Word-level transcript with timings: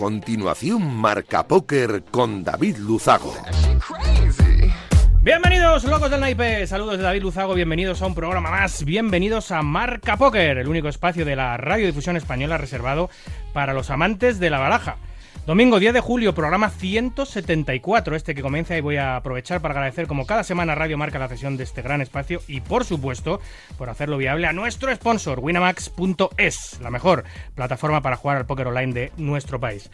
Continuación, 0.00 0.96
Marca 0.96 1.46
Póker 1.46 2.04
con 2.10 2.42
David 2.42 2.78
Luzago. 2.78 3.34
Bienvenidos, 5.20 5.84
locos 5.84 6.10
del 6.10 6.20
naipe. 6.20 6.66
Saludos 6.66 6.96
de 6.96 7.02
David 7.02 7.20
Luzago. 7.20 7.52
Bienvenidos 7.52 8.00
a 8.00 8.06
un 8.06 8.14
programa 8.14 8.50
más. 8.50 8.82
Bienvenidos 8.86 9.52
a 9.52 9.60
Marca 9.60 10.16
Póker, 10.16 10.56
el 10.56 10.68
único 10.68 10.88
espacio 10.88 11.26
de 11.26 11.36
la 11.36 11.58
radiodifusión 11.58 12.16
española 12.16 12.56
reservado 12.56 13.10
para 13.52 13.74
los 13.74 13.90
amantes 13.90 14.40
de 14.40 14.48
la 14.48 14.58
baraja. 14.58 14.96
Domingo 15.46 15.80
10 15.80 15.94
de 15.94 16.00
julio, 16.00 16.34
programa 16.34 16.68
174, 16.68 18.14
este 18.14 18.34
que 18.34 18.42
comienza 18.42 18.76
y 18.76 18.82
voy 18.82 18.98
a 18.98 19.16
aprovechar 19.16 19.62
para 19.62 19.72
agradecer 19.72 20.06
como 20.06 20.26
cada 20.26 20.44
semana 20.44 20.74
Radio 20.74 20.98
Marca 20.98 21.18
la 21.18 21.28
cesión 21.28 21.56
de 21.56 21.64
este 21.64 21.80
gran 21.80 22.02
espacio 22.02 22.42
y 22.46 22.60
por 22.60 22.84
supuesto 22.84 23.40
por 23.78 23.88
hacerlo 23.88 24.18
viable 24.18 24.46
a 24.46 24.52
nuestro 24.52 24.94
sponsor, 24.94 25.40
winamax.es, 25.40 26.80
la 26.82 26.90
mejor 26.90 27.24
plataforma 27.54 28.02
para 28.02 28.16
jugar 28.16 28.36
al 28.36 28.46
póker 28.46 28.68
online 28.68 28.92
de 28.92 29.12
nuestro 29.16 29.58
país. 29.58 29.90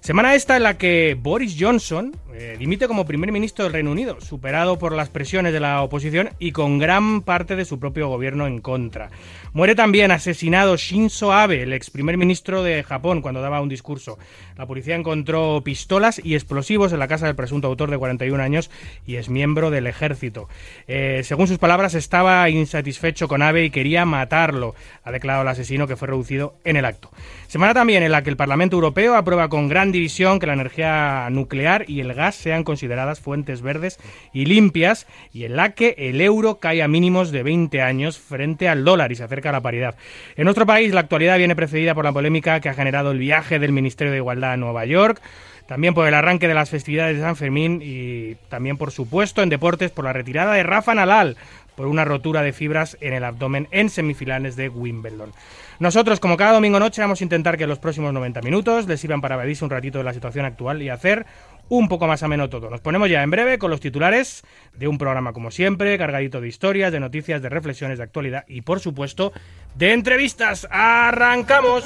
Semana 0.00 0.34
esta 0.34 0.56
en 0.56 0.62
la 0.62 0.78
que 0.78 1.16
Boris 1.20 1.56
Johnson 1.58 2.14
eh, 2.38 2.56
dimite 2.58 2.86
como 2.86 3.06
primer 3.06 3.32
ministro 3.32 3.64
del 3.64 3.72
Reino 3.72 3.90
Unido, 3.90 4.20
superado 4.20 4.78
por 4.78 4.92
las 4.92 5.08
presiones 5.08 5.54
de 5.54 5.60
la 5.60 5.82
oposición 5.82 6.30
y 6.38 6.52
con 6.52 6.78
gran 6.78 7.22
parte 7.22 7.56
de 7.56 7.64
su 7.64 7.80
propio 7.80 8.08
gobierno 8.08 8.46
en 8.46 8.60
contra. 8.60 9.10
Muere 9.54 9.74
también 9.74 10.10
asesinado 10.10 10.76
Shinzo 10.76 11.32
Abe, 11.32 11.62
el 11.62 11.72
ex 11.72 11.88
primer 11.88 12.18
ministro 12.18 12.62
de 12.62 12.82
Japón, 12.82 13.22
cuando 13.22 13.40
daba 13.40 13.62
un 13.62 13.70
discurso. 13.70 14.18
La 14.58 14.66
policía 14.66 14.96
encontró 14.96 15.62
pistolas 15.64 16.20
y 16.22 16.34
explosivos 16.34 16.92
en 16.92 16.98
la 16.98 17.08
casa 17.08 17.26
del 17.26 17.36
presunto 17.36 17.68
autor 17.68 17.90
de 17.90 17.96
41 17.96 18.42
años 18.42 18.70
y 19.06 19.16
es 19.16 19.30
miembro 19.30 19.70
del 19.70 19.86
ejército. 19.86 20.48
Eh, 20.88 21.22
según 21.24 21.48
sus 21.48 21.58
palabras, 21.58 21.94
estaba 21.94 22.48
insatisfecho 22.50 23.28
con 23.28 23.40
Abe 23.40 23.64
y 23.64 23.70
quería 23.70 24.04
matarlo, 24.04 24.74
ha 25.04 25.10
declarado 25.10 25.42
el 25.42 25.48
asesino 25.48 25.86
que 25.86 25.96
fue 25.96 26.08
reducido 26.08 26.58
en 26.64 26.76
el 26.76 26.84
acto. 26.84 27.10
Semana 27.48 27.72
también 27.72 28.02
en 28.02 28.12
la 28.12 28.22
que 28.22 28.30
el 28.30 28.36
Parlamento 28.36 28.76
Europeo 28.76 29.14
aprueba 29.14 29.48
con 29.48 29.68
gran 29.68 29.85
división 29.92 30.38
que 30.38 30.46
la 30.46 30.52
energía 30.52 31.28
nuclear 31.30 31.84
y 31.88 32.00
el 32.00 32.14
gas 32.14 32.34
sean 32.34 32.64
consideradas 32.64 33.20
fuentes 33.20 33.62
verdes 33.62 33.98
y 34.32 34.46
limpias 34.46 35.06
y 35.32 35.44
en 35.44 35.56
la 35.56 35.72
que 35.72 35.94
el 35.98 36.20
euro 36.20 36.58
cae 36.58 36.82
a 36.82 36.88
mínimos 36.88 37.30
de 37.30 37.42
20 37.42 37.82
años 37.82 38.18
frente 38.18 38.68
al 38.68 38.84
dólar 38.84 39.12
y 39.12 39.16
se 39.16 39.24
acerca 39.24 39.48
a 39.50 39.52
la 39.52 39.60
paridad. 39.60 39.96
En 40.36 40.44
nuestro 40.44 40.66
país 40.66 40.92
la 40.92 41.00
actualidad 41.00 41.38
viene 41.38 41.56
precedida 41.56 41.94
por 41.94 42.04
la 42.04 42.12
polémica 42.12 42.60
que 42.60 42.68
ha 42.68 42.74
generado 42.74 43.10
el 43.10 43.18
viaje 43.18 43.58
del 43.58 43.72
Ministerio 43.72 44.12
de 44.12 44.18
Igualdad 44.18 44.52
a 44.52 44.56
Nueva 44.56 44.84
York, 44.84 45.20
también 45.66 45.94
por 45.94 46.06
el 46.06 46.14
arranque 46.14 46.48
de 46.48 46.54
las 46.54 46.70
festividades 46.70 47.16
de 47.16 47.22
San 47.22 47.36
Fermín 47.36 47.80
y 47.82 48.36
también, 48.48 48.76
por 48.76 48.92
supuesto, 48.92 49.42
en 49.42 49.48
deportes 49.48 49.90
por 49.90 50.04
la 50.04 50.12
retirada 50.12 50.54
de 50.54 50.62
Rafa 50.62 50.94
Nadal 50.94 51.36
por 51.76 51.86
una 51.86 52.04
rotura 52.04 52.42
de 52.42 52.52
fibras 52.52 52.96
en 53.00 53.12
el 53.12 53.24
abdomen 53.24 53.68
en 53.70 53.90
semifinales 53.90 54.56
de 54.56 54.68
Wimbledon. 54.68 55.32
Nosotros, 55.78 56.20
como 56.20 56.36
cada 56.36 56.52
domingo 56.52 56.78
noche, 56.78 57.02
vamos 57.02 57.20
a 57.20 57.24
intentar 57.24 57.58
que 57.58 57.66
los 57.66 57.78
próximos 57.78 58.12
90 58.12 58.40
minutos 58.40 58.86
les 58.86 58.98
sirvan 58.98 59.20
para 59.20 59.34
evadirse 59.34 59.64
un 59.64 59.70
ratito 59.70 59.98
de 59.98 60.04
la 60.04 60.14
situación 60.14 60.46
actual 60.46 60.80
y 60.82 60.88
hacer 60.88 61.26
un 61.68 61.88
poco 61.88 62.06
más 62.06 62.22
ameno 62.22 62.48
todo. 62.48 62.70
Nos 62.70 62.80
ponemos 62.80 63.10
ya 63.10 63.22
en 63.22 63.30
breve 63.30 63.58
con 63.58 63.70
los 63.70 63.80
titulares 63.80 64.42
de 64.74 64.88
un 64.88 64.98
programa 64.98 65.32
como 65.32 65.50
siempre, 65.50 65.98
cargadito 65.98 66.40
de 66.40 66.48
historias, 66.48 66.92
de 66.92 67.00
noticias, 67.00 67.42
de 67.42 67.48
reflexiones 67.48 67.98
de 67.98 68.04
actualidad 68.04 68.44
y 68.48 68.62
por 68.62 68.80
supuesto 68.80 69.32
de 69.74 69.92
entrevistas. 69.92 70.66
¡Arrancamos! 70.70 71.84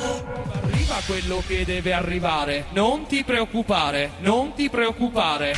Arriva 0.63 0.97
quello 1.07 1.43
che 1.47 1.65
deve 1.65 1.93
arrivare, 1.93 2.67
non 2.73 3.07
ti 3.07 3.25
preoccupare, 3.25 4.11
non 4.21 4.55
ti 4.55 4.69
preoccupare. 4.69 5.53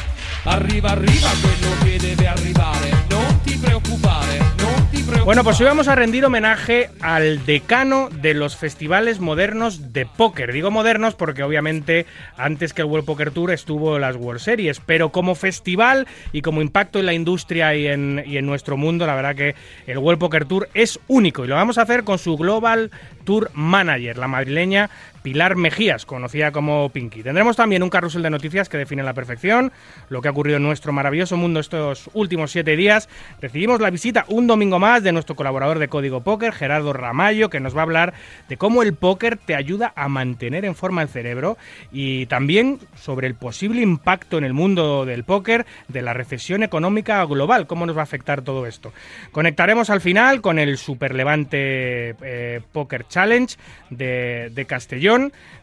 Arriva, 0.45 0.91
arriva 0.91 1.29
quello 1.41 1.77
che 1.85 1.99
deve 1.99 2.27
arrivare, 2.27 2.91
non 3.09 3.41
ti 3.43 3.57
preoccupare, 3.57 4.39
non. 4.59 4.82
Bueno, 5.25 5.45
pues 5.45 5.61
hoy 5.61 5.67
vamos 5.67 5.87
a 5.87 5.95
rendir 5.95 6.25
homenaje 6.25 6.91
al 7.01 7.47
decano 7.47 8.09
de 8.11 8.35
los 8.35 8.57
festivales 8.57 9.21
modernos 9.21 9.93
de 9.93 10.05
póker. 10.05 10.53
Digo 10.53 10.73
modernos 10.73 11.15
porque 11.15 11.45
obviamente 11.45 12.07
antes 12.37 12.75
que 12.75 12.83
el 12.83 12.89
World 12.89 13.07
Poker 13.07 13.31
Tour 13.31 13.53
estuvo 13.53 14.01
las 14.01 14.17
World 14.17 14.41
Series, 14.41 14.81
pero 14.81 15.11
como 15.11 15.37
festival 15.37 16.09
y 16.33 16.43
como 16.43 16.61
impacto 16.61 16.99
en 16.99 17.07
la 17.07 17.15
industria 17.15 17.75
y 17.77 17.87
en, 17.87 18.25
y 18.27 18.37
en 18.37 18.47
nuestro 18.47 18.77
mundo, 18.77 19.07
la 19.07 19.15
verdad 19.15 19.37
que 19.37 19.55
el 19.87 19.99
World 19.99 20.19
Poker 20.19 20.45
Tour 20.45 20.69
es 20.75 20.99
único 21.07 21.45
y 21.45 21.49
lo 21.49 21.55
vamos 21.55 21.79
a 21.79 21.83
hacer 21.83 22.03
con 22.03 22.19
su 22.19 22.37
Global 22.37 22.91
Tour 23.25 23.51
Manager, 23.55 24.19
la 24.19 24.27
madrileña 24.27 24.91
Pilar 25.23 25.55
Mejías, 25.57 26.05
conocida 26.05 26.51
como 26.51 26.89
Pinky. 26.89 27.23
Tendremos 27.23 27.57
también 27.57 27.83
un 27.83 27.91
carrusel 27.91 28.23
de 28.23 28.31
noticias 28.31 28.69
que 28.69 28.77
define 28.77 29.03
la 29.05 29.15
perfección 29.15 29.71
lo 30.09 30.21
que 30.21 30.29
ha 30.29 30.33
ocurrido 30.33 30.57
en 30.57 30.65
nuestro 30.65 30.93
maravilloso 30.93 31.37
mundo 31.37 31.61
estos 31.61 32.11
últimos 32.13 32.51
siete 32.51 32.77
días. 32.77 33.09
Recibimos 33.41 33.81
la 33.81 33.91
visita 33.91 34.25
un 34.29 34.47
domingo 34.47 34.79
más 34.81 35.03
de 35.03 35.13
nuestro 35.13 35.37
colaborador 35.37 35.79
de 35.79 35.89
Código 35.89 36.23
Póker, 36.23 36.53
Gerardo 36.53 36.93
Ramallo, 36.93 37.51
que 37.51 37.61
nos 37.61 37.77
va 37.77 37.81
a 37.81 37.85
hablar 37.85 38.15
de 38.49 38.57
cómo 38.57 38.83
el 38.83 38.95
póker 38.95 39.37
te 39.37 39.55
ayuda 39.55 39.93
a 39.95 40.09
mantener 40.09 40.65
en 40.65 40.75
forma 40.75 41.03
el 41.03 41.09
cerebro 41.09 41.57
y 41.93 42.27
también 42.27 42.81
sobre 42.97 43.29
el 43.29 43.35
posible 43.35 43.81
impacto 43.81 44.39
en 44.39 44.45
el 44.45 44.55
mundo 44.55 45.07
del 45.07 45.23
póker 45.23 45.67
de 45.87 46.03
la 46.03 46.15
recesión 46.15 46.65
económica 46.65 47.25
global, 47.25 47.67
cómo 47.67 47.87
nos 47.87 47.97
va 47.97 48.01
a 48.01 48.05
afectar 48.05 48.43
todo 48.43 48.67
esto. 48.67 48.93
Conectaremos 49.31 49.89
al 49.91 50.01
final 50.01 50.41
con 50.41 50.59
el 50.59 50.79
Superlevante 50.79 52.17
eh, 52.23 52.61
Poker 52.73 53.07
Challenge 53.07 53.57
de 53.91 54.67
Castellón 54.67 55.12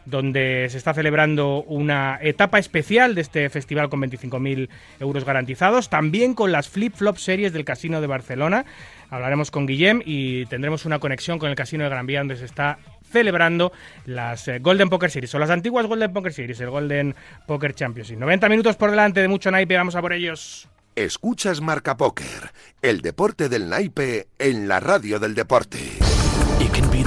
donde 0.04 0.66
se 0.70 0.78
está 0.78 0.94
celebrando 0.94 1.62
una 1.62 2.18
etapa 2.20 2.58
especial 2.58 3.14
de 3.14 3.20
este 3.20 3.48
festival 3.50 3.88
con 3.88 4.00
25.000 4.00 4.68
euros 5.00 5.24
garantizados, 5.24 5.88
también 5.88 6.34
con 6.34 6.52
las 6.52 6.68
flip-flop 6.68 7.16
series 7.16 7.52
del 7.52 7.64
Casino 7.64 8.00
de 8.00 8.06
Barcelona. 8.06 8.64
Hablaremos 9.10 9.50
con 9.50 9.66
Guillem 9.66 10.02
y 10.04 10.46
tendremos 10.46 10.84
una 10.84 10.98
conexión 10.98 11.38
con 11.38 11.50
el 11.50 11.56
Casino 11.56 11.84
de 11.84 11.90
Gran 11.90 12.06
Vía, 12.06 12.20
donde 12.20 12.36
se 12.36 12.44
está 12.44 12.78
celebrando 13.10 13.72
las 14.06 14.46
eh, 14.48 14.58
Golden 14.60 14.88
Poker 14.88 15.10
Series, 15.10 15.34
o 15.34 15.38
las 15.38 15.50
antiguas 15.50 15.86
Golden 15.86 16.12
Poker 16.12 16.32
Series, 16.32 16.60
el 16.60 16.70
Golden 16.70 17.14
Poker 17.46 17.74
Championship. 17.74 18.18
90 18.18 18.48
minutos 18.48 18.76
por 18.76 18.90
delante 18.90 19.20
de 19.20 19.28
mucho 19.28 19.50
naipe, 19.50 19.76
vamos 19.76 19.96
a 19.96 20.00
por 20.00 20.12
ellos. 20.12 20.68
Escuchas 20.94 21.60
Marca 21.60 21.96
Póker, 21.96 22.52
el 22.82 23.00
deporte 23.00 23.48
del 23.48 23.68
naipe 23.68 24.28
en 24.38 24.68
la 24.68 24.80
radio 24.80 25.18
del 25.18 25.34
deporte. 25.34 25.78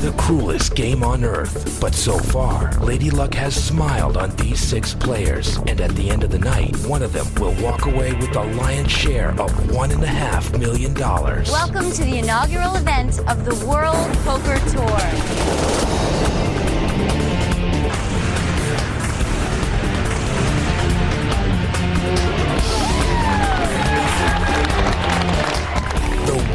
The 0.03 0.12
cruelest 0.18 0.75
game 0.75 1.02
on 1.02 1.24
earth, 1.24 1.80
but 1.80 1.96
so 1.96 2.18
far, 2.18 2.74
Lady 2.80 3.09
Luck 3.09 3.34
has 3.36 3.56
smiled 3.56 4.18
on 4.18 4.36
these 4.36 4.59
six 4.59 4.94
players, 4.94 5.56
and 5.66 5.80
at 5.80 5.96
the 5.96 6.09
end 6.09 6.25
of 6.25 6.30
the 6.30 6.40
night, 6.40 6.75
one 6.86 7.02
of 7.02 7.14
them 7.14 7.25
will 7.36 7.56
walk 7.64 7.86
away 7.86 8.12
with 8.12 8.34
the 8.34 8.44
lion's 8.44 8.91
share 8.91 9.30
of 9.40 9.72
one 9.74 9.91
and 9.91 10.03
a 10.03 10.08
half 10.08 10.52
million 10.58 10.94
dollars. 10.94 11.50
Welcome 11.50 11.90
to 11.90 12.03
the 12.03 12.18
inaugural 12.18 12.75
event 12.75 13.19
of 13.30 13.46
the 13.46 13.66
World 13.66 14.14
Poker 14.25 14.59
Tour. 14.72 16.32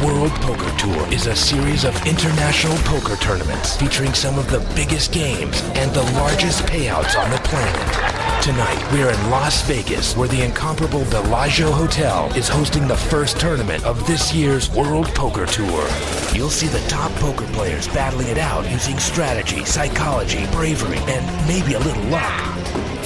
World 0.05 0.31
Poker 0.43 0.71
Tour 0.79 1.12
is 1.12 1.27
a 1.27 1.35
series 1.35 1.83
of 1.83 2.06
international 2.06 2.77
poker 2.85 3.17
tournaments 3.17 3.77
featuring 3.77 4.15
some 4.15 4.39
of 4.39 4.49
the 4.49 4.61
biggest 4.77 5.12
games 5.12 5.61
and 5.75 5.91
the 5.93 6.05
largest 6.12 6.62
payouts 6.67 7.19
on 7.19 7.29
the 7.33 7.39
planet. 7.39 8.41
Tonight, 8.41 8.93
we're 8.93 9.11
in 9.11 9.31
Las 9.31 9.61
Vegas, 9.62 10.17
where 10.17 10.29
the 10.29 10.43
incomparable 10.43 11.05
Bellagio 11.06 11.73
Hotel 11.73 12.33
is 12.37 12.49
hosting 12.49 12.87
the 12.87 12.97
first 12.97 13.41
tournament 13.41 13.85
of 13.85 14.06
this 14.06 14.33
year's 14.33 14.71
World 14.71 15.06
Poker 15.17 15.47
Tour. 15.47 15.89
You'll 16.33 16.49
see 16.49 16.69
the 16.69 16.87
top 16.89 17.11
poker 17.17 17.47
players 17.47 17.89
battling 17.89 18.29
it 18.29 18.39
out 18.39 18.71
using 18.71 19.01
strategy, 19.01 19.65
psychology, 19.65 20.47
bravery, 20.53 20.99
and 21.09 21.49
maybe 21.49 21.75
a 21.75 21.81
little 21.81 22.05
luck 22.05 22.59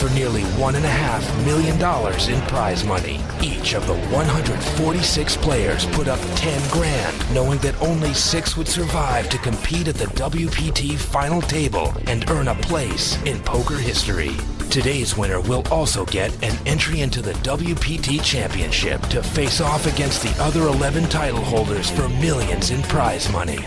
for 0.03 0.11
nearly 0.15 0.43
one 0.59 0.75
and 0.75 0.85
a 0.85 0.89
half 0.89 1.23
million 1.47 1.79
dollars 1.79 2.27
in 2.27 2.41
prize 2.43 2.85
money. 2.85 3.21
Each 3.41 3.75
of 3.75 3.87
the 3.87 3.95
146 3.95 5.37
players 5.37 5.87
put 5.87 6.09
up 6.09 6.19
10 6.35 6.71
grand, 6.71 6.82
knowing 7.33 7.59
that 7.59 7.81
only 7.81 8.13
six 8.13 8.57
would 8.57 8.69
survive 8.69 9.29
to 9.29 9.39
compete 9.39 9.89
at 9.89 9.95
the 9.95 10.07
WPT 10.07 10.97
final 10.99 11.41
table 11.41 11.93
and 12.07 12.29
earn 12.31 12.49
a 12.49 12.55
place 12.57 13.21
in 13.23 13.41
poker 13.41 13.77
history. 13.77 14.33
Today's 14.71 15.17
winner 15.17 15.41
will 15.41 15.63
also 15.71 16.05
get 16.07 16.33
an 16.43 16.57
entry 16.67 17.01
into 17.01 17.23
the 17.23 17.35
WPT 17.35 18.23
Championship 18.25 19.01
to 19.09 19.23
face 19.23 19.61
off 19.61 19.87
against 19.87 20.23
the 20.23 20.43
other 20.43 20.63
11 20.63 21.09
title 21.09 21.43
holders 21.43 21.91
for 21.91 22.09
millions 22.09 22.71
in 22.71 22.83
prize 22.83 23.31
money. 23.31 23.59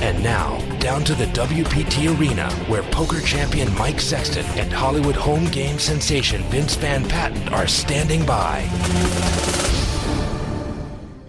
And 0.00 0.22
now, 0.22 0.58
down 0.78 1.04
to 1.04 1.14
the 1.14 1.26
WPT 1.26 2.16
Arena, 2.18 2.50
where 2.68 2.82
poker 2.84 3.20
champion 3.20 3.74
Mike 3.76 4.00
Sexton 4.00 4.44
and 4.58 4.72
Hollywood 4.72 5.16
home 5.16 5.46
game 5.46 5.78
sensation 5.78 6.42
Vince 6.44 6.76
Van 6.76 7.08
Patten 7.08 7.48
are 7.48 7.66
standing 7.66 8.24
by. 8.26 8.68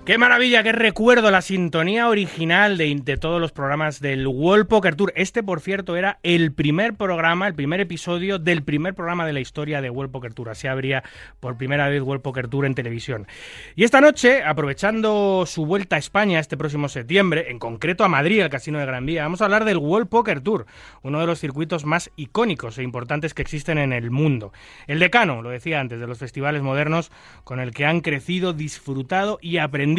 Qué 0.09 0.17
maravilla, 0.17 0.63
qué 0.63 0.71
recuerdo 0.71 1.29
la 1.29 1.43
sintonía 1.43 2.09
original 2.09 2.79
de, 2.79 2.99
de, 3.03 3.17
todos 3.17 3.39
los 3.39 3.51
programas 3.51 3.99
del 3.99 4.25
World 4.25 4.67
Poker 4.67 4.95
Tour. 4.95 5.13
Este, 5.15 5.43
por 5.43 5.61
cierto, 5.61 5.95
era 5.95 6.17
el 6.23 6.51
primer 6.51 6.95
programa, 6.95 7.45
el 7.45 7.53
primer 7.53 7.79
episodio 7.79 8.39
del 8.39 8.63
primer 8.63 8.95
programa 8.95 9.27
de 9.27 9.33
la 9.33 9.39
historia 9.39 9.83
de 9.83 9.91
World 9.91 10.11
Poker 10.11 10.33
Tour. 10.33 10.49
Así 10.49 10.65
habría 10.65 11.03
por 11.39 11.57
primera 11.57 11.87
vez 11.89 12.01
World 12.01 12.23
Poker 12.23 12.47
Tour 12.47 12.65
en 12.65 12.73
televisión. 12.73 13.27
Y 13.75 13.83
esta 13.83 14.01
noche, 14.01 14.41
aprovechando 14.43 15.43
su 15.45 15.67
vuelta 15.67 15.97
a 15.97 15.99
España 15.99 16.39
este 16.39 16.57
próximo 16.57 16.89
septiembre, 16.89 17.51
en 17.51 17.59
concreto 17.59 18.03
a 18.03 18.07
Madrid, 18.07 18.41
al 18.41 18.49
Casino 18.49 18.79
de 18.79 18.87
Gran 18.87 19.05
Vía, 19.05 19.21
vamos 19.21 19.43
a 19.43 19.45
hablar 19.45 19.63
del 19.63 19.77
World 19.77 20.09
Poker 20.09 20.41
Tour, 20.41 20.65
uno 21.03 21.19
de 21.19 21.27
los 21.27 21.39
circuitos 21.39 21.85
más 21.85 22.09
icónicos 22.15 22.79
e 22.79 22.83
importantes 22.83 23.35
que 23.35 23.43
existen 23.43 23.77
en 23.77 23.93
el 23.93 24.09
mundo. 24.09 24.53
El 24.87 24.97
decano, 24.97 25.43
lo 25.43 25.51
decía 25.51 25.79
antes, 25.79 25.99
de 25.99 26.07
los 26.07 26.17
festivales 26.17 26.63
modernos 26.63 27.11
con 27.43 27.59
el 27.59 27.75
que 27.75 27.85
han 27.85 28.01
crecido, 28.01 28.53
disfrutado 28.53 29.37
y 29.39 29.59
aprendido 29.59 29.98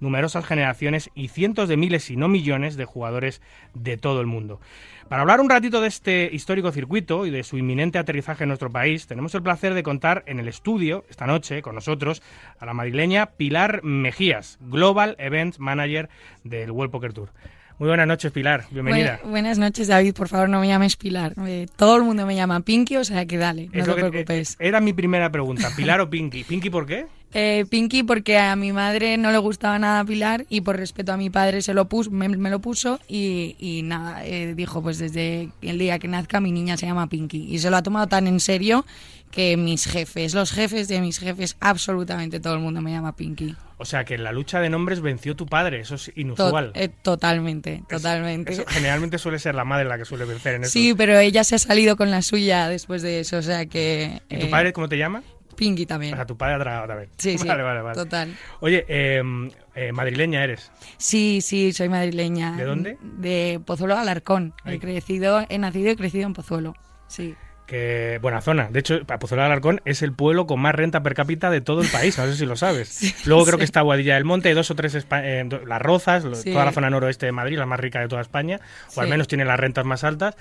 numerosas 0.00 0.44
generaciones 0.44 1.10
y 1.14 1.28
cientos 1.28 1.68
de 1.68 1.76
miles, 1.76 2.10
y 2.10 2.16
no 2.16 2.28
millones, 2.28 2.76
de 2.76 2.84
jugadores 2.84 3.42
de 3.74 3.96
todo 3.96 4.20
el 4.20 4.26
mundo. 4.26 4.60
Para 5.08 5.22
hablar 5.22 5.40
un 5.40 5.48
ratito 5.48 5.80
de 5.80 5.88
este 5.88 6.28
histórico 6.32 6.72
circuito 6.72 7.26
y 7.26 7.30
de 7.30 7.44
su 7.44 7.58
inminente 7.58 7.98
aterrizaje 7.98 8.44
en 8.44 8.48
nuestro 8.48 8.70
país, 8.70 9.06
tenemos 9.06 9.34
el 9.34 9.42
placer 9.42 9.74
de 9.74 9.82
contar 9.82 10.24
en 10.26 10.40
el 10.40 10.48
estudio, 10.48 11.04
esta 11.08 11.26
noche, 11.26 11.62
con 11.62 11.74
nosotros, 11.74 12.22
a 12.58 12.66
la 12.66 12.74
madrileña 12.74 13.26
Pilar 13.26 13.84
Mejías, 13.84 14.58
Global 14.62 15.14
Event 15.18 15.58
Manager 15.58 16.08
del 16.42 16.72
World 16.72 16.90
Poker 16.90 17.12
Tour. 17.12 17.30
Muy 17.78 17.88
buenas 17.88 18.06
noches, 18.06 18.32
Pilar. 18.32 18.64
Bienvenida. 18.70 19.20
buenas 19.22 19.58
noches, 19.58 19.86
David. 19.86 20.14
Por 20.14 20.28
favor, 20.28 20.48
no 20.48 20.60
me 20.60 20.66
llames 20.66 20.96
Pilar. 20.96 21.34
Eh, 21.46 21.66
todo 21.76 21.96
el 21.96 22.04
mundo 22.04 22.24
me 22.24 22.34
llama 22.34 22.60
Pinky, 22.60 22.96
o 22.96 23.04
sea 23.04 23.26
que 23.26 23.36
dale, 23.36 23.68
no 23.72 23.84
te 23.84 23.92
preocupes. 23.92 24.56
Era 24.58 24.80
mi 24.80 24.94
primera 24.94 25.30
pregunta. 25.30 25.70
¿Pilar 25.76 26.00
o 26.00 26.08
Pinky? 26.08 26.42
¿Pinky 26.44 26.70
por 26.70 26.86
qué? 26.86 27.06
Eh, 27.34 27.66
Pinky 27.68 28.02
porque 28.02 28.38
a 28.38 28.56
mi 28.56 28.72
madre 28.72 29.18
no 29.18 29.30
le 29.30 29.38
gustaba 29.38 29.78
nada 29.78 30.04
Pilar 30.04 30.46
y 30.48 30.62
por 30.62 30.76
respeto 30.76 31.12
a 31.12 31.16
mi 31.16 31.28
padre 31.28 31.60
se 31.60 31.74
lo 31.74 31.86
puso, 31.86 32.10
me, 32.10 32.28
lo 32.28 32.60
puso 32.60 32.98
y, 33.08 33.82
nada, 33.84 34.24
eh, 34.24 34.54
dijo 34.54 34.82
pues 34.82 34.98
desde 34.98 35.50
el 35.60 35.78
día 35.78 35.98
que 35.98 36.08
nazca 36.08 36.40
mi 36.40 36.52
niña 36.52 36.76
se 36.76 36.86
llama 36.86 37.08
Pinky 37.08 37.46
y 37.50 37.58
se 37.58 37.68
lo 37.68 37.76
ha 37.76 37.82
tomado 37.82 38.06
tan 38.06 38.26
en 38.26 38.40
serio 38.40 38.86
que 39.30 39.56
mis 39.56 39.86
jefes, 39.86 40.34
los 40.34 40.50
jefes 40.50 40.88
de 40.88 41.00
mis 41.00 41.18
jefes, 41.18 41.56
absolutamente 41.60 42.40
todo 42.40 42.54
el 42.54 42.60
mundo 42.60 42.80
me 42.80 42.90
llama 42.90 43.14
Pinky. 43.14 43.54
O 43.76 43.84
sea 43.84 44.04
que 44.04 44.14
en 44.14 44.24
la 44.24 44.32
lucha 44.32 44.60
de 44.60 44.70
nombres 44.70 45.02
venció 45.02 45.36
tu 45.36 45.44
padre, 45.44 45.80
eso 45.80 45.96
es 45.96 46.10
inusual. 46.16 46.72
Eh, 46.74 46.88
totalmente, 46.88 47.82
totalmente. 47.86 48.64
generalmente 48.68 49.18
suele 49.18 49.38
ser 49.38 49.54
la 49.54 49.64
madre 49.64 49.84
la 49.84 49.98
que 49.98 50.06
suele 50.06 50.24
vencer 50.24 50.54
en 50.54 50.62
eso. 50.62 50.72
Sí, 50.72 50.94
pero 50.94 51.18
ella 51.18 51.44
se 51.44 51.56
ha 51.56 51.58
salido 51.58 51.96
con 51.96 52.10
la 52.10 52.22
suya 52.22 52.68
después 52.68 53.02
de 53.02 53.20
eso, 53.20 53.36
o 53.36 53.42
sea 53.42 53.66
que... 53.66 54.22
¿Y 54.30 54.38
tu 54.38 54.48
padre 54.48 54.72
cómo 54.72 54.88
te 54.88 54.96
llama? 54.96 55.22
Pinky 55.56 55.86
también. 55.86 56.12
O 56.14 56.16
sea, 56.16 56.26
tu 56.26 56.36
padre 56.36 56.54
ha 56.54 56.58
tragado 56.58 56.86
también. 56.86 57.10
Sí, 57.16 57.38
sí. 57.38 57.48
Vale, 57.48 57.62
vale, 57.62 57.80
vale. 57.80 57.94
Total. 57.96 58.36
Oye, 58.60 58.84
em, 58.88 59.50
eh, 59.74 59.92
madrileña 59.92 60.44
eres. 60.44 60.70
Sí, 60.98 61.40
sí, 61.40 61.72
soy 61.72 61.88
madrileña. 61.88 62.56
¿De 62.56 62.64
dónde? 62.64 62.98
De 63.02 63.60
Pozuelo 63.64 63.96
Alarcón. 63.96 64.54
He 64.64 64.78
crecido, 64.78 65.44
he 65.48 65.58
nacido 65.58 65.90
y 65.90 65.96
crecido 65.96 66.26
en 66.26 66.34
Pozuelo. 66.34 66.74
Sí 67.08 67.34
que 67.66 68.18
buena 68.22 68.40
zona. 68.40 68.68
De 68.70 68.78
hecho, 68.78 69.04
Pozuelo 69.04 69.42
de 69.42 69.46
Alarcón 69.46 69.80
es 69.84 70.02
el 70.02 70.12
pueblo 70.12 70.46
con 70.46 70.60
más 70.60 70.74
renta 70.74 71.02
per 71.02 71.14
cápita 71.14 71.50
de 71.50 71.60
todo 71.60 71.82
el 71.82 71.88
país, 71.88 72.16
no 72.16 72.24
sé 72.26 72.36
si 72.36 72.46
lo 72.46 72.56
sabes. 72.56 73.14
Luego 73.26 73.44
creo 73.44 73.58
que 73.58 73.64
está 73.64 73.80
Guadilla 73.80 74.14
del 74.14 74.24
Monte, 74.24 74.54
dos 74.54 74.70
o 74.70 74.74
tres, 74.74 74.94
eh, 75.10 75.48
las 75.66 75.82
Rozas, 75.82 76.24
toda 76.44 76.64
la 76.64 76.72
zona 76.72 76.90
noroeste 76.90 77.26
de 77.26 77.32
Madrid, 77.32 77.58
la 77.58 77.66
más 77.66 77.80
rica 77.80 78.00
de 78.00 78.08
toda 78.08 78.22
España, 78.22 78.60
o 78.94 79.00
al 79.00 79.08
menos 79.08 79.28
tiene 79.28 79.44
las 79.44 79.58
rentas 79.58 79.84
más 79.84 80.04
altas, 80.04 80.36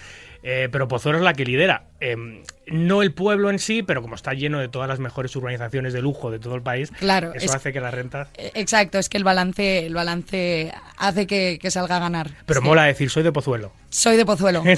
eh, 0.47 0.69
pero 0.71 0.88
Pozuelo 0.88 1.18
es 1.18 1.24
la 1.24 1.33
que 1.33 1.44
lidera. 1.44 1.86
Em, 2.00 2.44
no 2.68 3.01
el 3.01 3.13
pueblo 3.13 3.50
en 3.50 3.57
sí, 3.57 3.81
pero 3.81 4.03
como 4.03 4.13
está 4.13 4.33
lleno 4.33 4.59
de 4.59 4.69
todas 4.69 4.88
las 4.88 5.00
mejores 5.00 5.36
urbanizaciones 5.36 5.92
de 5.92 6.03
lujo 6.03 6.30
de 6.30 6.38
todo 6.38 6.53
el 6.53 6.62
país, 6.62 6.92
claro, 7.00 7.33
eso 7.33 7.51
hace 7.56 7.74
que 7.74 7.81
las 7.81 7.92
rentas... 7.92 8.27
Eh, 8.38 8.51
exacto, 8.53 9.00
es 9.00 9.09
que 9.09 9.18
el 9.18 9.24
balance, 9.24 9.88
el 9.88 9.95
balance 9.95 10.71
hace 10.97 11.25
que, 11.25 11.59
salga 11.71 11.97
a 11.97 12.00
ganar. 12.00 12.30
Pero 12.45 12.62
mola 12.62 12.83
decir, 12.83 13.09
soy 13.09 13.24
de 13.24 13.31
Pozuelo. 13.31 13.71
Soy 13.89 14.18
de 14.18 14.25
Pozuelo. 14.25 14.63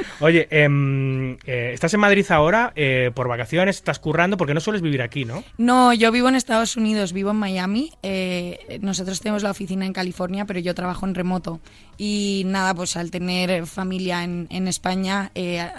Oye, 0.20 0.48
em, 0.50 1.34
eh, 1.46 1.70
¿estás 1.72 1.94
en 1.94 2.00
Madrid 2.00 2.26
ahora 2.30 2.72
eh, 2.76 3.10
por 3.14 3.28
vacaciones? 3.28 3.76
¿Estás 3.76 3.98
currando? 3.98 4.36
Porque 4.36 4.54
no 4.54 4.60
sueles 4.60 4.82
vivir 4.82 5.02
aquí, 5.02 5.24
¿no? 5.24 5.44
No, 5.58 5.92
yo 5.92 6.12
vivo 6.12 6.28
en 6.28 6.34
Estados 6.34 6.76
Unidos, 6.76 7.12
vivo 7.12 7.30
en 7.30 7.36
Miami. 7.36 7.92
Eh, 8.02 8.78
nosotros 8.82 9.20
tenemos 9.20 9.42
la 9.42 9.50
oficina 9.50 9.86
en 9.86 9.92
California, 9.92 10.44
pero 10.44 10.60
yo 10.60 10.74
trabajo 10.74 11.06
en 11.06 11.14
remoto. 11.14 11.60
Y 11.96 12.44
nada, 12.46 12.74
pues 12.74 12.96
al 12.96 13.10
tener 13.10 13.66
familia 13.66 14.24
en, 14.24 14.39
España 14.48 15.30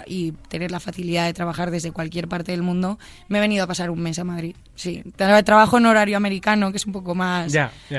y 0.06 0.32
tener 0.48 0.70
la 0.70 0.80
facilidad 0.80 1.26
de 1.26 1.32
trabajar 1.32 1.70
desde 1.70 1.92
cualquier 1.92 2.28
parte 2.28 2.52
del 2.52 2.62
mundo, 2.62 2.98
me 3.28 3.38
he 3.38 3.40
venido 3.40 3.64
a 3.64 3.66
pasar 3.66 3.90
un 3.90 4.00
mes 4.00 4.18
a 4.18 4.24
Madrid. 4.24 4.56
Sí, 4.74 5.02
trabajo 5.16 5.78
en 5.78 5.86
horario 5.86 6.16
americano, 6.16 6.70
que 6.70 6.76
es 6.76 6.86
un 6.86 6.92
poco 6.92 7.14
más, 7.14 7.52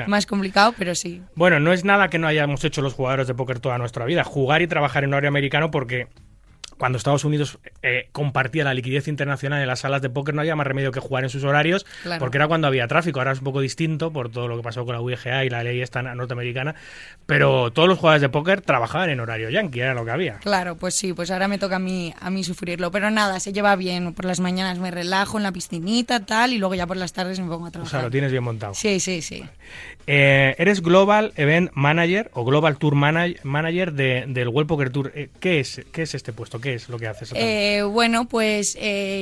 más 0.06 0.26
complicado, 0.26 0.74
pero 0.76 0.94
sí. 0.94 1.22
Bueno, 1.34 1.60
no 1.60 1.72
es 1.72 1.84
nada 1.84 2.08
que 2.08 2.18
no 2.18 2.26
hayamos 2.26 2.64
hecho 2.64 2.82
los 2.82 2.94
jugadores 2.94 3.26
de 3.26 3.34
póker 3.34 3.60
toda 3.60 3.78
nuestra 3.78 4.04
vida, 4.04 4.24
jugar 4.24 4.62
y 4.62 4.66
trabajar 4.66 5.04
en 5.04 5.12
horario 5.12 5.28
americano 5.28 5.70
porque 5.70 6.08
cuando 6.78 6.98
Estados 6.98 7.24
Unidos 7.24 7.58
eh, 7.82 8.08
compartía 8.12 8.64
la 8.64 8.74
liquidez 8.74 9.08
internacional 9.08 9.60
en 9.60 9.66
las 9.66 9.80
salas 9.80 10.02
de 10.02 10.10
póker 10.10 10.34
no 10.34 10.40
había 10.40 10.56
más 10.56 10.66
remedio 10.66 10.92
que 10.92 11.00
jugar 11.00 11.24
en 11.24 11.30
sus 11.30 11.44
horarios, 11.44 11.86
porque 12.18 12.38
era 12.38 12.48
cuando 12.48 12.66
había 12.66 12.86
tráfico. 12.88 13.20
Ahora 13.20 13.32
es 13.32 13.38
un 13.38 13.44
poco 13.44 13.60
distinto 13.60 14.12
por 14.12 14.30
todo 14.30 14.48
lo 14.48 14.56
que 14.56 14.62
pasó 14.62 14.84
con 14.84 14.94
la 14.94 15.00
UIGA 15.00 15.44
y 15.44 15.50
la 15.50 15.62
ley 15.62 15.80
esta 15.80 16.02
norteamericana, 16.02 16.74
pero 17.26 17.72
todos 17.72 17.88
los 17.88 17.98
jugadores 17.98 18.22
de 18.22 18.28
póker 18.28 18.60
trabajaban 18.60 19.10
en 19.10 19.20
horario 19.20 19.50
yankee, 19.50 19.80
era 19.80 19.94
lo 19.94 20.04
que 20.04 20.10
había. 20.10 20.38
Claro, 20.38 20.76
pues 20.76 20.94
sí, 20.94 21.12
pues 21.12 21.30
ahora 21.30 21.48
me 21.48 21.58
toca 21.58 21.76
a 21.76 21.80
mí, 21.80 22.14
a 22.20 22.30
mí 22.30 22.44
sufrirlo, 22.44 22.90
pero 22.90 23.10
nada, 23.10 23.40
se 23.40 23.52
lleva 23.52 23.76
bien. 23.76 24.14
Por 24.14 24.24
las 24.24 24.40
mañanas 24.40 24.78
me 24.78 24.90
relajo 24.90 25.38
en 25.38 25.44
la 25.44 25.52
piscinita, 25.52 26.24
tal, 26.26 26.52
y 26.52 26.58
luego 26.58 26.74
ya 26.74 26.86
por 26.86 26.96
las 26.96 27.12
tardes 27.12 27.40
me 27.40 27.48
pongo 27.48 27.66
a 27.66 27.70
trabajar. 27.70 27.88
O 27.88 27.98
sea, 27.98 28.02
lo 28.02 28.10
tienes 28.10 28.30
bien 28.30 28.44
montado. 28.44 28.74
Sí, 28.74 29.00
sí, 29.00 29.22
sí. 29.22 29.44
Eh, 30.06 30.54
eres 30.58 30.82
Global 30.82 31.32
Event 31.36 31.70
Manager 31.74 32.30
o 32.34 32.44
Global 32.44 32.76
Tour 32.76 32.94
Manager 32.94 33.92
de, 33.92 34.24
del 34.28 34.48
World 34.48 34.68
Poker 34.68 34.90
Tour. 34.90 35.12
Eh, 35.14 35.30
¿qué, 35.40 35.60
es, 35.60 35.82
¿Qué 35.92 36.02
es 36.02 36.14
este 36.14 36.32
puesto? 36.32 36.60
¿Qué 36.64 36.74
es 36.74 36.88
lo 36.88 36.98
que 36.98 37.06
haces? 37.06 37.30
Eh, 37.34 37.82
bueno, 37.82 38.26
pues 38.26 38.76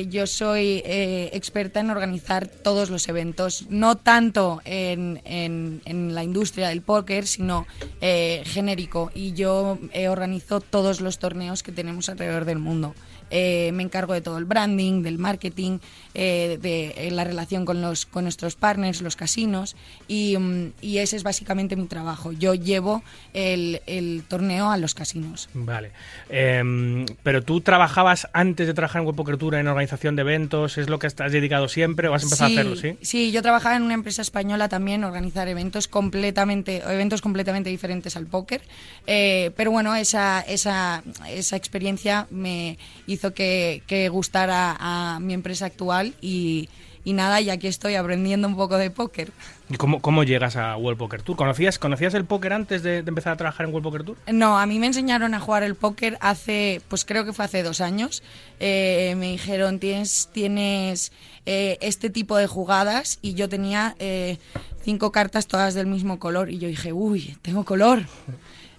yo 0.09 0.25
soy 0.25 0.81
experta 0.85 1.81
en 1.81 1.91
organizar 1.91 2.47
todos 2.47 2.89
los 2.89 3.07
eventos, 3.09 3.67
no 3.69 3.97
tanto 3.97 4.61
en, 4.65 5.21
en, 5.25 5.81
en 5.85 6.15
la 6.15 6.23
industria 6.23 6.69
del 6.69 6.81
póker, 6.81 7.27
sino 7.27 7.67
genérico. 7.99 9.11
Y 9.13 9.33
yo 9.33 9.77
organizo 10.09 10.61
todos 10.61 11.01
los 11.01 11.19
torneos 11.19 11.61
que 11.61 11.71
tenemos 11.71 12.09
alrededor 12.09 12.45
del 12.45 12.59
mundo. 12.59 12.95
Eh, 13.35 13.71
me 13.73 13.81
encargo 13.81 14.13
de 14.13 14.21
todo 14.21 14.37
el 14.37 14.45
branding, 14.45 15.01
del 15.01 15.17
marketing, 15.17 15.79
eh, 16.15 16.59
de 16.61 16.93
eh, 16.97 17.11
la 17.11 17.23
relación 17.23 17.65
con, 17.65 17.81
los, 17.81 18.05
con 18.05 18.25
nuestros 18.25 18.55
partners, 18.55 19.01
los 19.01 19.15
casinos, 19.15 19.75
y, 20.07 20.37
mm, 20.37 20.73
y 20.81 20.99
ese 20.99 21.15
es 21.15 21.23
básicamente 21.23 21.75
mi 21.75 21.87
trabajo. 21.87 22.31
Yo 22.31 22.53
llevo 22.53 23.03
el, 23.33 23.81
el 23.87 24.23
torneo 24.27 24.69
a 24.69 24.77
los 24.77 24.93
casinos. 24.93 25.49
Vale. 25.53 25.91
Em, 26.29 27.05
pero 27.23 27.41
tú 27.41 27.61
trabajabas 27.61 28.27
antes 28.33 28.67
de 28.67 28.73
trabajar 28.73 29.01
en 29.01 29.07
Web 29.07 29.15
Poker 29.15 29.37
Tour 29.37 29.55
en 29.55 29.67
organización 29.67 30.15
de 30.15 30.21
eventos, 30.21 30.77
¿es 30.77 30.89
lo 30.89 30.99
que 30.99 31.07
estás 31.07 31.31
dedicado 31.31 31.67
siempre 31.67 32.07
o 32.07 32.13
has 32.13 32.23
empezado 32.23 32.49
a 32.49 32.53
hacerlo, 32.53 32.75
sí? 32.75 32.97
Sí, 33.01 33.31
yo 33.31 33.41
trabajaba 33.41 33.75
en 33.75 33.83
una 33.83 33.93
empresa 33.93 34.21
española 34.21 34.69
también, 34.69 35.03
organizar 35.03 35.47
eventos 35.47 35.87
completamente, 35.87 36.83
eventos 36.87 37.21
completamente 37.21 37.69
diferentes 37.69 38.15
al 38.17 38.27
póker, 38.27 38.61
pero 39.05 39.71
bueno, 39.71 39.95
esa, 39.95 40.41
esa, 40.41 41.03
esa 41.29 41.55
experiencia 41.55 42.27
me 42.29 42.77
hizo 43.07 43.33
que, 43.33 43.81
que 43.87 44.09
gustara 44.09 44.75
a 44.79 45.19
mi 45.19 45.33
empresa 45.33 45.65
actual 45.65 46.02
y, 46.03 46.69
y 47.05 47.13
nada, 47.13 47.41
y 47.41 47.49
aquí 47.49 47.67
estoy 47.67 47.95
aprendiendo 47.95 48.47
un 48.47 48.55
poco 48.55 48.77
de 48.77 48.89
póker. 48.89 49.31
¿Y 49.69 49.75
cómo, 49.75 50.01
cómo 50.01 50.23
llegas 50.23 50.55
a 50.55 50.77
World 50.77 50.97
Poker 50.97 51.21
Tour? 51.21 51.35
¿Conocías, 51.35 51.79
¿Conocías 51.79 52.13
el 52.13 52.25
póker 52.25 52.53
antes 52.53 52.83
de, 52.83 52.99
empezar 52.99 53.33
a 53.33 53.37
trabajar 53.37 53.65
en 53.65 53.73
World 53.73 53.83
Poker 53.83 54.03
Tour? 54.03 54.17
No, 54.31 54.57
a 54.57 54.65
mí 54.65 54.79
me 54.79 54.87
enseñaron 54.87 55.33
a 55.33 55.39
jugar 55.39 55.63
el 55.63 55.75
póker 55.75 56.17
hace, 56.21 56.81
pues 56.87 57.03
creo 57.05 57.25
que 57.25 57.33
fue 57.33 57.45
hace 57.45 57.63
dos 57.63 57.81
años. 57.81 58.23
Eh, 58.59 59.15
me 59.17 59.31
dijeron, 59.31 59.79
tienes, 59.79 60.29
tienes 60.31 61.11
eh, 61.45 61.77
este 61.81 62.09
tipo 62.09 62.37
de 62.37 62.47
jugadas 62.47 63.19
y 63.21 63.33
yo 63.33 63.49
tenía 63.49 63.95
eh, 63.99 64.37
cinco 64.83 65.11
cartas 65.11 65.47
todas 65.47 65.73
del 65.73 65.87
mismo 65.87 66.19
color 66.19 66.49
y 66.49 66.59
yo 66.59 66.67
dije, 66.67 66.93
uy, 66.93 67.37
tengo 67.41 67.65
color. 67.65 68.03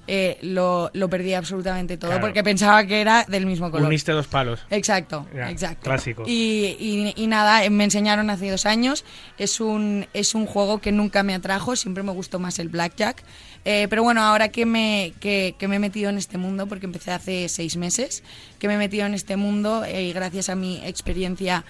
Eh, 0.07 0.39
lo, 0.43 0.91
lo, 0.93 1.09
perdí 1.09 1.33
absolutamente 1.33 1.97
todo 1.97 2.21
porque 2.21 2.45
pensaba 2.45 2.85
que 2.85 3.01
era 3.01 3.25
del 3.27 3.47
mismo 3.47 3.71
color. 3.71 3.87
Uniste 3.87 4.13
dos 4.13 4.27
palos. 4.27 4.61
Exacto, 4.71 5.27
exacto. 5.35 5.85
Clásico. 5.85 6.25
Y, 6.27 7.15
y, 7.17 7.27
nada, 7.27 7.69
me 7.71 7.85
enseñaron 7.85 8.29
hace 8.29 8.51
dos 8.51 8.67
años. 8.67 9.05
Es 9.39 9.61
un, 9.61 10.07
es 10.13 10.35
un 10.35 10.45
juego 10.47 10.79
que 10.79 10.93
nunca 10.93 11.23
me 11.23 11.35
atrajo, 11.35 11.75
siempre 11.75 12.03
me 12.03 12.13
gustó 12.13 12.39
más 12.39 12.59
el 12.59 12.69
blackjack. 12.69 13.23
Eh, 13.65 13.87
pero 13.89 14.03
bueno, 14.03 14.23
ahora 14.23 14.49
que 14.49 14.67
me, 14.67 15.13
que, 15.21 15.55
me 15.67 15.77
he 15.77 15.79
metido 15.79 16.11
en 16.11 16.19
este 16.19 16.39
mundo, 16.39 16.67
porque 16.67 16.87
empecé 16.87 17.13
hace 17.13 17.49
seis 17.49 17.77
meses, 17.77 18.23
que 18.59 18.69
me 18.69 18.75
he 18.75 18.79
metido 18.79 19.07
en 19.07 19.15
este 19.15 19.37
mundo 19.37 19.85
eh, 19.85 20.05
y 20.05 20.13
gracias 20.13 20.49
a 20.49 20.55
mi 20.55 20.85
experiencia 20.85 21.65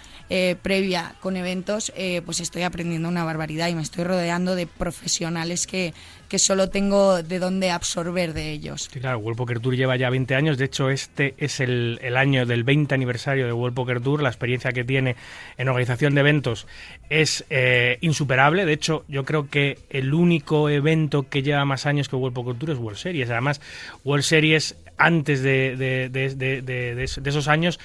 previa 0.63 1.15
con 1.21 1.37
eventos, 1.37 1.93
pues 2.25 2.41
estoy 2.41 2.63
aprendiendo 2.63 3.09
una 3.09 3.25
barbaridad 3.25 3.69
y 3.69 3.75
me 3.75 3.83
estoy 3.83 4.05
rodeando 4.05 4.57
de 4.57 4.67
profesionales 4.67 5.67
que, 5.67 5.93
que 6.29 6.39
solo 6.41 6.69
tengo 6.69 7.23
de 7.23 7.39
dónde 7.39 7.71
absorber 7.71 8.33
de 8.33 8.51
ellos. 8.51 8.89
Sí, 8.93 8.99
claro, 8.99 9.19
World 9.19 9.37
Poker 9.37 9.61
Tour 9.61 9.77
lleva 9.77 9.97
ya 9.97 10.11
20 10.11 10.35
años. 10.35 10.59
De 10.59 10.65
hecho, 10.65 10.91
este 10.91 11.35
es 11.39 11.61
el, 11.61 12.01
el 12.03 12.17
año 12.17 12.47
del 12.47 12.65
20 12.65 12.95
aniversario 12.95 13.47
de 13.47 13.53
World 13.53 13.77
Poker 13.77 14.01
Tour. 14.01 14.23
La 14.23 14.31
experiencia 14.31 14.73
que 14.73 14.83
tiene 14.83 15.15
en 15.59 15.69
organización 15.69 16.15
de 16.15 16.21
eventos 16.23 16.67
es 17.11 17.45
eh, 17.51 17.99
insuperable. 18.01 18.65
De 18.67 18.73
hecho, 18.73 19.05
yo 19.09 19.25
creo 19.25 19.49
que 19.49 19.79
el 19.91 20.15
único 20.15 20.69
evento 20.69 21.29
que 21.29 21.43
lleva 21.43 21.65
más 21.65 21.87
años 21.87 22.09
que 22.09 22.17
World 22.17 22.35
Poker 22.35 22.55
Tour 22.57 22.71
es 22.71 22.79
World 22.79 22.99
Series. 22.99 23.31
Además, 23.31 23.61
World 24.05 24.25
Series 24.25 24.77
antes 24.97 25.43
de- 25.43 25.77
de- 25.77 26.09
de- 26.09 26.63
de 26.63 27.31
esos 27.31 27.49
años 27.49 27.81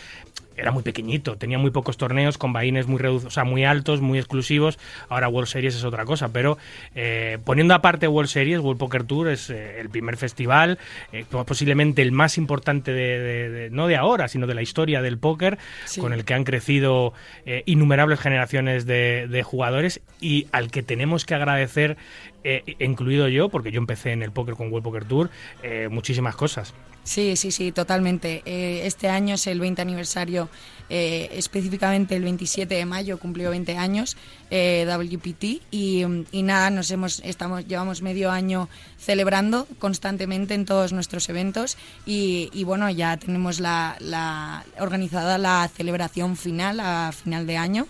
era 0.60 0.72
muy 0.72 0.84
pequeñito, 0.84 1.36
tenía 1.38 1.58
muy 1.58 1.72
pocos 1.72 1.98
torneos 1.98 2.38
con 2.38 2.54
vaines 2.54 2.88
muy 2.88 3.00
reducidos, 3.00 3.34
o 3.34 3.34
sea, 3.34 3.44
muy 3.44 3.64
altos, 3.66 4.02
muy 4.02 4.20
exclusivos. 4.20 4.78
Ahora 5.10 5.28
World 5.30 5.48
Series 5.50 5.76
es 5.76 5.84
otra 5.84 6.06
cosa, 6.06 6.30
pero 6.34 6.58
eh, 6.96 7.38
poniendo 7.46 7.74
aparte 7.74 8.08
World 8.08 8.30
Series, 8.30 8.60
World 8.60 8.80
Poker 8.80 9.04
Tour 9.04 9.30
es 9.30 9.50
eh, 9.50 9.80
el 9.80 9.90
primer 9.90 10.18
festival, 10.18 10.78
eh, 11.12 11.26
posiblemente 11.46 12.02
el 12.02 12.12
más 12.12 12.38
importante 12.38 12.92
de, 12.94 13.20
de- 13.20 13.50
de- 13.50 13.70
no 13.70 13.88
de 13.88 13.96
ahora, 13.96 14.28
sino 14.28 14.48
de 14.48 14.54
la 14.54 14.62
historia 14.62 15.02
del 15.02 15.18
póker, 15.18 15.58
Sí. 15.86 16.02
con 16.02 16.14
el 16.14 16.26
que 16.26 16.34
han 16.34 16.44
crecido 16.44 17.14
innumerables 17.66 18.20
generaciones 18.20 18.86
de, 18.86 19.28
de 19.30 19.44
jugadores 19.44 20.02
y 20.22 20.48
al 20.52 20.70
que 20.72 20.84
tenemos 20.84 21.26
que 21.26 21.36
agradecer, 21.36 21.98
eh, 22.44 22.76
incluido 22.80 23.28
yo, 23.28 23.50
porque 23.50 23.72
yo 23.72 23.80
empecé 23.80 24.12
en 24.12 24.24
el 24.24 24.32
póker 24.32 24.56
con 24.56 24.72
World 24.72 24.84
Poker 24.84 25.06
Tour, 25.06 25.30
eh, 25.64 25.88
muchísimas 25.90 26.36
cosas. 26.36 26.74
Sí, 27.10 27.36
sí, 27.36 27.50
sí, 27.52 27.72
totalmente. 27.72 28.44
Eh, 28.46 28.82
este 28.86 29.10
año 29.10 29.34
es 29.34 29.48
el 29.48 29.60
20 29.60 29.82
aniversario, 29.82 30.48
eh, 30.92 31.28
específicamente 31.34 32.16
el 32.16 32.22
27 32.24 32.76
de 32.76 32.86
mayo 32.86 33.18
cumplió 33.18 33.50
20 33.50 33.78
años 33.78 34.16
eh, 34.52 34.86
WPT 34.88 35.44
y, 35.72 36.04
y 36.32 36.44
nada, 36.44 36.70
nos 36.70 36.92
hemos, 36.92 37.20
estamos, 37.26 37.66
llevamos 37.68 38.04
medio 38.04 38.30
año 38.30 38.70
celebrando 39.00 39.68
constantemente 39.80 40.54
en 40.54 40.66
todos 40.66 40.94
nuestros 40.94 41.28
eventos 41.30 41.78
y, 42.06 42.52
y 42.54 42.64
bueno, 42.64 42.88
ya 42.92 43.18
tenemos 43.18 43.60
la, 43.60 43.96
la- 44.00 44.64
organizada 44.80 45.40
la 45.40 45.68
celebración 45.76 46.38
final 46.38 46.80
a 46.80 47.12
final 47.12 47.48
de 47.48 47.58
año. 47.58 47.88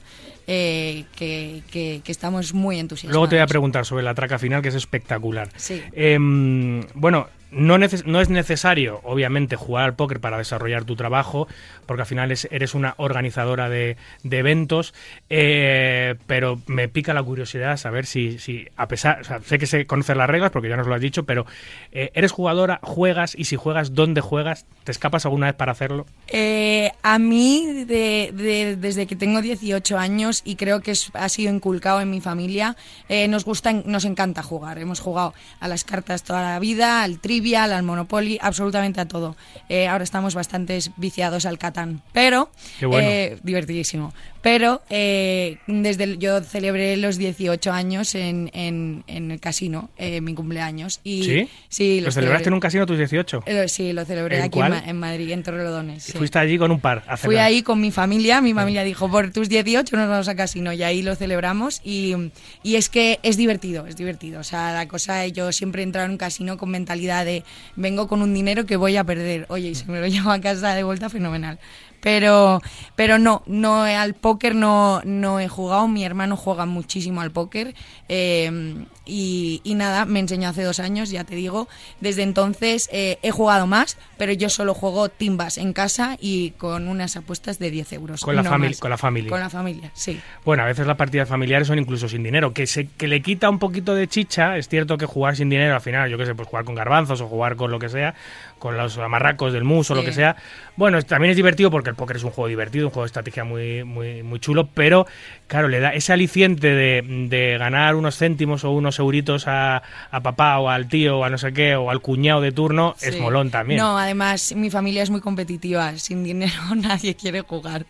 eh, 0.48 1.04
que, 1.16 1.62
que- 1.70 2.02
que 2.04 2.12
estamos 2.12 2.54
muy 2.54 2.80
entusiasmados. 2.80 3.14
Luego 3.16 3.30
te 3.30 3.36
voy 3.36 3.44
a 3.44 3.48
preguntar 3.48 3.86
sobre 3.86 4.04
la 4.04 4.16
traca 4.16 4.40
final, 4.40 4.62
que 4.64 4.70
es 4.70 4.76
espectacular. 4.76 5.50
Sí. 5.58 5.80
Em, 5.92 6.82
bueno, 6.96 7.28
no, 7.52 7.78
neces- 7.78 8.06
no 8.06 8.22
es 8.22 8.30
necesario, 8.30 9.02
obviamente, 9.04 9.56
jugar 9.56 9.86
al 9.86 9.96
póker 9.96 10.20
para 10.20 10.38
desarrollar 10.38 10.84
tu 10.86 10.96
trabajo, 10.96 11.48
porque 11.86 12.02
al 12.04 12.08
final 12.08 12.32
es- 12.32 12.48
eres 12.52 12.76
una 12.76 12.94
organizadora 12.98 13.70
de, 13.70 13.98
eventos, 14.24 14.94
eh, 15.30 16.16
pero 16.28 16.62
me 16.68 16.88
pica 16.88 17.14
la 17.14 17.24
curiosidad 17.24 17.78
saber 17.78 18.06
si, 18.06 18.38
a 18.76 18.88
pesar, 18.88 19.22
o 19.22 19.24
sea, 19.24 19.40
sé 19.42 19.58
que 19.60 19.66
sé 19.68 19.86
conocer 19.86 20.18
las 20.18 20.30
reglas, 20.30 20.52
porque 20.52 20.70
ya 20.70 20.78
nos 20.78 20.88
lo 20.88 20.96
has 20.96 21.02
dicho, 21.02 21.24
pero 21.24 21.46
eh, 21.92 22.12
eres 22.14 22.32
jugadora, 22.32 22.80
juegas, 22.84 23.36
y 23.38 23.46
si 23.46 23.56
juegas, 23.56 23.94
¿dónde 23.94 24.22
juegas? 24.22 24.66
¿Te 24.84 24.92
escapas 24.92 25.26
alguna 25.26 25.48
vez 25.48 25.56
para 25.56 25.72
hacerlo? 25.72 26.06
Eh, 26.28 26.92
a 27.04 27.20
mí, 27.20 27.84
de- 27.86 28.32
de- 28.34 28.76
desde 28.76 29.08
que 29.08 29.16
tengo 29.16 29.42
18 29.42 29.98
años, 29.98 30.42
y 30.46 30.56
creo 30.56 30.82
que 30.82 30.94
ha 31.14 31.30
sido 31.30 31.54
inculcado 31.54 32.02
en 32.02 32.10
mi 32.10 32.22
familia, 32.22 32.76
eh, 33.08 33.28
nos 33.28 33.46
gusta, 33.46 33.74
nos 33.74 34.06
encanta 34.06 34.44
jugar. 34.44 34.78
Hemos 34.80 35.00
jugado 35.00 35.34
a 35.60 35.68
las 35.68 35.84
cartas 35.84 36.24
toda 36.24 36.42
la 36.44 36.60
vida, 36.60 37.04
al 37.04 37.20
Trivial, 37.40 37.72
al 37.72 37.84
Monopoly, 37.84 38.38
absolutamente 38.42 39.00
a 39.00 39.08
todo. 39.08 39.38
Eh, 39.70 39.88
ahora 39.88 40.04
estamos 40.04 40.36
bastante 40.36 40.78
viciados 40.98 41.46
al 41.46 41.58
Catán, 41.58 42.02
pero 42.12 42.50
bueno. 42.82 42.98
eh, 43.08 43.40
divertidísimo. 43.44 44.14
Pero 44.42 44.82
eh, 44.90 45.58
desde 45.68 46.06
el- 46.06 46.20
yo 46.20 46.42
celebré 46.42 46.96
los 46.98 47.18
18 47.18 47.72
años 47.74 48.16
en, 48.16 48.50
en- 48.54 49.04
en 49.08 49.32
el 49.32 49.40
casino, 49.40 49.90
eh, 49.98 50.22
mi 50.22 50.34
cumpleaños. 50.34 51.02
Y, 51.04 51.24
¿Sí? 51.24 51.50
Sí, 51.68 52.02
¿Lo 52.02 52.12
celebraste 52.12 52.48
en 52.48 52.54
un 52.54 52.60
casino 52.62 52.86
tus 52.86 52.98
18? 52.98 53.44
Eh, 53.46 53.68
Sí, 53.68 53.92
lo 53.92 54.06
celebré 54.06 54.38
¿En 54.38 54.44
aquí 54.44 54.60
en, 54.86 54.98
Madrid, 54.98 55.32
en 55.32 55.44
Torrelodones. 55.44 56.04
sí. 56.04 56.14
Fuiste 56.18 56.40
allí 56.40 56.58
con 56.58 56.72
un 56.72 56.80
par 56.80 57.04
a 57.08 57.18
Fui 57.18 57.36
ahí 57.38 57.62
con 57.64 57.82
mi 57.82 57.92
familia, 57.92 58.40
mi 58.42 58.54
familia 58.54 58.84
dijo, 58.84 59.10
por 59.12 59.32
tus 59.32 59.50
18 59.50 59.98
nos 59.98 60.08
vamos 60.10 60.28
a 60.30 60.36
casino 60.36 60.72
y 60.72 60.84
ahí 60.84 61.02
lo 61.02 61.16
celebramos 61.16 61.82
y, 61.84 62.16
y 62.64 62.76
es 62.76 62.90
que 62.90 63.20
es 63.24 63.36
divertido, 63.36 63.88
es 63.88 63.98
divertido. 63.98 64.40
O 64.40 64.44
sea, 64.44 64.72
la 64.74 64.88
cosa, 64.88 65.28
yo 65.28 65.52
siempre 65.52 65.82
he 65.82 65.86
entrado 65.86 66.06
en 66.06 66.12
un 66.12 66.18
casino 66.18 66.58
con 66.58 66.70
mentalidad 66.72 67.26
de 67.26 67.44
vengo 67.76 68.08
con 68.08 68.22
un 68.22 68.34
dinero 68.34 68.66
que 68.66 68.78
voy 68.78 68.96
a 68.96 69.04
perder. 69.04 69.46
Oye, 69.50 69.70
y 69.70 69.76
si 69.76 69.86
me 69.86 70.00
lo 70.00 70.08
llevo 70.08 70.32
a 70.32 70.40
casa 70.40 70.74
de 70.76 70.84
vuelta, 70.84 71.10
fenomenal. 71.10 71.60
Pero, 72.02 72.62
pero 72.96 73.20
no, 73.20 73.44
no 73.46 73.84
al 73.84 74.14
póker 74.14 74.56
no, 74.56 75.02
no 75.04 75.40
he 75.40 75.48
jugado. 75.48 75.88
Mi 75.88 76.06
hermano 76.06 76.38
juega 76.38 76.66
muchísimo 76.66 77.22
al 77.22 77.32
póker 77.32 77.76
eh, 78.08 78.86
y, 79.10 79.62
y 79.64 79.74
nada, 79.76 80.06
me 80.06 80.20
enseñó 80.20 80.50
hace 80.50 80.64
dos 80.64 80.80
años, 80.80 81.10
ya 81.10 81.24
te 81.24 81.36
digo. 81.36 81.68
Desde 82.00 82.24
entonces 82.24 82.88
eh, 82.94 83.18
he 83.24 83.32
jugado 83.32 83.68
más, 83.68 83.98
pero 84.18 84.32
yo 84.32 84.50
solo 84.50 84.74
juego 84.74 85.10
timbas 85.10 85.58
en 85.58 85.74
casa 85.74 86.18
y 86.22 86.52
con 86.52 86.88
unas 86.88 87.18
apuestas 87.18 87.60
de 87.60 87.72
10 87.72 87.94
euros. 87.94 88.22
Con 88.22 88.36
la 88.36 88.44
no 88.44 88.52
famili- 88.52 88.68
más. 88.70 88.80
con 88.80 88.90
la 88.92 88.98
familia. 88.98 89.30
Con 89.30 89.40
la 89.40 89.50
familia, 89.50 89.92
sí. 89.94 90.20
Bueno, 90.46 90.64
a 90.64 90.66
veces 90.68 90.86
las 90.88 90.96
partidas 90.98 91.28
familiares 91.28 91.68
son 91.68 91.80
incluso 91.80 92.08
sin 92.08 92.24
dinero, 92.24 92.54
que 92.54 92.68
se 92.68 92.88
que 92.88 93.08
le 93.08 93.22
quita 93.22 93.50
un 93.50 93.60
poquito 93.60 93.96
de 93.96 94.08
chicha. 94.08 94.58
Es 94.58 94.68
cierto 94.70 94.98
que 94.98 95.06
jugar 95.06 95.36
sin 95.36 95.50
dinero 95.50 95.74
al 95.74 95.82
final, 95.82 96.10
yo 96.10 96.18
qué 96.18 96.26
sé, 96.26 96.36
pues 96.36 96.48
jugar 96.48 96.66
con 96.66 96.76
garbanzos 96.76 97.20
o 97.22 97.28
jugar 97.28 97.56
con 97.56 97.72
lo 97.72 97.80
que 97.80 97.90
sea, 97.90 98.14
con 98.60 98.78
los 98.78 98.98
amarracos 99.00 99.54
del 99.54 99.64
mus 99.64 99.90
o 99.92 99.96
lo 99.96 100.04
que 100.04 100.14
sea. 100.14 100.36
Bueno, 100.76 101.02
también 101.02 101.32
es 101.32 101.36
divertido 101.38 101.72
porque 101.72 101.90
el 101.90 101.96
póker 101.96 102.18
es 102.18 102.24
un 102.24 102.32
juego 102.32 102.48
divertido, 102.48 102.86
un 102.88 102.92
juego 102.92 103.04
de 103.04 103.08
estrategia 103.08 103.44
muy 103.44 103.84
muy 103.84 104.24
muy 104.24 104.40
chulo, 104.40 104.68
pero 104.74 105.08
claro, 105.48 105.68
le 105.68 105.80
da 105.80 105.94
ese 105.94 106.14
aliciente 106.14 106.68
de, 106.74 107.02
de 107.30 107.58
ganar 107.58 107.96
unos 107.96 108.18
céntimos 108.18 108.64
o 108.64 108.72
unos 108.72 108.99
euritos 109.00 109.48
a, 109.48 109.82
a 110.12 110.22
papá 110.22 110.60
o 110.60 110.70
al 110.70 110.88
tío 110.88 111.20
o 111.20 111.24
a 111.24 111.30
no 111.30 111.38
sé 111.38 111.52
qué 111.54 111.76
o 111.76 111.90
al 111.90 112.02
cuñado 112.02 112.42
de 112.42 112.52
turno, 112.52 112.96
es 113.02 113.16
Sí. 113.16 113.20
molón 113.22 113.50
también. 113.52 113.80
No, 113.80 113.98
además 113.98 114.54
mi 114.56 114.70
familia 114.70 115.02
es 115.04 115.10
muy 115.10 115.22
competitiva. 115.22 115.98
Sin 115.98 116.24
dinero 116.24 116.54
nadie 116.76 117.16
quiere 117.16 117.42
jugar. 117.42 117.86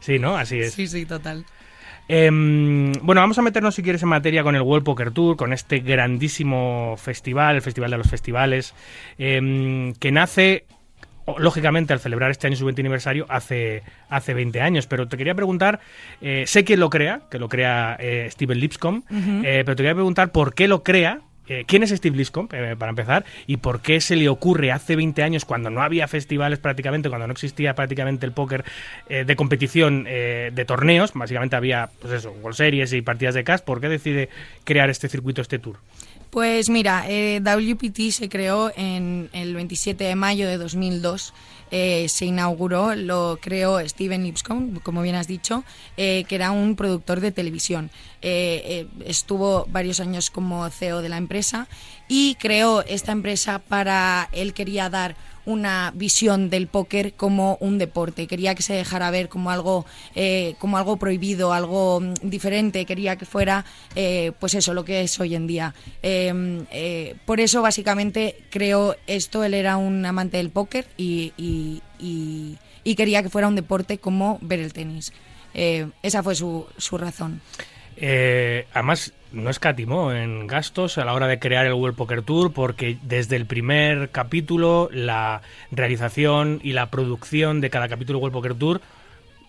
Sí, 0.00 0.18
¿no? 0.18 0.36
Así 0.36 0.58
es. 0.58 0.74
Sí, 0.74 0.86
sí, 0.86 1.04
total. 1.06 1.44
Em, 2.06 2.92
bueno, 3.00 3.22
vamos 3.22 3.38
a 3.38 3.42
meternos 3.42 3.74
si 3.74 3.82
quieres 3.82 4.02
en 4.02 4.10
materia 4.10 4.42
con 4.42 4.54
el 4.54 4.60
World 4.60 4.84
Poker 4.84 5.10
Tour, 5.10 5.36
con 5.36 5.54
este 5.54 5.78
grandísimo 5.78 6.96
festival, 6.98 7.56
el 7.56 7.62
Festival 7.62 7.90
de 7.90 7.96
los 7.98 8.08
Festivales, 8.10 8.74
em, 9.16 9.94
que 9.94 10.12
nace, 10.12 10.66
lógicamente, 11.38 11.92
al 11.92 12.00
celebrar 12.00 12.30
este 12.30 12.46
año 12.46 12.56
su 12.56 12.64
20 12.64 12.82
aniversario, 12.82 13.26
hace, 13.28 13.82
hace 14.08 14.34
20 14.34 14.60
años. 14.60 14.86
Pero 14.86 15.08
te 15.08 15.16
quería 15.16 15.34
preguntar, 15.34 15.80
eh, 16.20 16.44
sé 16.46 16.64
quién 16.64 16.80
lo 16.80 16.90
crea, 16.90 17.22
que 17.30 17.38
lo 17.38 17.48
crea 17.48 17.96
eh, 17.98 18.28
Steven 18.30 18.58
Lipscomb, 18.58 19.02
eh, 19.10 19.62
pero 19.64 19.76
te 19.76 19.82
quería 19.82 19.94
preguntar 19.94 20.32
por 20.32 20.54
qué 20.54 20.68
lo 20.68 20.82
crea. 20.82 21.20
eh, 21.46 21.64
¿Quién 21.66 21.82
es 21.82 21.90
Steve 21.90 22.16
Lipscomb, 22.16 22.48
eh, 22.54 22.74
para 22.78 22.88
empezar? 22.88 23.26
¿Y 23.46 23.58
por 23.58 23.80
qué 23.82 24.00
se 24.00 24.16
le 24.16 24.30
ocurre 24.30 24.72
hace 24.72 24.96
20 24.96 25.22
años, 25.22 25.44
cuando 25.44 25.68
no 25.68 25.82
había 25.82 26.08
festivales 26.08 26.58
prácticamente, 26.58 27.10
cuando 27.10 27.26
no 27.26 27.32
existía 27.34 27.74
prácticamente 27.74 28.24
el 28.24 28.32
póker 28.32 28.64
eh, 29.10 29.24
de 29.26 29.36
competición 29.36 30.06
eh, 30.08 30.50
de 30.54 30.64
torneos, 30.64 31.12
básicamente 31.12 31.54
había, 31.54 31.90
pues 32.00 32.14
eso, 32.14 32.30
World 32.40 32.56
Series 32.56 32.94
y 32.94 33.02
partidas 33.02 33.34
de 33.34 33.44
cash, 33.44 33.60
¿por 33.60 33.82
qué 33.82 33.90
decide 33.90 34.30
crear 34.64 34.88
este 34.88 35.06
circuito, 35.10 35.42
este 35.42 35.58
tour? 35.58 35.76
Pues 36.34 36.68
mira, 36.68 37.04
eh, 37.06 37.40
WPT 37.40 38.10
se 38.10 38.28
creó 38.28 38.72
en 38.76 39.30
el 39.32 39.54
27 39.54 40.02
de 40.02 40.16
mayo 40.16 40.48
de 40.48 40.58
2002. 40.58 41.32
eh, 41.70 42.08
se 42.08 42.26
inauguró, 42.26 42.96
lo 42.96 43.38
creó 43.40 43.78
Steven 43.88 44.24
Lipscomb, 44.24 44.80
como 44.82 45.02
bien 45.02 45.14
has 45.14 45.28
dicho, 45.28 45.62
eh, 45.96 46.24
que 46.28 46.34
era 46.34 46.50
un 46.50 46.74
productor 46.74 47.20
de 47.20 47.30
televisión. 47.30 47.88
Eh, 48.20 48.88
estuvo 49.06 49.66
varios 49.70 50.00
años 50.00 50.30
como 50.30 50.68
CEO 50.70 51.02
de 51.02 51.08
la 51.08 51.18
empresa 51.18 51.68
y 52.08 52.34
creó 52.36 52.82
esta 52.82 53.12
empresa 53.12 53.60
para, 53.60 54.28
él 54.32 54.54
quería 54.54 54.90
dar 54.90 55.14
una 55.46 55.92
visión 55.94 56.50
del 56.50 56.66
póker 56.66 57.12
como 57.14 57.56
un 57.60 57.78
deporte. 57.78 58.26
Quería 58.26 58.54
que 58.54 58.62
se 58.62 58.74
dejara 58.74 59.10
ver 59.10 59.28
como 59.28 59.50
algo, 59.50 59.84
eh, 60.14 60.54
como 60.58 60.78
algo 60.78 60.96
prohibido, 60.96 61.52
algo 61.52 62.00
mm, 62.00 62.14
diferente. 62.22 62.84
Quería 62.86 63.16
que 63.16 63.26
fuera, 63.26 63.64
eh, 63.94 64.32
pues 64.40 64.54
eso, 64.54 64.74
lo 64.74 64.84
que 64.84 65.02
es 65.02 65.18
hoy 65.20 65.34
en 65.34 65.46
día. 65.46 65.74
Eh, 66.02 66.64
eh, 66.70 67.14
por 67.26 67.40
eso, 67.40 67.62
básicamente, 67.62 68.36
creó 68.50 68.96
esto. 69.06 69.44
Él 69.44 69.54
era 69.54 69.76
un 69.76 70.04
amante 70.06 70.36
del 70.38 70.50
póker 70.50 70.86
y, 70.96 71.32
y- 71.36 71.82
y- 71.98 72.58
y 72.84 72.94
quería 72.96 73.22
que 73.22 73.30
fuera 73.30 73.48
un 73.48 73.54
deporte 73.56 73.98
como 73.98 74.38
ver 74.42 74.60
el 74.60 74.72
tenis. 74.72 75.12
Eh, 75.54 75.88
esa 76.02 76.22
fue 76.22 76.34
su, 76.34 76.66
su 76.76 76.98
razón. 76.98 77.40
Eh, 77.96 78.66
además, 78.72 79.12
no 79.32 79.50
escatimó 79.50 80.12
en 80.12 80.46
gastos 80.46 80.98
a 80.98 81.04
la 81.04 81.12
hora 81.12 81.26
de 81.26 81.38
crear 81.38 81.66
el 81.66 81.74
World 81.74 81.96
Poker 81.96 82.22
Tour 82.22 82.52
porque 82.52 82.98
desde 83.02 83.36
el 83.36 83.46
primer 83.46 84.10
capítulo 84.10 84.88
la 84.92 85.42
realización 85.70 86.60
y 86.62 86.72
la 86.72 86.90
producción 86.90 87.60
de 87.60 87.70
cada 87.70 87.88
capítulo 87.88 88.18
del 88.18 88.22
World 88.22 88.34
Poker 88.34 88.54
Tour 88.54 88.80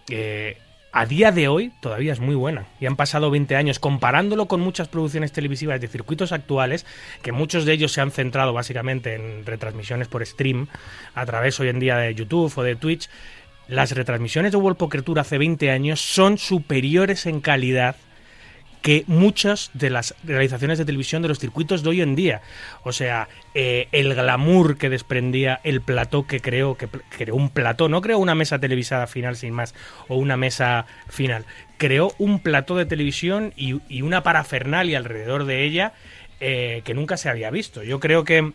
eh, 0.09 0.57
a 0.91 1.05
día 1.05 1.33
de 1.33 1.49
hoy 1.49 1.73
todavía 1.81 2.13
es 2.13 2.21
muy 2.21 2.35
buena. 2.35 2.67
Y 2.79 2.85
han 2.85 2.95
pasado 2.95 3.29
20 3.29 3.57
años 3.57 3.79
comparándolo 3.79 4.47
con 4.47 4.61
muchas 4.61 4.87
producciones 4.87 5.33
televisivas 5.33 5.81
de 5.81 5.89
circuitos 5.89 6.31
actuales, 6.31 6.85
que 7.21 7.33
muchos 7.33 7.65
de 7.65 7.73
ellos 7.73 7.91
se 7.91 7.99
han 7.99 8.11
centrado 8.11 8.53
básicamente 8.53 9.15
en 9.15 9.45
retransmisiones 9.45 10.07
por 10.07 10.25
stream 10.25 10.67
a 11.13 11.25
través 11.25 11.59
hoy 11.59 11.67
en 11.67 11.79
día 11.79 11.97
de 11.97 12.15
YouTube 12.15 12.53
o 12.55 12.63
de 12.63 12.77
Twitch. 12.77 13.09
Las 13.67 13.91
retransmisiones 13.91 14.53
de 14.53 14.57
World 14.57 14.77
Poker 14.77 15.01
Tour 15.01 15.19
hace 15.19 15.37
20 15.37 15.69
años 15.69 15.99
son 15.99 16.37
superiores 16.37 17.25
en 17.25 17.41
calidad 17.41 17.97
que 18.85 19.03
muchas 19.07 19.71
de 19.73 19.89
las 19.89 20.13
realizaciones 20.23 20.77
de 20.77 20.85
televisión 20.85 21.23
de 21.23 21.27
los 21.27 21.39
circuitos 21.39 21.81
de 21.81 21.89
hoy 21.89 22.01
en 22.01 22.15
día. 22.15 22.43
O 22.83 22.91
sea, 22.91 23.29
eh, 23.55 23.87
el 23.91 24.13
glamour 24.13 24.77
que 24.77 24.91
desprendía 24.91 25.59
el 25.63 25.81
plató 25.81 26.27
que 26.27 26.39
creó, 26.39 26.77
que 26.77 26.87
creó 26.87 27.33
un 27.33 27.49
plató, 27.49 27.89
no 27.89 28.01
creó 28.01 28.19
una 28.19 28.35
mesa 28.35 28.59
televisada 28.59 29.07
final 29.07 29.37
sin 29.37 29.53
más, 29.53 29.73
o 30.07 30.17
una 30.17 30.37
mesa 30.37 30.85
final, 31.09 31.45
creó 31.79 32.13
un 32.19 32.37
plató 32.37 32.75
de 32.75 32.85
televisión 32.85 33.53
y, 33.55 33.73
una 34.03 34.21
parafernalia 34.21 34.99
alrededor 34.99 35.45
de 35.45 35.63
ella 35.63 35.93
eh, 36.39 36.83
que 36.85 36.93
nunca 36.93 37.17
se 37.17 37.27
había 37.27 37.49
visto. 37.49 37.81
Yo 37.81 37.99
creo 37.99 38.23
que 38.23 38.53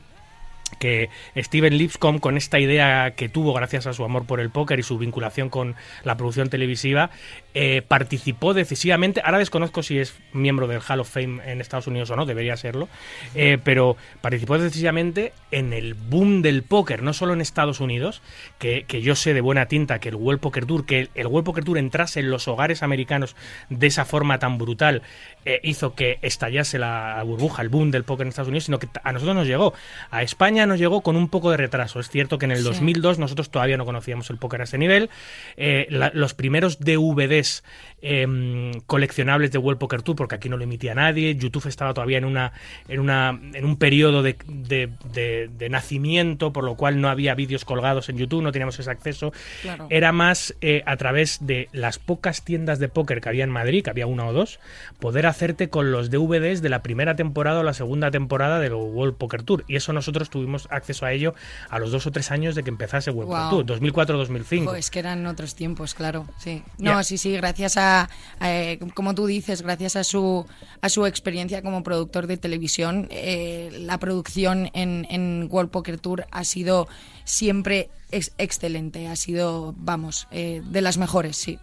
que 0.78 1.10
Steven 1.36 1.76
Lipscomb, 1.76 2.20
con 2.20 2.36
esta 2.36 2.58
idea 2.58 3.12
que 3.12 3.28
tuvo 3.28 3.52
gracias 3.52 3.86
a 3.86 3.92
su 3.92 4.04
amor 4.04 4.26
por 4.26 4.40
el 4.40 4.50
póker 4.50 4.78
y 4.78 4.82
su 4.82 4.98
vinculación 4.98 5.48
con 5.48 5.76
la 6.04 6.16
producción 6.16 6.48
televisiva, 6.48 7.10
eh, 7.54 7.82
participó 7.86 8.54
decisivamente. 8.54 9.20
Ahora 9.24 9.38
desconozco 9.38 9.82
si 9.82 9.98
es 9.98 10.14
miembro 10.32 10.68
del 10.68 10.80
Hall 10.80 11.00
of 11.00 11.10
Fame 11.10 11.40
en 11.50 11.60
Estados 11.60 11.86
Unidos 11.86 12.10
o 12.10 12.16
no, 12.16 12.24
debería 12.24 12.56
serlo, 12.56 12.88
eh, 13.34 13.58
pero 13.62 13.96
participó 14.20 14.56
decisivamente 14.58 15.32
en 15.50 15.72
el 15.72 15.94
boom 15.94 16.42
del 16.42 16.62
póker, 16.62 17.02
no 17.02 17.12
solo 17.12 17.32
en 17.32 17.40
Estados 17.40 17.80
Unidos, 17.80 18.22
que, 18.58 18.84
yo 19.02 19.16
sé 19.16 19.34
de 19.34 19.40
buena 19.40 19.66
tinta 19.66 19.98
que 19.98 20.10
el 20.10 20.14
World 20.14 20.40
Poker 20.40 20.66
Tour, 20.66 20.86
que 20.86 21.08
el, 21.14 21.26
World 21.26 21.44
Poker 21.44 21.64
Tour 21.64 21.78
entrase 21.78 22.20
en 22.20 22.30
los 22.30 22.46
hogares 22.46 22.82
americanos 22.82 23.34
de 23.68 23.86
esa 23.88 24.04
forma 24.04 24.38
tan 24.38 24.58
brutal, 24.58 25.02
eh, 25.44 25.60
hizo 25.64 25.94
que 25.94 26.18
estallase 26.22 26.78
la 26.78 27.20
burbuja, 27.24 27.62
el 27.62 27.68
boom 27.68 27.90
del 27.90 28.04
póker 28.04 28.26
en 28.26 28.28
Estados 28.28 28.48
Unidos, 28.48 28.64
sino 28.64 28.78
que 28.78 28.88
a 29.02 29.12
nosotros 29.12 29.34
nos 29.34 29.46
llegó. 29.46 29.74
A 30.10 30.22
España 30.22 30.59
nos 30.66 30.78
llegó 30.78 31.00
con 31.02 31.16
un 31.16 31.28
poco 31.28 31.50
de 31.50 31.56
retraso. 31.56 32.00
Es 32.00 32.08
cierto 32.08 32.38
que 32.38 32.46
en 32.46 32.52
el 32.52 32.62
2002 32.62 33.18
nosotros 33.18 33.50
todavía 33.50 33.76
no 33.76 33.84
conocíamos 33.84 34.30
el 34.30 34.38
póker 34.38 34.60
a 34.62 34.64
ese 34.64 34.78
nivel. 34.78 35.10
los 35.56 36.34
primeros 36.34 36.78
DVDs 36.78 37.62
Em, 38.02 38.72
coleccionables 38.86 39.52
de 39.52 39.58
World 39.58 39.78
Poker 39.78 40.00
Tour, 40.00 40.16
porque 40.16 40.34
aquí 40.34 40.48
no 40.48 40.56
lo 40.56 40.64
emitía 40.64 40.94
nadie. 40.94 41.36
YouTube 41.36 41.66
estaba 41.66 41.92
todavía 41.92 42.16
en 42.16 42.24
una 42.24 42.52
en 42.88 42.98
una 42.98 43.38
en 43.52 43.64
un 43.66 43.76
periodo 43.76 44.22
de, 44.22 44.36
de, 44.46 45.68
nacimiento, 45.68 46.50
por 46.50 46.64
lo 46.64 46.76
cual 46.76 47.02
no 47.02 47.10
había 47.10 47.34
vídeos 47.34 47.66
colgados 47.66 48.08
en 48.08 48.16
YouTube, 48.16 48.42
no 48.42 48.52
teníamos 48.52 48.78
ese 48.78 48.90
acceso. 48.90 49.34
Era 49.90 50.12
más 50.12 50.56
eh, 50.62 50.82
a 50.86 50.96
través 50.96 51.46
de 51.46 51.68
las 51.72 51.98
pocas 51.98 52.42
tiendas 52.42 52.78
de 52.78 52.88
póker 52.88 53.20
que 53.20 53.28
había 53.28 53.44
en 53.44 53.50
Madrid, 53.50 53.84
que 53.84 53.90
había 53.90 54.06
una 54.06 54.26
o 54.26 54.32
dos, 54.32 54.60
poder 54.98 55.26
hacerte 55.26 55.68
con 55.68 55.92
los 55.92 56.10
DVDs 56.10 56.62
de 56.62 56.70
la 56.70 56.82
primera 56.82 57.16
temporada 57.16 57.60
o 57.60 57.62
la 57.62 57.74
segunda 57.74 58.10
temporada 58.10 58.60
del 58.60 58.72
World 58.72 59.16
Poker 59.16 59.42
Tour. 59.42 59.64
Y 59.68 59.76
eso 59.76 59.92
nosotros 59.92 60.30
tuvimos 60.30 60.49
acceso 60.70 61.06
a 61.06 61.12
ello 61.12 61.34
a 61.68 61.78
los 61.78 61.90
dos 61.90 62.06
o 62.06 62.10
tres 62.10 62.30
años 62.30 62.54
de 62.54 62.62
que 62.62 62.70
empezase 62.70 63.10
World 63.10 63.30
Poker 63.30 63.66
Tour, 63.66 63.80
2004-2005. 63.80 64.76
Es 64.76 64.90
que 64.90 64.98
eran 64.98 65.26
otros 65.26 65.54
tiempos, 65.54 65.94
claro. 65.94 66.26
Sí. 66.38 66.62
No, 66.78 67.02
sí, 67.02 67.18
sí 67.18 67.32
gracias 67.32 67.76
a, 67.76 68.08
como 68.94 69.14
tú 69.14 69.26
dices, 69.26 69.62
gracias 69.62 69.96
a 69.96 70.04
su, 70.04 70.46
a 70.80 70.88
su 70.88 71.06
experiencia 71.06 71.62
como 71.62 71.82
productor 71.82 72.26
de 72.26 72.36
televisión, 72.36 73.08
eh, 73.10 73.70
la 73.72 73.98
producción 73.98 74.70
en, 74.74 75.06
en, 75.10 75.48
World 75.50 75.70
Poker 75.70 75.98
Tour 75.98 76.26
ha 76.30 76.44
sido 76.44 76.88
siempre 77.24 77.90
excelente, 78.10 79.08
ha 79.08 79.16
sido, 79.16 79.74
vamos, 79.76 80.28
eh, 80.30 80.62
de 80.64 80.80
las 80.80 80.98
mejores, 80.98 81.36
sí. 81.36 81.58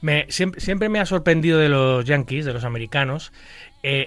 Me, 0.00 0.26
siempre, 0.28 0.60
siempre, 0.60 0.88
me 0.88 1.00
ha 1.00 1.06
sorprendido 1.06 1.58
de 1.58 1.68
los 1.68 2.04
yankees, 2.04 2.44
de 2.44 2.52
los 2.52 2.64
americanos, 2.64 3.32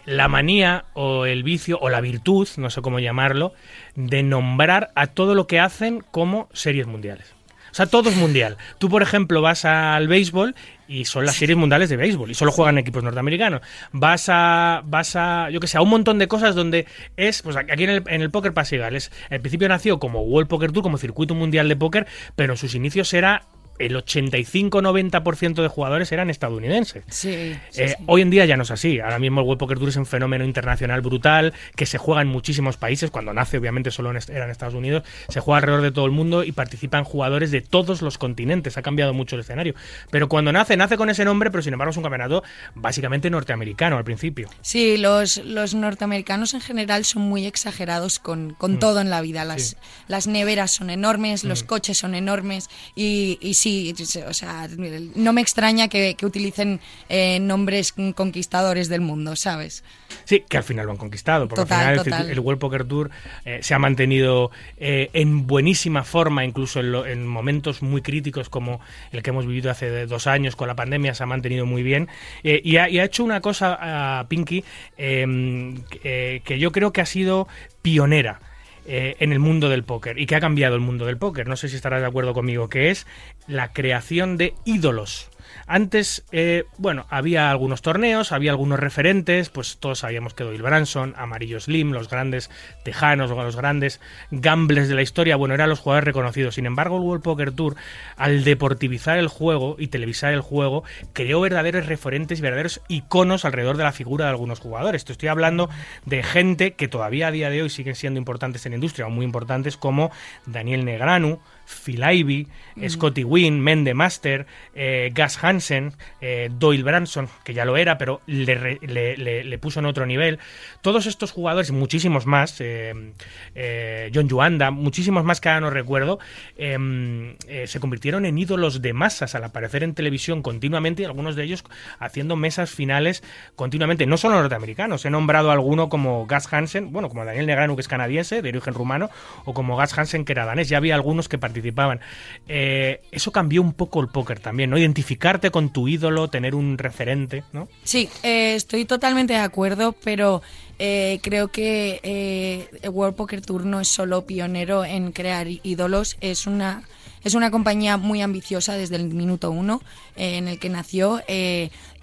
la 0.05 0.27
manía 0.27 0.85
o 0.93 1.25
el 1.25 1.43
vicio 1.43 1.77
o 1.79 1.89
la 1.89 2.01
virtud, 2.01 2.47
no 2.57 2.69
sé 2.69 2.81
cómo 2.81 2.99
llamarlo, 2.99 3.53
de 3.95 4.23
nombrar 4.23 4.91
a 4.95 5.07
todo 5.07 5.35
lo 5.35 5.47
que 5.47 5.59
hacen 5.59 6.03
como 6.11 6.49
series 6.53 6.87
mundiales. 6.87 7.35
O 7.71 7.77
sea, 7.77 7.87
todo 7.87 8.09
es 8.09 8.15
mundial. 8.15 8.55
Tú, 8.77 8.87
por 8.87 9.01
ejemplo, 9.01 9.41
vas 9.41 9.65
al 9.65 10.07
béisbol 10.07 10.55
y 10.87 11.03
son 11.03 11.25
las 11.25 11.35
series 11.35 11.57
mundiales 11.57 11.89
de 11.89 11.97
béisbol 11.97 12.31
y 12.31 12.33
solo 12.33 12.53
juegan 12.53 12.77
equipos 12.77 13.03
norteamericanos. 13.03 13.59
Vas 13.91 14.29
a, 14.29 14.81
vas 14.85 15.17
a, 15.17 15.49
yo 15.49 15.59
que 15.59 15.67
sé, 15.67 15.77
a 15.77 15.81
un 15.81 15.89
montón 15.89 16.17
de 16.17 16.29
cosas 16.29 16.55
donde 16.55 16.85
es, 17.17 17.41
pues 17.41 17.57
aquí 17.57 17.83
en 17.83 17.89
el, 17.89 18.03
en 18.07 18.21
el 18.21 18.31
póker 18.31 18.53
pasigal, 18.53 18.95
es, 18.95 19.11
al 19.29 19.41
principio 19.41 19.67
nació 19.67 19.99
como 19.99 20.21
World 20.21 20.47
Poker 20.47 20.71
Tour, 20.71 20.83
como 20.83 20.97
circuito 20.97 21.35
mundial 21.35 21.67
de 21.67 21.75
póker, 21.75 22.07
pero 22.37 22.53
en 22.53 22.57
sus 22.57 22.75
inicios 22.75 23.13
era 23.13 23.43
el 23.79 23.95
85-90% 23.95 25.61
de 25.61 25.67
jugadores 25.67 26.11
eran 26.11 26.29
estadounidenses. 26.29 27.03
Eh, 27.25 27.57
sí, 27.71 27.83
Hoy 28.05 28.21
en 28.21 28.29
día 28.29 28.45
ya 28.45 28.57
no 28.57 28.63
es 28.63 28.71
así. 28.71 28.99
Ahora 28.99 29.19
mismo 29.19 29.41
el 29.41 29.47
World 29.47 29.59
Poker 29.59 29.77
Tour 29.77 29.89
es 29.89 29.95
un 29.95 30.05
fenómeno 30.05 30.45
internacional 30.45 31.01
brutal 31.01 31.53
que 31.75 31.85
se 31.85 31.97
juega 31.97 32.21
en 32.21 32.27
muchísimos 32.27 32.77
países. 32.77 33.11
Cuando 33.11 33.33
nace, 33.33 33.57
obviamente, 33.57 33.91
solo 33.91 34.11
era 34.11 34.45
en 34.45 34.51
Estados 34.51 34.75
Unidos. 34.75 35.03
Se 35.29 35.39
juega 35.39 35.57
alrededor 35.57 35.81
de 35.81 35.91
todo 35.91 36.05
el 36.05 36.11
mundo 36.11 36.43
y 36.43 36.51
participan 36.51 37.03
jugadores 37.03 37.51
de 37.51 37.61
todos 37.61 38.01
los 38.01 38.17
continentes. 38.17 38.77
Ha 38.77 38.81
cambiado 38.81 39.13
mucho 39.13 39.35
el 39.35 39.41
escenario. 39.41 39.75
Pero 40.09 40.29
cuando 40.29 40.51
nace, 40.51 40.77
nace 40.77 40.97
con 40.97 41.09
ese 41.09 41.25
nombre, 41.25 41.51
pero 41.51 41.61
sin 41.61 41.73
embargo 41.73 41.91
es 41.91 41.97
un 41.97 42.03
campeonato 42.03 42.43
básicamente 42.75 43.29
norteamericano 43.29 43.97
al 43.97 44.03
principio. 44.03 44.49
Sí, 44.61 44.97
los, 44.97 45.37
los 45.37 45.73
norteamericanos 45.73 46.53
en 46.53 46.61
general 46.61 47.05
son 47.05 47.23
muy 47.23 47.45
exagerados 47.45 48.19
con, 48.19 48.53
con 48.53 48.73
mm. 48.73 48.79
todo 48.79 49.01
en 49.01 49.09
la 49.09 49.21
vida. 49.21 49.45
Las, 49.45 49.77
las 50.07 50.27
neveras 50.27 50.71
son 50.71 50.89
enormes, 50.89 51.43
los 51.43 51.63
mm. 51.63 51.67
coches 51.67 51.97
son 51.97 52.15
enormes 52.15 52.69
y, 52.95 53.37
y 53.41 53.55
sí, 53.65 54.21
o 54.27 54.33
sea, 54.33 54.67
no 55.15 55.33
me 55.33 55.41
extraña 55.41 55.87
que, 55.87 56.15
utilicen 56.21 56.79
eh, 57.09 57.39
nombres 57.39 57.93
conquistadores 57.93 58.89
del 58.89 59.01
mundo, 59.01 59.35
¿sabes? 59.35 59.83
Sí, 60.25 60.43
que 60.47 60.57
al 60.57 60.63
final 60.63 60.85
lo 60.85 60.91
han 60.91 60.97
conquistado, 60.97 61.47
porque 61.47 61.73
al 61.73 61.99
final 62.01 62.29
El, 62.29 62.39
World 62.39 62.59
Poker 62.59 62.85
Tour 62.85 63.09
eh, 63.43 63.59
se 63.61 63.73
ha 63.73 63.79
mantenido 63.79 64.51
eh, 64.77 65.09
en 65.13 65.47
buenísima 65.47 66.03
forma, 66.03 66.45
incluso 66.45 66.79
en, 66.79 67.25
momentos 67.25 67.81
muy 67.81 68.01
críticos 68.01 68.49
como 68.49 68.81
el 69.11 69.23
que 69.23 69.31
hemos 69.31 69.47
vivido 69.47 69.71
hace 69.71 70.05
dos 70.05 70.27
años 70.27 70.55
con 70.55 70.67
la 70.67 70.75
pandemia, 70.75 71.15
se 71.15 71.23
ha 71.23 71.27
mantenido 71.27 71.65
muy 71.65 71.81
bien. 71.83 72.07
Y 72.43 72.77
ha, 72.77 72.87
hecho 72.87 73.23
una 73.23 73.41
cosa, 73.41 74.25
Pinky, 74.29 74.63
em, 74.97 75.81
que 76.01 76.57
yo 76.59 76.71
creo 76.71 76.93
que 76.93 77.01
ha 77.01 77.05
sido 77.05 77.47
pionera. 77.81 78.39
Eh, 78.87 79.15
en 79.19 79.31
el 79.31 79.39
mundo 79.39 79.67
del 79.67 79.83
póker 79.83 80.19
y 80.19 80.27
que 80.27 80.35
ha 80.35 80.39
cambiado 80.39 80.75
el 80.75 80.81
mundo 80.81 81.07
del 81.07 81.17
póker. 81.17 81.47
No 81.47 81.55
sé 81.55 81.69
si 81.69 81.75
estarás 81.75 82.01
de 82.01 82.07
acuerdo 82.07 82.35
conmigo, 82.35 82.69
que 82.69 82.91
es 82.91 83.07
la 83.47 83.73
creación 83.73 84.37
de 84.37 84.53
ídolos. 84.63 85.31
Antes, 85.67 86.25
eh, 86.31 86.65
bueno, 86.77 87.05
había 87.09 87.49
algunos 87.49 87.81
torneos, 87.81 88.31
había 88.31 88.51
algunos 88.51 88.79
referentes, 88.79 89.49
pues 89.49 89.77
todos 89.77 89.99
sabíamos 89.99 90.33
que 90.33 90.43
Doyle 90.43 90.61
Branson, 90.61 91.13
Amarillo 91.17 91.59
Slim, 91.59 91.91
los 91.91 92.09
grandes 92.09 92.49
tejanos, 92.83 93.29
los 93.29 93.55
grandes 93.55 93.99
gambles 94.31 94.89
de 94.89 94.95
la 94.95 95.01
historia, 95.01 95.35
bueno, 95.35 95.55
eran 95.55 95.69
los 95.69 95.79
jugadores 95.79 96.05
reconocidos. 96.05 96.55
Sin 96.55 96.65
embargo, 96.65 96.97
el 96.97 97.03
World 97.03 97.23
Poker 97.23 97.51
Tour, 97.51 97.75
al 98.15 98.43
deportivizar 98.43 99.17
el 99.17 99.27
juego 99.27 99.75
y 99.79 99.87
televisar 99.87 100.33
el 100.33 100.41
juego, 100.41 100.83
creó 101.13 101.41
verdaderos 101.41 101.85
referentes 101.87 102.39
y 102.39 102.41
verdaderos 102.41 102.81
iconos 102.87 103.45
alrededor 103.45 103.77
de 103.77 103.83
la 103.83 103.91
figura 103.91 104.25
de 104.25 104.31
algunos 104.31 104.59
jugadores. 104.59 105.05
Te 105.05 105.11
estoy 105.11 105.29
hablando 105.29 105.69
de 106.05 106.23
gente 106.23 106.73
que 106.73 106.87
todavía 106.87 107.27
a 107.27 107.31
día 107.31 107.49
de 107.49 107.63
hoy 107.63 107.69
siguen 107.69 107.95
siendo 107.95 108.19
importantes 108.19 108.65
en 108.65 108.73
la 108.73 108.75
industria, 108.75 109.07
o 109.07 109.09
muy 109.09 109.25
importantes 109.25 109.77
como 109.77 110.11
Daniel 110.45 110.85
Negranu, 110.85 111.39
Phil 111.65 112.03
Ivey, 112.03 112.47
mm. 112.75 112.89
Scotty 112.89 113.23
Wynn, 113.23 113.59
Mende 113.59 113.93
Master, 113.93 114.45
eh, 114.73 115.11
Gus 115.15 115.43
Hansen, 115.43 115.93
eh, 116.21 116.49
Doyle 116.51 116.83
Branson, 116.83 117.27
que 117.43 117.53
ya 117.53 117.65
lo 117.65 117.77
era, 117.77 117.97
pero 117.97 118.21
le, 118.27 118.79
le, 118.81 119.57
puso 119.57 119.79
en 119.79 119.85
otro 119.85 120.05
nivel. 120.05 120.39
Todos 120.81 121.05
estos 121.05 121.31
jugadores, 121.31 121.71
muchísimos 121.71 122.25
más, 122.25 122.57
eh, 122.59 124.11
John 124.13 124.29
Yuanda, 124.29 124.71
muchísimos 124.71 125.23
más 125.23 125.41
que 125.41 125.49
ahora 125.49 125.61
no 125.61 125.69
recuerdo, 125.69 126.19
em, 126.57 127.35
se 127.65 127.79
convirtieron 127.79 128.25
en 128.25 128.37
ídolos 128.37 128.81
de 128.81 128.93
masas 128.93 129.35
al 129.35 129.43
aparecer 129.43 129.83
en 129.83 129.93
televisión 129.93 130.41
continuamente 130.41 131.01
y 131.01 131.05
algunos 131.05 131.35
de 131.35 131.43
ellos 131.43 131.63
haciendo 131.99 132.35
mesas 132.35 132.71
finales 132.71 133.23
continuamente, 133.55 134.05
no 134.05 134.17
solo 134.17 134.35
norteamericanos. 134.35 135.05
He 135.05 135.09
nombrado 135.09 135.49
a 135.49 135.53
alguno 135.53 135.89
como 135.89 136.27
Gus 136.27 136.53
Hansen, 136.53 136.91
bueno, 136.91 137.09
como 137.09 137.25
Daniel 137.25 137.47
Negranu, 137.47 137.75
que 137.75 137.81
es 137.81 137.87
canadiense, 137.87 138.41
de 138.41 138.49
origen 138.49 138.73
rumano, 138.73 139.09
o 139.45 139.53
como 139.53 139.79
Gus 139.79 139.97
Hansen, 139.97 140.25
que 140.25 140.33
era 140.33 140.45
danés. 140.45 140.69
Ya 140.69 140.77
había 140.77 140.95
algunos 140.95 141.29
que 141.29 141.37
participaban 141.37 141.54
participaban. 141.55 141.99
Eh, 142.47 143.01
eso 143.11 143.31
cambió 143.31 143.61
un 143.61 143.73
poco 143.73 144.01
el 144.01 144.09
póker 144.09 144.39
también, 144.39 144.69
¿no? 144.69 144.77
Identificarte 144.77 145.51
con 145.51 145.69
tu 145.69 145.87
ídolo, 145.87 146.27
tener 146.27 146.53
un 146.53 146.77
referente, 146.77 147.43
¿no? 147.53 147.67
Sí, 147.83 148.09
eh, 148.23 148.55
estoy 148.55 148.85
totalmente 148.85 149.33
de 149.33 149.39
acuerdo, 149.39 149.93
pero 150.03 150.41
eh, 150.79 151.19
creo 151.21 151.47
que 151.47 152.67
el 152.81 152.89
World 152.89 153.15
Poker 153.15 153.41
Tour 153.41 153.65
no 153.65 153.79
es 153.79 153.87
solo 153.87 154.25
pionero 154.25 154.83
en 154.83 155.11
crear 155.11 155.47
ídolos, 155.47 156.17
es 156.21 156.45
una 156.47 156.83
es 157.23 157.33
una 157.33 157.49
compañía 157.49 157.97
muy 157.97 158.21
ambiciosa 158.21 158.73
desde 158.73 158.97
el 158.97 159.05
minuto 159.05 159.49
uno 159.49 159.81
en 160.15 160.47
el 160.47 160.59
que 160.59 160.69
nació 160.69 161.23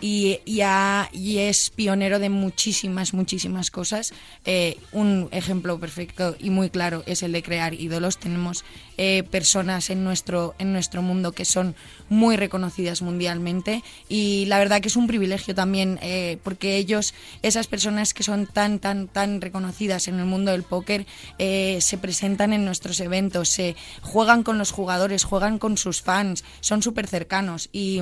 y, 0.03 0.41
y, 0.45 1.39
es 1.39 1.71
pionero 1.71 2.19
de 2.19 2.29
muchísimas, 2.29 3.15
muchísimas 3.15 3.71
cosas. 3.71 4.13
un 4.93 5.29
ejemplo 5.33 5.81
perfecto 5.81 6.37
y 6.39 6.51
muy 6.51 6.69
claro 6.69 7.03
es 7.07 7.23
el 7.23 7.33
de 7.33 7.43
crear 7.43 7.73
ídolos. 7.73 8.19
Tenemos 8.19 8.65
eh, 8.99 9.23
personas 9.31 9.89
en 9.89 10.05
nuestro, 10.05 10.55
en 10.59 10.73
nuestro 10.75 11.01
mundo 11.01 11.33
que 11.33 11.47
son 11.47 11.75
muy 12.11 12.37
reconocidas 12.37 13.01
mundialmente 13.01 13.83
y 14.07 14.45
la 14.47 14.59
verdad 14.59 14.83
que 14.83 14.89
es 14.89 14.97
un 14.97 15.07
privilegio 15.07 15.55
también 15.55 15.99
eh, 16.03 16.39
porque 16.45 16.77
ellos, 16.77 17.15
esas 17.41 17.69
personas 17.69 18.13
que 18.13 18.23
son 18.23 18.47
tan, 18.47 18.81
tan, 18.81 19.09
tan 19.09 19.41
reconocidas 19.41 20.09
en 20.09 20.19
el 20.19 20.27
mundo 20.27 20.53
del 20.53 20.63
póker, 20.63 21.07
eh, 21.39 21.79
se 21.81 21.97
presentan 21.97 22.53
en 22.53 22.67
nuestros 22.67 23.01
eventos, 23.01 23.49
se 23.49 23.77
juegan 24.03 24.43
con 24.43 24.59
los 24.59 24.73
jugadores, 24.73 25.25
juegan 25.25 25.59
con 25.59 25.79
sus 25.79 26.03
fans, 26.03 26.45
son 26.61 26.83
súper 26.83 27.07
cercanos 27.07 27.71
y, 27.73 28.01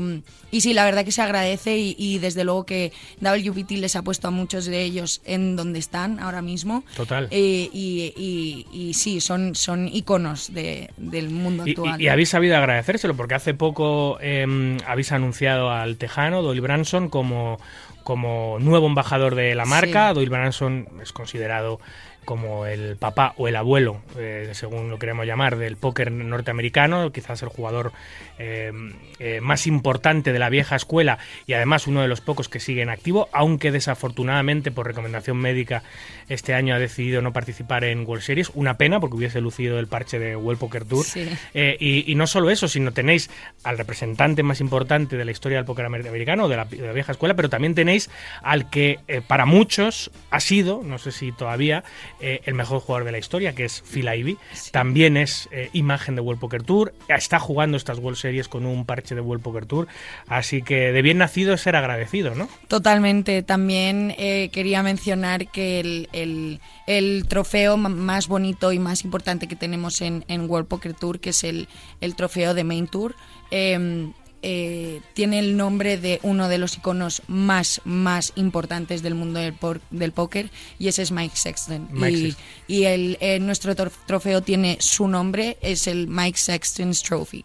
y 0.50 0.60
sí, 0.60 0.74
la 0.74 0.84
verdad 0.84 1.04
que 1.04 1.12
se 1.12 1.22
agradece 1.22 1.78
y, 1.78 1.89
y, 1.98 2.14
y 2.14 2.18
desde 2.18 2.44
luego 2.44 2.64
que 2.66 2.92
WPT 3.20 3.72
les 3.72 3.96
ha 3.96 4.03
puesto 4.03 4.29
a 4.29 4.31
muchos 4.31 4.66
de 4.66 4.83
ellos 4.83 5.20
en 5.24 5.57
donde 5.57 5.79
están 5.79 6.20
ahora 6.20 6.42
mismo. 6.42 6.85
Total. 6.96 7.29
Eh, 7.31 7.68
y, 7.72 8.12
y- 8.16 8.66
y 8.72 8.94
sí, 8.94 9.20
son, 9.20 9.55
son 9.55 9.88
iconos 9.88 10.53
de- 10.53 10.90
del 10.96 11.31
mundo 11.31 11.64
actual. 11.66 12.00
y- 12.00 12.09
habéis 12.09 12.29
sabido 12.31 12.57
agradecérselo, 12.57 13.16
porque 13.16 13.35
hace 13.35 13.55
poco 13.55 14.18
em, 14.20 14.79
habéis 14.87 15.12
anunciado 15.12 15.70
al 15.70 15.96
tejano, 15.96 16.42
Doyle 16.42 16.61
Branson, 16.61 17.09
como, 17.09 17.59
como 18.05 18.59
nuevo 18.61 18.87
embajador 18.87 19.35
de 19.35 19.55
la 19.55 19.64
marca. 19.66 20.09
Sí. 20.09 20.14
Doyle 20.14 20.31
Branson 20.31 20.88
es 21.03 21.12
considerado 21.12 21.81
como 22.24 22.66
el 22.66 22.96
papá 22.96 23.35
o 23.37 23.48
el 23.48 23.56
abuelo, 23.56 24.02
eh, 24.16 24.50
según 24.52 24.90
lo 24.90 24.98
queremos 24.98 25.26
llamar, 25.26 25.56
del 25.56 25.76
póker 25.76 26.12
norteamericano, 26.12 27.11
quizás 27.12 27.42
el 27.42 27.48
jugador 27.48 27.92
eh, 28.38 28.72
eh, 29.18 29.40
más 29.40 29.66
importante 29.66 30.33
de 30.33 30.38
la 30.38 30.48
vieja 30.48 30.76
escuela 30.76 31.18
y 31.46 31.54
además 31.54 31.87
uno 31.87 32.02
de 32.02 32.09
los 32.09 32.20
pocos 32.20 32.48
que 32.48 32.61
sigue 32.61 32.83
en 32.83 32.90
activo, 32.90 33.28
aunque 33.33 33.72
desafortunadamente 33.72 34.70
por 34.70 34.87
recomendación 34.87 35.38
médica 35.38 35.83
este 36.28 36.54
año 36.54 36.74
ha 36.74 36.78
decidido 36.78 37.22
no 37.22 37.33
participar 37.33 37.85
en 37.85 38.06
World 38.06 38.22
Series. 38.22 38.50
Una 38.54 38.76
pena 38.76 39.00
porque 39.00 39.16
hubiese 39.16 39.40
lucido 39.40 39.78
el 39.78 39.88
parche 39.88 40.18
de 40.18 40.37
World 40.37 40.61
Poker 40.61 40.85
Tour. 40.85 41.04
Sí. 41.04 41.28
Y, 41.54 42.11
y 42.11 42.14
no 42.14 42.26
solo 42.26 42.50
eso, 42.50 42.68
sino 42.68 42.92
tenéis 42.92 43.30
al 43.64 43.78
representante 43.78 44.42
más 44.42 44.61
importante 44.61 45.16
de 45.16 45.24
la 45.24 45.33
historia 45.33 45.59
del 45.59 45.64
póker 45.64 45.87
amer- 45.87 46.06
americano, 46.06 46.48
de 46.48 46.56
la, 46.56 46.64
de 46.66 46.87
la 46.87 46.92
vieja 46.92 47.12
escuela, 47.12 47.35
pero 47.35 47.48
también 47.48 47.74
tenéis 47.74 48.11
al 48.42 48.70
que 48.70 49.00
para 49.26 49.46
muchos 49.46 50.11
ha 50.30 50.38
sido, 50.40 50.83
no 50.85 50.98
sé 50.98 51.11
si 51.11 51.33
todavía, 51.33 51.83
eh, 52.20 52.40
el 52.44 52.54
mejor 52.54 52.80
jugador 52.80 53.04
de 53.04 53.12
la 53.12 53.18
historia, 53.18 53.54
que 53.54 53.64
es 53.64 53.83
Phil 53.83 54.09
Ivey. 54.12 54.37
También 54.72 55.16
es 55.16 55.48
eh, 55.52 55.70
imagen 55.72 56.14
de 56.14 56.20
World 56.20 56.40
Poker 56.40 56.62
Tour, 56.62 56.92
está 57.09 57.38
jugando 57.38 57.76
estas 57.76 57.98
World 57.98 58.18
Series 58.18 58.48
con 58.48 58.66
un 58.66 58.85
parche 58.85 59.14
de 59.14 59.20
World 59.20 59.42
Poker 59.42 59.66
Tour, 59.66 59.88
así 60.26 60.62
que 60.62 60.92
de 60.92 61.02
bien 61.02 61.18
nacido 61.18 61.54
es 61.54 61.61
ser 61.61 61.76
agradecido, 61.76 62.35
¿no? 62.35 62.48
Totalmente. 62.68 63.42
También 63.42 64.14
eh, 64.18 64.50
quería 64.52 64.83
mencionar 64.83 65.48
que 65.48 65.80
el, 65.80 66.09
el- 66.12 66.61
el 66.87 67.26
trofeo 67.28 67.76
más 67.76 68.26
bonito 68.26 68.72
y 68.72 68.78
más 68.80 69.04
importante 69.04 69.46
que 69.46 69.54
tenemos 69.54 70.00
en, 70.00 70.24
en 70.26 70.50
World 70.50 70.66
Poker 70.66 70.92
Tour, 70.94 71.20
que 71.20 71.30
es 71.30 71.44
el, 71.44 71.68
el 72.00 72.16
trofeo 72.16 72.52
de 72.52 72.64
Main 72.64 72.88
Tour, 72.88 73.14
eh, 73.52 74.11
eh, 74.42 75.00
tiene 75.14 75.38
el 75.38 75.57
nombre 75.57 75.96
de 75.98 76.18
uno 76.22 76.48
de 76.48 76.59
los 76.59 76.76
iconos 76.76 77.22
más, 77.29 77.81
más 77.85 78.33
importantes 78.37 79.03
del 79.03 79.14
mundo 79.14 79.38
del, 79.40 79.53
por- 79.53 79.81
del 79.90 80.12
póker 80.12 80.50
y 80.79 80.88
ese 80.88 81.03
es 81.03 81.12
Mike 81.12 81.37
Sexton. 81.37 81.88
Mike 81.92 82.16
y 82.16 82.22
Sexton. 82.31 82.44
y 82.68 82.85
el, 82.85 83.18
eh, 83.20 83.38
nuestro 83.40 83.74
trofeo 83.74 84.42
tiene 84.42 84.76
su 84.81 85.09
nombre, 85.09 85.59
es 85.61 85.87
el 85.87 86.09
Mike 86.09 86.38
Sexton's 86.38 87.03
Trophy. 87.03 87.44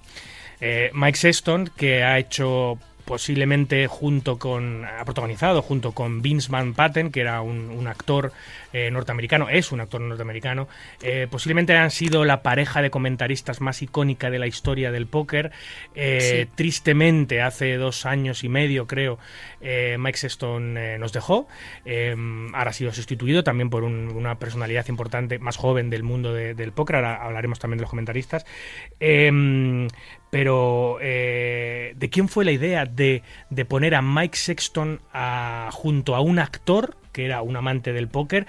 Eh, 0.62 0.89
Mike 0.93 1.17
Sexton, 1.17 1.69
que 1.75 2.01
ha 2.03 2.17
hecho 2.17 2.79
posiblemente 3.05 3.87
junto 3.87 4.37
con, 4.39 4.83
ha 4.85 5.03
protagonizado 5.05 5.61
junto 5.61 5.91
con 5.93 6.21
Vince 6.21 6.51
Van 6.51 6.73
Patten, 6.73 7.11
que 7.11 7.21
era 7.21 7.41
un, 7.41 7.69
un 7.69 7.87
actor 7.87 8.31
eh, 8.73 8.89
norteamericano, 8.91 9.47
es 9.49 9.71
un 9.71 9.79
actor 9.79 10.01
norteamericano, 10.01 10.67
eh, 11.01 11.27
posiblemente 11.29 11.75
han 11.77 11.91
sido 11.91 12.25
la 12.25 12.41
pareja 12.41 12.81
de 12.81 12.89
comentaristas 12.89 13.61
más 13.61 13.81
icónica 13.81 14.29
de 14.29 14.39
la 14.39 14.47
historia 14.47 14.91
del 14.91 15.07
póker. 15.07 15.51
Eh, 15.93 16.45
Sí. 16.45 16.51
Tristemente, 16.55 17.41
hace 17.41 17.75
dos 17.77 18.05
años 18.05 18.43
y 18.43 18.49
medio, 18.49 18.87
creo, 18.87 19.19
Mike 19.61 20.17
Sexton 20.17 20.77
eh, 20.77 20.97
nos 20.99 21.13
dejó. 21.13 21.47
Eh, 21.85 22.15
ahora 22.53 22.69
ha 22.69 22.73
sido 22.73 22.91
sustituido 22.93 23.43
también 23.43 23.69
por 23.69 23.83
un- 23.83 24.09
una 24.09 24.37
personalidad 24.39 24.87
importante, 24.89 25.39
más 25.39 25.57
joven 25.57 25.89
del 25.89 26.03
mundo 26.03 26.33
de- 26.33 26.53
del 26.55 26.71
póker. 26.71 26.95
Ahora 26.97 27.23
hablaremos 27.23 27.59
también 27.59 27.77
de 27.77 27.83
los 27.83 27.89
comentaristas. 27.89 28.45
Pero, 30.35 30.97
eh, 30.99 31.93
¿de 31.95 32.09
quién 32.09 32.27
fue 32.27 32.43
la 32.43 32.51
idea 32.51 32.85
de, 32.85 33.23
de 33.49 33.63
poner 33.63 33.95
a 33.95 34.01
Mike 34.01 34.35
Sexton 34.35 34.99
a- 35.13 35.69
junto 35.71 36.13
a 36.13 36.19
un 36.19 36.39
actor 36.39 36.97
que 37.15 37.25
era 37.25 37.41
un 37.41 37.56
amante 37.56 37.93
del 37.93 38.10
póker, 38.10 38.45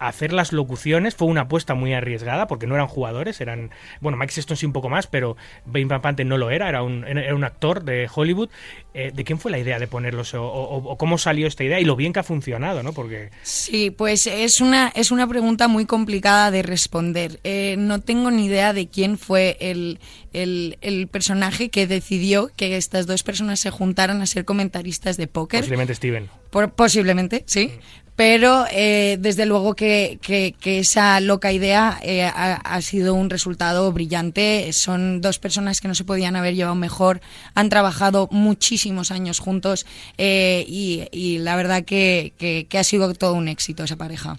hacer 0.00 0.32
las 0.32 0.52
locuciones? 0.52 1.14
Fue 1.14 1.28
una 1.28 1.42
apuesta 1.42 1.74
muy 1.74 1.94
arriesgada 1.94 2.46
porque 2.48 2.66
no 2.66 2.74
eran 2.74 2.88
jugadores, 2.88 3.40
eran. 3.40 3.70
Bueno, 4.00 4.18
Mike 4.18 4.32
Sexton 4.32 4.56
sí 4.56 4.66
un 4.66 4.72
poco 4.72 4.88
más, 4.88 5.06
pero 5.06 5.36
Bane 5.64 5.86
Van 5.86 6.16
no 6.26 6.36
lo 6.36 6.50
era, 6.50 6.68
era 6.68 6.82
un, 6.82 7.04
era 7.06 7.34
un 7.34 7.44
actor 7.44 7.84
de 7.84 8.08
Hollywood. 8.12 8.48
Eh, 8.94 9.12
¿De 9.14 9.22
quién 9.24 9.38
fue 9.38 9.50
la 9.52 9.58
idea 9.58 9.78
de 9.78 9.86
ponerlos? 9.86 10.34
O, 10.34 10.42
o- 10.44 10.90
o 10.92 10.98
cómo 10.98 11.16
salió 11.18 11.46
esta 11.46 11.62
idea? 11.62 11.78
Y 11.80 11.84
lo 11.84 11.94
bien 11.94 12.12
que 12.12 12.18
ha 12.20 12.24
funcionado, 12.24 12.82
¿no? 12.82 12.92
Porque. 12.92 13.30
Sí, 13.42 13.90
pues 13.90 14.26
es 14.26 14.60
una, 14.60 14.88
es 14.96 15.10
una 15.12 15.26
pregunta 15.28 15.68
muy 15.68 15.86
complicada 15.86 16.50
de 16.50 16.62
responder. 16.62 17.38
Eh, 17.44 17.76
no 17.78 18.00
tengo 18.00 18.30
ni 18.32 18.46
idea 18.46 18.72
de 18.72 18.88
quién 18.88 19.16
fue 19.18 19.56
el, 19.60 20.00
el, 20.32 20.78
el 20.80 21.06
personaje 21.06 21.68
que 21.68 21.86
decidió 21.86 22.50
que 22.56 22.76
estas 22.76 23.06
dos 23.06 23.22
personas 23.22 23.60
se 23.60 23.70
juntaran 23.70 24.20
a 24.22 24.26
ser 24.26 24.44
comentaristas 24.44 25.16
de 25.16 25.26
póker. 25.28 25.60
Posiblemente 25.60 25.94
Steven. 25.94 26.28
Por- 26.50 26.72
posiblemente, 26.72 27.44
sí. 27.46 27.70
Pero 28.16 28.64
eh, 28.72 29.16
desde 29.20 29.46
luego 29.46 29.76
que, 29.76 30.18
que- 30.20 30.52
que 30.58 30.80
esa 30.80 31.20
loca 31.20 31.52
idea 31.52 32.00
eh, 32.02 32.24
ha, 32.24 32.54
ha 32.54 32.82
sido 32.82 33.14
un 33.14 33.30
resultado 33.30 33.92
brillante. 33.92 34.72
Son 34.72 35.20
dos 35.20 35.38
personas 35.38 35.80
que 35.80 35.86
no 35.86 35.94
se 35.94 36.02
podían 36.04 36.34
haber 36.34 36.56
llevado 36.56 36.74
mejor. 36.74 37.20
Han 37.54 37.68
trabajado 37.68 38.28
muchísimos 38.32 39.12
años 39.12 39.38
juntos 39.38 39.86
eh, 40.16 40.64
y, 40.66 41.04
y 41.12 41.38
la 41.38 41.54
verdad 41.54 41.84
que, 41.84 42.32
que- 42.38 42.66
ha 42.76 42.82
sido 42.82 43.14
todo 43.14 43.34
un 43.34 43.46
éxito 43.46 43.84
esa 43.84 43.94
pareja. 43.94 44.36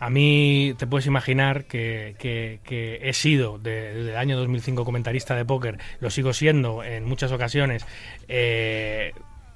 A 0.00 0.10
mí 0.10 0.74
te 0.76 0.88
puedes 0.88 1.06
imaginar 1.06 1.66
que, 1.66 2.16
que- 2.18 2.58
que 2.64 3.08
he 3.08 3.12
sido 3.12 3.56
de- 3.58 3.94
desde 3.94 4.10
el 4.10 4.16
año 4.16 4.36
2005 4.36 4.84
comentarista 4.84 5.36
de 5.36 5.44
póker, 5.44 5.78
lo 6.00 6.10
sigo 6.10 6.32
siendo 6.32 6.82
en 6.82 7.04
muchas 7.04 7.30
ocasiones. 7.30 7.84
eh, 8.26 9.12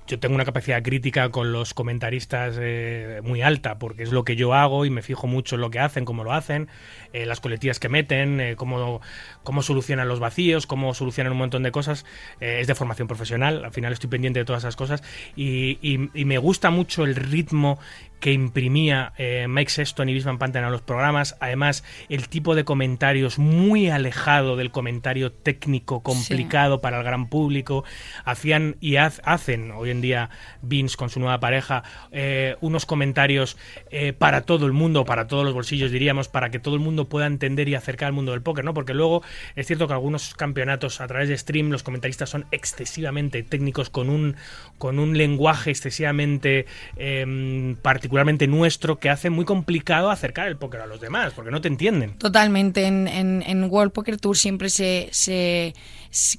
yo 0.07 0.19
tengo 0.19 0.35
una 0.35 0.45
capacidad 0.45 0.83
crítica 0.83 1.31
con 1.31 1.53
los 1.53 1.75
comentaristas 1.75 2.57
eh, 2.61 3.21
muy 3.25 3.43
alta, 3.43 3.79
porque 3.79 4.05
es 4.05 4.13
lo 4.13 4.25
que 4.25 4.37
yo 4.37 4.55
hago 4.55 4.85
y 4.85 4.91
me 4.91 5.03
fijo 5.03 5.27
mucho 5.27 5.57
en 5.57 5.61
lo 5.61 5.71
que 5.71 5.81
hacen, 5.81 6.05
cómo 6.05 6.23
lo 6.23 6.33
hacen, 6.33 6.69
eh, 7.13 7.27
las 7.27 7.41
coletillas 7.41 7.81
que 7.81 7.89
meten, 7.89 8.41
eh, 8.41 8.57
cómo, 8.57 9.01
cómo 9.43 9.63
solucionan 9.63 10.09
los 10.09 10.21
vacíos, 10.21 10.67
cómo 10.67 10.95
solucionan 10.95 11.33
un 11.33 11.39
montón 11.39 11.63
de 11.63 11.73
cosas. 11.73 12.05
Es 12.41 12.67
de 12.67 12.75
formación 12.75 13.09
profesional, 13.09 13.65
al 13.65 13.73
final 13.73 13.93
estoy 13.93 14.11
pendiente 14.11 14.39
de 14.39 14.45
todas 14.45 14.63
esas 14.63 14.77
cosas 14.77 15.03
y 15.35 15.99
me 16.15 16.39
gusta 16.39 16.71
mucho 16.71 17.05
el 17.05 17.17
ritmo 17.17 17.79
que 18.21 18.33
imprimía 18.33 19.13
eh, 19.19 19.47
Mike 19.49 19.71
Sexton 19.71 20.09
y 20.09 20.13
Vince 20.15 20.27
Van 20.27 20.39
Patten 20.39 20.65
a 20.65 20.71
los 20.71 20.83
programas. 20.83 21.37
Además, 21.41 21.85
el 22.09 22.29
tipo 22.29 22.55
de 22.55 22.65
comentarios 22.65 23.39
muy 23.39 23.89
alejado 23.91 24.57
del 24.57 24.71
comentario 24.71 25.33
técnico 25.33 26.03
complicado 26.03 26.81
para 26.81 26.99
el 26.99 27.05
gran 27.05 27.29
público. 27.29 27.85
Hacían 28.25 28.77
y 28.81 28.95
haz- 28.97 29.21
hacen 29.25 29.71
hoy 29.71 29.91
en 29.91 30.01
día 30.01 30.31
Vince 30.63 30.97
con 30.97 31.11
su 31.11 31.21
nueva 31.21 31.41
pareja 31.41 31.83
eh, 32.11 32.57
unos 32.61 32.87
comentarios 32.87 33.57
eh, 33.91 34.13
para 34.13 34.41
todo 34.43 34.67
el 34.67 34.73
mundo, 34.73 35.05
para 35.05 35.27
todos 35.27 35.45
los 35.45 35.55
bolsillos, 35.55 35.91
diríamos, 35.91 36.29
para 36.29 36.51
que 36.51 36.59
todo 36.59 36.75
el 36.75 36.81
mundo 36.81 37.09
pueda 37.09 37.27
entender 37.27 37.69
y 37.69 37.75
acercar 37.75 38.07
al 38.09 38.13
mundo 38.13 38.33
del 38.33 38.43
póker, 38.43 38.65
¿no? 38.65 38.75
Porque 38.75 38.95
luego 38.95 39.23
es 39.55 39.67
cierto 39.67 39.87
que 39.87 39.93
algunos 39.93 40.35
campeonatos 40.35 41.01
a 41.01 41.07
través 41.07 41.29
de 41.29 41.37
stream 41.37 41.71
los 41.71 41.83
comentaristas 41.83 42.31
son 42.31 42.47
excesivamente 42.51 43.43
técnicos 43.43 43.91
con 43.91 44.09
un 44.09 44.37
con 44.79 44.99
un 44.99 45.17
lenguaje 45.17 45.71
excesivamente 45.71 46.67
em, 46.97 47.77
particularmente 48.07 48.47
nuestro 48.47 49.01
que 49.01 49.11
hace 49.11 49.31
muy 49.31 49.45
complicado 49.45 50.11
acercar 50.11 50.47
el 50.47 50.57
póker 50.57 50.81
a 50.81 50.87
los 50.87 51.01
demás, 51.01 51.33
porque 51.35 51.51
no 51.51 51.61
te 51.61 51.67
entienden. 51.67 52.17
Totalmente. 52.19 52.85
En, 52.87 53.09
en, 53.09 53.43
en 53.45 53.65
World 53.65 53.93
Poker 53.93 54.17
Tour 54.17 54.37
siempre 54.37 54.71
se, 54.71 55.09
se, 55.11 55.75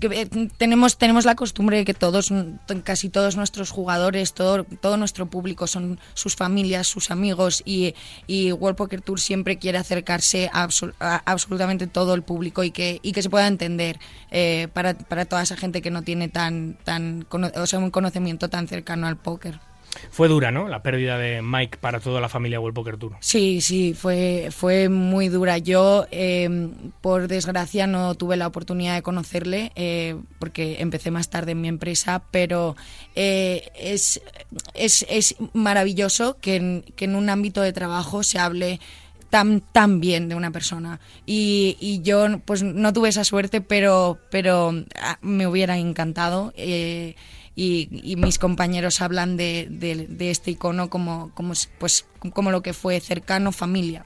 eh, 0.02 0.30
tenemos 0.58 0.98
tenemos 0.98 1.26
la 1.26 1.36
costumbre 1.36 1.76
de 1.76 1.84
que 1.84 1.94
todos 1.94 2.32
casi 2.86 3.10
todos 3.10 3.36
nuestros 3.36 3.70
jugadores, 3.72 4.34
todo 4.34 4.64
todo 4.64 4.96
nuestro 4.96 5.26
público 5.26 5.68
son 5.68 6.00
sus 6.14 6.38
familias, 6.38 6.88
sus 6.88 7.12
amigos 7.12 7.64
y, 7.66 7.96
y 8.28 8.54
World 8.54 8.78
Poker 8.78 9.02
Tour 9.02 9.20
siempre 9.20 9.58
quiere 9.58 9.78
acercarse 9.78 10.50
a, 10.54 10.66
absol- 10.66 10.94
a 11.02 11.18
absolutamente 11.26 11.88
todo 11.88 12.14
el 12.14 12.22
público 12.22 12.64
y 12.64 12.72
que 12.72 13.00
y 13.04 13.12
que 13.12 13.22
se 13.22 13.30
pueda 13.30 13.46
entender 13.48 14.00
eh, 14.32 14.70
para, 14.74 14.94
para 14.94 15.26
toda 15.26 15.42
esa 15.42 15.58
gente 15.58 15.82
que 15.82 15.92
no 15.92 16.02
tiene 16.02 16.30
tan 16.30 16.78
tan 16.86 17.28
o 17.30 17.66
sea, 17.66 17.80
un 17.80 17.92
conocimiento 17.92 18.48
tan 18.50 18.70
cercano 18.70 19.06
al 19.06 19.18
póker. 19.18 19.60
Fue 20.12 20.28
dura, 20.28 20.52
¿no? 20.52 20.68
La 20.68 20.84
pérdida 20.84 21.18
de 21.18 21.42
Mike 21.42 21.78
para 21.80 22.00
toda 22.00 22.22
la 22.22 22.30
familia 22.30 22.60
World 22.60 22.76
Poker 22.76 22.98
Tour. 22.98 23.16
Sí, 23.20 23.62
sí, 23.62 23.94
fue, 23.94 24.50
fue 24.52 24.90
muy 24.90 25.30
dura. 25.30 25.58
Yo, 25.58 26.06
eh, 26.12 26.70
por 27.02 27.28
desgracia, 27.28 27.88
no 27.88 28.16
tuve 28.16 28.38
la 28.38 28.48
oportunidad 28.48 28.96
de 28.96 29.02
conocerle 29.02 29.72
eh, 29.76 30.16
porque 30.40 30.78
empecé 30.80 31.12
más 31.12 31.30
tarde 31.30 31.52
en 31.52 31.62
mi 31.62 31.68
empresa, 31.68 32.24
pero 32.32 32.76
eh, 33.16 33.70
es, 33.78 34.22
es, 34.74 35.06
es 35.10 35.36
maravilloso 35.54 36.38
que 36.40 36.56
en, 36.56 36.86
que 36.96 37.06
en 37.06 37.16
un 37.16 37.30
ámbito 37.30 37.62
de 37.62 37.74
trabajo 37.74 38.24
se 38.24 38.40
hable 38.40 38.80
tan, 39.30 39.62
tan 39.62 40.00
bien 40.00 40.30
de 40.30 40.36
una 40.36 40.52
persona. 40.52 41.00
Y, 41.26 41.78
y 41.80 42.02
yo, 42.02 42.40
pues, 42.46 42.64
no 42.64 42.94
tuve 42.94 43.10
esa 43.10 43.24
suerte, 43.24 43.62
pero, 43.62 44.18
pero 44.32 44.74
ah, 45.02 45.18
me 45.22 45.48
hubiera 45.48 45.78
encantado. 45.78 46.54
eh, 46.56 47.16
y, 47.58 47.90
y 48.04 48.16
mis 48.18 48.38
compañeros 48.38 49.02
hablan 49.02 49.36
de, 49.36 49.68
de- 49.70 50.06
de 50.08 50.30
este 50.32 50.52
icono 50.52 50.90
como, 50.92 51.32
como, 51.34 51.54
pues, 51.80 52.06
como 52.34 52.52
lo 52.52 52.62
que 52.62 52.74
fue 52.74 53.00
cercano, 53.00 53.52
familia. 53.52 54.06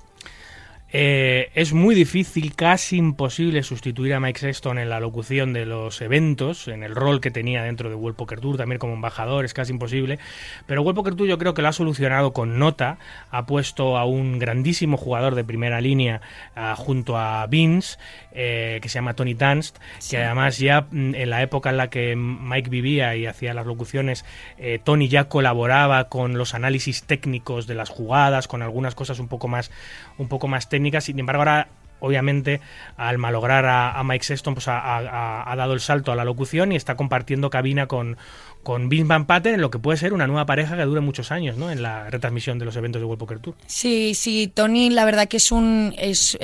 Eh, 0.94 1.52
es 1.56 1.72
muy 1.72 1.96
difícil, 1.96 2.54
casi 2.54 2.98
imposible 2.98 3.64
sustituir 3.64 4.14
a 4.14 4.20
Mike 4.20 4.42
Sexton 4.42 4.78
en 4.78 4.90
la 4.90 5.00
locución 5.00 5.54
de 5.54 5.66
los 5.66 6.02
eventos, 6.02 6.68
en 6.68 6.84
el 6.84 6.96
rol 6.96 7.22
que 7.22 7.32
tenía 7.32 7.64
dentro 7.64 7.88
de 7.90 7.96
World 7.96 8.18
Poker 8.18 8.42
Tour, 8.42 8.58
también 8.58 8.78
como 8.78 8.94
embajador, 8.94 9.46
es 9.46 9.54
casi 9.54 9.72
imposible. 9.72 10.20
Pero 10.66 10.82
World 10.82 10.98
Poker 10.98 11.16
Tour 11.16 11.30
yo 11.30 11.38
creo 11.38 11.54
que 11.54 11.62
lo 11.62 11.70
ha 11.70 11.74
solucionado 11.74 12.34
con 12.34 12.60
nota, 12.60 12.98
ha 13.30 13.46
puesto 13.46 13.98
a 13.98 14.04
un 14.04 14.38
grandísimo 14.38 14.98
jugador 14.98 15.36
de 15.36 15.46
primera 15.46 15.80
línea 15.80 16.20
ah, 16.58 16.76
junto 16.78 17.18
a 17.18 17.48
Vince, 17.48 17.98
eh, 18.34 18.80
que 18.82 18.90
se 18.90 18.96
llama 18.96 19.14
Tony 19.14 19.36
Tanst, 19.36 19.78
que 20.10 20.18
además 20.18 20.58
ya 20.58 20.88
mm, 20.92 21.16
en 21.16 21.30
la 21.30 21.42
época 21.42 21.70
en 21.70 21.78
la 21.78 21.90
que 21.90 22.18
Mike 22.18 22.70
vivía 22.70 23.16
y 23.16 23.28
hacía 23.28 23.54
las 23.54 23.66
locuciones, 23.66 24.26
eh, 24.58 24.80
Tony 24.84 25.08
ya 25.08 25.30
colaboraba 25.30 26.10
con 26.10 26.38
los 26.38 26.54
análisis 26.54 27.04
técnicos 27.04 27.66
de 27.66 27.76
las 27.76 27.88
jugadas, 27.88 28.50
con 28.50 28.62
algunas 28.62 28.94
cosas 28.94 29.20
un 29.20 29.30
poco 29.30 29.48
más, 29.48 29.72
un 30.18 30.28
poco 30.28 30.50
más 30.50 30.68
técnicas 30.68 30.81
sin 31.02 31.20
embargo, 31.20 31.42
ahora 31.42 31.68
obviamente 32.02 32.60
al 32.98 33.18
malograr 33.18 33.66
a, 33.66 34.04
Mike 34.04 34.26
Sexton 34.26 34.56
pues 34.56 34.68
ha, 34.68 35.54
dado 35.56 35.74
el 35.74 35.80
salto 35.80 36.12
a 36.12 36.16
la 36.16 36.26
locución 36.26 36.72
y 36.72 36.76
está 36.76 36.96
compartiendo 36.96 37.50
cabina 37.50 37.88
con, 37.88 38.18
con 38.64 38.90
Vince 38.90 39.08
Van 39.08 39.26
Patten 39.26 39.56
en 39.56 39.62
lo 39.62 39.72
que 39.72 39.80
puede 39.80 39.98
ser 39.98 40.14
una 40.14 40.28
nueva 40.28 40.46
pareja 40.46 40.76
que 40.76 40.84
dure 40.84 41.00
muchos 41.00 41.32
años 41.32 41.58
¿no? 41.58 41.72
en 41.72 41.82
la 41.82 42.10
retransmisión 42.10 42.60
de 42.60 42.66
los 42.66 42.76
eventos 42.76 43.02
de 43.02 43.06
World 43.06 43.20
Poker 43.20 43.40
Tour. 43.40 43.56
Sí, 43.68 44.14
sí, 44.16 44.52
Tony 44.54 44.90
la 44.90 45.06
verdad 45.06 45.28
que 45.28 45.38
es 45.38 45.52
un, 45.52 45.94
es, 45.98 46.36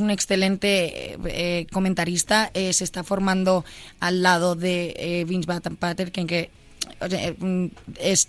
un 0.00 0.10
excelente 0.10 1.18
eh, 1.24 1.66
comentarista, 1.72 2.50
eh, 2.54 2.72
se 2.72 2.84
está 2.84 3.04
formando 3.04 3.64
al 3.98 4.22
lado 4.22 4.54
de 4.54 4.94
eh, 4.96 5.24
Vince 5.26 5.46
Van 5.46 5.76
Patten 5.76 6.10
que 6.10 6.50
Mm, 7.38 7.66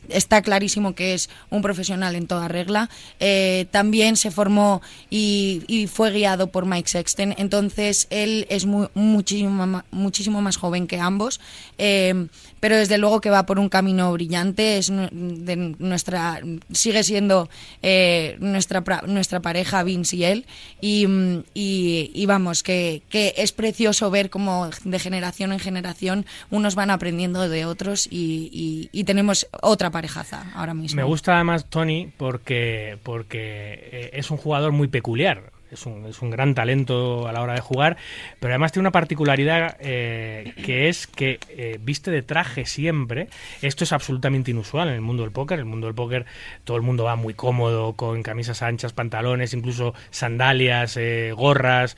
está 0.10 0.42
clarísimo 0.42 0.96
que 0.96 1.14
es 1.14 1.30
un 1.50 1.62
profesional 1.62 2.16
en 2.16 2.28
toda 2.28 2.48
regla. 2.48 2.90
Eh, 3.20 3.68
también 3.72 4.16
se 4.16 4.32
formó 4.32 4.82
y, 5.10 5.88
fue 5.92 6.12
guiado 6.12 6.52
por 6.52 6.66
Mike 6.66 6.90
Sexton, 6.90 7.34
entonces 7.38 8.08
él 8.10 8.46
es 8.50 8.66
muchísimo, 8.66 9.84
muchísimo 9.92 10.42
más 10.42 10.58
joven 10.58 10.88
que 10.88 11.00
ambos. 11.00 11.42
Eh, 11.78 12.28
pero 12.62 12.78
desde 12.78 12.98
luego 12.98 13.20
que 13.20 13.30
va 13.30 13.46
por 13.46 13.60
un 13.60 13.68
camino 13.68 14.14
brillante, 14.14 14.78
es 14.78 14.90
de 14.90 15.76
nuestra, 15.80 16.40
sigue 16.72 17.04
siendo 17.04 17.50
eh, 17.82 18.38
nuestra, 18.40 18.84
nuestra 19.08 19.42
pareja 19.42 19.84
Vince 19.84 20.16
y 20.16 20.24
él, 20.24 20.46
y, 20.80 22.26
vamos, 22.26 22.64
que, 22.64 23.02
que, 23.10 23.34
es 23.36 23.52
precioso 23.52 24.10
ver 24.10 24.30
cómo 24.30 24.70
de 24.86 25.00
generación 25.00 25.52
en 25.52 25.60
generación 25.60 26.26
unos 26.52 26.76
van 26.76 26.92
aprendiendo 26.92 27.50
de 27.50 27.66
otros 27.66 28.08
y, 28.10 28.90
y 28.92 29.04
tenemos 29.04 29.48
otra 29.62 29.90
parejaza 29.90 30.52
ahora 30.54 30.74
mismo. 30.74 30.96
Me 30.96 31.04
gusta 31.04 31.36
además 31.36 31.66
Tony 31.66 32.12
porque, 32.16 33.00
porque 33.04 33.90
eh, 33.92 34.10
es 34.14 34.30
un 34.30 34.38
jugador 34.38 34.72
muy 34.72 34.88
peculiar 34.88 35.52
es 35.72 35.86
un, 35.86 36.06
es 36.06 36.22
un 36.22 36.30
gran 36.30 36.54
talento 36.54 37.28
a 37.28 37.32
la 37.32 37.42
hora 37.42 37.54
de 37.54 37.62
jugar, 37.62 37.98
pero 38.40 38.54
además 38.54 38.72
tiene 38.72 38.84
una 38.84 38.92
particularidad 38.92 39.78
eh, 39.80 40.54
que 40.64 40.90
es 40.90 41.08
que 41.08 41.40
eh, 41.50 41.80
viste 41.82 42.12
de 42.12 42.22
traje 42.22 42.66
siempre. 42.66 43.30
Esto 43.62 43.86
es 43.86 43.94
absolutamente 43.94 44.52
inusual 44.52 44.90
en 44.90 44.96
el 44.96 45.02
mundo 45.02 45.24
del 45.24 45.32
póker. 45.32 45.60
En 45.60 45.66
el 45.66 45.70
mundo 45.70 45.88
del 45.88 45.96
póker 45.96 46.26
todo 46.66 46.78
el 46.78 46.84
mundo 46.84 47.06
va 47.06 47.16
muy 47.16 47.34
cómodo, 47.34 47.94
con 47.94 48.22
camisas 48.22 48.62
anchas, 48.62 48.92
pantalones, 48.94 49.54
incluso 49.54 49.94
sandalias, 50.10 50.98
eh, 50.98 51.34
gorras, 51.36 51.96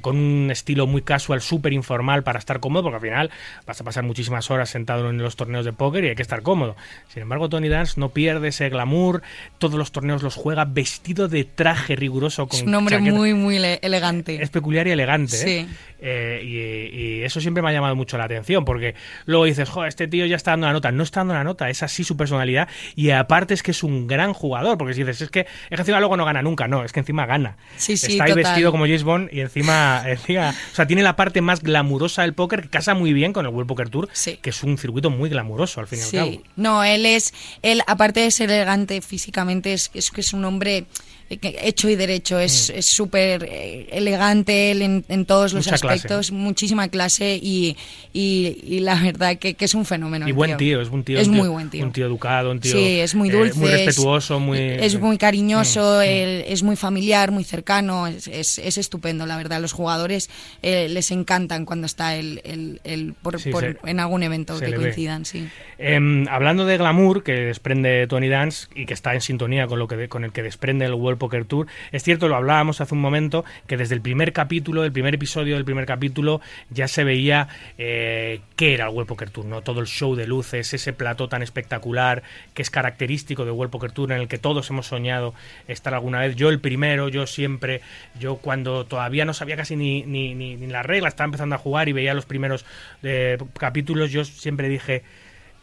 con 0.00 0.16
un 0.16 0.50
estilo 0.50 0.88
muy 0.88 1.02
casual, 1.02 1.40
súper 1.40 1.72
informal 1.72 2.24
para 2.24 2.40
estar 2.40 2.58
cómodo, 2.58 2.82
porque 2.82 2.96
al 2.96 3.02
final 3.02 3.30
vas 3.64 3.80
a 3.80 3.84
pasar 3.84 4.02
muchísimas 4.02 4.50
horas 4.50 4.70
sentado 4.70 5.08
en 5.08 5.18
los 5.18 5.36
torneos 5.36 5.64
de 5.64 5.72
póker 5.72 6.04
y 6.04 6.08
hay 6.08 6.14
que 6.16 6.22
estar 6.22 6.42
cómodo. 6.42 6.74
Sin 7.08 7.22
embargo, 7.22 7.48
Tony 7.48 7.68
Dance 7.68 7.98
no 8.00 8.08
pierde 8.08 8.48
ese 8.48 8.68
glamour, 8.68 9.22
todos 9.58 9.74
los 9.74 9.92
torneos 9.92 10.22
los 10.24 10.34
juega 10.34 10.64
vestido 10.64 11.28
de 11.28 11.44
traje 11.44 11.94
riguroso 11.94 12.48
con 12.48 12.81
hombre 12.82 13.00
muy, 13.00 13.34
muy 13.34 13.56
elegante. 13.56 14.42
Es 14.42 14.50
peculiar 14.50 14.86
y 14.86 14.90
elegante. 14.90 15.36
¿eh? 15.36 15.66
Sí. 15.66 15.68
Eh, 16.04 16.90
y, 16.92 17.22
eso 17.22 17.40
siempre 17.40 17.62
me 17.62 17.70
ha 17.70 17.72
llamado 17.72 17.94
mucho 17.94 18.18
la 18.18 18.24
atención, 18.24 18.64
porque 18.64 18.94
luego 19.24 19.44
dices, 19.44 19.68
joder, 19.68 19.88
este 19.88 20.08
tío 20.08 20.26
ya 20.26 20.36
está 20.36 20.50
dando 20.50 20.66
la 20.66 20.72
nota. 20.72 20.90
No 20.90 21.02
está 21.02 21.20
dando 21.20 21.34
la 21.34 21.44
nota, 21.44 21.70
es 21.70 21.82
así 21.82 22.02
su 22.02 22.16
personalidad. 22.16 22.68
Y 22.96 23.10
aparte 23.10 23.54
es 23.54 23.62
que 23.62 23.70
es 23.70 23.82
un 23.82 24.08
gran 24.08 24.32
jugador, 24.32 24.76
porque 24.76 24.94
si 24.94 25.04
dices, 25.04 25.22
es 25.22 25.30
que, 25.30 25.40
es 25.40 25.46
que 25.68 25.76
encima 25.76 26.00
luego 26.00 26.16
no 26.16 26.24
gana 26.24 26.42
nunca, 26.42 26.66
no, 26.66 26.84
es 26.84 26.92
que 26.92 27.00
encima 27.00 27.24
gana. 27.26 27.56
Sí, 27.76 27.96
sí, 27.96 28.12
está 28.12 28.24
ahí 28.24 28.32
vestido 28.32 28.72
como 28.72 28.84
James 28.84 29.04
Bond 29.04 29.28
y 29.32 29.40
encima, 29.40 30.02
encima, 30.06 30.50
o 30.50 30.74
sea, 30.74 30.86
tiene 30.86 31.02
la 31.02 31.14
parte 31.14 31.40
más 31.40 31.62
glamurosa 31.62 32.22
del 32.22 32.34
póker 32.34 32.62
que 32.62 32.68
casa 32.68 32.94
muy 32.94 33.12
bien 33.12 33.32
con 33.32 33.46
el 33.46 33.52
World 33.52 33.68
Poker 33.68 33.88
Tour, 33.88 34.08
que 34.40 34.50
es 34.50 34.62
un 34.64 34.76
circuito 34.78 35.10
muy 35.10 35.30
glamuroso 35.30 35.80
al 35.80 35.86
fin 35.86 36.00
y 36.00 36.02
al 36.02 36.10
cabo. 36.10 36.42
No, 36.56 36.84
él 36.84 37.06
es, 37.06 37.32
él 37.62 37.82
aparte 37.86 38.20
de 38.20 38.30
ser 38.30 38.50
elegante 38.50 39.00
físicamente, 39.00 39.72
es, 39.72 39.90
es 39.94 40.10
que 40.10 40.20
es 40.20 40.32
un 40.32 40.44
hombre 40.44 40.86
hecho 41.30 41.88
y 41.88 41.96
derecho. 41.96 42.38
Es 42.38 42.72
mm. 42.74 42.82
súper 42.82 43.44
eh, 43.44 43.88
elegante 43.90 44.70
en, 44.70 45.04
en, 45.08 45.24
todos 45.24 45.52
los 45.52 45.68
aspectos, 45.68 46.30
muchísima 46.32 46.88
clase 46.88 47.38
y, 47.42 47.76
y, 48.12 48.80
la 48.80 48.94
verdad 48.96 49.38
que, 49.38 49.54
que, 49.54 49.64
es 49.64 49.74
un 49.74 49.84
fenómeno. 49.84 50.28
Y 50.28 50.32
buen 50.32 50.56
tío, 50.56 50.80
es 50.80 50.88
un 50.88 51.04
tío. 51.04 51.18
Es 51.18 51.28
muy 51.28 51.48
buen 51.48 51.70
tío. 51.70 51.84
Un 51.84 51.92
tío 51.92 52.06
educado, 52.06 52.50
un 52.50 52.60
tío. 52.60 52.72
Sí, 52.72 53.00
es 53.00 53.14
muy 53.14 53.28
eh, 53.28 53.32
dulce. 53.32 53.58
muy 53.58 53.70
respetuoso, 53.70 54.40
muy. 54.40 54.58
Es 54.58 54.98
muy 54.98 55.18
cariñoso, 55.18 56.00
mm, 56.00 56.04
mm. 56.04 56.44
es 56.46 56.62
muy 56.62 56.76
familiar, 56.76 57.30
muy 57.30 57.44
cercano. 57.44 58.06
Es, 58.06 58.58
es, 58.58 58.78
estupendo, 58.78 59.26
la 59.26 59.36
verdad. 59.36 59.60
Los 59.60 59.72
jugadores 59.72 60.30
eh, 60.62 60.88
les 60.88 61.10
encantan 61.10 61.64
cuando 61.64 61.86
está 61.86 62.16
el, 62.16 62.40
el, 62.44 63.14
por, 63.22 63.38
en 63.84 64.00
algún 64.00 64.22
evento 64.22 64.58
que 64.58 64.74
coincidan, 64.74 65.24
sí. 65.24 65.48
Em, 65.78 66.28
hablando 66.28 66.64
de 66.64 66.78
glamour 66.78 67.24
que 67.24 67.32
desprende 67.32 68.06
Tony 68.06 68.28
Dance 68.28 68.68
y 68.74 68.86
que 68.86 68.94
está 68.94 69.14
en 69.14 69.20
sintonía 69.20 69.66
con 69.66 69.78
lo 69.78 69.88
que 69.88 70.08
con 70.08 70.24
el 70.24 70.32
que 70.32 70.42
desprende 70.42 70.84
el 70.84 70.94
World 70.94 71.11
Poker 71.18 71.44
Tour. 71.44 71.66
Es 71.92 72.02
cierto, 72.02 72.28
lo 72.28 72.36
hablábamos 72.36 72.80
hace 72.80 72.94
un 72.94 73.00
momento, 73.00 73.44
que 73.66 73.76
desde 73.76 73.94
el 73.94 74.00
primer 74.00 74.32
capítulo, 74.32 74.84
el 74.84 74.92
primer 74.92 75.14
episodio 75.14 75.56
del 75.56 75.64
primer 75.64 75.86
capítulo, 75.86 76.40
ya 76.70 76.88
se 76.88 77.04
veía 77.04 77.48
eh, 77.78 78.40
qué 78.56 78.74
era 78.74 78.86
el 78.86 78.94
World 78.94 79.08
Poker 79.08 79.30
Tour, 79.30 79.46
¿no? 79.46 79.62
Todo 79.62 79.80
el 79.80 79.86
show 79.86 80.14
de 80.14 80.26
luces, 80.26 80.72
ese 80.72 80.92
plató 80.92 81.28
tan 81.28 81.42
espectacular 81.42 82.22
que 82.54 82.62
es 82.62 82.70
característico 82.70 83.44
de 83.44 83.50
World 83.50 83.70
Poker 83.70 83.92
Tour, 83.92 84.12
en 84.12 84.20
el 84.20 84.28
que 84.28 84.38
todos 84.38 84.68
hemos 84.70 84.86
soñado 84.86 85.34
estar 85.68 85.94
alguna 85.94 86.20
vez. 86.20 86.36
Yo 86.36 86.48
el 86.48 86.60
primero, 86.60 87.08
yo 87.08 87.26
siempre, 87.26 87.80
yo 88.18 88.36
cuando 88.36 88.86
todavía 88.86 89.24
no 89.24 89.34
sabía 89.34 89.56
casi 89.56 89.76
ni, 89.76 90.02
ni, 90.02 90.34
ni, 90.34 90.56
ni 90.56 90.66
las 90.66 90.86
reglas, 90.86 91.12
estaba 91.12 91.26
empezando 91.26 91.54
a 91.54 91.58
jugar 91.58 91.88
y 91.88 91.92
veía 91.92 92.14
los 92.14 92.26
primeros 92.26 92.64
eh, 93.02 93.38
capítulos, 93.58 94.10
yo 94.10 94.24
siempre 94.24 94.68
dije 94.68 95.02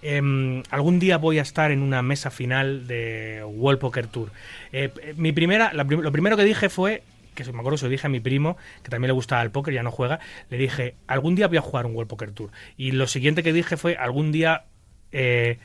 Em, 0.02 0.64
algún 0.70 1.00
día 1.00 1.18
voy 1.18 1.40
a 1.40 1.42
estar 1.42 1.72
en 1.72 1.82
una 1.82 2.02
mesa 2.02 2.30
final 2.32 2.88
de 2.88 3.44
World 3.46 3.80
Poker 3.80 4.08
Tour. 4.08 4.32
Eh, 4.72 4.92
mi 5.18 5.32
primera, 5.32 5.74
lo 5.74 6.12
primero 6.12 6.38
que 6.38 6.44
dije 6.44 6.70
fue 6.70 7.04
que 7.46 7.54
me 7.54 7.60
acuerdo 7.60 7.78
se 7.78 7.86
lo 7.86 7.92
dije 7.92 8.08
a 8.08 8.10
mi 8.10 8.20
primo, 8.20 8.58
que 8.84 8.90
también 8.90 9.08
le 9.08 9.14
gustaba 9.14 9.42
el 9.42 9.52
póker, 9.52 9.74
ya 9.74 9.84
no 9.84 9.92
juega, 9.92 10.20
le 10.50 10.58
dije, 10.58 10.96
algún 11.08 11.36
día 11.36 11.48
voy 11.48 11.58
a 11.58 11.62
jugar 11.62 11.86
un 11.86 11.96
World 11.96 12.10
Poker 12.10 12.32
Tour. 12.32 12.52
Y 12.78 12.92
lo 12.92 13.08
siguiente 13.08 13.44
que 13.44 13.54
dije 13.54 13.78
fue, 13.78 13.96
algún 13.96 14.32
día 14.32 14.66
eh, 15.12 15.60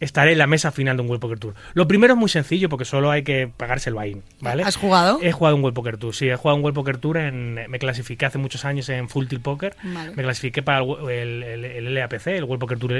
estaré 0.00 0.32
en 0.32 0.38
la 0.38 0.46
mesa 0.46 0.72
final 0.72 0.96
de 0.96 1.02
un 1.02 1.08
World 1.08 1.20
Poker 1.20 1.38
Tour. 1.38 1.54
Lo 1.74 1.86
primero 1.86 2.14
es 2.14 2.18
muy 2.18 2.28
sencillo 2.28 2.68
porque 2.68 2.84
solo 2.84 3.10
hay 3.10 3.22
que 3.22 3.50
pagárselo 3.54 4.00
ahí, 4.00 4.16
¿vale? 4.40 4.62
¿Has 4.62 4.76
jugado? 4.76 5.20
He 5.22 5.30
jugado 5.30 5.56
un 5.56 5.62
World 5.62 5.74
Poker 5.74 5.98
Tour, 5.98 6.14
sí, 6.14 6.28
he 6.28 6.36
jugado 6.36 6.56
un 6.56 6.62
World 6.62 6.74
Poker 6.74 6.96
Tour, 6.98 7.18
en, 7.18 7.54
me 7.54 7.78
clasifiqué 7.78 8.26
hace 8.26 8.38
muchos 8.38 8.64
años 8.64 8.88
en 8.88 9.08
Full 9.08 9.26
Tilt 9.26 9.42
Poker, 9.42 9.76
me 9.84 10.22
clasifiqué 10.22 10.62
para 10.62 10.80
el, 10.80 11.42
el, 11.42 11.94
LAPC, 11.94 12.28
el 12.28 12.44
World 12.44 12.60
Poker 12.60 12.78
Tour 12.78 12.92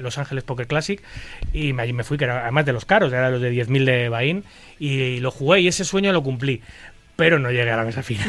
Los 0.00 0.18
Ángeles 0.18 0.44
Poker 0.44 0.66
Classic, 0.66 1.02
y 1.52 1.72
me, 1.72 1.90
me 1.92 2.04
fui, 2.04 2.18
que 2.18 2.24
era 2.24 2.42
además 2.42 2.66
de 2.66 2.72
los 2.72 2.84
caros, 2.84 3.12
era 3.12 3.30
los 3.30 3.40
de 3.40 3.52
10.000 3.52 3.84
de 3.84 4.08
Bahín, 4.08 4.44
y 4.78 5.20
lo 5.20 5.30
jugué 5.30 5.60
y 5.60 5.68
ese 5.68 5.84
sueño 5.84 6.12
lo 6.12 6.22
cumplí 6.22 6.60
pero 7.16 7.40
no 7.40 7.50
llegué 7.50 7.72
a 7.72 7.76
la 7.76 7.82
mesa 7.82 8.04
final. 8.04 8.28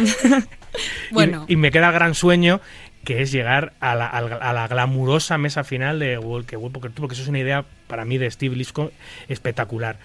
bueno. 1.12 1.46
Y, 1.48 1.58
me 1.58 1.70
queda 1.70 1.90
el 1.90 1.94
gran 1.94 2.16
sueño 2.16 2.60
que 3.04 3.22
es 3.22 3.32
llegar 3.32 3.74
a 3.80 3.94
la, 3.94 4.08
a 4.08 4.52
la, 4.52 4.68
glamurosa 4.68 5.38
mesa 5.38 5.64
final 5.64 6.00
de 6.00 6.18
World, 6.18 6.48
Poker 6.48 6.92
Tour, 6.92 7.02
porque 7.02 7.14
eso 7.14 7.22
es 7.22 7.30
una 7.30 7.38
idea 7.38 7.66
para 7.90 8.06
mí 8.06 8.18
de 8.18 8.32
Steve 8.32 8.56
Lisco 8.56 8.92
espectacular. 9.28 9.98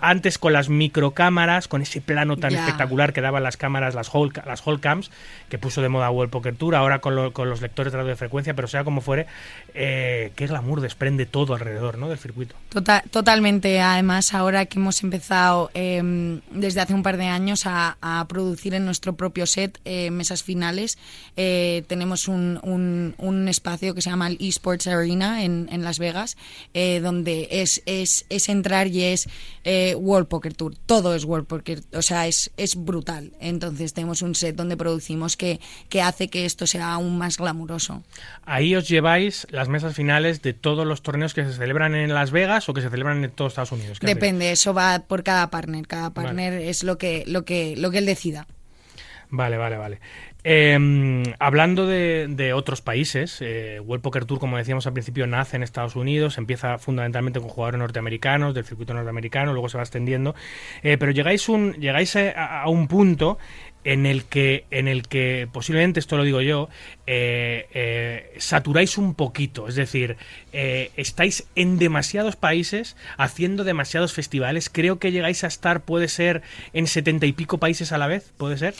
antes 0.00 0.38
con 0.38 0.52
las 0.52 0.68
microcámaras, 0.68 1.68
con 1.68 1.82
ese 1.82 2.00
plano 2.00 2.36
tan 2.36 2.52
espectacular 2.52 3.12
que 3.12 3.20
daban 3.20 3.44
las 3.44 3.56
cámaras, 3.56 3.94
las 3.94 4.08
hall, 4.12 4.32
las 4.44 4.62
cams, 4.80 5.10
que 5.48 5.58
puso 5.58 5.82
de 5.82 5.88
moda 5.88 6.10
World 6.10 6.32
Poker 6.32 6.56
Tour, 6.56 6.74
ahora 6.74 7.00
con, 7.00 7.14
los 7.14 7.60
lectores 7.60 7.92
de 7.92 7.98
radio 7.98 8.10
de 8.10 8.16
frecuencia, 8.16 8.54
pero 8.54 8.66
sea 8.66 8.82
como 8.82 9.02
fuere, 9.02 9.26
eh, 9.74 10.32
qué 10.34 10.46
glamour 10.46 10.80
desprende 10.80 11.26
todo 11.26 11.54
alrededor 11.54 11.98
¿no? 11.98 12.08
del 12.08 12.18
circuito. 12.18 12.56
Tota-, 12.70 13.04
totalmente, 13.10 13.80
además 13.80 14.34
ahora 14.34 14.66
que 14.66 14.78
hemos 14.78 15.02
empezado 15.04 15.70
em, 15.74 16.40
desde 16.50 16.80
hace 16.80 16.94
un 16.94 17.02
par 17.02 17.18
de 17.18 17.26
años 17.26 17.62
a, 17.66 17.96
producir 18.28 18.74
en 18.74 18.84
nuestro 18.84 19.14
propio 19.14 19.46
set 19.46 19.78
eh, 19.84 20.10
mesas 20.10 20.42
finales, 20.42 20.98
eh, 21.36 21.84
tenemos 21.86 22.26
un, 22.26 22.58
un, 22.62 23.48
espacio 23.48 23.94
que 23.94 24.02
se 24.02 24.10
llama 24.10 24.28
el 24.28 24.38
Esports 24.40 24.86
Arena 24.86 25.44
en, 25.44 25.68
en 25.70 25.84
Las 25.84 25.98
Vegas, 25.98 26.36
donde 27.02 27.17
donde 27.18 27.48
es, 27.50 27.82
es, 27.86 28.24
es 28.28 28.48
entrar 28.48 28.86
y 28.86 29.02
es 29.02 29.28
eh, 29.64 29.94
World 29.96 30.28
Poker 30.28 30.54
Tour. 30.54 30.74
Todo 30.86 31.14
es 31.14 31.24
World 31.24 31.46
Poker, 31.46 31.80
o 31.92 32.02
sea, 32.02 32.26
es, 32.26 32.50
es 32.56 32.76
brutal. 32.76 33.32
Entonces 33.40 33.92
tenemos 33.92 34.22
un 34.22 34.34
set 34.34 34.54
donde 34.54 34.76
producimos 34.76 35.36
que, 35.36 35.60
que 35.88 36.00
hace 36.00 36.28
que 36.28 36.44
esto 36.44 36.66
sea 36.66 36.92
aún 36.94 37.18
más 37.18 37.36
glamuroso. 37.36 38.02
Ahí 38.44 38.74
os 38.74 38.88
lleváis 38.88 39.46
las 39.50 39.68
mesas 39.68 39.94
finales 39.94 40.42
de 40.42 40.54
todos 40.54 40.86
los 40.86 41.02
torneos 41.02 41.34
que 41.34 41.44
se 41.44 41.52
celebran 41.52 41.94
en 41.94 42.14
Las 42.14 42.30
Vegas 42.30 42.68
o 42.68 42.74
que 42.74 42.82
se 42.82 42.90
celebran 42.90 43.22
en 43.24 43.30
todos 43.30 43.52
Estados 43.52 43.72
Unidos. 43.72 43.98
Depende, 44.00 44.52
eso 44.52 44.72
va 44.72 45.00
por 45.00 45.24
cada 45.24 45.50
partner. 45.50 45.86
Cada 45.86 46.10
partner 46.10 46.54
es 46.54 46.84
lo 46.84 46.98
que, 46.98 47.24
lo 47.26 47.44
que, 47.44 47.74
lo 47.76 47.90
que 47.90 47.98
él 47.98 48.06
decida. 48.06 48.46
Vale, 49.30 49.58
vale, 49.58 49.76
vale. 49.76 50.00
Eh, 50.44 51.22
hablando 51.38 51.86
de, 51.86 52.26
de 52.30 52.52
otros 52.54 52.80
países, 52.80 53.38
eh, 53.42 53.80
World 53.84 54.02
Poker 54.02 54.24
Tour, 54.24 54.38
como 54.38 54.56
decíamos 54.56 54.86
al 54.86 54.94
principio, 54.94 55.26
nace 55.26 55.56
en 55.56 55.62
Estados 55.62 55.96
Unidos, 55.96 56.38
empieza 56.38 56.78
fundamentalmente 56.78 57.38
con 57.40 57.50
jugadores 57.50 57.78
norteamericanos, 57.78 58.54
del 58.54 58.64
circuito 58.64 58.94
norteamericano, 58.94 59.52
luego 59.52 59.68
se 59.68 59.76
va 59.76 59.82
extendiendo, 59.82 60.34
eh, 60.82 60.96
pero 60.96 61.12
llegáis, 61.12 61.48
un, 61.48 61.74
llegáis 61.74 62.16
a 62.16 62.66
un 62.68 62.88
punto 62.88 63.38
en 63.84 64.06
el 64.06 64.24
que, 64.24 64.64
en 64.70 64.88
el 64.88 65.06
que 65.08 65.48
posiblemente, 65.52 66.00
esto 66.00 66.16
lo 66.16 66.24
digo 66.24 66.40
yo, 66.40 66.68
eh, 67.06 67.66
eh, 67.72 68.34
saturáis 68.38 68.98
un 68.98 69.14
poquito. 69.14 69.68
Es 69.68 69.76
decir, 69.76 70.16
eh, 70.52 70.90
estáis 70.96 71.44
en 71.54 71.78
demasiados 71.78 72.36
países 72.36 72.96
haciendo 73.16 73.64
demasiados 73.64 74.12
festivales. 74.12 74.68
Creo 74.68 74.98
que 74.98 75.12
llegáis 75.12 75.44
a 75.44 75.46
estar, 75.46 75.82
puede 75.82 76.08
ser, 76.08 76.42
en 76.72 76.86
setenta 76.86 77.26
y 77.26 77.32
pico 77.32 77.58
países 77.58 77.92
a 77.92 77.98
la 77.98 78.06
vez, 78.06 78.32
¿puede 78.36 78.58
ser? 78.58 78.74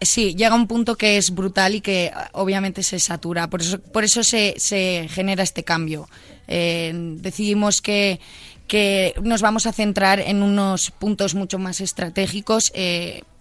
Sí, 0.00 0.34
llega 0.34 0.54
un 0.54 0.66
punto 0.66 0.96
que 0.96 1.16
es 1.16 1.34
brutal 1.34 1.74
y 1.74 1.80
que 1.80 2.10
obviamente 2.32 2.82
se 2.82 2.98
satura. 2.98 3.50
Por 3.50 3.60
eso, 3.60 3.80
por 3.80 4.04
eso 4.04 4.22
se, 4.22 4.54
se 4.56 5.06
genera 5.10 5.42
este 5.42 5.64
cambio. 5.64 6.08
Decidimos 6.46 7.82
que 7.82 8.20
que 8.66 9.14
nos 9.20 9.42
vamos 9.42 9.66
a 9.66 9.72
centrar 9.72 10.20
en 10.20 10.44
unos 10.44 10.92
puntos 10.92 11.34
mucho 11.34 11.58
más 11.58 11.80
estratégicos, 11.80 12.72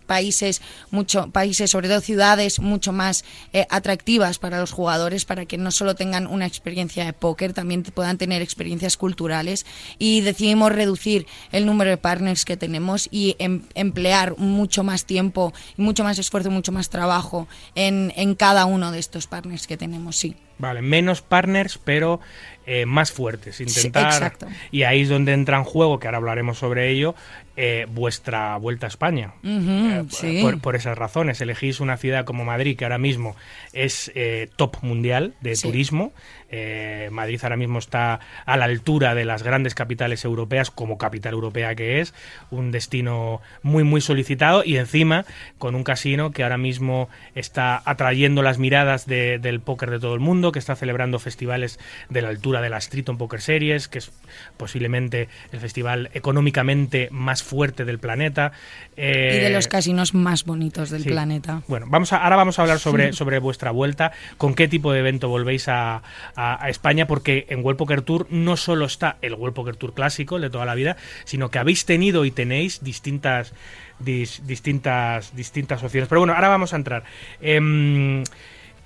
países, 0.09 0.63
mucho, 0.89 1.29
países, 1.29 1.69
sobre 1.69 1.87
todo 1.87 2.01
ciudades, 2.01 2.59
mucho 2.59 2.91
más 2.91 3.23
eh, 3.53 3.67
atractivas 3.69 4.39
para 4.39 4.59
los 4.59 4.71
jugadores, 4.71 5.23
para 5.23 5.45
que 5.45 5.59
no 5.59 5.69
solo 5.69 5.93
tengan 5.93 6.25
una 6.25 6.47
experiencia 6.47 7.05
de 7.05 7.13
póker, 7.13 7.53
también 7.53 7.83
puedan 7.83 8.17
tener 8.17 8.41
experiencias 8.41 8.97
culturales. 8.97 9.67
Y 9.99 10.21
decidimos 10.21 10.71
reducir 10.71 11.27
el 11.51 11.67
número 11.67 11.91
de 11.91 11.97
partners 11.97 12.43
que 12.43 12.57
tenemos 12.57 13.07
y 13.11 13.35
em, 13.37 13.61
emplear 13.75 14.35
mucho 14.39 14.83
más 14.83 15.05
tiempo, 15.05 15.53
mucho 15.77 16.03
más 16.03 16.17
esfuerzo, 16.17 16.49
mucho 16.49 16.71
más 16.71 16.89
trabajo 16.89 17.47
en, 17.75 18.11
en 18.15 18.33
cada 18.33 18.65
uno 18.65 18.91
de 18.91 18.97
estos 18.97 19.27
partners 19.27 19.67
que 19.67 19.77
tenemos, 19.77 20.15
sí. 20.15 20.35
Vale, 20.59 20.81
menos 20.81 21.21
partners, 21.21 21.79
pero 21.83 22.19
eh, 22.65 22.85
más 22.85 23.11
fuertes. 23.11 23.59
Intentar. 23.61 24.35
Sí. 24.39 24.45
Y 24.71 24.83
ahí 24.83 25.01
es 25.01 25.09
donde 25.09 25.33
entra 25.33 25.57
en 25.57 25.63
juego, 25.63 25.99
que 25.99 26.07
ahora 26.07 26.17
hablaremos 26.17 26.57
sobre 26.59 26.89
ello, 26.89 27.15
eh, 27.55 27.87
vuestra 27.89 28.55
vuelta 28.57 28.85
a 28.85 28.89
España. 28.89 29.33
Eh, 29.43 30.03
sí. 30.09 30.39
por, 30.41 30.59
por 30.61 30.75
esas 30.75 30.97
razones. 30.97 31.41
Elegís 31.41 31.79
una 31.79 31.97
ciudad 31.97 32.25
como 32.25 32.45
Madrid, 32.45 32.77
que 32.77 32.85
ahora 32.85 32.97
mismo 32.97 33.35
es 33.73 34.11
eh, 34.15 34.49
top 34.55 34.77
mundial 34.83 35.33
de 35.41 35.55
Sí. 35.55 35.63
turismo. 35.63 36.13
Eh, 36.51 37.09
Madrid 37.11 37.39
ahora 37.43 37.57
mismo 37.57 37.79
está 37.79 38.19
a 38.45 38.57
la 38.57 38.65
altura 38.65 39.15
de 39.15 39.25
las 39.25 39.43
grandes 39.43 39.75
capitales 39.75 40.25
europeas, 40.25 40.71
como 40.71 40.97
capital 40.97 41.33
europea 41.33 41.75
que 41.75 41.99
es. 42.01 42.13
Un 42.51 42.71
destino 42.71 43.41
muy, 43.61 43.83
muy 43.83 44.01
solicitado 44.01 44.63
y 44.65 44.77
encima 44.77 45.25
con 45.57 45.75
un 45.75 45.83
casino 45.83 46.31
que 46.31 46.43
ahora 46.43 46.57
mismo 46.57 47.09
está 47.35 47.81
atrayendo 47.85 48.41
las 48.41 48.57
miradas 48.57 49.05
de- 49.05 49.39
del 49.39 49.59
póker 49.59 49.91
de 49.91 49.99
todo 49.99 50.13
el 50.13 50.19
mundo, 50.19 50.51
que 50.51 50.59
está 50.59 50.75
celebrando 50.75 51.19
festivales 51.19 51.79
de 52.09 52.21
la 52.21 52.29
altura 52.29 52.61
de 52.61 52.69
la 52.69 52.81
Streeton 52.81 53.17
Poker 53.17 53.41
Series, 53.41 53.87
que 53.87 53.99
es 53.99 54.11
posiblemente 54.57 55.29
el 55.51 55.59
festival 55.59 56.09
económicamente 56.13 57.09
más 57.11 57.43
fuerte 57.43 57.85
del 57.85 57.99
planeta. 57.99 58.51
y 58.97 59.01
de 59.01 59.47
Eh, 59.47 59.49
los 59.53 59.67
casinos 59.67 60.13
más 60.13 60.43
bonitos 60.43 60.89
del 60.89 61.03
sí. 61.03 61.09
planeta. 61.09 61.61
Bueno, 61.67 61.85
vamos 61.89 62.11
a, 62.11 62.17
ahora 62.17 62.35
vamos 62.35 62.59
a 62.59 62.63
hablar 62.63 62.79
sobre, 62.79 63.13
sobre 63.13 63.39
vuestra 63.39 63.71
vuelta, 63.71 64.11
con 64.37 64.55
qué 64.55 64.67
tipo 64.67 64.91
de 64.91 64.99
evento 64.99 65.29
volvéis 65.29 65.67
a, 65.69 66.01
a- 66.35 66.38
a 66.41 66.69
España, 66.69 67.05
porque 67.05 67.45
en 67.49 67.63
World 67.63 67.77
Poker 67.77 68.01
Tour 68.01 68.25
no 68.29 68.55
solo 68.55 68.85
está 68.85 69.17
el 69.21 69.33
World 69.33 69.53
Poker 69.55 69.75
Tour 69.75 69.93
clásico, 69.93 70.39
de 70.39 70.49
toda 70.49 70.65
la 70.65 70.73
vida, 70.75 70.95
sino 71.25 71.51
que 71.51 71.59
habéis 71.59 71.85
tenido 71.85 72.23
y 72.23 72.31
tenéis 72.31 72.81
distintas 72.81 73.53
dis- 73.99 74.41
distintas 74.45 75.35
distintas 75.35 75.83
opciones. 75.83 76.07
Pero 76.07 76.21
bueno, 76.21 76.33
ahora 76.33 76.47
vamos 76.47 76.71
a 76.73 76.77
entrar. 76.77 77.03
Em, 77.41 78.23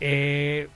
eh, 0.01 0.67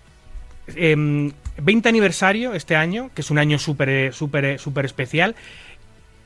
em, 0.76 1.32
20 1.58 1.90
aniversario 1.90 2.54
este 2.54 2.76
año, 2.76 3.10
que 3.16 3.22
es 3.22 3.32
un 3.32 3.40
año 3.40 3.58
súper 3.58 4.14
súper 4.14 4.60
súper 4.60 4.86
especial. 4.86 5.36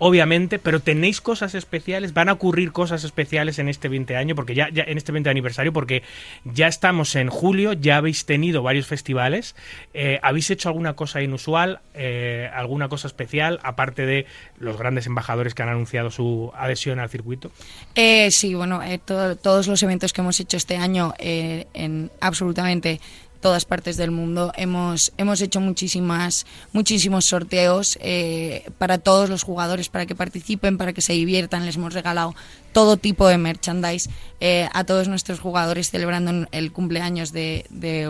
Obviamente, 0.04 0.58
pero 0.58 0.80
tenéis 0.80 1.22
cosas 1.22 1.54
especiales, 1.54 2.16
van 2.16 2.28
a 2.28 2.34
ocurrir 2.34 2.72
cosas 2.72 3.04
especiales 3.04 3.60
en 3.60 3.70
este 3.70 3.88
20 3.88 4.16
año, 4.16 4.34
porque 4.34 4.56
ya, 4.56 4.68
ya 4.70 4.82
en 4.88 4.98
este 4.98 5.12
20 5.12 5.30
aniversario, 5.30 5.72
porque 5.74 6.02
ya 6.44 6.66
estamos 6.68 7.16
en 7.16 7.30
julio, 7.30 7.74
ya 7.74 7.98
habéis 7.98 8.26
tenido 8.26 8.64
varios 8.64 8.88
festivales, 8.88 9.56
eh, 9.94 10.20
habéis 10.24 10.50
hecho 10.50 10.70
alguna 10.70 10.94
cosa 10.96 11.22
inusual, 11.22 11.82
eh, 11.94 12.50
alguna 12.52 12.90
cosa 12.90 13.06
especial, 13.08 13.60
aparte 13.62 14.08
de 14.08 14.26
los 14.58 14.76
grandes 14.76 15.06
embajadores 15.06 15.54
que 15.54 15.62
han 15.62 15.70
anunciado 15.70 16.10
su 16.10 16.52
adhesión 16.56 16.98
al 17.00 17.10
circuito. 17.10 17.52
Eh, 17.94 18.32
sí, 18.32 18.56
bueno, 18.56 18.82
eh, 18.82 18.98
to- 18.98 19.36
todos 19.36 19.68
los 19.68 19.84
eventos 19.84 20.14
que 20.14 20.22
hemos 20.22 20.40
hecho 20.40 20.58
este 20.58 20.78
año 20.78 21.14
en 21.20 22.10
absolutamente 22.22 23.00
todas 23.42 23.66
partes 23.66 23.98
del 23.98 24.12
mundo. 24.12 24.54
Hemos 24.56 25.12
hemos 25.18 25.42
hecho 25.42 25.60
muchísimas 25.60 26.46
muchísimos 26.72 27.26
sorteos 27.26 27.98
eh, 28.02 28.70
para 28.78 29.00
todos 29.00 29.30
los 29.30 29.44
jugadores 29.44 29.90
para 29.90 30.06
que 30.06 30.16
participen 30.16 30.78
para 30.78 30.94
que 30.94 31.02
se 31.02 31.14
diviertan. 31.14 31.66
Les 31.66 31.76
hemos 31.76 31.94
regalado 31.94 32.36
todo 32.72 32.98
tipo 32.98 33.28
de 33.28 33.38
merchandise 33.38 34.10
eh, 34.44 34.68
a 34.74 34.84
todos 34.86 35.08
nuestros 35.08 35.40
jugadores 35.40 35.92
celebrando 35.92 36.48
el 36.52 36.72
cumpleaños 36.72 37.32
de, 37.32 37.66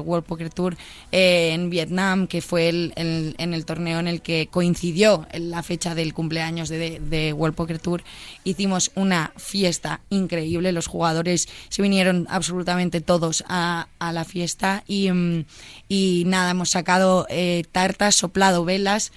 World 0.06 0.26
Poker 0.26 0.50
Tour 0.50 0.78
eh, 1.12 1.52
en 1.54 1.70
Vietnam 1.70 2.26
que 2.28 2.42
fue 2.42 2.70
el, 2.70 2.94
en 2.96 3.54
el 3.54 3.66
torneo 3.66 4.00
en 4.00 4.08
el 4.08 4.22
que 4.22 4.48
coincidió 4.48 5.28
la 5.34 5.62
fecha 5.62 5.94
del 5.94 6.14
cumpleaños 6.14 6.70
de, 6.70 7.34
World 7.36 7.56
Poker 7.56 7.80
Tour 7.80 8.04
hicimos 8.46 8.92
una 8.96 9.34
fiesta 9.36 10.02
increíble. 10.10 10.72
Los 10.72 10.88
jugadores 10.88 11.50
se 11.70 11.82
vinieron 11.82 12.28
absolutamente 12.30 13.02
todos 13.02 13.44
a, 13.50 13.88
la 14.00 14.24
fiesta 14.26 14.84
y, 14.88 15.12
mm, 15.12 15.46
y 15.90 16.24
nada 16.28 16.52
hemos 16.52 16.70
sacado 16.70 17.28
eh, 17.30 17.64
tartas 17.72 18.16
soplado 18.16 18.64
velas 18.64 19.12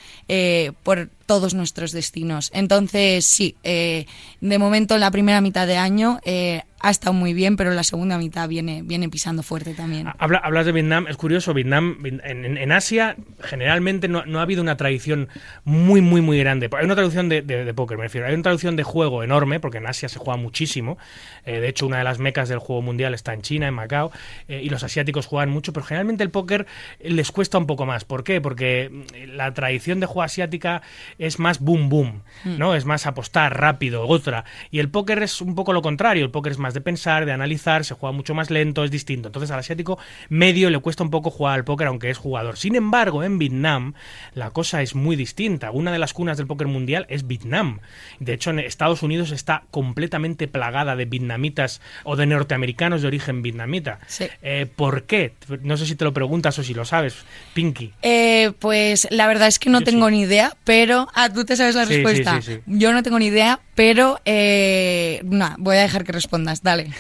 por 0.83 1.11
todos 1.27 1.55
nuestros 1.55 1.93
destinos. 1.93 2.51
Entonces 2.55 3.25
sí 3.27 3.57
eh, 3.63 4.07
de 4.41 4.59
momento 4.59 4.99
la 4.99 5.11
primera 5.11 5.41
mitad 5.41 5.67
de 5.67 5.77
año 5.77 6.21
eh, 6.25 6.63
ha 6.87 6.91
estado 6.91 7.13
muy 7.15 7.33
bien 7.35 7.57
pero 7.57 7.73
la 7.73 7.83
segunda 7.83 8.19
mitad 8.19 8.49
viene 8.49 8.83
viene 8.85 9.09
pisando 9.09 9.43
fuerte 9.43 9.75
también 9.75 10.09
Habla- 10.19 10.39
hablas 10.39 10.67
de 10.67 10.73
Vietnam, 10.73 11.07
es 11.09 11.17
curioso, 11.17 11.55
Vietnam, 11.55 11.99
en, 12.05 12.21
en- 12.25 12.57
en 12.59 12.73
Asia 12.73 13.17
generalmente 13.41 14.09
no, 14.09 14.25
no 14.27 14.39
ha 14.39 14.43
habido 14.43 14.63
una 14.63 14.77
tradición 14.77 15.29
muy, 15.65 16.01
muy, 16.01 16.21
muy 16.21 16.39
grande. 16.39 16.69
Hay 16.77 16.85
una 16.85 16.95
tradición 16.95 17.29
de, 17.29 17.43
de, 17.43 17.65
de 17.65 17.75
póker, 17.75 17.97
me 17.97 18.05
refiero, 18.05 18.27
hay 18.27 18.35
una 18.35 18.43
tradición 18.43 18.77
de 18.77 18.83
juego 18.83 19.23
enorme, 19.23 19.61
porque 19.61 19.79
en 19.79 19.87
Asia 19.87 20.09
se 20.09 20.19
juega 20.19 20.37
muchísimo. 20.37 20.99
Eh, 21.47 21.61
de 21.61 21.69
hecho, 21.69 21.87
una 21.87 21.99
de 21.99 22.05
las 22.05 22.19
mecas 22.19 22.49
del 22.49 22.59
juego 22.59 22.83
mundial 22.83 23.15
está 23.15 23.33
en 23.33 23.43
China, 23.43 23.67
en 23.69 23.75
Macao, 23.75 24.11
eh, 24.49 24.61
y 24.63 24.69
los 24.69 24.83
asiáticos 24.85 25.27
juegan 25.27 25.51
mucho, 25.51 25.73
pero 25.73 25.87
generalmente 25.87 26.23
el 26.25 26.31
póker 26.31 26.67
les 27.03 27.31
cuesta 27.31 27.59
un 27.59 27.67
poco 27.67 27.87
más. 27.87 28.05
¿Por 28.05 28.25
qué? 28.25 28.41
Porque 28.41 28.91
mm, 28.91 29.37
la 29.37 29.53
tradición 29.55 30.01
de 30.01 30.07
juego 30.07 30.23
asiática 30.23 30.83
es 31.19 31.39
más 31.39 31.61
boom, 31.61 31.89
boom, 31.89 32.23
¿no? 32.45 32.75
Es 32.75 32.85
más 32.85 33.07
apostar 33.07 33.59
rápido, 33.59 34.07
otra. 34.07 34.45
Y 34.71 34.79
el 34.81 34.89
póker 34.91 35.23
es 35.23 35.41
un 35.41 35.55
poco 35.55 35.73
lo 35.73 35.83
contrario, 35.83 36.25
el 36.25 36.31
póker 36.31 36.53
es 36.53 36.59
más 36.59 36.74
de 36.75 36.81
pensar, 36.81 37.25
de 37.25 37.33
analizar, 37.33 37.85
se 37.85 37.95
juega 37.95 38.13
mucho 38.13 38.35
más 38.35 38.51
lento, 38.51 38.85
es 38.85 38.91
distinto. 38.91 39.29
Entonces 39.29 39.51
al 39.51 39.61
asiático 39.61 39.99
medio 40.29 40.71
le 40.71 40.79
cuesta 40.81 41.03
un 41.03 41.11
poco 41.11 41.31
jugar 41.31 41.55
al 41.55 41.65
póker, 41.65 41.87
aunque 41.87 42.11
es 42.11 42.19
jugador. 42.19 42.57
Sin 42.57 42.75
embargo, 42.75 43.23
en 43.23 43.39
Vietnam 43.39 43.95
la 44.35 44.51
cosa 44.51 44.83
es 44.83 44.95
muy 44.95 45.17
distinta. 45.17 45.71
Una 45.71 45.93
de 45.93 45.99
las 45.99 46.13
cunas 46.13 46.37
del 46.37 46.47
póker 46.47 46.67
mundial 46.67 47.07
es 47.09 47.27
Vietnam. 47.27 47.81
De 48.19 48.35
hecho, 48.35 48.51
en 48.51 48.59
Estados 48.59 49.03
Unidos 49.03 49.31
está 49.31 49.65
completamente 49.71 50.49
plagada 50.49 50.97
de 50.97 51.05
vietnamitas 51.05 51.81
o 52.03 52.17
de 52.17 52.27
norteamericanos 52.27 53.03
de 53.03 53.09
origen 53.09 53.43
vietnamita. 53.43 54.01
Sí. 54.07 54.27
Eh, 54.43 54.67
¿Por 54.75 55.05
qué? 55.05 55.33
No 55.63 55.77
sé 55.77 55.87
si 55.87 55.95
te 55.95 56.05
lo 56.05 56.13
preguntas 56.13 56.59
o 56.59 56.63
si 56.63 56.75
lo 56.75 56.85
sabes, 56.85 57.15
Pinky. 57.55 57.93
Eh, 58.03 58.53
pues 58.59 59.07
la 59.11 59.27
verdad 59.27 59.49
es 59.49 59.59
que 59.59 59.71
no 59.71 59.79
Yo 59.81 59.85
tengo 59.85 60.09
sí. 60.09 60.15
ni 60.15 60.21
idea, 60.23 60.57
pero... 60.65 61.09
Ah, 61.15 61.31
tú 61.33 61.45
te 61.45 61.57
sabes 61.57 61.75
la 61.75 61.87
Sí, 61.87 61.95
respuesta. 61.95 62.41
Yo 62.67 62.93
no 62.93 63.03
tengo 63.03 63.19
ni 63.19 63.27
idea, 63.27 63.61
pero... 63.75 64.21
Eh, 64.25 65.21
no, 65.25 65.55
voy 65.59 65.77
a 65.77 65.81
dejar 65.83 66.05
que 66.05 66.13
respondas, 66.13 66.64
dale. 66.65 66.91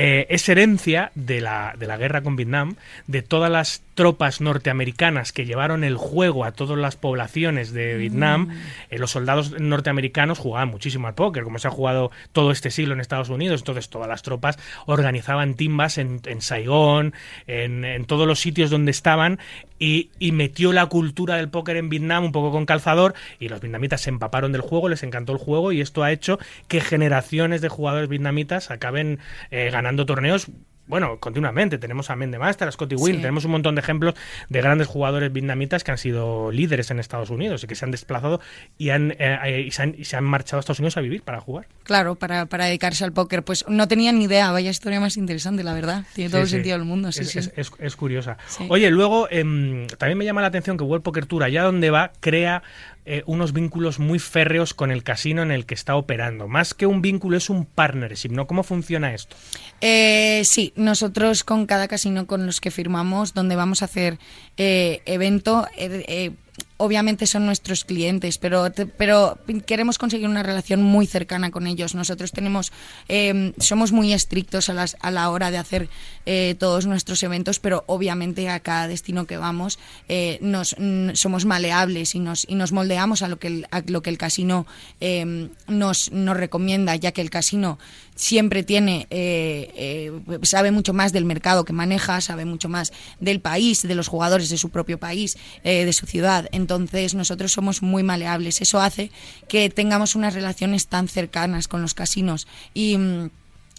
Eh, 0.00 0.28
es 0.30 0.48
herencia 0.48 1.10
de 1.16 1.40
la, 1.40 1.74
de 1.76 1.88
la 1.88 1.96
guerra 1.96 2.22
con 2.22 2.36
Vietnam, 2.36 2.76
de 3.08 3.22
todas 3.22 3.50
las 3.50 3.82
tropas 3.96 4.40
norteamericanas 4.40 5.32
que 5.32 5.44
llevaron 5.44 5.82
el 5.82 5.96
juego 5.96 6.44
a 6.44 6.52
todas 6.52 6.78
las 6.78 6.94
poblaciones 6.94 7.72
de 7.72 7.96
Vietnam. 7.96 8.56
Eh, 8.90 8.98
los 9.00 9.10
soldados 9.10 9.58
norteamericanos 9.58 10.38
jugaban 10.38 10.68
muchísimo 10.68 11.08
al 11.08 11.16
póker, 11.16 11.42
como 11.42 11.58
se 11.58 11.66
ha 11.66 11.72
jugado 11.72 12.12
todo 12.30 12.52
este 12.52 12.70
siglo 12.70 12.94
en 12.94 13.00
Estados 13.00 13.28
Unidos. 13.28 13.60
Entonces, 13.60 13.88
todas 13.88 14.08
las 14.08 14.22
tropas 14.22 14.56
organizaban 14.86 15.54
timbas 15.54 15.98
en, 15.98 16.20
en 16.26 16.42
Saigón, 16.42 17.12
en, 17.48 17.84
en 17.84 18.04
todos 18.04 18.28
los 18.28 18.38
sitios 18.38 18.70
donde 18.70 18.92
estaban. 18.92 19.40
Y, 19.80 20.10
y 20.18 20.32
metió 20.32 20.72
la 20.72 20.86
cultura 20.86 21.36
del 21.36 21.48
póker 21.48 21.76
en 21.76 21.88
Vietnam 21.88 22.24
un 22.24 22.32
poco 22.32 22.50
con 22.50 22.66
calzador 22.66 23.14
y 23.38 23.48
los 23.48 23.60
vietnamitas 23.60 24.00
se 24.00 24.10
empaparon 24.10 24.50
del 24.50 24.60
juego, 24.60 24.88
les 24.88 25.04
encantó 25.04 25.32
el 25.32 25.38
juego 25.38 25.70
y 25.70 25.80
esto 25.80 26.02
ha 26.02 26.10
hecho 26.10 26.40
que 26.66 26.80
generaciones 26.80 27.60
de 27.60 27.68
jugadores 27.68 28.08
vietnamitas 28.08 28.72
acaben 28.72 29.20
eh, 29.52 29.70
ganando 29.70 29.87
torneos 29.96 30.46
bueno, 30.86 31.20
continuamente. 31.20 31.76
Tenemos 31.76 32.08
a 32.08 32.16
Mendemaster, 32.16 32.66
a 32.66 32.72
Scotty 32.72 32.94
Wynn, 32.94 33.16
Sí. 33.16 33.20
tenemos 33.20 33.44
un 33.44 33.50
montón 33.50 33.74
de 33.74 33.82
ejemplos 33.82 34.14
de 34.48 34.62
grandes 34.62 34.86
jugadores 34.86 35.30
vietnamitas 35.30 35.84
que 35.84 35.90
han 35.90 35.98
sido 35.98 36.50
líderes 36.50 36.90
en 36.90 36.98
Estados 36.98 37.28
Unidos 37.28 37.62
y 37.62 37.66
que 37.66 37.74
se 37.74 37.84
han 37.84 37.90
desplazado 37.90 38.40
y, 38.78 38.88
han, 38.88 39.14
eh, 39.18 39.64
y 39.66 39.70
se, 39.70 39.82
han, 39.82 39.94
y 39.98 40.06
se 40.06 40.16
han 40.16 40.24
marchado 40.24 40.56
a 40.56 40.60
Estados 40.60 40.78
Unidos 40.78 40.96
a 40.96 41.02
vivir 41.02 41.20
para 41.20 41.42
jugar. 41.42 41.66
Claro, 41.82 42.14
para, 42.14 42.46
para 42.46 42.64
dedicarse 42.64 43.04
al 43.04 43.12
póker. 43.12 43.44
Pues 43.44 43.66
no 43.68 43.86
tenían 43.86 44.18
ni 44.18 44.24
idea, 44.24 44.50
vaya 44.50 44.70
historia 44.70 44.98
más 44.98 45.18
interesante, 45.18 45.62
la 45.62 45.74
verdad. 45.74 46.04
Tiene 46.14 46.30
todo 46.30 46.40
Sí, 46.40 46.44
el 46.44 46.48
sentido 46.48 46.78
del 46.78 46.86
mundo, 46.86 47.12
sí, 47.12 47.20
es, 47.20 47.32
sí. 47.32 47.38
es- 47.40 47.52
es- 47.54 47.70
es 47.78 47.94
curiosa. 47.96 48.38
Oye, 48.70 48.88
luego 48.90 49.28
em, 49.30 49.88
también 49.98 50.16
me 50.16 50.24
llama 50.24 50.40
la 50.40 50.46
atención 50.48 50.78
que 50.78 50.84
World 50.84 51.02
Poker 51.04 51.26
Tour, 51.26 51.42
allá 51.44 51.64
donde 51.64 51.90
va, 51.90 52.12
crea 52.20 52.62
eh, 53.10 53.22
unos 53.24 53.54
vínculos 53.54 53.98
muy 53.98 54.18
férreos 54.18 54.74
con 54.74 54.90
el 54.90 55.02
casino 55.02 55.40
en 55.40 55.50
el 55.50 55.64
que 55.64 55.72
está 55.72 55.96
operando. 55.96 56.46
Más 56.46 56.74
que 56.74 56.86
un 56.86 57.00
vínculo, 57.00 57.38
es 57.38 57.48
un 57.48 57.64
partnership, 57.64 58.28
¿no? 58.28 58.46
¿Cómo 58.46 58.62
funciona 58.62 59.14
esto? 59.14 59.34
Eh, 59.80 60.42
sí, 60.44 60.74
nosotros 60.76 61.42
con 61.42 61.64
cada 61.64 61.88
casino 61.88 62.26
con 62.26 62.44
los 62.44 62.60
que 62.60 62.70
firmamos, 62.70 63.32
donde 63.32 63.56
vamos 63.56 63.80
a 63.80 63.86
hacer 63.86 64.18
eh, 64.58 65.00
evento, 65.06 65.66
eh, 65.74 66.32
obviamente 66.76 67.26
son 67.26 67.44
nuestros 67.44 67.84
clientes, 67.84 68.38
pero, 68.38 68.72
pero 68.96 69.38
queremos 69.66 69.98
conseguir 69.98 70.28
una 70.28 70.42
relación 70.42 70.82
muy 70.82 71.06
cercana 71.06 71.50
con 71.50 71.66
ellos. 71.66 71.94
Nosotros 71.94 72.32
tenemos, 72.32 72.72
eh, 73.08 73.52
somos 73.58 73.92
muy 73.92 74.12
estrictos 74.12 74.68
a, 74.68 74.74
las, 74.74 74.96
a 75.00 75.10
la 75.10 75.28
hora 75.30 75.50
de 75.50 75.58
hacer 75.58 75.88
eh, 76.24 76.54
todos 76.58 76.86
nuestros 76.86 77.22
eventos, 77.22 77.58
pero 77.58 77.84
obviamente 77.86 78.48
a 78.48 78.60
cada 78.60 78.88
destino 78.88 79.26
que 79.26 79.36
vamos 79.36 79.78
eh, 80.08 80.38
nos, 80.40 80.76
somos 81.14 81.44
maleables 81.44 82.14
y 82.14 82.20
nos, 82.20 82.46
y 82.48 82.54
nos 82.54 82.72
moldeamos 82.72 83.22
a 83.22 83.28
lo 83.28 83.38
que 83.38 83.48
el, 83.48 83.66
a 83.70 83.82
lo 83.86 84.02
que 84.02 84.10
el 84.10 84.18
casino 84.18 84.66
eh, 85.00 85.48
nos, 85.66 86.12
nos 86.12 86.36
recomienda, 86.36 86.94
ya 86.96 87.12
que 87.12 87.20
el 87.20 87.30
casino 87.30 87.78
siempre 88.18 88.64
tiene, 88.64 89.06
eh, 89.10 89.70
eh, 89.76 90.38
sabe 90.42 90.72
mucho 90.72 90.92
más 90.92 91.12
del 91.12 91.24
mercado 91.24 91.64
que 91.64 91.72
maneja, 91.72 92.20
sabe 92.20 92.44
mucho 92.44 92.68
más 92.68 92.92
del 93.20 93.40
país, 93.40 93.82
de 93.82 93.94
los 93.94 94.08
jugadores 94.08 94.50
de 94.50 94.58
su 94.58 94.70
propio 94.70 94.98
país, 94.98 95.38
eh, 95.62 95.84
de 95.84 95.92
su 95.92 96.04
ciudad. 96.06 96.48
Entonces 96.50 97.14
nosotros 97.14 97.52
somos 97.52 97.80
muy 97.80 98.02
maleables. 98.02 98.60
Eso 98.60 98.80
hace 98.80 99.12
que 99.48 99.70
tengamos 99.70 100.16
unas 100.16 100.34
relaciones 100.34 100.88
tan 100.88 101.08
cercanas 101.08 101.68
con 101.68 101.80
los 101.80 101.94
casinos 101.94 102.46
y... 102.74 102.98
mm, 102.98 103.30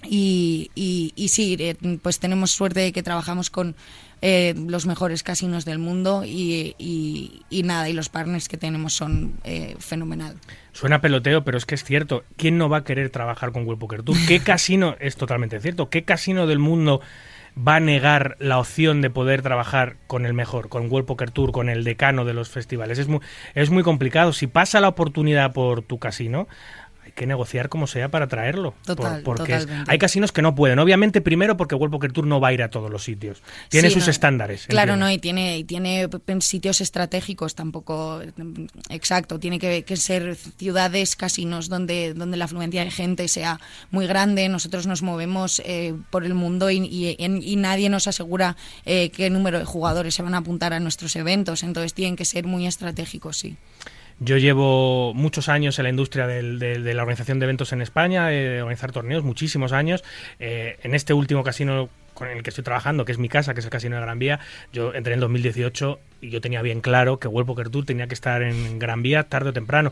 y, 0.07 0.71
y, 1.13 1.27
sí, 1.27 1.57
eh, 1.59 1.75
pues 2.01 2.19
tenemos 2.19 2.51
suerte 2.51 2.79
de 2.79 2.93
que 2.93 3.03
trabajamos 3.03 3.49
con 3.49 3.75
eh, 4.21 4.53
los 4.67 4.85
mejores 4.85 5.23
casinos 5.23 5.65
del 5.65 5.79
mundo 5.79 6.23
y, 6.25 6.75
y- 6.77 7.41
y 7.49 7.63
nada, 7.63 7.87
y 7.89 7.93
los 7.93 8.09
partners 8.09 8.47
que 8.49 8.57
tenemos 8.57 8.93
son 8.93 9.33
eh, 9.43 9.75
fenomenal. 9.79 10.35
Suena 10.73 11.01
peloteo, 11.01 11.43
pero 11.43 11.57
es 11.57 11.65
que 11.65 11.75
es 11.75 11.83
cierto. 11.83 12.23
¿Quién 12.37 12.57
no 12.57 12.69
va 12.69 12.77
a 12.77 12.83
querer 12.83 13.09
trabajar 13.09 13.51
con 13.51 13.65
World 13.65 13.79
Poker 13.79 14.03
Tour? 14.03 14.17
¿Qué 14.27 14.39
casino, 14.43 14.95
es 14.99 15.15
totalmente 15.15 15.59
cierto, 15.59 15.89
qué 15.89 16.03
casino 16.03 16.47
del 16.47 16.59
mundo 16.59 17.01
va 17.57 17.77
a 17.77 17.79
negar 17.79 18.37
la 18.39 18.59
opción 18.59 19.01
de 19.01 19.09
poder 19.09 19.41
trabajar 19.41 19.97
con 20.07 20.25
el 20.25 20.33
mejor, 20.33 20.69
con 20.69 20.89
World 20.89 21.07
Poker 21.07 21.31
Tour, 21.31 21.51
con 21.51 21.67
el 21.67 21.83
decano 21.83 22.23
de 22.23 22.33
los 22.33 22.49
festivales? 22.49 22.99
Es 22.99 23.07
muy, 23.07 23.19
es 23.55 23.69
muy 23.69 23.83
complicado. 23.83 24.31
Si 24.33 24.47
pasa 24.47 24.79
la 24.79 24.87
oportunidad 24.89 25.51
por 25.51 25.81
tu 25.81 25.97
casino, 25.99 26.47
hay 27.05 27.11
que 27.13 27.25
negociar 27.25 27.69
como 27.69 27.87
sea 27.87 28.09
para 28.09 28.27
traerlo. 28.27 28.73
Total, 28.85 29.21
porque 29.23 29.55
es- 29.55 29.67
hay 29.87 29.97
casinos 29.97 30.31
que 30.31 30.41
no 30.41 30.53
pueden. 30.55 30.79
Obviamente, 30.79 31.21
primero 31.21 31.57
porque 31.57 31.75
World 31.75 31.91
Poker 31.91 32.11
Tour 32.11 32.27
no 32.27 32.39
va 32.39 32.49
a 32.49 32.53
ir 32.53 32.61
a 32.63 32.69
todos 32.69 32.89
los 32.91 33.03
sitios. 33.03 33.41
Tiene 33.69 33.87
Sí, 33.89 33.95
sus 33.95 34.05
no, 34.05 34.11
estándares. 34.11 34.67
Claro, 34.67 34.93
entiendo. 34.93 35.05
no, 35.07 35.11
y 35.11 35.17
tiene, 35.17 35.57
y 35.57 35.63
tiene 35.63 36.07
sitios 36.41 36.81
estratégicos 36.81 37.55
tampoco. 37.55 38.21
Exacto, 38.89 39.39
tiene 39.39 39.59
que, 39.59 39.83
que 39.83 39.97
ser 39.97 40.35
ciudades, 40.35 41.15
casinos 41.15 41.69
donde, 41.69 42.13
donde 42.13 42.37
la 42.37 42.45
afluencia 42.45 42.83
de 42.83 42.91
gente 42.91 43.27
sea 43.27 43.59
muy 43.91 44.07
grande. 44.07 44.47
Nosotros 44.49 44.87
nos 44.87 45.01
movemos 45.01 45.61
eh, 45.65 45.93
por 46.09 46.23
el 46.25 46.33
mundo 46.33 46.69
y, 46.69 46.77
y- 46.77 47.15
y 47.19 47.55
nadie 47.55 47.89
nos 47.89 48.07
asegura 48.07 48.55
eh, 48.85 49.09
qué 49.11 49.29
número 49.29 49.59
de 49.59 49.65
jugadores 49.65 50.13
se 50.15 50.21
van 50.23 50.33
a 50.33 50.37
apuntar 50.39 50.73
a 50.73 50.79
nuestros 50.79 51.15
eventos. 51.15 51.63
Entonces 51.63 51.93
tienen 51.93 52.15
que 52.15 52.25
ser 52.25 52.45
muy 52.45 52.67
estratégicos, 52.67 53.37
sí. 53.37 53.57
Yo 54.19 54.37
llevo 54.37 55.13
muchos 55.13 55.47
años 55.47 55.79
en 55.79 55.83
la 55.83 55.89
industria 55.89 56.27
de, 56.27 56.41
de 56.57 56.93
la 56.93 57.01
organización 57.03 57.39
de 57.39 57.45
eventos 57.45 57.71
en 57.71 57.81
España, 57.81 58.27
de 58.27 58.61
organizar 58.61 58.91
torneos, 58.91 59.23
muchísimos 59.23 59.71
años. 59.71 60.03
Eh, 60.39 60.77
en 60.83 60.93
este 60.93 61.13
último 61.13 61.43
casino 61.43 61.89
con 62.13 62.27
el 62.27 62.43
que 62.43 62.49
estoy 62.49 62.65
trabajando, 62.65 63.05
que 63.05 63.13
es 63.13 63.17
mi 63.17 63.29
casa, 63.29 63.53
que 63.53 63.61
es 63.61 63.65
el 63.65 63.71
Casino 63.71 63.95
de 63.95 64.01
Gran 64.01 64.19
Vía, 64.19 64.41
yo 64.73 64.93
entré 64.93 65.13
en 65.13 65.21
2018 65.21 65.99
y 66.21 66.29
yo 66.29 66.41
tenía 66.41 66.61
bien 66.61 66.81
claro 66.81 67.19
que 67.19 67.27
World 67.27 67.47
Poker 67.47 67.69
Tour 67.69 67.85
tenía 67.85 68.07
que 68.07 68.13
estar 68.13 68.41
en 68.41 68.79
Gran 68.79 69.01
Vía 69.01 69.23
tarde 69.23 69.49
o 69.49 69.53
temprano. 69.53 69.91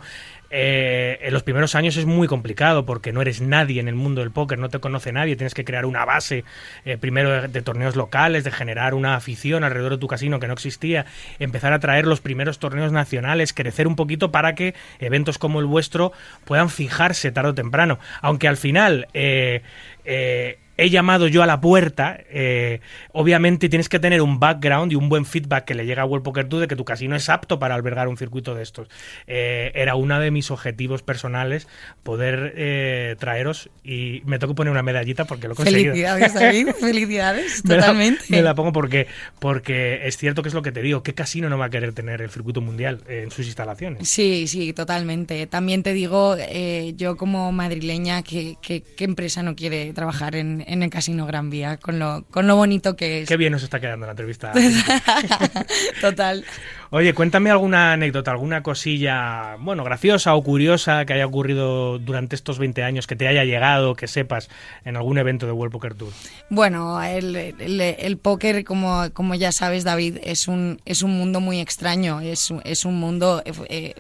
Eh, 0.50 1.20
en 1.22 1.34
los 1.34 1.44
primeros 1.44 1.76
años 1.76 1.98
es 1.98 2.06
muy 2.06 2.28
complicado 2.28 2.86
porque 2.86 3.12
no 3.12 3.22
eres 3.22 3.42
nadie 3.42 3.82
en 3.82 3.88
el 3.88 3.96
mundo 3.96 4.22
del 4.22 4.32
póker, 4.32 4.58
no 4.58 4.70
te 4.70 4.80
conoce 4.80 5.12
nadie, 5.12 5.36
tienes 5.36 5.54
que 5.54 5.66
crear 5.66 5.86
una 5.86 6.06
base 6.06 6.46
eh, 6.86 6.98
primero 6.98 7.48
de, 7.48 7.62
torneos 7.62 7.96
locales, 7.96 8.44
de 8.44 8.52
generar 8.52 8.94
una 8.94 9.16
afición 9.16 9.64
alrededor 9.64 9.94
de 9.94 9.98
tu 9.98 10.08
casino 10.08 10.40
que 10.40 10.48
no 10.48 10.54
existía, 10.54 11.06
empezar 11.40 11.74
a 11.74 11.80
traer 11.80 12.08
los 12.08 12.22
primeros 12.22 12.60
torneos 12.60 12.92
nacionales, 12.92 13.54
crecer 13.54 13.88
un 13.88 13.96
poquito 13.96 14.32
para 14.32 14.56
que 14.56 14.74
eventos 15.00 15.38
como 15.38 15.60
el 15.60 15.66
vuestro 15.66 16.14
puedan 16.46 16.70
fijarse 16.70 17.32
tarde 17.32 17.50
o 17.50 17.56
temprano. 17.56 18.00
Aunque 18.22 18.48
al 18.48 18.58
final 18.58 19.08
eh, 19.14 19.64
he 20.78 20.90
llamado 20.90 21.28
yo 21.28 21.44
a 21.44 21.46
la 21.48 21.60
puerta, 21.60 22.20
eh, 22.30 22.80
obviamente 23.12 23.68
tienes 23.70 23.90
que 23.90 24.00
tener 24.00 24.22
un 24.22 24.40
background 24.40 24.92
y 24.92 24.96
un 24.96 25.10
buen 25.10 25.26
feedback 25.26 25.66
que 25.66 25.74
le 25.76 25.86
llega 25.86 26.04
a 26.04 26.06
World 26.06 26.24
Poker 26.24 26.48
Tour 26.48 26.62
de 26.62 26.68
que 26.68 26.76
tu 26.76 26.86
casino 26.86 27.16
es 27.16 27.30
apto 27.30 27.60
para 27.60 27.76
albergar 27.76 28.08
un 28.08 28.18
circuito 28.18 28.54
de 28.56 28.64
estos. 28.64 28.88
Eh, 29.26 29.72
era 29.76 29.96
uno 29.96 30.20
de 30.20 30.32
mis 30.32 30.52
objetivos 30.52 31.02
personales 31.02 31.68
poder 32.04 32.54
eh, 32.56 33.16
traeros 33.20 33.70
y 33.84 34.22
me 34.26 34.40
tengo 34.40 34.54
que 34.54 34.58
poner 34.58 34.72
una 34.72 34.84
medallita 34.84 35.26
porque 35.26 35.48
lo 35.48 35.54
he 35.54 35.58
conseguido. 35.58 35.94
Felicidades, 35.94 36.34
David. 36.34 36.68
Felicidades, 36.80 37.64
Me 37.66 37.76
la- 37.76 37.82
totalmente. 37.82 38.24
Me 38.30 38.42
la, 38.42 38.54
pongo 38.56 38.72
porque, 38.72 39.08
porque 39.40 40.08
es 40.08 40.18
cierto 40.18 40.42
que 40.44 40.50
es 40.50 40.54
lo 40.56 40.62
que 40.62 40.72
te 40.72 40.82
digo. 40.82 41.04
¿Qué 41.04 41.14
casino 41.14 41.50
no 41.50 41.58
va 41.58 41.66
a 41.66 41.70
querer 41.70 41.94
tener 41.94 42.22
el 42.22 42.30
circuito 42.30 42.62
mundial 42.62 43.02
en 43.08 43.32
sus 43.32 43.46
instalaciones? 43.48 44.08
Sí, 44.08 44.48
sí, 44.48 44.74
totalmente. 44.74 45.48
También 45.48 45.84
te 45.84 45.94
digo, 45.94 46.36
yo 46.96 47.18
como 47.18 47.52
madrileña, 47.52 48.24
que, 48.24 48.56
que- 48.62 48.84
¿qué 48.84 49.04
empresa 49.06 49.42
no 49.44 49.56
quiere 49.56 49.94
trabajar 49.94 50.36
en, 50.36 50.64
en 50.68 50.84
el 50.84 50.90
Casino 50.90 51.26
Gran 51.26 51.50
Vía? 51.50 51.78
Con 51.78 51.98
lo, 52.00 52.24
con 52.30 52.46
lo 52.48 52.56
bonito 52.56 52.96
que 52.96 53.22
es. 53.22 53.28
Qué 53.30 53.38
bien 53.38 53.54
nos 53.54 53.64
está 53.64 53.80
quedando 53.80 54.06
la 54.06 54.12
entrevista. 54.12 54.52
Total. 56.02 56.46
Oye, 56.90 57.14
cuéntame 57.14 57.50
alguna 57.52 57.94
anécdota, 57.94 58.32
alguna 58.32 58.64
cosilla, 58.64 59.58
bueno, 59.60 59.84
graciosa 59.84 60.36
o 60.36 60.44
curiosa 60.44 61.04
que 61.06 61.14
haya 61.14 61.26
ocurrido 61.26 62.00
durante 62.00 62.36
estos 62.36 62.60
20 62.60 62.82
años, 62.84 63.08
que 63.08 63.18
te 63.18 63.28
haya 63.28 63.44
llegado, 63.44 63.94
que 63.96 64.08
sepas 64.08 64.50
en 64.86 64.96
algún 64.96 65.18
evento 65.18 65.46
de 65.46 65.52
World 65.52 65.74
Poker 65.74 65.96
Tour. 65.96 66.14
Bueno, 66.50 67.02
el, 67.04 67.36
el- 67.36 67.82
el 67.82 68.18
póker, 68.18 68.64
como, 68.64 69.10
como 69.14 69.36
ya 69.36 69.52
sabes, 69.52 69.84
David, 69.84 70.18
es 70.24 70.48
un, 70.48 70.80
es 70.86 71.02
un 71.02 71.12
mundo 71.18 71.42
muy 71.42 71.60
extraño, 71.60 72.22
es, 72.22 72.54
es 72.64 72.86
un 72.86 72.98
mundo 73.00 73.44
eh, 73.46 73.94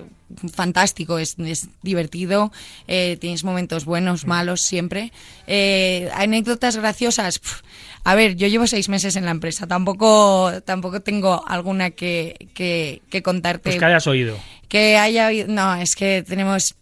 fantástico, 0.54 1.20
es, 1.20 1.36
es 1.40 1.68
divertido, 1.84 2.54
eh, 2.88 3.18
tienes 3.20 3.44
momentos 3.44 3.84
buenos, 3.84 4.26
malos, 4.26 4.62
siempre. 4.62 5.12
Eh, 5.46 6.10
anécdotas 6.16 6.57
graciosas. 6.60 7.40
pf, 7.40 7.62
a 8.04 8.16
ver, 8.16 8.36
yo 8.36 8.48
llevo 8.48 8.68
seis 8.68 8.90
meses 8.90 9.16
en 9.16 9.26
la 9.26 9.32
empresa, 9.32 9.68
tampoco, 9.68 10.52
tampoco 10.66 11.02
tengo 11.02 11.44
alguna 11.48 11.92
que, 11.92 12.50
que, 12.54 13.02
que 13.10 13.22
contarte. 13.22 13.64
Pues 13.70 13.76
que 13.80 13.86
hayas 13.86 14.08
oído. 14.08 14.38
que 14.68 14.98
haya 14.98 15.28
oído- 15.28 15.48
No, 15.48 15.76
es 15.76 15.96
que 15.96 16.24
tenemos. 16.28 16.76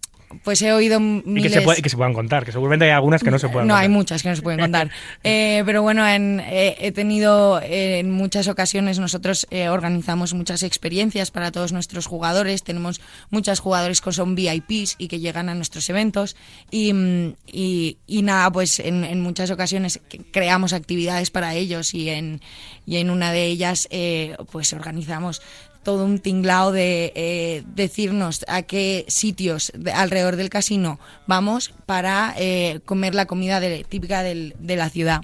Pues 0.44 0.62
he 0.62 0.72
oído 0.74 0.98
Y 1.00 1.02
miles. 1.26 1.44
que, 1.44 1.50
se 1.60 1.62
puede- 1.62 1.80
y 1.80 1.82
que 1.82 1.90
se 1.90 1.98
puedan 1.98 2.14
contar, 2.14 2.46
que 2.46 2.52
seguramente 2.52 2.86
hay 2.86 2.92
algunas 2.92 3.24
que 3.24 3.32
no 3.32 3.40
se 3.40 3.48
puedan 3.50 3.68
No, 3.68 3.74
contar. 3.74 3.84
hay 3.84 3.90
muchas 3.90 4.24
que 4.24 4.30
no 4.30 4.36
se 4.36 4.42
pueden 4.42 4.60
contar. 4.62 4.90
Eh, 5.24 5.64
pero 5.66 5.82
bueno, 5.82 6.08
en- 6.08 6.40
eh, 6.42 6.76
he 6.80 6.92
tenido 6.92 7.60
eh, 7.62 8.00
en 8.00 8.12
muchas 8.12 8.48
ocasiones, 8.48 9.00
nosotros 9.00 9.48
eh, 9.52 9.70
organizamos 9.70 10.34
muchas 10.34 10.64
experiencias 10.64 11.32
para 11.32 11.52
todos 11.52 11.72
nuestros 11.74 12.06
jugadores. 12.06 12.64
Tenemos 12.64 13.02
muchos 13.30 13.60
jugadores 13.60 14.02
que 14.02 14.12
son 14.12 14.36
VIPs 14.36 14.96
y 14.98 15.08
que 15.08 15.20
llegan 15.20 15.50
a 15.50 15.56
nuestros 15.56 15.90
eventos. 15.90 16.36
Y, 16.72 16.94
mm, 16.94 17.34
y, 17.48 17.98
y 18.08 18.22
nada, 18.22 18.52
pues 18.52 18.80
en, 18.80 19.04
en 19.04 19.22
muchas 19.22 19.52
ocasiones 19.52 20.00
creamos 20.32 20.74
actividades 20.74 21.32
para 21.32 21.54
ellos 21.56 21.94
y 21.94 22.10
en, 22.10 22.42
y 22.86 22.98
en 22.98 23.10
una 23.10 23.32
de 23.32 23.46
ellas 23.46 23.88
eh, 23.92 24.36
pues 24.52 24.74
organizamos 24.74 25.42
todo 25.86 26.04
un 26.04 26.20
tinglao 26.20 26.74
de 26.74 27.14
eh, 27.16 27.64
decirnos 27.76 28.44
a 28.50 28.64
qué 28.64 29.06
sitios 29.08 29.72
de- 29.74 29.94
alrededor 29.94 30.36
del 30.36 30.50
casino 30.50 31.00
vamos 31.28 31.72
para 31.86 32.34
eh, 32.38 32.82
comer 32.84 33.16
la 33.16 33.28
comida 33.28 33.62
típica 33.88 34.24
de 34.24 34.76
la 34.76 34.90
ciudad. 34.90 35.22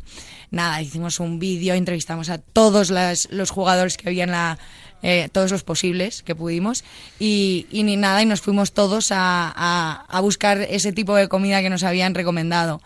Nada, 0.52 0.82
hicimos 0.82 1.20
un 1.20 1.40
vídeo, 1.40 1.74
entrevistamos 1.74 2.30
a 2.30 2.38
todos 2.38 2.92
los 3.32 3.50
jugadores 3.50 3.98
que 3.98 4.08
había 4.10 4.26
en 4.26 4.32
la... 4.32 4.58
eh, 5.02 5.30
todos 5.32 5.50
los 5.50 5.64
posibles 5.64 6.22
que 6.24 6.36
pudimos 6.36 6.84
y, 7.20 7.66
ni 7.72 7.96
nada 7.98 8.22
y 8.22 8.26
nos 8.26 8.42
fuimos 8.42 8.72
todos 8.72 9.10
a, 9.12 10.20
buscar 10.22 10.62
ese 10.62 10.92
tipo 10.94 11.16
de 11.16 11.28
comida 11.28 11.62
que 11.62 11.70
nos 11.70 11.84
habían 11.84 12.14
recomendado. 12.14 12.82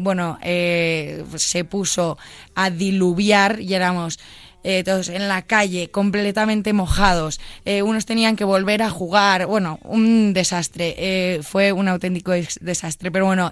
Bueno, 0.00 0.38
se 1.36 1.64
puso 1.64 2.16
a 2.54 2.70
diluviar 2.70 3.60
y 3.60 3.74
éramos 3.74 4.18
eh, 4.70 4.84
todos 4.84 5.08
en 5.08 5.28
la 5.28 5.40
calle, 5.42 5.88
completamente 5.90 6.74
mojados. 6.74 7.40
Eh, 7.64 7.80
unos 7.82 8.04
tenían 8.04 8.36
que 8.36 8.44
volver 8.44 8.82
a 8.82 8.90
jugar. 8.90 9.46
Bueno, 9.46 9.78
un 9.82 10.34
desastre. 10.34 10.94
Eh, 10.98 11.40
fue 11.42 11.72
un 11.72 11.88
auténtico 11.88 12.32
desastre. 12.60 13.10
Pero 13.10 13.24
bueno, 13.24 13.50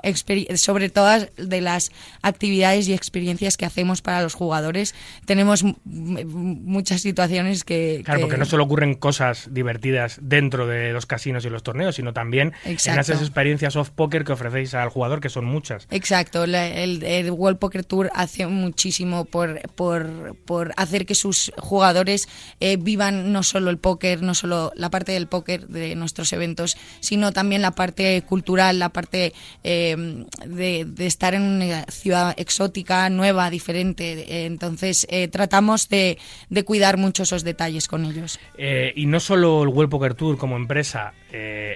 sobre 0.56 0.90
todas 0.90 1.28
de 1.36 1.60
las 1.62 1.90
actividades 2.20 2.86
y 2.88 2.92
experiencias 2.92 3.56
que 3.56 3.64
hacemos 3.64 4.02
para 4.02 4.20
los 4.20 4.34
jugadores, 4.34 4.94
tenemos 5.24 5.64
muchas 5.84 7.00
situaciones 7.00 7.64
que. 7.64 8.02
Claro, 8.04 8.18
que- 8.20 8.24
porque 8.26 8.36
no 8.38 8.44
solo 8.44 8.64
ocurren 8.64 8.94
cosas 8.94 9.48
divertidas 9.50 10.18
dentro 10.20 10.66
de 10.66 10.92
los 10.92 11.06
casinos 11.06 11.44
y 11.46 11.50
los 11.50 11.62
torneos, 11.62 11.96
sino 11.96 12.12
también 12.12 12.52
en 12.64 12.72
Exacto. 12.72 13.00
esas 13.00 13.22
experiencias 13.22 13.76
off 13.76 13.88
poker 13.90 14.24
que 14.24 14.32
ofrecéis 14.32 14.74
al 14.74 14.90
jugador, 14.90 15.20
que 15.20 15.28
son 15.30 15.46
muchas. 15.46 15.86
Exacto, 15.90 16.46
la- 16.46 16.66
el, 16.68 17.02
el 17.02 17.30
World 17.30 17.58
Poker 17.58 17.84
Tour 17.84 18.10
hace 18.14 18.46
muchísimo 18.46 19.24
por, 19.24 19.60
por, 19.76 20.36
por 20.44 20.72
hacer 20.76 21.05
que 21.06 21.14
sus 21.14 21.52
jugadores 21.56 22.28
eh, 22.60 22.76
vivan 22.76 23.32
no 23.32 23.42
solo 23.42 23.70
el 23.70 23.78
póker, 23.78 24.22
no 24.22 24.34
solo 24.34 24.72
la 24.74 24.90
parte 24.90 25.12
del 25.12 25.26
póker 25.26 25.68
de 25.68 25.94
nuestros 25.94 26.32
eventos, 26.32 26.76
sino 27.00 27.32
también 27.32 27.62
la 27.62 27.72
parte 27.72 28.22
cultural, 28.22 28.78
la 28.78 28.90
parte 28.90 29.32
eh, 29.64 30.24
de, 30.46 30.86
estar 31.06 31.34
en 31.34 31.42
una 31.42 31.84
ciudad 31.84 32.34
exótica, 32.36 33.08
nueva, 33.10 33.50
diferente. 33.50 34.46
Entonces, 34.46 35.06
eh, 35.10 35.28
tratamos 35.28 35.88
de, 35.88 36.18
de 36.50 36.64
cuidar 36.64 36.96
mucho 36.96 37.22
esos 37.22 37.44
detalles 37.44 37.88
con 37.88 38.04
ellos. 38.04 38.38
Eh, 38.58 38.92
y 38.96 39.06
no 39.06 39.20
solo 39.20 39.62
el 39.62 39.68
World 39.68 39.90
Poker 39.90 40.14
Tour 40.14 40.36
como 40.38 40.56
empresa 40.56 41.12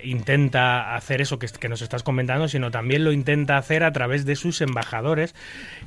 intenta 0.04 0.96
hacer 0.96 1.20
eso 1.20 1.38
que, 1.38 1.46
que 1.46 1.68
nos 1.68 1.82
estás 1.82 2.02
comentando, 2.02 2.48
sino 2.48 2.70
también 2.70 3.04
lo 3.04 3.12
intenta 3.12 3.58
hacer 3.58 3.84
a 3.84 3.92
través 3.92 4.24
de 4.24 4.34
sus 4.34 4.62
embajadores, 4.62 5.34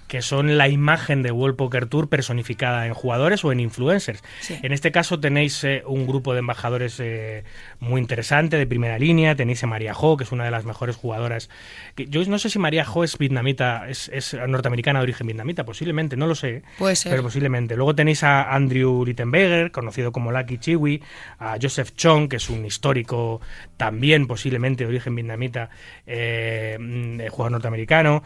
que 0.08 0.22
son 0.22 0.58
la 0.58 0.68
imagen 0.68 1.24
de 1.24 1.32
World 1.32 1.56
Poker 1.56 1.88
Tour 1.88 2.10
personificada 2.10 2.86
en 2.86 2.94
jugadores 2.94 3.44
o 3.44 3.52
en 3.52 3.60
influencers. 3.60 4.24
Sí. 4.42 4.58
En 4.62 4.72
este 4.72 4.92
caso 4.92 5.20
tenéis 5.20 5.64
eh, 5.64 5.84
un 5.86 6.06
grupo 6.06 6.34
de 6.34 6.40
embajadores 6.40 7.00
eh, 7.00 7.44
muy 7.80 8.02
interesante, 8.02 8.58
de 8.58 8.68
primera 8.68 9.00
línea. 9.00 9.36
Tenéis 9.36 9.64
a 9.64 9.68
María 9.68 9.94
Ho, 9.94 10.18
que 10.18 10.24
es 10.24 10.32
una 10.32 10.46
de 10.46 10.52
las 10.52 10.66
mejores 10.66 10.96
jugadoras. 10.96 11.50
yo 11.96 12.24
no 12.26 12.38
sé 12.38 12.50
si 12.50 12.60
María 12.60 12.86
Ho 12.92 13.04
es 13.04 13.18
vietnamita, 13.18 13.90
es, 13.90 14.10
es 14.14 14.34
norteamericana 14.34 15.00
de 15.00 15.04
origen 15.04 15.28
vietnamita, 15.28 15.66
posiblemente, 15.66 16.18
no 16.18 16.28
lo 16.28 16.36
sé. 16.36 16.64
Puede 16.78 16.96
ser. 16.96 17.12
Pero 17.12 17.24
posiblemente. 17.24 17.76
Luego 17.76 17.96
tenéis 17.96 18.24
a 18.24 18.54
Andrew 18.54 19.06
Littenberger, 19.06 19.72
conocido 19.72 20.12
como 20.12 20.32
Lucky 20.32 20.58
Chiwi, 20.58 21.02
a 21.40 21.58
Joseph 21.62 21.92
Chong, 21.96 22.30
que 22.30 22.38
es 22.38 22.50
un 22.50 22.66
histórico 22.66 23.42
también 23.78 24.28
posiblemente 24.28 24.84
de 24.84 24.90
origen 24.90 25.16
vietnamita, 25.16 25.70
eh, 26.06 26.78
mm, 26.80 27.22
eh, 27.22 27.30
jugador 27.30 27.54
norteamericano, 27.54 28.24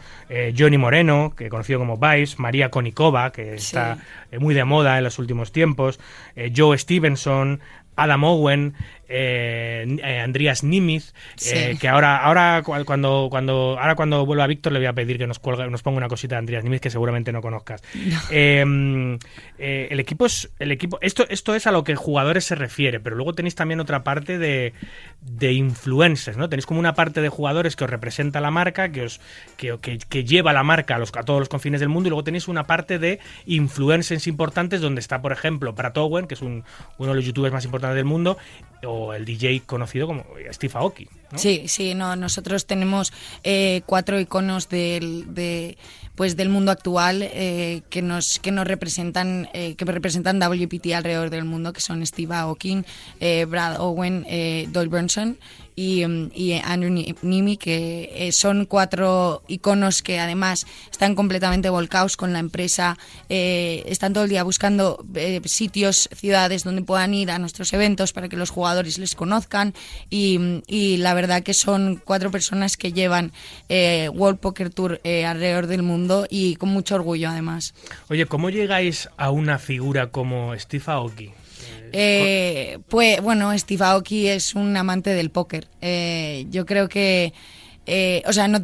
Johnny 0.56 0.78
Moreno, 0.78 1.32
que 1.36 1.48
conocido 1.76 1.78
como 1.80 1.96
Vice, 1.98 2.36
María 2.38 2.70
Konikova, 2.70 3.30
que 3.32 3.58
Sí. 3.58 3.66
está 3.66 3.98
eh, 4.30 4.38
muy 4.38 4.54
de 4.54 4.64
moda 4.64 4.96
en 4.98 5.04
los 5.04 5.18
últimos 5.18 5.52
tiempos, 5.52 6.00
eh, 6.36 6.52
Joe 6.56 6.78
Stevenson, 6.78 7.60
Adam 7.98 8.24
Owen, 8.24 8.74
eh, 9.10 9.86
eh, 10.02 10.20
Andreas 10.20 10.62
Nimitz, 10.62 11.12
eh, 11.50 11.76
que 11.80 11.88
ahora, 11.88 12.18
ahora 12.18 12.62
cu- 12.62 12.74
cuando, 12.84 13.28
cuando, 13.30 13.76
ahora 13.80 13.94
cuando 13.94 14.24
vuelva 14.26 14.46
Víctor 14.46 14.72
le 14.72 14.78
voy 14.80 14.86
a 14.86 14.92
pedir 14.92 15.16
que 15.18 15.26
nos, 15.26 15.38
cuelga- 15.40 15.68
nos 15.70 15.82
ponga 15.82 15.96
una 15.98 16.08
cosita 16.08 16.34
de 16.34 16.40
Andreas 16.40 16.62
Nimitz 16.64 16.80
que 16.82 16.90
seguramente 16.90 17.32
no 17.32 17.40
conozcas. 17.40 17.82
Mm, 18.64 19.14
eh, 19.58 19.88
el 19.90 20.00
equipo 20.00 20.26
es, 20.26 20.50
el 20.58 20.72
equipo, 20.72 20.98
esto, 21.00 21.24
esto 21.28 21.54
es 21.54 21.66
a 21.66 21.72
lo 21.72 21.84
que 21.84 21.94
jugadores 21.94 22.44
se 22.44 22.54
refiere, 22.54 23.00
pero 23.00 23.16
luego 23.16 23.32
tenéis 23.34 23.54
también 23.54 23.80
otra 23.80 24.04
parte 24.04 24.38
de, 24.38 24.72
de 25.22 25.52
influencers, 25.52 26.36
¿no? 26.36 26.48
Tenéis 26.48 26.66
como 26.66 26.78
una 26.80 26.94
parte 26.94 27.20
de 27.22 27.28
jugadores 27.28 27.76
que 27.76 27.84
os 27.84 27.90
representa 27.90 28.40
la 28.40 28.50
marca, 28.50 28.90
que 28.92 29.04
os, 29.04 29.20
que, 29.56 29.76
que- 29.80 29.98
que 29.98 30.24
lleva 30.24 30.52
la 30.52 30.62
marca 30.62 30.96
a, 30.96 30.98
los, 30.98 31.10
a 31.16 31.22
todos 31.22 31.40
los 31.40 31.48
confines 31.48 31.80
del 31.80 31.88
mundo, 31.88 32.08
y 32.08 32.10
luego 32.10 32.24
tenéis 32.24 32.46
una 32.48 32.64
parte 32.66 32.98
de 32.98 33.18
influencers 33.46 34.26
importantes, 34.26 34.80
donde 34.80 35.00
está, 35.00 35.22
por 35.22 35.32
ejemplo, 35.32 35.74
Pratt 35.74 35.96
Owen, 35.98 36.26
que 36.26 36.34
es 36.34 36.42
un- 36.42 36.64
uno 36.98 37.10
de 37.10 37.16
los 37.16 37.24
youtubers 37.24 37.52
más 37.54 37.64
importantes 37.64 37.87
del 37.94 38.04
mundo, 38.04 38.38
o 38.84 39.14
el 39.14 39.24
DJ 39.24 39.62
conocido 39.66 40.06
como 40.06 40.24
Steve 40.52 40.72
Aoki. 40.76 41.08
Sí, 41.36 41.64
sí, 41.68 41.94
no, 41.94 42.16
nosotros 42.16 42.66
tenemos 42.66 43.12
eh, 43.44 43.82
cuatro 43.86 44.18
iconos 44.18 44.68
del, 44.68 45.34
de, 45.34 45.76
pues 46.14 46.36
del 46.36 46.48
mundo 46.48 46.70
actual 46.72 47.20
eh, 47.22 47.82
que 47.90 48.00
nos 48.02 48.38
que 48.38 48.50
nos 48.50 48.66
representan 48.66 49.48
eh, 49.52 49.74
que 49.76 49.84
representan 49.84 50.38
WPT 50.40 50.92
alrededor 50.94 51.28
del 51.30 51.44
mundo, 51.44 51.72
que 51.72 51.80
son 51.80 52.04
Steve 52.06 52.34
Aoki, 52.34 52.82
eh, 53.20 53.44
Brad 53.44 53.78
Owen, 53.80 54.24
eh, 54.28 54.68
Doyle 54.72 54.88
Brunson 54.88 55.38
y, 55.80 56.02
Andrew 56.64 56.90
Ni- 56.90 57.14
Nimi, 57.22 57.56
que 57.56 58.30
son 58.32 58.64
cuatro 58.66 59.44
iconos 59.46 60.02
que 60.02 60.18
además 60.18 60.66
están 60.90 61.14
completamente 61.14 61.70
volcados 61.70 62.16
con 62.16 62.32
la 62.32 62.40
empresa, 62.40 62.98
eh, 63.28 63.84
están 63.86 64.12
todo 64.12 64.24
el 64.24 64.30
día 64.30 64.42
buscando 64.42 65.04
eh, 65.14 65.40
sitios, 65.44 66.08
ciudades 66.16 66.64
donde 66.64 66.82
puedan 66.82 67.14
ir 67.14 67.30
a 67.30 67.38
nuestros 67.38 67.72
eventos 67.74 68.12
para 68.12 68.28
que 68.28 68.36
los 68.36 68.50
jugadores 68.50 68.98
les 68.98 69.14
conozcan 69.14 69.72
y, 70.10 70.62
y 70.66 70.96
la 70.96 71.14
verdad 71.20 71.42
que 71.42 71.54
son 71.54 72.00
cuatro 72.04 72.30
personas 72.30 72.76
que 72.76 72.92
llevan 72.92 73.32
eh, 73.68 74.08
World 74.14 74.38
Poker 74.38 74.70
Tour 74.70 75.00
eh, 75.02 75.24
alrededor 75.26 75.66
del 75.66 75.82
mundo 75.82 76.26
y 76.30 76.54
con 76.56 76.68
mucho 76.68 76.94
orgullo 76.94 77.28
además. 77.28 77.74
Oye, 78.08 78.26
¿cómo 78.26 78.50
llegáis 78.50 79.08
a 79.16 79.30
una 79.30 79.58
figura 79.58 80.10
como 80.10 80.56
Steve 80.56 80.84
Aoki? 80.86 81.30
Eh, 81.92 82.78
pues 82.88 83.20
bueno, 83.20 83.56
Steve 83.58 83.84
Aoki 83.84 84.28
es 84.28 84.54
un 84.54 84.76
amante 84.76 85.10
del 85.10 85.30
póker. 85.30 85.66
Eh, 85.80 86.46
yo 86.50 86.66
creo 86.66 86.88
que, 86.88 87.32
eh, 87.86 88.22
o 88.26 88.32
sea, 88.32 88.46
no, 88.46 88.60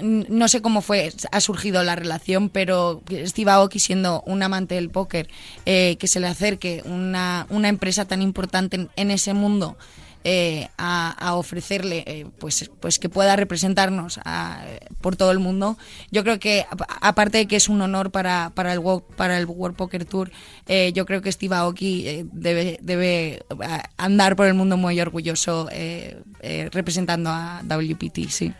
no 0.00 0.48
sé 0.48 0.62
cómo 0.62 0.80
fue, 0.80 1.12
ha 1.32 1.40
surgido 1.40 1.82
la 1.82 1.96
relación, 1.96 2.48
pero 2.48 3.02
Steve 3.26 3.50
Aoki 3.50 3.78
siendo 3.78 4.22
un 4.26 4.42
amante 4.42 4.76
del 4.76 4.90
póker, 4.90 5.28
eh, 5.66 5.96
que 5.98 6.06
se 6.06 6.20
le 6.20 6.28
acerque 6.28 6.82
una, 6.84 7.46
una 7.50 7.68
empresa 7.68 8.04
tan 8.04 8.22
importante 8.22 8.76
en, 8.76 8.88
en 8.96 9.10
ese 9.10 9.34
mundo. 9.34 9.76
Eh, 10.24 10.68
a, 10.78 11.34
ofrecerle 11.34 12.02
eh, 12.06 12.26
pues 12.38 12.70
pues 12.80 12.98
que 12.98 13.08
pueda 13.08 13.36
representarnos 13.36 14.18
a- 14.24 14.64
por 15.00 15.16
todo 15.16 15.30
el 15.32 15.38
mundo. 15.38 15.76
Yo 16.10 16.22
creo 16.24 16.38
que 16.38 16.66
aparte 17.00 17.38
de 17.38 17.46
que 17.46 17.56
es 17.56 17.68
un 17.68 17.80
honor 17.82 18.10
para, 18.10 18.50
para 18.54 18.72
el 18.72 18.80
para 19.16 19.38
el 19.38 19.46
World 19.46 19.76
Poker 19.76 20.04
Tour 20.04 20.30
eh, 20.66 20.92
yo 20.94 21.04
creo 21.06 21.20
que 21.22 21.30
Steve 21.30 21.54
Aoki 21.54 22.08
eh, 22.08 22.24
debe 22.32 22.78
debe 22.82 23.34
eh, 23.34 23.42
andar 23.98 24.34
por 24.36 24.46
el 24.46 24.54
mundo 24.54 24.76
muy 24.76 24.98
orgulloso 25.00 25.68
eh, 25.70 26.20
representando 26.72 27.30
a 27.30 27.60
WPT 27.62 28.28
sí 28.28 28.52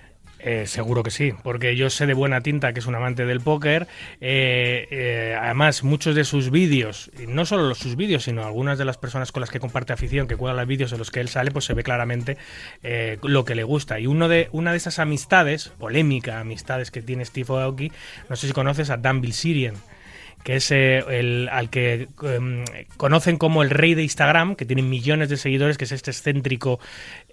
Eh, 0.47 0.67
seguro 0.67 1.03
que 1.03 1.11
sí, 1.11 1.33
porque 1.43 1.75
yo 1.75 1.89
sé 1.89 2.05
de 2.05 2.13
buena 2.13 2.43
tinta 2.43 2.75
que 2.75 2.81
es 2.81 2.87
un 2.87 2.95
amante 2.95 3.25
del 3.25 3.41
póker. 3.41 3.89
Eh, 4.21 4.87
eh, 4.91 5.39
además, 5.41 5.83
muchos 5.83 6.15
de 6.15 6.25
sus 6.25 6.51
vídeos, 6.51 7.11
no 7.27 7.47
solo 7.47 7.67
los- 7.67 7.79
sus 7.79 7.97
vídeos, 7.97 8.25
sino 8.25 8.45
algunas 8.45 8.77
de 8.77 8.85
las 8.85 8.99
personas 8.99 9.33
con 9.33 9.41
las 9.41 9.49
que 9.51 9.59
comparte 9.59 9.95
afición, 9.95 10.29
que 10.29 10.37
cuelgan 10.37 10.59
los 10.59 10.67
vídeos 10.67 10.93
en 10.93 10.99
los 10.99 11.11
que 11.11 11.21
él 11.21 11.29
sale, 11.31 11.51
pues 11.51 11.65
se 11.65 11.73
ve 11.73 11.83
claramente 11.83 12.37
eh, 12.83 13.17
lo 13.23 13.47
que 13.47 13.55
le 13.55 13.65
gusta. 13.65 13.99
Y 13.99 14.07
uno 14.07 14.29
de, 14.29 14.51
una 14.53 14.73
de 14.73 14.77
esas 14.77 14.99
amistades, 14.99 15.69
polémica 15.79 16.41
amistades 16.41 16.91
que 16.91 17.01
tiene 17.01 17.25
Steve 17.25 17.47
Aoki, 17.49 17.91
no 18.29 18.37
sé 18.37 18.47
si 18.47 18.53
conoces 18.53 18.91
a 18.91 18.99
Dan 18.99 19.23
Bilzerian 19.23 19.77
que 20.43 20.57
es 20.57 20.71
el 20.73 21.49
al 21.51 21.71
que 21.71 22.07
em, 22.23 22.67
conocen 22.99 23.39
como 23.39 23.63
el 23.63 23.71
rey 23.71 23.95
de 23.95 24.03
Instagram, 24.03 24.57
que 24.57 24.67
tiene 24.67 24.83
millones 24.83 25.31
de 25.31 25.39
seguidores, 25.39 25.79
que 25.79 25.85
es 25.87 25.93
este 25.93 26.11
excéntrico 26.11 26.81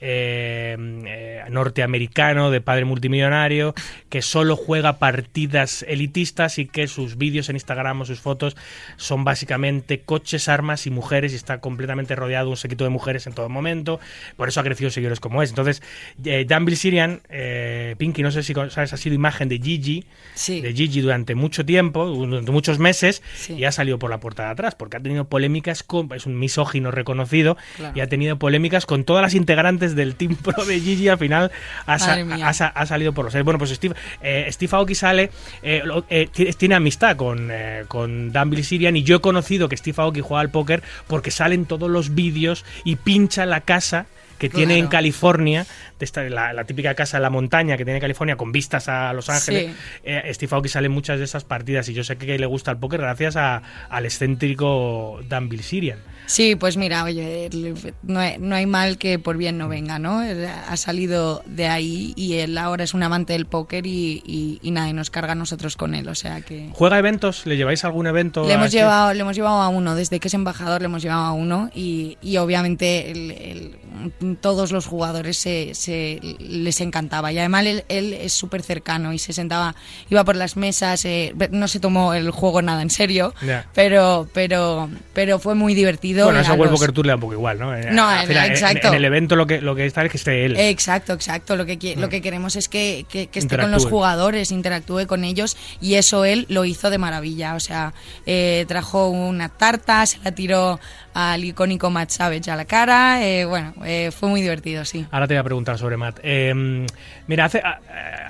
eh, 0.02 0.76
eh, 1.06 1.44
norteamericano 1.50 2.52
de 2.52 2.60
padre 2.62 2.86
multimillonario, 2.86 3.74
que 4.10 4.22
solo 4.22 4.56
juega 4.56 4.98
partidas 5.00 5.86
elitistas 5.88 6.58
y 6.58 6.66
que 6.66 6.88
sus 6.88 7.18
vídeos 7.18 7.50
en 7.50 7.56
Instagram 7.56 8.02
o 8.02 8.06
sus 8.06 8.20
fotos 8.20 8.58
son 8.98 9.24
básicamente 9.24 10.02
coches, 10.02 10.50
armas 10.50 10.88
y 10.88 10.90
mujeres 10.90 11.34
y 11.34 11.36
está 11.36 11.60
completamente 11.60 12.16
rodeado 12.16 12.46
de 12.46 12.52
un 12.52 12.58
sequito 12.58 12.84
de 12.84 12.90
mujeres 12.90 13.28
en 13.28 13.34
todo 13.34 13.48
momento. 13.50 14.00
Por 14.38 14.48
eso 14.50 14.60
ha 14.60 14.64
crecido 14.64 14.90
seguidores 14.90 15.20
como 15.20 15.44
es. 15.44 15.50
Entonces, 15.50 15.82
eh, 16.26 16.46
Dan 16.48 16.66
Bilzerian, 16.66 17.22
eh, 17.30 17.96
Pinky, 17.98 18.24
no 18.24 18.32
sé 18.32 18.44
si 18.44 18.54
sabes, 18.54 18.94
ha 18.94 18.98
sido 18.98 19.16
imagen 19.16 19.50
de 19.50 19.60
Gigi, 19.60 20.06
Sí. 20.34 20.62
de 20.62 20.74
Gigi 20.74 21.02
durante 21.02 21.36
mucho 21.36 21.66
tiempo, 21.66 22.06
durante 22.06 22.52
muchos 22.52 22.80
meses, 22.80 23.22
Sí. 23.36 23.54
y 23.54 23.66
ha 23.66 23.72
salido 23.72 24.00
por 24.00 24.10
la 24.10 24.20
puerta 24.20 24.46
de 24.46 24.50
atrás, 24.50 24.76
porque 24.76 24.98
ha 24.98 25.00
tenido 25.00 25.26
polémicas 25.26 25.84
con, 25.84 26.10
es 26.14 26.26
un 26.26 26.40
misógino 26.40 26.92
reconocido, 26.92 27.58
Claro. 27.78 27.94
y 27.96 28.02
ha 28.02 28.08
tenido 28.08 28.38
polémicas 28.40 28.86
con 28.86 29.04
todas 29.04 29.22
las 29.22 29.34
integrantes 29.36 29.91
del 29.96 30.16
Team 30.16 30.36
Pro 30.36 30.66
de 30.66 30.80
Gigi, 30.80 31.08
al 31.10 31.18
final 31.18 31.52
ha, 31.86 32.00
sa- 32.00 32.14
ha 32.48 32.54
sa- 32.54 32.68
ha 32.68 32.86
salido 32.86 33.14
por 33.14 33.26
los 33.26 33.34
aires. 33.36 33.46
Bueno, 33.46 33.58
pues 33.58 33.72
Steve, 33.72 33.96
eh, 34.22 34.48
Steve 34.52 34.76
Aoki 34.76 34.96
sale, 34.96 35.32
eh, 35.64 35.82
eh, 36.10 36.28
tiene, 36.58 36.76
amistad 36.76 37.16
con, 37.16 37.52
con 37.88 38.32
Dan 38.32 38.50
Bilzerian, 38.50 38.96
y 38.98 39.04
yo 39.04 39.18
he 39.18 39.22
conocido 39.22 39.70
que 39.70 39.78
Steve 39.78 39.96
Aoki 40.02 40.22
juega 40.22 40.42
al 40.42 40.50
póker 40.50 40.82
porque 41.08 41.32
salen 41.32 41.66
todos 41.66 41.90
los 41.90 42.16
vídeos 42.16 42.66
y 42.84 42.96
pincha 42.96 43.46
la 43.46 43.62
casa 43.62 44.06
que 44.38 44.50
tiene 44.50 44.78
en. 44.80 44.88
California, 44.88 45.68
de 46.00 46.06
esta- 46.06 46.24
la, 46.24 46.52
la 46.52 46.64
típica 46.64 46.96
casa 46.96 47.18
en 47.18 47.24
la 47.24 47.30
montaña 47.30 47.78
que 47.78 47.86
tiene 47.86 48.00
California 48.00 48.38
con 48.38 48.52
vistas 48.52 48.88
a 48.90 49.14
Los 49.14 49.30
Ángeles. 49.30 49.68
Sí. 49.72 49.78
Eh, 50.04 50.32
Steve 50.34 50.50
Aoki 50.56 50.68
sale 50.68 50.88
en 50.88 50.94
muchas 50.94 51.20
de 51.20 51.26
esas 51.26 51.44
partidas 51.44 51.88
y 51.90 51.94
yo 51.94 52.04
sé 52.04 52.18
que 52.18 52.40
le 52.40 52.46
gusta 52.48 52.72
el 52.72 52.78
póker 52.78 53.02
gracias 53.02 53.36
a- 53.36 53.62
al 53.90 54.06
excéntrico 54.06 55.22
Dan 55.30 55.48
Bilzerian. 55.50 56.00
Sí, 56.32 56.56
pues 56.56 56.78
mira, 56.78 57.04
oye, 57.04 57.50
no 58.04 58.20
hay, 58.22 58.38
no 58.40 58.56
hay 58.56 58.66
mal 58.66 58.98
que 58.98 59.20
por 59.20 59.36
bien 59.36 59.58
no 59.58 59.68
venga, 59.68 60.00
¿no? 60.00 60.20
Ha 60.22 60.78
salido 60.78 61.44
de 61.46 61.68
ahí 61.68 62.14
y 62.16 62.36
él 62.36 62.58
ahora 62.58 62.86
es 62.86 62.94
un 62.94 63.04
amante 63.04 63.34
del 63.34 63.46
póker 63.46 63.86
y, 63.86 64.24
y, 64.26 64.60
y 64.62 64.72
nada, 64.72 64.88
y 64.88 64.94
nos 64.94 65.10
carga 65.10 65.34
a 65.34 65.36
nosotros 65.36 65.76
con 65.76 65.94
él, 65.94 66.08
o 66.08 66.16
sea 66.16 66.40
que... 66.40 66.70
¿Juega 66.72 66.98
eventos? 67.00 67.46
¿Le 67.46 67.58
lleváis 67.58 67.84
a 67.84 67.88
algún 67.88 68.08
evento? 68.08 68.46
Le 68.48 68.54
hemos, 68.54 68.68
este? 68.68 68.78
llevado, 68.78 69.14
le 69.14 69.20
hemos 69.20 69.36
llevado 69.36 69.62
a 69.62 69.68
uno, 69.68 69.94
desde 69.94 70.22
que 70.22 70.30
es 70.30 70.34
embajador 70.34 70.82
le 70.82 70.86
hemos 70.86 71.02
llevado 71.04 71.26
a 71.26 71.34
uno 71.34 71.70
y, 71.76 72.18
y 72.22 72.38
obviamente 72.38 73.12
el- 73.12 73.32
el- 73.32 74.38
todos 74.40 74.72
los 74.72 74.86
jugadores 74.88 75.38
se, 75.38 75.76
se- 75.76 76.20
les 76.40 76.80
encantaba 76.82 77.32
y 77.34 77.40
además 77.40 77.66
él, 77.66 77.84
él 77.90 78.14
es 78.14 78.32
súper 78.34 78.64
cercano 78.64 79.12
y 79.12 79.20
se 79.20 79.34
sentaba, 79.34 79.76
iba 80.10 80.24
por 80.24 80.36
las 80.38 80.56
mesas, 80.56 81.04
eh, 81.06 81.36
no 81.52 81.68
se 81.68 81.80
tomó 81.82 82.14
el 82.14 82.32
juego 82.32 82.62
nada 82.62 82.82
en 82.82 82.90
serio, 82.90 83.34
pero, 83.74 84.28
pero, 84.34 84.90
pero 85.14 85.38
fue 85.40 85.56
muy 85.56 85.74
divertido. 85.74 86.21
Bueno, 86.26 86.40
eso 86.40 86.52
a 86.52 86.56
World 86.56 86.94
Tour 86.94 87.06
le 87.06 87.12
da 87.12 87.16
un 87.16 87.22
poco 87.22 87.34
igual, 87.34 87.60
¿no? 87.60 87.76
Eh, 87.76 87.90
No, 87.92 88.08
al 88.08 88.28
final, 88.28 88.50
exacto. 88.52 88.88
En, 88.90 88.94
el 88.96 89.06
evento 89.06 89.36
lo 89.36 89.46
que, 89.48 89.62
lo 89.62 89.76
que 89.76 89.86
está 89.86 90.04
es 90.06 90.12
que 90.12 90.18
esté 90.18 90.46
él. 90.46 90.58
Exacto, 90.58 91.14
exacto. 91.14 91.56
Lo 91.56 91.66
que, 91.66 91.96
lo 91.98 92.10
que 92.10 92.22
queremos 92.22 92.56
es 92.56 92.68
que, 92.70 93.06
que- 93.10 93.28
que 93.28 93.40
esté 93.40 93.58
con 93.58 93.72
los 93.72 93.86
jugadores, 93.86 94.52
interactúe 94.52 95.06
con 95.08 95.24
ellos 95.24 95.58
y 95.82 95.96
eso 95.96 96.26
él 96.26 96.46
lo 96.50 96.66
hizo 96.66 96.90
de 96.90 96.98
maravilla. 96.98 97.56
O 97.56 97.60
sea, 97.60 97.94
eh, 98.26 98.66
trajo 98.68 99.10
una 99.10 99.50
tarta, 99.50 100.06
se 100.06 100.20
la 100.24 100.32
tiró 100.32 100.80
al 101.14 101.44
icónico 101.44 101.90
Matt 101.90 102.10
Savage 102.12 102.50
a 102.52 102.56
la 102.56 102.66
cara. 102.66 103.24
eh, 103.26 103.46
bueno, 103.46 103.74
eh, 103.86 104.12
fue 104.18 104.30
muy 104.30 104.42
divertido, 104.42 104.86
sí. 104.86 105.06
Ahora 105.12 105.28
te 105.28 105.34
voy 105.34 105.40
a 105.40 105.44
preguntar 105.44 105.78
sobre 105.78 105.98
Matt. 105.98 106.20
Eh, 106.24 106.86
mira, 107.28 107.46
hace, 107.46 107.60
a- 107.60 107.80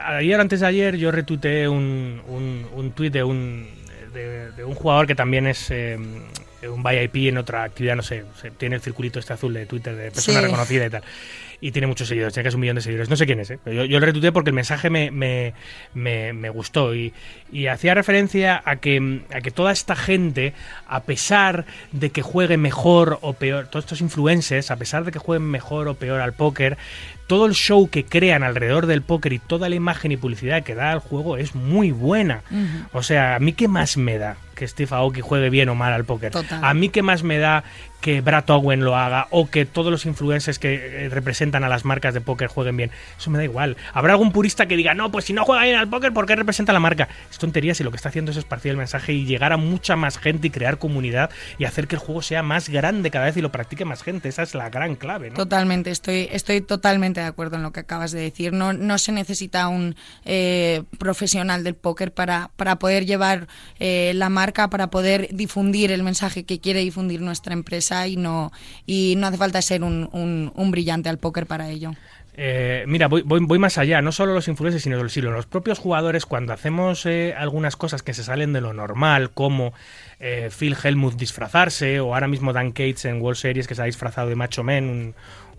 a- 0.06 0.18
ayer 0.18 0.39
antes 0.39 0.60
de 0.62 0.68
ayer 0.68 0.96
yo 0.98 1.12
retuiteé 1.12 1.68
un, 1.68 2.22
un, 2.28 2.68
un 2.76 2.92
tuit 2.92 3.14
de 3.14 3.24
un, 3.24 3.68
de, 4.14 4.52
de 4.52 4.64
un 4.64 4.74
jugador 4.76 5.08
que 5.08 5.16
también 5.16 5.48
es 5.48 5.68
eh, 5.70 5.98
un 6.68 6.84
VIP 6.84 7.28
en 7.30 7.38
otra 7.38 7.64
actividad, 7.64 7.95
no 7.95 8.03
sé, 8.03 8.24
tiene 8.57 8.76
el 8.76 8.82
circulito 8.82 9.20
este 9.20 9.34
azul 9.34 9.53
de 9.53 9.66
Twitter 9.66 9.95
de 9.95 10.12
persona 10.12 10.39
Sí. 10.39 10.45
reconocida 10.45 10.86
y 10.86 10.89
tal. 10.89 11.03
Y 11.64 11.72
tiene 11.72 11.86
muchos 11.86 12.07
seguidores, 12.07 12.34
tiene 12.34 12.45
casi 12.45 12.55
un 12.55 12.62
millón 12.62 12.78
de 12.78 12.82
seguidores. 12.82 13.07
No 13.09 13.16
sé 13.16 13.28
quién 13.28 13.39
es, 13.39 13.51
¿eh? 13.51 13.59
Yo, 13.68 13.86
yo 13.86 13.99
lo 13.99 14.05
retuiteé 14.07 14.32
porque 14.32 14.49
el 14.49 14.55
mensaje 14.55 14.89
me, 14.89 15.12
me, 15.12 15.53
me, 15.93 16.34
me 16.34 16.49
gustó 16.49 16.95
y, 16.95 17.14
y 17.51 17.68
hacía 17.68 17.93
referencia 17.93 18.64
a 18.66 18.78
que, 18.78 19.22
a 19.32 19.41
que 19.41 19.51
toda 19.51 19.72
esta 19.72 19.95
gente, 19.95 20.53
a 20.88 21.03
pesar 21.03 21.66
de 21.91 22.09
que 22.09 22.24
juegue 22.24 22.57
mejor 22.57 23.20
o 23.22 23.34
peor, 23.34 23.68
todos 23.68 23.86
estos 23.86 24.01
influencers, 24.01 24.72
a 24.72 24.76
pesar 24.78 25.03
de 25.05 25.12
que 25.12 25.20
jueguen 25.20 25.47
mejor 25.51 25.88
o 25.88 25.93
peor 25.93 26.20
al 26.22 26.34
póker, 26.34 26.78
todo 27.28 27.45
el 27.45 27.53
show 27.53 27.88
que 27.91 28.05
crean 28.05 28.41
alrededor 28.41 28.88
del 28.88 29.03
póker 29.03 29.32
y 29.34 29.38
toda 29.39 29.70
la 29.70 29.76
imagen 29.76 30.12
y 30.12 30.18
publicidad 30.18 30.64
que 30.64 30.74
da 30.74 30.91
al 30.91 30.99
juego 30.99 31.38
es 31.38 31.53
muy 31.53 31.91
buena. 31.91 32.41
O 32.91 33.03
sea, 33.03 33.36
¿a 33.36 33.39
mí 33.39 33.53
qué 33.53 33.68
más 33.68 33.97
me 33.97 34.18
da 34.18 34.36
que 34.62 34.68
Steve 34.68 34.95
Aoki 34.95 35.22
juegue 35.22 35.49
bien 35.49 35.70
o 35.70 35.76
mal 35.76 35.91
al 35.91 36.05
póker? 36.05 36.32
Total. 36.32 36.64
A 36.64 36.72
mí 36.76 36.89
qué 36.89 37.01
más 37.01 37.24
me 37.24 37.39
da 37.39 37.64
que 37.99 38.22
Brad 38.22 38.49
Owen 38.49 38.84
lo 38.84 38.95
haga 38.95 39.28
o 39.30 39.49
que 39.49 39.66
todos 39.66 39.91
los 39.91 40.05
influencers 40.05 40.59
que 40.59 41.05
eh, 41.05 41.09
representan 41.09 41.64
a 41.64 41.70
las 41.70 41.86
marcas 41.86 42.14
de 42.14 42.22
póker 42.22 42.47
jueguen 42.47 42.76
bien. 42.76 42.91
Eso 43.18 43.30
me 43.30 43.38
da 43.38 43.43
igual. 43.43 43.78
Habrá 43.93 44.14
algún 44.14 44.32
purista 44.32 44.68
que 44.68 44.76
diga, 44.76 44.93
no, 44.93 45.12
pues 45.12 45.26
si 45.26 45.34
no 45.34 45.45
juega 45.45 45.64
bien 45.64 45.78
al 45.78 45.88
póker, 45.88 46.14
¿por 46.14 46.26
qué 46.26 46.36
representa 46.36 46.74
la 46.74 46.80
marca? 46.80 47.07
Es 47.30 47.38
tontería 47.38 47.74
si 47.74 47.84
lo 47.84 47.91
que 47.91 47.97
está 47.97 48.09
haciendo 48.09 48.32
es 48.32 48.38
esparcir 48.38 48.72
el 48.72 48.78
mensaje 48.78 49.14
y 49.14 49.26
llegar 49.26 49.53
a 49.53 49.57
mucha 49.57 49.95
más 49.95 50.18
gente 50.18 50.47
y 50.47 50.49
crear 50.49 50.80
comunidad 50.80 51.30
y 51.57 51.66
hacer 51.66 51.88
que 51.88 51.95
el 51.95 52.01
juego 52.01 52.22
sea 52.22 52.43
más 52.43 52.70
grande 52.70 53.12
cada 53.12 53.26
vez 53.26 53.38
y 53.38 53.41
lo 53.41 53.51
practique 53.51 53.86
más 53.86 54.03
gente. 54.03 54.30
Esa 54.30 54.43
es 54.43 54.55
la 54.55 54.70
gran 54.70 54.95
clave, 54.95 55.30
¿no? 55.30 55.36
Totalmente, 55.36 55.91
estoy, 55.91 56.28
estoy 56.32 56.62
totalmente 56.62 57.22
de 57.22 57.28
acuerdo 57.28 57.57
en 57.57 57.64
lo 57.64 57.72
que 57.72 57.82
acabas 57.82 58.12
de 58.12 58.22
decir. 58.22 58.51
No, 58.51 58.74
no 58.74 58.97
se 58.97 59.12
necesita 59.12 59.68
un 59.68 59.95
eh, 60.26 60.84
profesional 60.97 61.64
del 61.64 61.76
póker 61.76 62.14
para, 62.14 62.49
para 62.55 62.78
poder 62.78 63.05
llevar 63.05 63.47
eh, 63.80 64.14
la 64.16 64.30
marca, 64.30 64.51
para 64.52 64.89
poder 64.89 65.30
difundir 65.32 65.91
el 65.91 66.04
mensaje 66.04 66.43
que 66.43 66.60
quiere 66.60 66.82
difundir 66.82 67.22
nuestra 67.22 67.54
empresa 67.54 68.08
y 68.08 68.18
no, 68.18 68.52
y 68.86 69.16
no 69.18 69.28
hace 69.28 69.38
falta 69.38 69.62
ser 69.62 69.84
un, 69.84 70.52
brillante 70.72 71.10
al 71.10 71.18
póker 71.18 71.45
para 71.45 71.70
ello. 71.70 71.93
Eh, 72.34 72.86
mira, 72.88 73.08
voy, 73.08 73.24
voy, 73.24 73.60
más 73.60 73.78
allá, 73.78 74.02
no 74.02 74.12
solo 74.12 74.34
los 74.34 74.47
influencers, 74.47 74.84
sino 74.84 75.02
los, 75.02 75.16
los 75.16 75.45
propios 75.45 75.80
jugadores, 75.80 76.26
cuando 76.26 76.54
hacemos 76.54 77.06
eh, 77.06 77.34
algunas 77.38 77.76
cosas 77.76 78.04
que 78.04 78.14
se 78.14 78.24
salen 78.24 78.54
de 78.54 78.62
lo 78.62 78.74
normal, 78.74 79.32
como 79.32 79.74
eh, 80.20 80.49
Phil 80.58 80.78
Helmuth 80.82 81.16
disfrazarse, 81.16 81.99
o 81.99 82.14
ahora 82.14 82.30
mismo 82.30 82.54
Dan 82.54 82.72
Cates 82.72 83.06
en 83.06 83.22
World 83.22 83.38
Series 83.38 83.68
que 83.68 83.76
se 83.76 83.82
ha 83.82 83.86
disfrazado 83.86 84.30
de 84.30 84.36
Macho 84.36 84.64
Man, 84.64 84.86
un, 84.86 85.16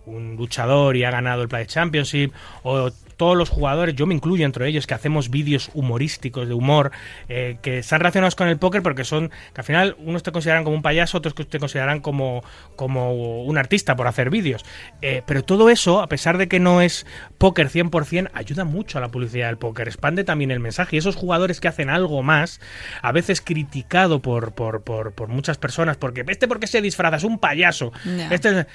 un 0.06 0.36
luchador 0.36 0.96
y 0.96 1.04
ha 1.04 1.10
ganado 1.10 1.42
el 1.42 1.48
Play 1.48 1.66
Championship, 1.66 2.32
o 2.62 2.90
todos 3.22 3.36
los 3.36 3.50
jugadores, 3.50 3.94
yo 3.94 4.04
me 4.04 4.14
incluyo 4.14 4.44
entre 4.44 4.66
ellos, 4.66 4.88
que 4.88 4.94
hacemos 4.94 5.30
vídeos 5.30 5.70
humorísticos, 5.74 6.48
de 6.48 6.54
humor, 6.54 6.90
eh, 7.28 7.58
que 7.62 7.78
están 7.78 8.00
relacionados 8.00 8.34
con 8.34 8.48
el 8.48 8.58
póker 8.58 8.82
porque 8.82 9.04
son, 9.04 9.28
que 9.28 9.60
al 9.60 9.64
final 9.64 9.96
unos 10.00 10.24
te 10.24 10.32
consideran 10.32 10.64
como 10.64 10.74
un 10.74 10.82
payaso, 10.82 11.18
otros 11.18 11.32
te 11.48 11.60
consideran 11.60 12.00
como, 12.00 12.42
como 12.74 13.44
un 13.44 13.58
artista 13.58 13.94
por 13.94 14.08
hacer 14.08 14.28
vídeos. 14.28 14.64
Eh, 15.02 15.22
pero 15.24 15.44
todo 15.44 15.70
eso, 15.70 16.02
a 16.02 16.08
pesar 16.08 16.36
de 16.36 16.48
que 16.48 16.58
no 16.58 16.80
es 16.80 17.06
póker 17.38 17.68
100%, 17.68 18.30
ayuda 18.34 18.64
mucho 18.64 18.98
a 18.98 19.00
la 19.00 19.08
publicidad 19.08 19.46
del 19.46 19.56
póker, 19.58 19.86
expande 19.86 20.24
también 20.24 20.50
el 20.50 20.58
mensaje. 20.58 20.96
Y 20.96 20.98
esos 20.98 21.14
jugadores 21.14 21.60
que 21.60 21.68
hacen 21.68 21.90
algo 21.90 22.24
más, 22.24 22.60
a 23.02 23.12
veces 23.12 23.40
criticado 23.40 24.20
por, 24.20 24.52
por, 24.52 24.82
por, 24.82 25.12
por 25.12 25.28
muchas 25.28 25.58
personas, 25.58 25.96
porque 25.96 26.24
este 26.26 26.48
porque 26.48 26.66
se 26.66 26.82
disfraza, 26.82 27.18
es 27.18 27.24
un 27.24 27.38
payaso. 27.38 27.92
Ya. 28.04 28.30
Este 28.34 28.48
es- 28.60 28.66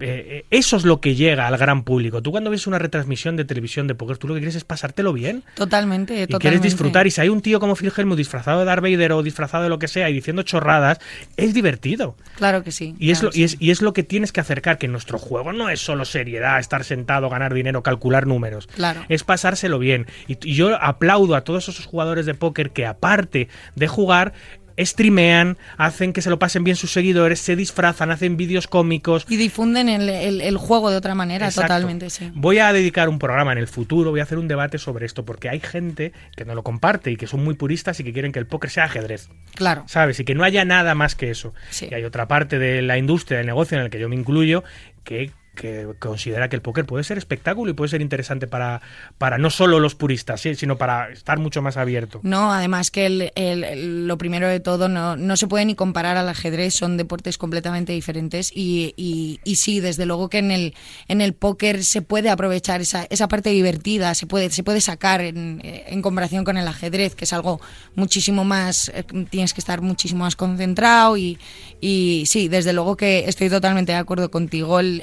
eh, 0.00 0.26
eh, 0.28 0.46
eso 0.50 0.76
es 0.76 0.84
lo 0.84 1.00
que 1.00 1.14
llega 1.14 1.46
al 1.46 1.56
gran 1.56 1.84
público. 1.84 2.22
Tú 2.22 2.30
cuando 2.30 2.50
ves 2.50 2.66
una 2.66 2.78
retransmisión 2.78 3.36
de 3.36 3.44
televisión 3.44 3.86
de 3.86 3.94
póker, 3.94 4.18
tú 4.18 4.28
lo 4.28 4.34
que 4.34 4.40
quieres 4.40 4.56
es 4.56 4.64
pasártelo 4.64 5.12
bien. 5.12 5.44
Totalmente, 5.54 6.14
Y 6.14 6.26
totalmente. 6.26 6.38
quieres 6.40 6.62
disfrutar. 6.62 7.06
Y 7.06 7.10
si 7.10 7.20
hay 7.20 7.28
un 7.28 7.40
tío 7.42 7.60
como 7.60 7.76
Phil 7.76 7.92
Helmut 7.96 8.16
disfrazado 8.16 8.60
de 8.60 8.64
Darth 8.64 8.82
Vader 8.82 9.12
o 9.12 9.22
disfrazado 9.22 9.62
de 9.64 9.68
lo 9.68 9.78
que 9.78 9.88
sea 9.88 10.10
y 10.10 10.14
diciendo 10.14 10.42
chorradas, 10.42 10.98
es 11.36 11.54
divertido. 11.54 12.16
Claro 12.36 12.62
que 12.62 12.72
sí. 12.72 12.94
Y 12.98 13.10
es, 13.10 13.20
claro 13.20 13.28
lo, 13.28 13.32
que 13.32 13.38
y, 13.40 13.48
sí. 13.48 13.54
es, 13.56 13.62
y 13.62 13.70
es 13.70 13.82
lo 13.82 13.92
que 13.92 14.02
tienes 14.02 14.32
que 14.32 14.40
acercar, 14.40 14.78
que 14.78 14.88
nuestro 14.88 15.18
juego 15.18 15.52
no 15.52 15.68
es 15.68 15.80
solo 15.80 16.04
seriedad, 16.04 16.58
estar 16.58 16.84
sentado, 16.84 17.28
ganar 17.28 17.54
dinero, 17.54 17.82
calcular 17.82 18.26
números. 18.26 18.66
Claro. 18.68 19.04
Es 19.08 19.24
pasárselo 19.24 19.78
bien. 19.78 20.06
Y, 20.26 20.38
y 20.42 20.54
yo 20.54 20.76
aplaudo 20.82 21.34
a 21.34 21.42
todos 21.42 21.68
esos 21.68 21.86
jugadores 21.86 22.26
de 22.26 22.34
póker 22.34 22.70
que 22.70 22.86
aparte 22.86 23.48
de 23.76 23.88
jugar, 23.88 24.32
streamean, 24.80 25.56
hacen 25.76 26.12
que 26.12 26.22
se 26.22 26.30
lo 26.30 26.38
pasen 26.38 26.64
bien 26.64 26.76
sus 26.76 26.92
seguidores, 26.92 27.40
se 27.40 27.56
disfrazan, 27.56 28.10
hacen 28.10 28.36
vídeos 28.36 28.66
cómicos. 28.66 29.26
Y 29.28 29.36
difunden 29.36 29.88
el, 29.88 30.08
el- 30.08 30.40
el 30.40 30.56
juego 30.56 30.90
de 30.90 30.96
otra 30.96 31.14
manera, 31.14 31.46
Exacto. 31.46 31.68
totalmente, 31.74 32.10
sí. 32.10 32.30
Voy 32.34 32.58
a 32.58 32.72
dedicar 32.72 33.08
un 33.08 33.18
programa 33.18 33.52
en 33.52 33.58
el 33.58 33.68
futuro, 33.68 34.10
voy 34.10 34.20
a 34.20 34.24
hacer 34.24 34.38
un 34.38 34.48
debate 34.48 34.78
sobre 34.78 35.06
esto, 35.06 35.24
porque 35.24 35.48
hay 35.48 35.60
gente 35.60 36.12
que 36.36 36.44
no 36.44 36.54
lo 36.54 36.62
comparte 36.62 37.10
y 37.10 37.16
que 37.16 37.26
son 37.26 37.42
muy 37.44 37.54
puristas 37.54 38.00
y 38.00 38.04
que 38.04 38.12
quieren 38.12 38.32
que 38.32 38.38
el 38.38 38.46
póker 38.46 38.70
sea 38.70 38.84
ajedrez. 38.84 39.28
Claro. 39.54 39.84
¿sabes? 39.86 40.18
Y 40.20 40.24
que 40.24 40.34
no 40.34 40.44
haya 40.44 40.64
nada 40.64 40.94
más 40.94 41.14
que 41.14 41.30
eso. 41.30 41.54
Sí. 41.70 41.88
Y 41.90 41.94
hay 41.94 42.04
otra 42.04 42.28
parte 42.28 42.58
de 42.58 42.82
la 42.82 42.98
industria, 42.98 43.38
del 43.38 43.46
negocio 43.46 43.76
en 43.78 43.84
el 43.84 43.90
que 43.90 43.98
yo 43.98 44.08
me 44.08 44.16
incluyo, 44.16 44.64
que, 45.04 45.30
que 45.54 45.86
considera 45.98 46.48
que 46.48 46.56
el 46.56 46.62
póker 46.62 46.86
puede 46.86 47.04
ser 47.04 47.18
espectáculo 47.18 47.70
y 47.70 47.74
puede 47.74 47.88
ser 47.90 48.00
interesante 48.00 48.46
para, 48.46 48.80
para 49.18 49.38
no 49.38 49.50
solo 49.50 49.80
los 49.80 49.94
puristas, 49.94 50.40
sino 50.40 50.78
para 50.78 51.10
estar 51.10 51.38
mucho 51.38 51.60
más 51.62 51.76
abierto. 51.76 52.20
No, 52.22 52.52
además 52.52 52.90
que 52.90 53.06
el- 53.34 54.06
lo 54.06 54.16
primero 54.18 54.48
de 54.48 54.60
todo 54.60 54.88
no, 54.88 55.16
no 55.16 55.36
se 55.36 55.46
puede 55.46 55.64
ni 55.64 55.74
comparar 55.74 56.16
al 56.16 56.28
ajedrez, 56.28 56.74
son 56.74 56.96
deportes 56.96 57.36
completamente 57.38 57.92
diferentes 57.92 58.50
y, 58.54 58.94
y- 58.96 59.40
y 59.44 59.56
sí, 59.56 59.80
desde 59.80 60.06
luego 60.06 60.28
que 60.30 60.38
en 60.38 60.50
el, 60.50 60.74
en 61.08 61.20
el 61.20 61.34
póker 61.34 61.84
se 61.84 62.02
puede 62.02 62.30
aprovechar 62.30 62.80
esa, 62.80 63.06
esa 63.10 63.28
parte 63.28 63.50
divertida, 63.50 64.14
se 64.14 64.26
puede, 64.26 64.50
se 64.50 64.62
puede 64.62 64.80
sacar 64.80 65.20
en, 65.20 65.60
eh, 65.64 65.84
en 65.88 66.00
comparación 66.02 66.44
con 66.44 66.56
el 66.56 66.66
ajedrez, 66.68 67.14
que 67.14 67.24
es 67.24 67.32
algo 67.32 67.60
muchísimo 67.94 68.44
más, 68.44 68.90
eh, 68.94 69.04
tienes 69.30 69.52
que 69.54 69.60
estar 69.60 69.80
muchísimo 69.82 70.24
más 70.24 70.36
concentrado 70.36 71.16
y, 71.16 71.38
y 71.80 72.24
sí, 72.26 72.48
desde 72.48 72.72
luego 72.72 72.96
que 72.96 73.24
estoy 73.28 73.50
totalmente 73.50 73.92
de 73.92 73.98
acuerdo 73.98 74.30
contigo, 74.30 74.80
el, 74.80 75.02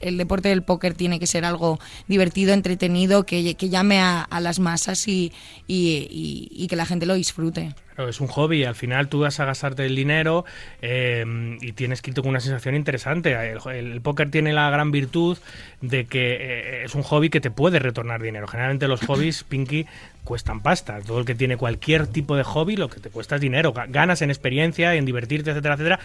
el- 0.00 0.16
deporte 0.18 0.48
del 0.48 0.62
póker 0.62 0.94
tiene 0.94 1.18
que 1.18 1.26
ser 1.26 1.44
algo 1.44 1.78
divertido, 2.06 2.52
entretenido, 2.52 3.24
que, 3.24 3.54
que 3.54 3.68
llame 3.68 3.98
a, 4.00 4.22
a 4.22 4.40
las 4.40 4.58
masas 4.58 5.08
y, 5.08 5.32
y- 5.66 6.06
y- 6.10 6.48
y 6.52 6.66
que 6.68 6.76
la 6.76 6.86
gente 6.86 7.06
lo 7.06 7.14
disfrute. 7.14 7.74
Claro, 7.94 8.08
es 8.08 8.20
un 8.22 8.26
hobby, 8.28 8.64
al 8.64 8.74
final 8.74 9.08
tú 9.08 9.20
vas 9.20 9.38
a 9.38 9.44
gastarte 9.44 9.84
el 9.84 9.94
dinero 9.94 10.46
eh, 10.80 11.26
y 11.60 11.72
tienes 11.72 12.00
que 12.00 12.10
irte 12.10 12.22
con 12.22 12.30
una 12.30 12.40
sensación 12.40 12.74
interesante. 12.74 13.32
El, 13.34 13.58
el 13.74 14.00
póker 14.00 14.30
tiene 14.30 14.54
la 14.54 14.70
gran 14.70 14.90
virtud 14.92 15.36
de 15.82 16.06
que 16.06 16.36
eh, 16.40 16.84
es 16.84 16.94
un 16.94 17.02
hobby 17.02 17.28
que 17.28 17.40
te 17.42 17.50
puede 17.50 17.78
retornar 17.80 18.22
dinero. 18.22 18.46
Generalmente 18.48 18.88
los 18.88 19.02
hobbies, 19.02 19.44
Pinky, 19.48 19.84
cuestan 20.24 20.62
pasta. 20.62 21.00
Todo 21.06 21.18
el 21.18 21.26
que 21.26 21.34
tiene 21.34 21.58
cualquier 21.58 22.06
tipo 22.06 22.34
de 22.34 22.44
hobby, 22.44 22.76
lo 22.76 22.88
que 22.88 22.98
te 22.98 23.10
cuesta 23.10 23.34
es 23.34 23.42
dinero. 23.42 23.74
Ga- 23.74 23.86
Ganas 23.90 24.22
en 24.22 24.30
experiencia, 24.30 24.94
en 24.94 25.04
divertirte, 25.04 25.50
etcétera, 25.50 25.74
etcétera 25.74 26.00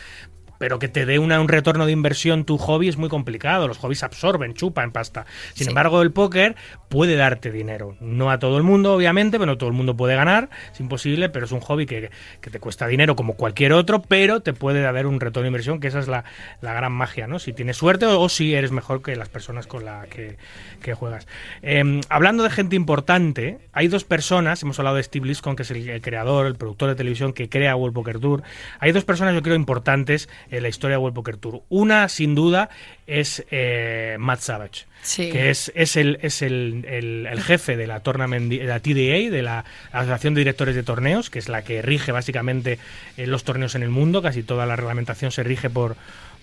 pero 0.58 0.80
que 0.80 0.88
te 0.88 1.06
dé 1.06 1.20
una, 1.20 1.40
un 1.42 1.48
retorno 1.48 1.86
de 1.86 1.92
inversión 1.92 2.46
tu 2.46 2.58
hobby 2.58 2.88
es 2.88 2.98
muy 2.98 3.10
complicado. 3.10 3.68
Los 3.68 3.78
hobbies 3.78 4.04
absorben, 4.04 4.54
chupan 4.54 4.92
pasta. 4.92 5.26
Sin 5.54 5.66
Sí. 5.66 5.70
embargo, 5.70 6.02
el 6.02 6.12
póker 6.12 6.56
puede 6.90 7.16
darte 7.16 7.52
dinero. 7.52 7.96
No 8.00 8.32
a 8.32 8.40
todo 8.40 8.58
el 8.58 8.64
mundo, 8.64 8.94
obviamente, 8.94 9.38
pero 9.40 9.52
no 9.52 9.58
todo 9.58 9.70
el 9.70 9.76
mundo 9.76 9.96
puede 9.96 10.16
ganar, 10.16 10.50
es 10.72 10.80
imposible, 10.80 11.30
pero 11.30 11.46
es 11.46 11.52
un 11.52 11.60
hobby 11.60 11.86
que, 11.86 12.10
que 12.42 12.50
te 12.50 12.60
cuesta 12.60 12.88
dinero 12.88 13.16
como 13.16 13.36
cualquier 13.36 13.74
otro, 13.74 14.02
pero 14.02 14.42
te 14.42 14.54
puede 14.54 14.82
dar 14.82 15.06
un 15.06 15.20
retorno 15.20 15.44
de 15.44 15.48
inversión, 15.50 15.80
que 15.80 15.88
esa 15.88 16.00
es 16.00 16.08
la, 16.08 16.24
la 16.62 16.74
gran 16.74 16.92
magia, 16.92 17.28
¿no? 17.28 17.40
Si 17.40 17.54
tienes 17.54 17.78
suerte 17.78 18.06
o, 18.06 18.20
o 18.20 18.30
si 18.30 18.54
eres 18.56 18.72
mejor 18.72 19.02
que 19.02 19.16
las 19.16 19.30
personas 19.30 19.68
con 19.68 19.86
las 19.86 20.08
que, 20.08 20.38
que 20.82 20.94
juegas. 20.94 21.28
Eh, 21.62 22.02
hablando 22.10 22.44
de 22.44 22.50
gente 22.50 22.76
importante, 22.76 23.60
hay 23.74 23.88
dos 23.88 24.04
personas, 24.04 24.62
hemos 24.64 24.80
hablado 24.80 24.96
de 24.98 25.04
Steve 25.04 25.28
Liscon, 25.28 25.56
que 25.56 25.64
es 25.64 25.72
el, 25.72 25.88
el 25.90 26.02
creador, 26.02 26.46
el 26.48 26.56
productor 26.56 26.90
de 26.90 26.96
televisión 26.96 27.34
que 27.34 27.50
crea 27.50 27.76
World 27.76 27.94
Poker 27.94 28.20
Tour. 28.20 28.44
Hay 28.80 28.92
dos 28.92 29.06
personas, 29.06 29.34
yo 29.36 29.42
creo, 29.42 29.56
importantes 29.56 30.30
en 30.52 30.64
la 30.64 30.70
historia 30.70 30.98
de 30.98 31.02
World 31.02 31.16
Poker 31.16 31.38
Tour. 31.38 31.62
Una, 31.70 32.10
sin 32.10 32.36
duda, 32.36 32.70
es 33.08 33.44
eh, 33.52 34.16
Matt 34.20 34.40
Savage. 34.42 34.86
Sí. 35.04 35.30
que 35.32 35.50
es, 35.52 35.72
es, 35.76 35.96
el, 35.96 36.18
es 36.22 36.42
el, 36.42 36.84
el- 36.88 37.28
el 37.32 37.42
jefe 37.42 37.78
de 37.78 37.88
la, 37.88 38.02
tournament, 38.02 38.50
de 38.52 38.64
la 38.66 38.80
TDA, 38.82 39.30
de 39.32 39.42
la 39.42 39.64
Asociación 39.92 40.34
de 40.34 40.42
Directores 40.42 40.76
de 40.76 40.84
Torneos, 40.84 41.30
que 41.30 41.40
es 41.40 41.48
la 41.48 41.64
que 41.64 41.82
rige 41.82 42.12
básicamente 42.12 42.78
eh, 43.16 43.26
los 43.28 43.44
torneos 43.46 43.76
en 43.76 43.84
el 43.84 43.90
mundo, 43.90 44.22
casi 44.22 44.44
toda 44.44 44.66
la 44.66 44.76
reglamentación 44.76 45.32
se 45.32 45.44
rige 45.44 45.70
por, 45.70 45.96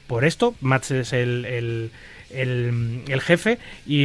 por 0.07 0.25
esto. 0.25 0.55
Matt 0.63 0.91
es 0.93 1.13
el, 1.13 1.45
el, 1.45 1.91
el- 2.35 3.03
el 3.09 3.21
jefe 3.21 3.59
y, 3.87 4.05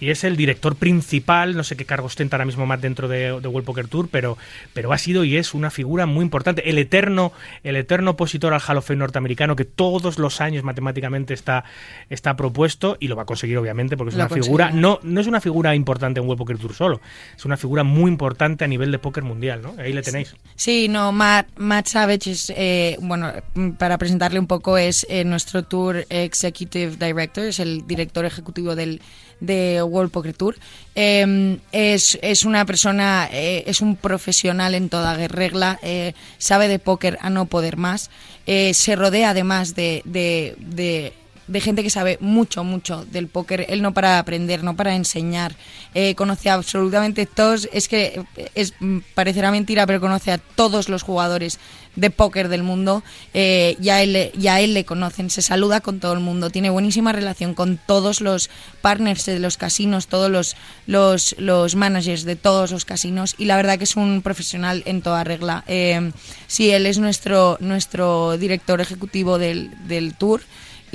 y 0.00 0.10
es 0.10 0.24
el 0.24 0.36
director 0.36 0.76
principal, 0.76 1.56
no 1.56 1.64
sé 1.64 1.76
qué 1.76 1.84
cargo 1.84 2.06
ostenta 2.06 2.36
ahora 2.36 2.44
mismo 2.46 2.66
Matt 2.66 2.80
dentro 2.80 3.08
de, 3.08 3.40
de 3.40 3.48
World 3.48 3.64
Poker 3.66 3.88
Tour, 3.88 4.08
pero, 4.10 4.36
pero 4.72 4.92
ha 4.92 4.98
sido 4.98 5.24
y 5.24 5.36
es 5.36 5.54
una 5.54 5.70
figura 5.70 6.06
muy 6.06 6.22
importante, 6.24 6.68
el 6.68 6.78
eterno, 6.78 7.32
el 7.62 7.76
eterno 7.76 8.12
opositor 8.12 8.54
al 8.54 8.60
Hall 8.66 8.78
of 8.78 8.86
Fame 8.86 8.98
norteamericano 8.98 9.56
que 9.56 9.64
todos 9.64 10.18
los 10.18 10.40
años 10.40 10.64
matemáticamente 10.64 11.34
está, 11.34 11.64
está 12.10 12.36
propuesto 12.36 12.96
y 13.00 13.08
lo 13.08 13.16
va 13.16 13.22
a 13.22 13.26
conseguir 13.26 13.58
obviamente 13.58 13.96
porque 13.96 14.10
es 14.10 14.16
Lo 14.16 14.24
una 14.26 14.34
figura, 14.34 14.70
no, 14.70 15.00
no 15.02 15.20
es 15.20 15.26
una 15.26 15.40
figura 15.40 15.74
importante 15.74 16.20
en 16.20 16.26
World 16.26 16.38
Poker 16.38 16.58
Tour 16.58 16.74
solo, 16.74 17.00
es 17.36 17.44
una 17.44 17.56
figura 17.56 17.82
muy 17.84 18.10
importante 18.10 18.64
a 18.64 18.68
nivel 18.68 18.90
de 18.92 18.98
póker 18.98 19.24
mundial, 19.24 19.62
¿no? 19.62 19.74
Ahí 19.78 19.92
le 19.92 20.02
tenéis. 20.02 20.34
Sí, 20.56 20.88
no, 20.88 21.12
Matt, 21.12 21.48
Matt 21.56 21.86
Savage 21.86 22.30
es, 22.30 22.52
eh, 22.56 22.96
bueno, 23.00 23.32
para 23.78 23.98
presentarle 23.98 24.38
un 24.38 24.46
poco, 24.46 24.78
es 24.78 25.06
eh, 25.08 25.24
nuestro 25.24 25.62
Tour 25.64 26.04
Executive 26.08 26.96
Director, 26.96 27.44
es 27.44 27.58
el 27.64 27.86
director 27.86 28.24
ejecutivo 28.24 28.76
del 28.76 29.00
de 29.40 29.82
World 29.82 30.10
Poker 30.10 30.34
Tour. 30.34 30.56
Eh, 30.94 31.58
es, 31.72 32.18
es 32.22 32.44
una 32.44 32.64
persona, 32.64 33.28
eh, 33.32 33.64
es 33.66 33.80
un 33.80 33.96
profesional 33.96 34.74
en 34.74 34.88
toda 34.88 35.14
regla, 35.28 35.78
eh, 35.82 36.14
sabe 36.38 36.68
de 36.68 36.78
póker 36.78 37.18
a 37.20 37.30
no 37.30 37.46
poder 37.46 37.76
más, 37.76 38.10
eh, 38.46 38.74
se 38.74 38.96
rodea 38.96 39.30
además 39.30 39.74
de, 39.74 40.02
de, 40.04 40.56
de 40.58 41.12
de 41.46 41.60
gente 41.60 41.82
que 41.82 41.90
sabe 41.90 42.18
mucho, 42.20 42.64
mucho 42.64 43.04
del 43.06 43.28
póker. 43.28 43.66
Él 43.68 43.82
no 43.82 43.92
para 43.92 44.12
de 44.12 44.18
aprender, 44.18 44.64
no 44.64 44.76
para 44.76 44.94
enseñar. 44.94 45.54
Eh, 45.94 46.14
conoce 46.14 46.50
absolutamente 46.50 47.26
todos. 47.26 47.68
Es 47.72 47.88
que 47.88 48.24
eh, 48.36 48.50
es, 48.54 48.74
mm, 48.80 48.98
parecerá 49.14 49.50
mentira, 49.50 49.86
pero 49.86 50.00
conoce 50.00 50.32
a 50.32 50.38
todos 50.38 50.88
los 50.88 51.02
jugadores 51.02 51.58
de 51.96 52.10
póker 52.10 52.48
del 52.48 52.62
mundo. 52.62 53.02
Eh, 53.34 53.76
ya, 53.80 54.02
él, 54.02 54.32
ya 54.36 54.60
él 54.60 54.74
le 54.74 54.84
conocen. 54.84 55.30
Se 55.30 55.42
saluda 55.42 55.80
con 55.80 56.00
todo 56.00 56.12
el 56.12 56.20
mundo. 56.20 56.50
Tiene 56.50 56.70
buenísima 56.70 57.12
relación 57.12 57.54
con 57.54 57.78
todos 57.78 58.20
los 58.20 58.50
partners 58.80 59.26
de 59.26 59.38
los 59.38 59.56
casinos, 59.56 60.06
todos 60.06 60.30
los, 60.30 60.56
los, 60.86 61.36
los 61.38 61.76
managers 61.76 62.24
de 62.24 62.36
todos 62.36 62.70
los 62.70 62.84
casinos. 62.84 63.34
Y 63.38 63.44
la 63.44 63.56
verdad 63.56 63.78
que 63.78 63.84
es 63.84 63.96
un 63.96 64.22
profesional 64.22 64.82
en 64.86 65.02
toda 65.02 65.24
regla. 65.24 65.64
Eh, 65.66 66.12
sí, 66.46 66.70
él 66.70 66.86
es 66.86 66.98
nuestro, 66.98 67.56
nuestro 67.60 68.36
director 68.38 68.80
ejecutivo 68.80 69.38
del, 69.38 69.70
del 69.86 70.14
tour 70.14 70.40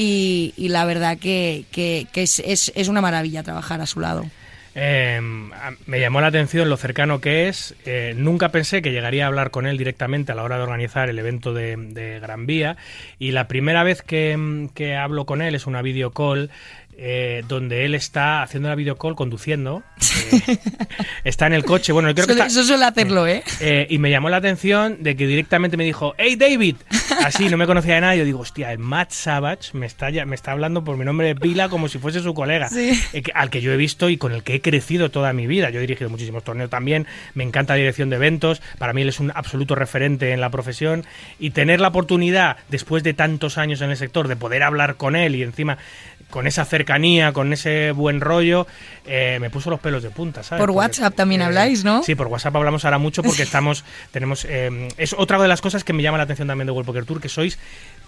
y, 0.01 0.53
la 0.69 0.85
verdad 0.85 1.17
que, 1.17 1.65
que- 1.71 2.07
que 2.11 2.23
es, 2.23 2.39
es- 2.39 2.71
es 2.75 2.87
una 2.87 3.01
maravilla 3.01 3.43
trabajar 3.43 3.81
a 3.81 3.85
su 3.85 3.99
lado. 3.99 4.25
A- 5.53 5.71
me 5.87 5.99
llamó 5.99 6.21
la 6.21 6.27
atención 6.27 6.69
lo 6.69 6.77
cercano 6.77 7.19
que 7.19 7.49
es. 7.49 7.75
Eh, 7.85 8.13
nunca 8.15 8.49
pensé 8.49 8.81
que 8.81 8.91
llegaría 8.91 9.25
a 9.25 9.27
hablar 9.27 9.51
con 9.51 9.65
él 9.67 9.77
directamente 9.77 10.31
a 10.31 10.35
la 10.35 10.43
hora 10.43 10.57
de 10.57 10.63
organizar 10.63 11.09
el 11.09 11.19
evento 11.19 11.53
de, 11.53 11.75
de 11.75 12.19
Gran 12.19 12.45
Vía. 12.45 12.77
Y 13.17 13.31
la 13.31 13.47
primera 13.47 13.83
vez 13.83 14.01
que, 14.01 14.37
mm, 14.37 14.69
que 14.69 14.95
hablo 14.95 15.25
con 15.25 15.41
él 15.41 15.55
es 15.55 15.67
una 15.67 15.81
video 15.81 16.11
call. 16.11 16.49
Eh, 17.01 17.43
donde 17.47 17.85
él 17.85 17.95
está 17.95 18.41
haciendo 18.43 18.67
la 18.69 18.75
video 18.75 18.97
call 18.97 19.15
conduciendo 19.15 19.83
eh, 20.31 20.57
está 21.23 21.47
en 21.47 21.53
el 21.53 21.63
coche 21.63 21.91
bueno 21.93 22.13
creo 22.13 22.25
que 22.27 22.33
está- 22.33 22.45
eso 22.47 22.63
suele 22.63 22.85
hacerlo, 22.85 23.25
¿eh? 23.27 23.43
eh, 23.61 23.87
y 23.89 23.97
me 23.99 24.09
llamó 24.09 24.29
la 24.29 24.37
atención 24.37 24.97
de 25.01 25.15
que 25.15 25.25
directamente 25.27 25.77
me 25.77 25.83
dijo, 25.85 26.13
hey 26.17 26.35
David, 26.35 26.75
así 27.23 27.47
no 27.49 27.57
me 27.57 27.65
conocía 27.65 27.95
de 27.95 28.01
nada. 28.01 28.15
Yo 28.15 28.25
digo, 28.25 28.39
hostia, 28.39 28.71
el 28.71 28.79
Matt 28.79 29.11
Savage 29.11 29.69
me 29.77 29.85
está, 29.85 30.09
ya- 30.09 30.25
me 30.25 30.35
está 30.35 30.51
hablando 30.51 30.83
por 30.83 30.97
mi 30.97 31.05
nombre 31.05 31.27
de 31.27 31.35
pila 31.35 31.69
como 31.69 31.87
si 31.87 31.99
fuese 31.99 32.19
su 32.21 32.33
colega, 32.33 32.69
Sí. 32.69 32.99
al 33.33 33.49
que 33.49 33.61
yo 33.61 33.71
he 33.71 33.77
visto 33.77 34.09
y 34.09 34.17
con 34.17 34.33
el 34.33 34.43
que 34.43 34.55
he 34.55 34.61
crecido 34.61 35.09
toda 35.09 35.31
mi 35.33 35.47
vida. 35.47 35.69
Yo 35.69 35.77
he 35.79 35.81
dirigido 35.81 36.09
muchísimos 36.09 36.43
torneos 36.43 36.69
también, 36.69 37.07
me 37.33 37.43
encanta 37.43 37.73
la 37.73 37.77
dirección 37.79 38.09
de 38.09 38.17
eventos, 38.17 38.61
para 38.77 38.93
mí 38.93 39.01
él 39.03 39.09
es 39.09 39.19
un 39.19 39.31
absoluto 39.33 39.75
referente 39.75 40.31
en 40.33 40.41
la 40.41 40.49
profesión 40.49 41.05
y 41.39 41.51
tener 41.51 41.79
la 41.79 41.89
oportunidad, 41.89 42.57
después 42.69 43.03
de 43.03 43.13
tantos 43.13 43.57
años 43.57 43.81
en 43.81 43.89
el 43.91 43.97
sector, 43.97 44.27
de 44.27 44.35
poder 44.35 44.63
hablar 44.63 44.95
con 44.95 45.15
él 45.15 45.35
y 45.35 45.43
encima 45.43 45.77
con 46.29 46.45
esa 46.47 46.63
cercanía, 46.65 47.33
con 47.33 47.51
ese 47.53 47.91
buen 47.91 48.21
rollo, 48.21 48.67
eh, 49.05 49.37
me 49.41 49.49
puso 49.49 49.69
los 49.69 49.79
pelos 49.79 50.03
de 50.03 50.11
punta, 50.11 50.43
¿sabes? 50.43 50.61
Por 50.61 50.71
WhatsApp 50.71 51.15
también 51.15 51.41
habláis, 51.41 51.83
¿no? 51.83 52.03
Sí, 52.03 52.15
por 52.15 52.27
WhatsApp 52.27 52.55
hablamos 52.55 52.85
ahora 52.85 52.97
mucho 52.99 53.23
porque 53.23 53.43
estamos, 53.49 53.83
tenemos, 54.11 54.45
eh, 54.47 54.89
es 54.97 55.13
otra 55.13 55.41
de 55.41 55.47
las 55.47 55.61
cosas 55.61 55.83
que 55.83 55.93
me 55.93 56.03
llama 56.03 56.17
la 56.17 56.25
atención 56.25 56.47
también 56.47 56.67
de 56.67 56.71
World 56.71 56.85
Poker 56.85 57.05
Tour, 57.05 57.19
que 57.19 57.29
sois 57.29 57.57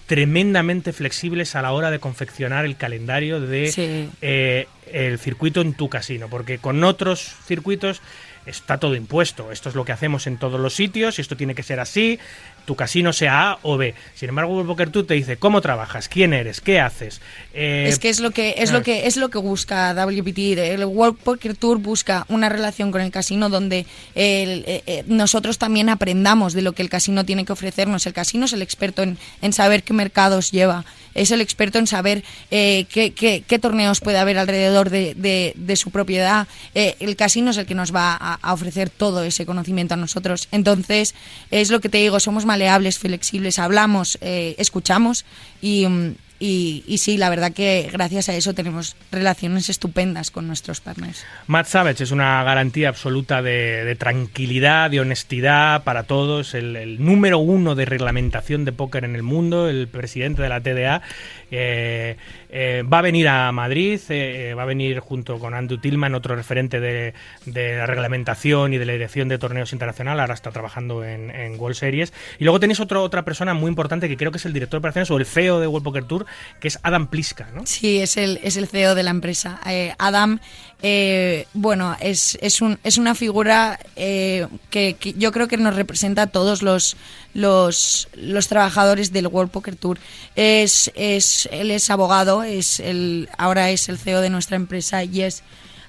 tremendamente 0.08 0.94
flexibles 0.94 1.56
a 1.56 1.62
la 1.62 1.72
hora 1.72 1.90
de 1.90 2.00
confeccionar 2.00 2.66
el 2.66 2.76
calendario 2.76 3.40
de 3.40 3.72
Sí. 3.72 4.10
eh, 4.22 4.68
el 4.92 5.20
circuito 5.20 5.62
en 5.62 5.74
tu 5.74 5.88
casino, 5.90 6.28
porque 6.30 6.58
con 6.58 6.84
otros 6.84 7.34
circuitos 7.48 8.02
está 8.46 8.78
todo 8.78 8.96
impuesto. 8.96 9.52
Esto 9.52 9.70
es 9.70 9.76
lo 9.76 9.86
que 9.86 9.94
hacemos 9.94 10.28
en 10.28 10.38
todos 10.38 10.60
los 10.60 10.74
sitios 10.74 11.18
y 11.18 11.22
esto 11.22 11.38
tiene 11.38 11.56
que 11.56 11.64
ser 11.64 11.80
así. 11.80 12.20
Tu 12.66 12.76
casino 12.76 13.12
sea 13.12 13.51
A 13.51 13.59
o 13.64 13.78
B. 13.78 13.95
Sin 14.16 14.30
embargo, 14.30 14.53
World 14.53 14.68
Poker 14.70 14.89
Tour 14.91 15.05
te 15.07 15.14
dice 15.16 15.38
cómo 15.38 15.62
trabajas, 15.62 16.07
quién 16.07 16.32
eres, 16.34 16.62
qué 16.62 16.80
haces. 16.80 17.20
Eh, 17.53 17.86
Es 17.89 17.99
que 17.99 18.09
es 18.09 18.20
lo 18.20 18.32
que 18.32 18.55
es 18.57 18.72
lo 18.72 18.84
que 18.84 19.07
es 19.07 19.18
lo 19.18 19.30
que 19.30 19.39
busca 19.39 19.93
WPT. 19.93 20.57
El 20.57 20.86
World 20.86 21.18
Poker 21.18 21.55
Tour 21.55 21.80
busca 21.80 22.26
una 22.30 22.49
relación 22.49 22.91
con 22.91 23.01
el 23.01 23.12
casino 23.12 23.49
donde 23.49 23.86
el- 24.16 24.64
eh, 24.68 24.84
eh, 24.86 25.03
nosotros 25.07 25.57
también 25.57 25.89
aprendamos 25.89 26.53
de 26.53 26.62
lo 26.62 26.74
que 26.74 26.82
el 26.84 26.89
casino 26.89 27.26
tiene 27.26 27.45
que 27.45 27.53
ofrecernos. 27.53 28.05
El 28.05 28.14
casino 28.14 28.45
es 28.45 28.53
el 28.53 28.62
experto 28.62 29.01
en, 29.03 29.18
en 29.41 29.53
saber 29.53 29.84
qué 29.84 29.93
mercados 29.93 30.51
lleva. 30.51 30.86
Es 31.14 31.32
el 31.32 31.41
experto 31.41 31.78
en 31.78 31.88
saber 31.88 32.24
eh, 32.51 32.86
qué, 32.89 33.12
qué- 33.12 33.43
qué 33.45 33.59
torneos 33.59 33.99
puede 33.99 34.18
haber 34.18 34.38
alrededor 34.38 34.89
de, 34.89 35.14
de- 35.16 35.53
de 35.55 35.76
su 35.76 35.91
propiedad. 35.91 36.47
Eh, 36.74 36.95
el 36.99 37.16
casino 37.18 37.51
es 37.51 37.57
el 37.57 37.66
que 37.66 37.76
nos 37.76 37.93
va 37.93 38.14
a, 38.16 38.36
a 38.36 38.53
ofrecer 38.53 38.89
todo 38.89 39.24
ese 39.24 39.45
conocimiento 39.45 39.95
a 39.95 39.97
nosotros. 39.97 40.47
Entonces, 40.51 41.16
es 41.49 41.70
lo 41.70 41.82
que 41.82 41.89
te 41.89 41.97
digo, 41.97 42.20
somos 42.22 42.45
maleables, 42.52 42.99
flexibles, 42.99 43.60
hablamos, 43.60 44.18
eh, 44.22 44.56
escuchamos 44.58 45.26
y, 45.62 45.88
mm, 45.88 46.16
y, 46.43 46.84
y 46.88 46.97
sí, 46.97 47.18
la 47.18 47.30
verdad 47.30 47.54
que 47.54 47.88
gracias 47.93 48.28
a 48.28 48.34
eso 48.34 48.54
tenemos 48.56 48.95
relaciones 49.12 49.70
estupendas 49.70 50.32
con 50.32 50.47
nuestros 50.47 50.82
partners. 50.82 51.24
Matt 51.45 51.68
Savage 51.68 52.04
es 52.04 52.10
una 52.12 52.43
garantía 52.43 52.89
absoluta 52.89 53.43
de, 53.43 53.86
de 53.86 53.95
tranquilidad, 53.95 54.89
de 54.89 54.99
honestidad 55.02 55.84
para 55.84 56.04
todos, 56.04 56.56
el, 56.56 56.76
el 56.76 57.06
número 57.06 57.38
uno 57.38 57.76
de 57.76 57.86
reglamentación 57.86 58.66
de 58.66 58.72
póker 58.72 59.04
en 59.06 59.16
el 59.16 59.22
mundo, 59.22 59.70
el 59.70 59.88
presidente 59.88 60.41
de 60.41 60.49
la 60.49 60.62
TDA. 60.62 61.04
eh, 61.52 62.18
eh, 62.54 62.84
va 62.84 62.99
a 62.99 63.02
venir 63.02 63.30
a 63.30 63.49
Madrid, 63.54 63.99
eh, 64.10 64.49
eh, 64.49 64.54
va 64.54 64.64
a 64.64 64.66
venir 64.66 64.99
junto 64.99 65.39
con 65.39 65.54
Andrew 65.54 65.80
Tillman, 65.80 66.14
otro 66.16 66.36
referente 66.36 66.82
de, 66.82 67.14
la 67.45 67.86
reglamentación 67.86 68.74
y 68.74 68.78
de 68.78 68.86
la 68.86 68.91
dirección 68.91 69.30
de 69.30 69.38
torneos 69.38 69.72
internacional, 69.72 70.20
ahora 70.20 70.34
está 70.34 70.52
trabajando 70.52 71.04
en, 71.06 71.32
World 71.58 71.76
Series. 71.76 72.12
Y 72.39 72.43
luego 72.43 72.60
tenéis 72.60 72.80
otro, 72.80 73.04
otra 73.04 73.24
persona 73.24 73.54
muy 73.54 73.70
importante 73.70 74.10
que 74.10 74.18
creo 74.18 74.32
que 74.32 74.38
es 74.38 74.45
el 74.45 74.54
director 74.54 74.80
de 74.80 74.80
operaciones 74.80 75.12
o 75.12 75.18
el 75.18 75.26
CEO 75.26 75.60
de 75.60 75.68
World 75.68 75.84
Poker 75.84 76.04
Tour, 76.04 76.26
que 76.60 76.68
es 76.68 76.80
Adam 76.84 77.08
Pliska, 77.08 77.47
¿no? 77.54 77.66
Sí, 77.66 77.99
es 77.99 78.18
el, 78.18 78.39
es 78.43 78.58
el 78.58 78.68
CEO 78.68 78.95
de 78.95 79.04
la 79.04 79.12
empresa. 79.12 79.60
Adam, 79.97 80.39
eh, 80.84 81.46
bueno, 81.54 81.96
es, 82.00 82.38
es, 82.42 82.62
un, 82.62 82.80
es 82.84 82.98
una 82.98 83.14
figura 83.16 83.80
eh, 83.96 84.48
que, 84.70 84.96
yo 85.18 85.32
creo 85.32 85.48
que 85.48 85.58
nos 85.58 85.76
representa 85.76 86.24
a 86.24 86.28
todos 86.28 86.62
los, 86.64 86.98
los, 87.34 88.08
los 88.16 88.48
trabajadores 88.48 89.14
del 89.14 89.28
World 89.28 89.52
Poker 89.52 89.76
Tour. 89.76 90.00
Es, 90.36 90.92
es, 90.96 91.48
él 91.52 91.72
es 91.72 91.90
abogado, 91.90 92.44
es 92.44 92.80
el, 92.80 93.30
ahora 93.38 93.70
es 93.70 93.90
el 93.90 93.98
CEO 93.98 94.22
de 94.22 94.30
nuestra 94.30 94.56
empresa 94.56 95.04
y 95.04 95.22
es 95.22 95.44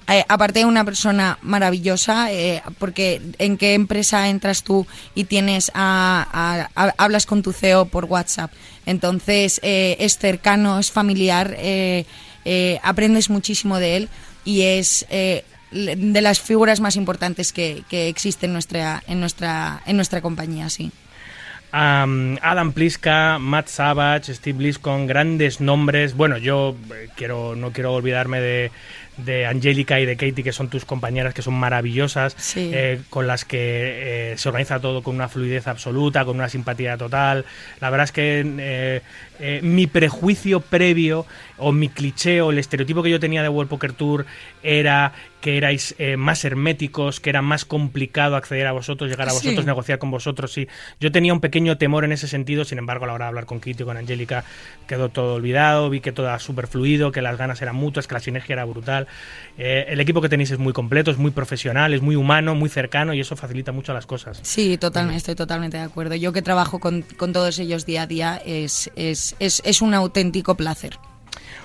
eh, 0.09 0.25
aparte 0.27 0.59
de 0.59 0.65
una 0.65 0.83
persona 0.83 1.37
maravillosa, 1.41 2.31
eh, 2.33 2.61
porque 2.77 3.21
en 3.39 3.57
qué 3.57 3.73
empresa 3.73 4.27
entras 4.27 4.63
tú 4.63 4.85
y 5.15 5.23
tienes 5.23 5.71
a- 5.73 6.67
hablas 6.97 7.25
con 7.25 7.41
tu 7.41 7.53
CEO 7.53 7.85
por 7.85 8.05
WhatsApp. 8.05 8.51
Entonces 8.85 9.59
eh, 9.63 9.95
es 9.99 10.17
cercano, 10.17 10.77
es 10.77 10.91
familiar, 10.91 11.55
eh, 11.57 12.05
eh, 12.45 12.79
aprendes 12.83 13.29
muchísimo 13.29 13.79
de 13.79 13.95
él 13.95 14.09
y 14.45 14.61
es 14.63 15.05
eh, 15.09 15.43
de 15.71 16.21
las 16.21 16.39
figuras 16.39 16.79
más 16.79 16.95
importantes 16.95 17.51
que, 17.53 17.83
que 17.89 18.07
existe 18.07 18.45
en 18.45 18.53
nuestra, 18.53 19.03
en 19.07 19.19
nuestra, 19.19 19.81
en 19.85 19.95
nuestra 19.95 20.21
compañía, 20.21 20.69
sí. 20.69 20.91
Am, 21.75 22.37
Adam 22.43 22.71
Pliska, 22.71 23.39
Matt 23.39 23.67
Savage, 23.67 24.31
Steve 24.35 24.59
Bliscon, 24.59 25.07
grandes 25.07 25.59
nombres. 25.59 26.15
Bueno, 26.15 26.37
yo 26.37 26.75
eh, 26.93 27.09
quiero 27.15 27.55
no 27.55 27.71
quiero 27.71 27.93
olvidarme 27.93 28.39
de, 28.39 28.71
de 29.17 29.45
Angélica 29.45 29.99
y 29.99 30.05
de 30.05 30.15
Katie, 30.17 30.43
que 30.43 30.51
son 30.51 30.69
tus 30.69 30.85
compañeras, 30.85 31.33
que 31.33 31.41
son 31.43 31.53
maravillosas, 31.53 32.33
Sí. 32.37 32.71
eh, 32.73 32.99
con 33.09 33.27
las 33.27 33.45
que 33.45 34.31
eh, 34.33 34.37
se 34.37 34.49
organiza 34.49 34.79
todo 34.79 35.03
con 35.03 35.15
una 35.15 35.29
fluidez 35.29 35.67
absoluta, 35.67 36.25
con 36.25 36.35
una 36.37 36.49
simpatía 36.49 36.97
total. 36.97 37.45
La 37.79 37.89
verdad 37.91 38.05
es 38.05 38.11
que 38.11 39.01
eh, 39.39 39.59
mi 39.61 39.87
prejuicio 39.87 40.61
previo 40.61 41.25
o 41.57 41.71
mi 41.71 41.89
cliché 41.89 42.41
o 42.41 42.51
el 42.51 42.57
estereotipo 42.59 43.03
que 43.03 43.09
yo 43.11 43.19
tenía 43.19 43.41
de 43.43 43.49
World 43.49 43.69
Poker 43.69 43.93
Tour 43.93 44.25
era 44.63 45.13
que 45.41 45.57
erais 45.57 45.93
más 46.17 46.45
herméticos, 46.45 47.19
que 47.19 47.29
era 47.29 47.41
más 47.41 47.65
complicado 47.65 48.37
acceder 48.37 48.65
a 48.65 48.71
vosotros, 48.71 49.09
llegar 49.09 49.27
a 49.27 49.31
Sí. 49.31 49.39
vosotros, 49.47 49.65
negociar 49.65 49.99
con 49.99 50.09
vosotros. 50.09 50.53
Sí, 50.53 50.69
yo 51.01 51.11
tenía 51.11 51.33
un 51.33 51.41
pequeño 51.41 51.77
temor 51.77 52.05
en 52.05 52.13
ese 52.13 52.29
sentido, 52.29 52.63
sin 52.63 52.77
embargo, 52.77 53.03
a 53.03 53.07
la 53.09 53.13
hora 53.13 53.25
de 53.25 53.29
hablar 53.29 53.45
con 53.45 53.59
Kitty 53.59 53.83
y 53.83 53.85
con 53.85 53.97
Angélica 53.97 54.45
quedó 54.87 55.09
todo 55.09 55.33
olvidado, 55.35 55.89
vi 55.89 55.99
que 55.99 56.13
todo 56.13 56.27
era 56.27 56.39
súper 56.39 56.67
fluido, 56.67 57.11
que 57.11 57.21
las 57.21 57.37
ganas 57.37 57.61
eran 57.61 57.75
mutuas, 57.75 58.07
que 58.07 58.13
la 58.13 58.21
sinergia 58.21 58.53
era 58.53 58.63
brutal. 58.63 59.02
Eh, 59.57 59.85
el 59.89 59.99
equipo 59.99 60.21
que 60.21 60.29
tenéis 60.29 60.51
es 60.51 60.59
muy 60.59 60.73
completo, 60.73 61.11
es 61.11 61.17
muy 61.17 61.31
profesional, 61.31 61.93
es 61.93 62.01
muy 62.01 62.15
humano, 62.15 62.55
muy 62.55 62.69
cercano 62.69 63.13
y 63.13 63.19
eso 63.19 63.35
facilita 63.35 63.71
mucho 63.71 63.93
las 63.93 64.05
cosas. 64.05 64.39
Sí, 64.41 64.77
totalmente, 64.77 65.17
estoy 65.17 65.35
totalmente 65.35 65.77
de 65.77 65.83
acuerdo. 65.83 66.15
Yo 66.15 66.33
que 66.33 66.41
trabajo 66.41 66.79
con, 66.79 67.03
con 67.17 67.33
todos 67.33 67.59
ellos 67.59 67.85
día 67.85 68.03
a 68.03 68.07
día 68.07 68.41
es, 68.45 68.91
es, 68.95 69.35
es, 69.39 69.61
es 69.65 69.81
un 69.81 69.93
auténtico 69.93 70.55
placer. 70.55 70.97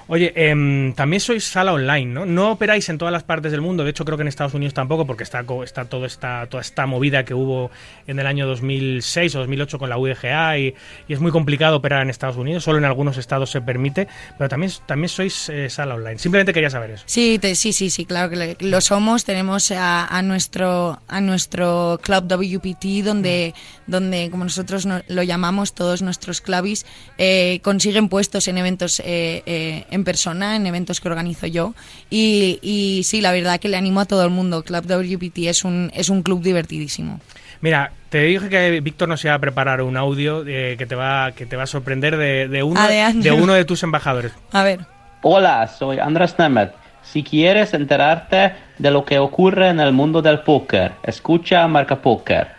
Oye, 0.09 0.33
em, 0.35 0.95
también 0.95 1.21
sois 1.21 1.45
sala 1.45 1.73
online, 1.73 2.07
¿no? 2.13 2.25
No 2.27 2.51
operáis 2.53 2.89
en 2.89 2.97
todas 2.99 3.13
las 3.13 3.23
partes 3.25 3.53
del 3.53 3.61
mundo, 3.61 3.85
de 3.85 3.91
hecho 3.91 4.05
creo 4.07 4.17
que 4.17 4.23
en 4.23 4.29
Estados 4.29 4.55
Unidos 4.55 4.73
tampoco, 4.75 5.07
porque 5.07 5.23
está, 5.23 5.45
está 5.65 5.85
todo 5.85 6.07
esta, 6.07 6.47
toda 6.49 6.63
esta 6.63 6.87
movida 6.87 7.25
que 7.25 7.35
hubo 7.35 7.71
en 8.07 8.19
el 8.19 8.27
año 8.27 8.47
2006 8.47 9.35
o 9.37 9.39
2008 9.41 9.79
con 9.79 9.91
la 9.91 9.99
UDGA 9.99 10.59
y, 10.59 10.75
y 11.09 11.13
es 11.13 11.21
muy 11.21 11.31
complicado 11.31 11.77
operar 11.77 12.03
en 12.03 12.11
Estados 12.11 12.37
Unidos, 12.37 12.65
solo 12.65 12.79
en 12.79 12.87
algunos 12.87 13.19
estados 13.19 13.51
se 13.51 13.61
permite, 13.61 14.09
pero 14.39 14.49
también, 14.49 14.73
también 14.87 15.09
sois 15.11 15.49
eh, 15.51 15.69
sala 15.69 15.95
online. 15.95 16.19
Simplemente 16.19 16.53
quería 16.55 16.71
saber 16.71 16.93
eso. 16.93 17.05
Sí, 17.07 17.39
te- 17.39 17.55
sí, 17.55 17.73
sí, 17.75 17.91
sí, 17.91 18.07
claro 18.07 18.31
que 18.31 18.57
lo 18.61 18.81
somos. 18.81 19.25
Tenemos 19.27 19.71
a, 19.73 20.07
a 20.07 20.23
nuestro 20.23 21.01
a 21.07 21.21
nuestro 21.21 22.01
club 22.03 22.25
WPT 22.27 23.05
donde 23.05 23.53
donde 23.87 24.29
como 24.31 24.45
nosotros 24.45 24.87
no- 24.87 25.03
lo 25.09 25.23
llamamos 25.23 25.75
todos 25.75 26.01
nuestros 26.03 26.41
clubis 26.41 26.87
eh, 27.19 27.61
consiguen 27.63 28.09
puestos 28.09 28.49
en 28.49 28.59
eventos 28.59 29.01
eh, 29.01 29.43
eh, 29.47 29.85
en 29.99 30.05
persona, 30.05 30.57
en 30.57 30.67
eventos 30.67 31.01
que 31.01 31.09
organizo 31.09 31.47
yo 31.47 31.75
y, 32.09 32.59
y 32.63 33.03
sí, 33.05 33.21
la 33.21 33.33
verdad 33.33 33.61
que 33.61 33.69
le 33.69 33.77
animo 33.77 34.01
a 34.01 34.07
todo 34.07 34.25
el 34.25 34.31
mundo. 34.31 34.63
Club 34.63 34.87
WPT 34.87 35.39
es 35.49 35.65
un 35.65 35.91
es 35.95 36.09
un 36.09 36.23
club 36.23 36.43
divertidísimo. 36.43 37.21
Mira, 37.61 37.93
te 38.09 38.23
dije 38.23 38.49
que 38.49 38.81
Víctor 38.81 39.09
nos 39.09 39.25
iba 39.25 39.35
a 39.35 39.39
preparar 39.39 39.83
un 39.83 39.97
audio 39.97 40.45
eh, 40.47 40.77
que, 40.79 40.87
te 40.87 40.95
va, 40.95 41.33
que 41.33 41.45
te 41.45 41.57
va 41.57 41.65
a 41.65 41.67
sorprender 41.67 42.17
de, 42.17 42.49
de 42.49 42.63
uno, 42.63 42.81
de 42.89 43.33
uno 43.33 43.53
de 43.53 43.65
tus 43.65 43.83
embajadores. 43.83 44.33
A 44.53 44.63
ver. 44.63 44.81
Hola, 45.23 45.67
soy 45.67 45.99
Andrés 45.99 46.37
Nemeth. 46.39 46.73
Si 47.03 47.23
quieres 47.23 47.75
enterarte 47.75 48.53
de 48.79 48.91
lo 48.91 49.05
que 49.05 49.19
ocurre 49.19 49.69
en 49.69 49.81
el 49.81 49.93
mundo 49.93 50.23
del 50.23 50.41
póker, 50.41 50.93
escucha 51.03 51.67
Marca 51.67 51.97
Póker. 51.97 52.58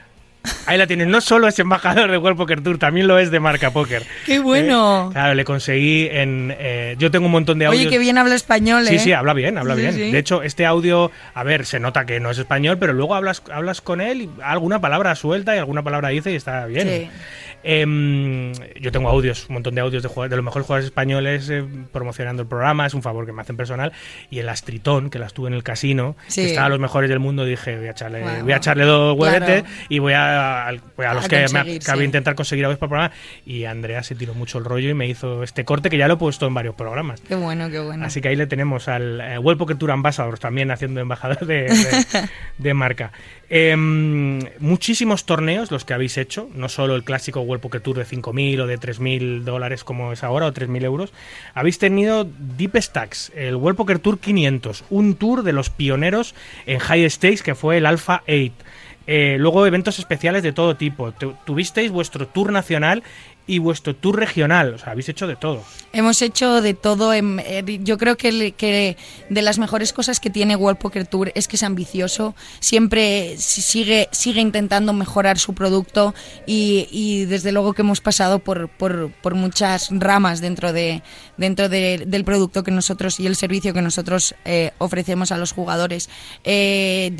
Ahí 0.65 0.77
la 0.77 0.87
tienes. 0.87 1.07
No 1.07 1.19
solo 1.21 1.47
es 1.47 1.57
embajador 1.59 2.09
de 2.11 2.17
World 2.17 2.37
Poker 2.37 2.61
Tour, 2.61 2.77
también 2.77 3.07
lo 3.07 3.19
es 3.19 3.31
de 3.31 3.39
Marca 3.39 3.71
Póker. 3.71 4.03
¡Qué 4.25 4.39
bueno! 4.39 5.09
Eh, 5.09 5.13
claro, 5.13 5.33
le 5.35 5.43
conseguí 5.43 6.07
en... 6.11 6.55
eh, 6.57 6.95
yo 6.97 7.11
tengo 7.11 7.25
un 7.25 7.31
montón 7.31 7.59
de 7.59 7.65
audios... 7.65 7.81
Oye, 7.81 7.89
qué 7.89 7.97
bien 7.99 8.17
habla 8.17 8.35
español, 8.35 8.83
¿eh? 8.87 8.91
Sí, 8.91 8.99
sí, 8.99 9.13
habla 9.13 9.33
bien, 9.33 9.57
habla 9.57 9.75
Sí, 9.75 9.81
bien. 9.81 9.93
sí. 9.93 10.11
De 10.11 10.17
hecho, 10.19 10.41
este 10.43 10.65
audio, 10.65 11.11
a 11.33 11.43
ver, 11.43 11.65
se 11.65 11.79
nota 11.79 12.05
que 12.05 12.19
no 12.19 12.29
es 12.31 12.37
español, 12.37 12.77
pero 12.79 12.93
luego 12.93 13.15
hablas, 13.15 13.41
hablas 13.51 13.81
con 13.81 13.99
él 13.99 14.21
y 14.21 14.29
alguna 14.41 14.79
palabra 14.79 15.15
suelta 15.15 15.55
y 15.55 15.59
alguna 15.59 15.83
palabra 15.83 16.09
dice 16.09 16.31
y 16.31 16.35
está 16.35 16.65
bien. 16.67 16.87
Sí. 16.87 17.09
Em, 17.63 18.53
yo 18.79 18.91
tengo 18.91 19.09
audios, 19.09 19.47
un 19.49 19.53
montón 19.55 19.75
de 19.75 19.81
audios 19.81 20.03
de, 20.03 20.09
de 20.29 20.35
los 20.35 20.45
mejores 20.45 20.65
jugadores 20.65 20.85
españoles 20.85 21.49
eh, 21.49 21.63
promocionando 21.91 22.41
el 22.41 22.47
programa, 22.47 22.85
es 22.85 22.93
un 22.93 23.01
favor 23.01 23.25
que 23.25 23.31
me 23.31 23.41
hacen 23.41 23.57
personal. 23.57 23.91
Y 24.29 24.39
el 24.39 24.49
Astritón, 24.49 25.09
que 25.09 25.19
las 25.19 25.33
tuve 25.33 25.47
en 25.49 25.53
el 25.53 25.63
casino, 25.63 26.15
Sí. 26.27 26.41
que 26.41 26.47
estaba 26.49 26.67
a 26.67 26.69
los 26.69 26.79
mejores 26.79 27.09
del 27.09 27.19
mundo, 27.19 27.45
dije, 27.45 27.77
voy 27.77 27.87
a 27.87 27.91
echarle, 27.91 28.41
voy 28.43 28.51
a 28.53 28.57
echarle 28.57 28.85
dos 28.85 29.17
huevetes 29.17 29.63
Claro. 29.63 29.77
y 29.89 29.99
voy 29.99 30.13
a, 30.15 30.73
voy 30.97 31.05
a 31.05 31.13
los 31.13 31.25
A 31.25 31.27
que 31.27 31.45
me 31.51 31.59
acabé 31.59 31.99
sí. 31.99 32.03
intentar 32.05 32.35
conseguir 32.35 32.65
audios 32.65 32.79
para 32.79 32.87
el 32.87 32.89
programa. 33.11 33.13
Y 33.45 33.65
Andrea 33.65 34.03
se 34.03 34.15
tiró 34.15 34.33
mucho 34.33 34.57
el 34.57 34.65
rollo 34.65 34.89
y 34.89 34.93
me 34.93 35.07
hizo 35.07 35.43
este 35.43 35.65
corte 35.65 35.89
que 35.89 35.97
ya 35.97 36.07
lo 36.07 36.15
he 36.15 36.17
puesto 36.17 36.47
en 36.47 36.53
varios 36.53 36.75
programas. 36.75 37.21
Qué 37.21 37.35
bueno, 37.35 37.69
qué 37.69 37.79
bueno. 37.79 38.05
Así 38.05 38.21
que 38.21 38.29
ahí 38.29 38.35
le 38.35 38.47
tenemos 38.47 38.87
al 38.87 39.21
eh, 39.21 39.37
World 39.37 39.59
Poker 39.59 39.77
Tour 39.77 39.91
Ambassador 39.91 40.39
también 40.39 40.71
haciendo 40.71 40.99
embajador 41.01 41.45
de, 41.45 41.63
de- 41.63 42.29
de 42.57 42.73
marca. 42.73 43.11
Em, 43.49 44.39
muchísimos 44.59 45.25
torneos 45.25 45.71
los 45.71 45.83
que 45.83 45.93
habéis 45.93 46.17
hecho, 46.17 46.49
no 46.53 46.69
solo 46.69 46.95
el 46.95 47.03
clásico 47.03 47.41
World 47.49 47.61
Poker 47.61 47.81
Tour 47.81 47.97
de 47.97 48.05
5.000 48.05 48.59
o 48.61 48.67
de 48.67 48.79
3.000 48.79 49.41
dólares 49.43 49.83
como 49.83 50.13
es 50.13 50.23
ahora 50.23 50.45
o 50.45 50.53
3.000 50.53 50.83
euros. 50.85 51.11
Habéis 51.53 51.79
tenido 51.79 52.25
Deep 52.57 52.77
Stacks, 52.81 53.31
el 53.35 53.55
World 53.55 53.75
Poker 53.77 53.99
Tour 53.99 54.19
500, 54.19 54.83
un 54.89 55.15
tour 55.15 55.43
de 55.43 55.53
los 55.53 55.69
pioneros 55.69 56.35
en 56.65 56.79
High 56.79 57.09
Stakes 57.09 57.41
que 57.43 57.55
fue 57.55 57.77
el 57.77 57.85
Alpha 57.85 58.23
8. 58.27 58.53
Eh, 59.11 59.37
luego 59.39 59.65
eventos 59.65 59.97
especiales 59.97 60.43
de 60.43 60.51
todo 60.51 60.75
tipo. 60.75 61.11
Tu- 61.13 61.33
tuvisteis 61.43 61.89
vuestro 61.89 62.27
tour 62.27 62.51
nacional 62.51 63.01
y 63.49 63.57
vuestro 63.59 63.95
tour 63.95 64.17
regional. 64.19 64.75
O 64.75 64.77
sea, 64.77 64.91
habéis 64.91 65.09
hecho 65.09 65.25
de 65.27 65.35
todo. 65.35 65.63
Hemos 65.91 66.21
hecho 66.21 66.61
de 66.61 66.75
todo. 66.75 67.13
eh, 67.13 67.79
yo 67.83 67.97
creo 67.97 68.15
que, 68.15 68.51
que 68.51 68.95
de 69.29 69.41
las 69.41 69.57
mejores 69.57 69.91
cosas 69.91 70.19
que 70.19 70.29
tiene 70.29 70.55
World 70.55 70.77
Poker 70.79 71.07
Tour 71.07 71.31
es 71.33 71.47
que 71.47 71.55
es 71.55 71.63
ambicioso. 71.63 72.35
Siempre 72.59 73.35
si- 73.37 73.61
sigue, 73.63 74.07
sigue 74.11 74.39
intentando 74.41 74.93
mejorar 74.93 75.39
su 75.39 75.53
producto 75.55 76.13
y, 76.45 76.87
y 76.91 77.25
desde 77.25 77.51
luego 77.51 77.73
que 77.73 77.81
hemos 77.81 78.01
pasado 78.01 78.37
por, 78.39 78.69
por, 78.69 79.11
por 79.21 79.33
muchas 79.33 79.87
ramas 79.91 80.41
dentro, 80.41 80.71
de, 80.71 81.01
dentro 81.37 81.69
de- 81.69 82.03
del 82.05 82.23
producto 82.23 82.63
que 82.63 82.69
nosotros 82.71 83.19
y 83.19 83.25
el 83.25 83.35
servicio 83.35 83.73
que 83.73 83.81
nosotros 83.81 84.35
eh, 84.45 84.71
ofrecemos 84.77 85.31
a 85.31 85.37
los 85.37 85.51
jugadores. 85.53 86.09
Eh, 86.43 87.11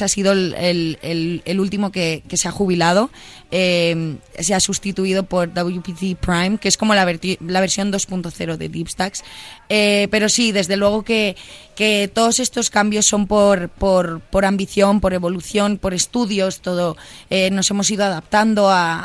ha 0.00 0.08
sido 0.08 0.32
el, 0.32 0.54
el- 0.58 0.98
el- 1.02 1.42
el 1.44 1.60
último 1.60 1.92
que, 1.92 2.24
que 2.28 2.36
se 2.36 2.48
ha 2.48 2.50
jubilado. 2.50 3.10
Eh, 3.52 4.16
se 4.40 4.54
ha 4.54 4.58
sustituido 4.60 5.22
por 5.22 5.52
Prime, 5.80 6.58
que 6.58 6.68
es 6.68 6.76
como 6.76 6.94
la, 6.94 7.04
versión 7.04 7.92
2.0 7.92 8.56
de 8.56 8.68
DeepStacks. 8.68 9.24
Eh, 9.68 10.08
pero 10.10 10.28
sí, 10.28 10.52
desde 10.52 10.76
luego 10.76 11.02
que, 11.02 11.36
que 11.74 12.08
todos 12.12 12.38
estos 12.40 12.70
cambios 12.70 13.04
son 13.06 13.26
por, 13.26 13.68
por, 13.68 14.20
por 14.20 14.44
ambición, 14.44 15.00
por 15.00 15.12
evolución, 15.14 15.78
por 15.78 15.92
estudios, 15.94 16.60
todo. 16.60 16.96
Eh, 17.30 17.50
nos 17.50 17.70
hemos 17.70 17.90
ido 17.90 18.04
adaptando 18.04 18.68
a, 18.70 19.00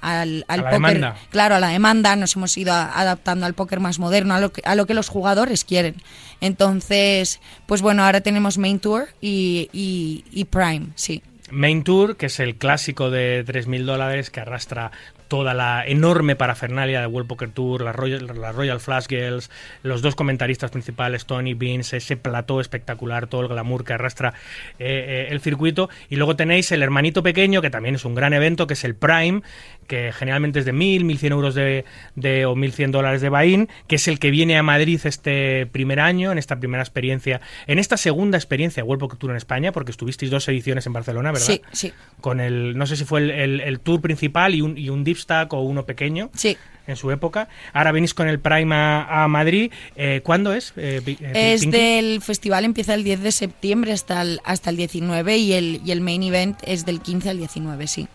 a- 0.00 0.20
al, 0.22 0.44
póker. 0.48 0.70
demanda. 0.72 1.16
Claro, 1.30 1.54
a 1.56 1.60
la 1.60 1.68
demanda, 1.68 2.14
nos 2.16 2.36
hemos 2.36 2.56
ido 2.56 2.72
adaptando 2.72 3.46
al 3.46 3.54
póker 3.54 3.80
más 3.80 3.98
moderno, 3.98 4.34
a 4.34 4.40
lo, 4.40 4.52
que, 4.52 4.62
a 4.64 4.74
lo 4.74 4.86
que 4.86 4.94
los 4.94 5.08
jugadores 5.08 5.64
quieren. 5.64 5.96
Entonces, 6.40 7.40
pues 7.66 7.82
bueno, 7.82 8.04
ahora 8.04 8.20
tenemos 8.20 8.58
Main 8.58 8.78
Tour 8.78 9.08
y, 9.20 9.68
y- 9.72 10.24
y 10.30 10.44
Prime, 10.44 10.86
sí. 10.94 11.22
Main 11.50 11.82
Tour, 11.84 12.16
que 12.16 12.26
es 12.26 12.40
el 12.40 12.56
clásico 12.56 13.10
de 13.10 13.44
3.000 13.44 13.84
dólares 13.84 14.30
que 14.30 14.40
arrastra 14.40 14.90
toda 15.34 15.52
la 15.52 15.82
enorme 15.84 16.36
parafernalia 16.36 17.00
de 17.00 17.08
World 17.08 17.26
Poker 17.28 17.48
Tour, 17.50 17.80
las 17.82 17.96
Royal, 17.96 18.28
Royal 18.54 18.78
Flash 18.78 19.06
Girls, 19.08 19.50
los 19.82 20.00
dos 20.00 20.14
comentaristas 20.14 20.70
principales, 20.70 21.26
Tony 21.26 21.54
Beans, 21.54 21.92
ese 21.92 22.16
plató 22.16 22.60
espectacular, 22.60 23.26
todo 23.26 23.40
el 23.40 23.48
glamour 23.48 23.82
que 23.84 23.94
arrastra 23.94 24.32
eh, 24.78 25.26
eh, 25.26 25.32
el 25.32 25.40
circuito. 25.40 25.90
Y 26.08 26.14
luego 26.14 26.36
tenéis 26.36 26.70
el 26.70 26.84
hermanito 26.84 27.24
pequeño, 27.24 27.62
que 27.62 27.70
también 27.70 27.96
es 27.96 28.04
un 28.04 28.14
gran 28.14 28.32
evento, 28.32 28.68
que 28.68 28.74
es 28.74 28.84
el 28.84 28.94
Prime, 28.94 29.42
que 29.88 30.12
generalmente 30.12 30.60
es 30.60 30.64
de 30.66 30.72
1.000, 30.72 31.02
1.100 31.04 31.32
euros 31.32 31.54
de, 31.56 31.84
de, 32.14 32.46
o 32.46 32.54
1.100 32.54 32.92
dólares 32.92 33.20
de 33.20 33.28
Bain, 33.28 33.68
que 33.88 33.96
es 33.96 34.06
el 34.06 34.20
que 34.20 34.30
viene 34.30 34.56
a 34.56 34.62
Madrid 34.62 35.00
este 35.02 35.66
primer 35.66 35.98
año, 35.98 36.30
en 36.30 36.38
esta 36.38 36.60
primera 36.60 36.82
experiencia, 36.84 37.40
en 37.66 37.80
esta 37.80 37.96
segunda 37.96 38.38
experiencia 38.38 38.84
de 38.84 38.88
World 38.88 39.00
Poker 39.00 39.18
Tour 39.18 39.32
en 39.32 39.36
España, 39.36 39.72
porque 39.72 39.90
estuvisteis 39.90 40.30
dos 40.30 40.46
ediciones 40.48 40.86
en 40.86 40.92
Barcelona, 40.92 41.32
¿verdad? 41.32 41.46
Sí, 41.46 41.60
sí. 41.72 41.92
Con 42.20 42.38
el, 42.38 42.78
no 42.78 42.86
sé 42.86 42.94
si 42.96 43.04
fue 43.04 43.18
el, 43.20 43.30
el- 43.32 43.60
el 43.60 43.80
tour 43.80 44.00
principal 44.00 44.54
y 44.54 44.60
un, 44.62 44.78
y 44.78 44.90
un 44.90 45.02
deep 45.04 45.16
stack 45.24 45.52
o 45.52 45.60
uno 45.62 45.84
pequeño 45.84 46.30
Sí. 46.34 46.56
en 46.86 46.96
su 46.96 47.10
época. 47.10 47.48
Ahora 47.72 47.90
venís 47.92 48.14
con 48.14 48.28
el 48.28 48.38
Prime 48.38 48.74
a, 48.74 49.24
a 49.24 49.28
Madrid. 49.28 49.72
Eh, 49.96 50.20
¿Cuándo 50.22 50.52
es? 50.52 50.72
Eh, 50.76 51.02
eh, 51.06 51.52
Es 51.54 51.62
Pinky? 51.62 51.76
del 51.78 52.20
festival, 52.22 52.64
empieza 52.64 52.94
el 52.94 53.02
10 53.04 53.20
de 53.22 53.32
septiembre 53.32 53.92
hasta 53.92 54.20
el, 54.22 54.40
hasta 54.44 54.70
el 54.70 54.76
19 54.76 55.36
y 55.38 55.52
el, 55.54 55.80
y 55.84 55.90
el 55.90 56.00
main 56.00 56.22
event 56.22 56.58
es 56.66 56.84
del 56.86 57.00
15 57.00 57.30
al 57.30 57.38
19, 57.38 57.86
sí. 57.86 58.06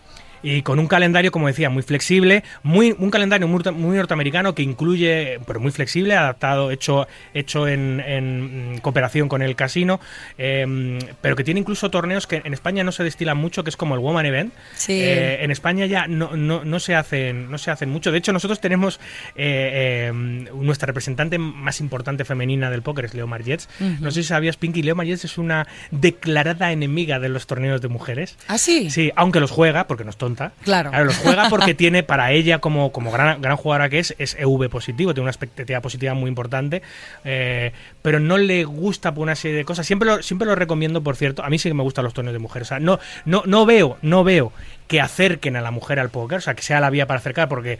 Y 0.42 0.62
con 0.62 0.78
un 0.78 0.86
calendario, 0.86 1.30
como 1.32 1.46
decía, 1.48 1.68
muy 1.70 1.82
flexible, 1.82 2.44
muy, 2.62 2.94
un 2.98 3.10
calendario 3.10 3.46
muy, 3.46 3.56
norte- 3.58 3.70
muy 3.72 3.96
norteamericano 3.96 4.54
que 4.54 4.62
incluye, 4.62 5.38
pero 5.46 5.60
muy 5.60 5.70
flexible, 5.70 6.14
adaptado, 6.14 6.70
hecho, 6.70 7.06
hecho 7.34 7.68
en, 7.68 8.00
en, 8.00 8.78
cooperación 8.80 9.28
con 9.28 9.42
el 9.42 9.54
casino, 9.56 10.00
eh, 10.38 10.98
pero 11.20 11.36
que 11.36 11.44
tiene 11.44 11.60
incluso 11.60 11.90
torneos 11.90 12.26
que 12.26 12.40
en 12.44 12.54
España 12.54 12.84
no 12.84 12.92
se 12.92 13.04
destilan 13.04 13.36
mucho, 13.36 13.64
que 13.64 13.70
es 13.70 13.76
como 13.76 13.94
el 13.94 14.00
Woman 14.00 14.24
Event. 14.26 14.54
Sí. 14.74 15.00
Eh, 15.02 15.44
en 15.44 15.50
España 15.50 15.86
ya 15.86 16.06
no, 16.06 16.36
no, 16.36 16.64
no 16.64 16.80
se 16.80 16.94
hacen, 16.94 17.50
no 17.50 17.58
se 17.58 17.70
hacen 17.70 17.90
mucho. 17.90 18.10
De 18.12 18.18
hecho, 18.18 18.32
nosotros 18.32 18.60
tenemos 18.60 18.98
eh, 19.36 20.08
eh, 20.08 20.12
nuestra 20.54 20.86
representante 20.86 21.38
más 21.38 21.80
importante 21.80 22.24
femenina 22.24 22.70
del 22.70 22.82
póker, 22.82 23.04
es 23.04 23.14
Leo 23.14 23.26
Margets. 23.26 23.68
No 24.00 24.10
sé 24.10 24.22
si 24.22 24.28
sabías, 24.28 24.56
Pinky, 24.56 24.82
Leo 24.82 24.94
Margets 24.94 25.24
es 25.24 25.38
una 25.38 25.66
declarada 25.90 26.72
enemiga 26.72 27.18
de 27.20 27.28
los 27.28 27.46
torneos 27.46 27.80
de 27.80 27.88
mujeres. 27.88 28.36
¿Ah, 28.48 28.58
sí? 28.58 28.90
Sí, 28.90 29.12
aunque 29.16 29.40
los 29.40 29.50
juega, 29.50 29.86
porque 29.86 30.04
no 30.04 30.10
es 30.10 30.16
tonta. 30.34 30.52
Claro. 30.64 30.90
los 31.04 31.16
juega 31.18 31.48
porque 31.48 31.74
tiene, 31.74 32.02
para 32.02 32.32
ella, 32.32 32.58
como, 32.58 32.92
como 32.92 33.10
gran, 33.10 33.40
gran 33.40 33.56
jugadora 33.56 33.88
que 33.88 33.98
es, 33.98 34.14
es 34.18 34.36
EV 34.38 34.68
positivo, 34.68 35.12
tiene 35.12 35.22
una 35.22 35.30
expectativa 35.30 35.80
positiva 35.80 36.14
muy 36.14 36.28
importante, 36.28 36.82
eh, 37.24 37.72
pero 38.02 38.20
no 38.20 38.38
le 38.38 38.64
gusta 38.64 39.12
por 39.14 39.22
una 39.22 39.34
serie 39.34 39.56
de 39.56 39.64
cosas. 39.64 39.86
Siempre 39.86 40.08
lo, 40.08 40.22
siempre 40.22 40.46
lo 40.46 40.54
recomiendo, 40.54 41.02
por 41.02 41.16
cierto. 41.16 41.44
A 41.44 41.50
mí 41.50 41.58
sí 41.58 41.68
que 41.68 41.74
me 41.74 41.82
gustan 41.82 42.04
los 42.04 42.14
torneos 42.14 42.32
de 42.32 42.38
mujeres. 42.38 42.68
O 42.68 42.70
sea, 42.70 42.80
no, 42.80 42.98
no, 43.24 43.42
no 43.46 43.66
veo, 43.66 43.98
no 44.02 44.24
veo 44.24 44.52
que 44.88 45.00
acerquen 45.00 45.56
a 45.56 45.60
la 45.60 45.70
mujer 45.70 46.00
al 46.00 46.10
póker, 46.10 46.38
o 46.38 46.40
sea, 46.40 46.54
que 46.54 46.62
sea 46.62 46.80
la 46.80 46.90
vía 46.90 47.06
para 47.06 47.20
acercar, 47.20 47.48
porque 47.48 47.78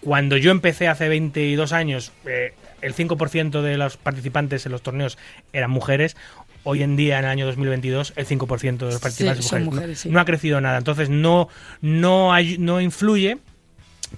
cuando 0.00 0.36
yo 0.36 0.50
empecé 0.50 0.88
hace 0.88 1.08
22 1.08 1.72
años, 1.72 2.12
eh, 2.26 2.54
el 2.80 2.94
5% 2.94 3.62
de 3.62 3.76
los 3.76 3.96
participantes 3.96 4.66
en 4.66 4.72
los 4.72 4.82
torneos 4.82 5.16
eran 5.52 5.70
mujeres. 5.70 6.16
Hoy 6.64 6.82
en 6.82 6.96
día, 6.96 7.18
en 7.18 7.24
el 7.24 7.30
año 7.30 7.46
2022, 7.46 8.12
el 8.16 8.26
5% 8.26 8.76
de 8.86 8.92
los 8.92 9.00
participantes 9.00 9.46
son 9.46 9.64
son 9.64 9.74
mujeres. 9.74 10.00
Sí. 10.00 10.08
no, 10.10 10.20
ha 10.20 10.24
crecido 10.24 10.60
nada. 10.60 10.78
Entonces, 10.78 11.10
no, 11.10 11.48
no, 11.80 12.32
hay, 12.32 12.56
no 12.58 12.80
influye. 12.80 13.38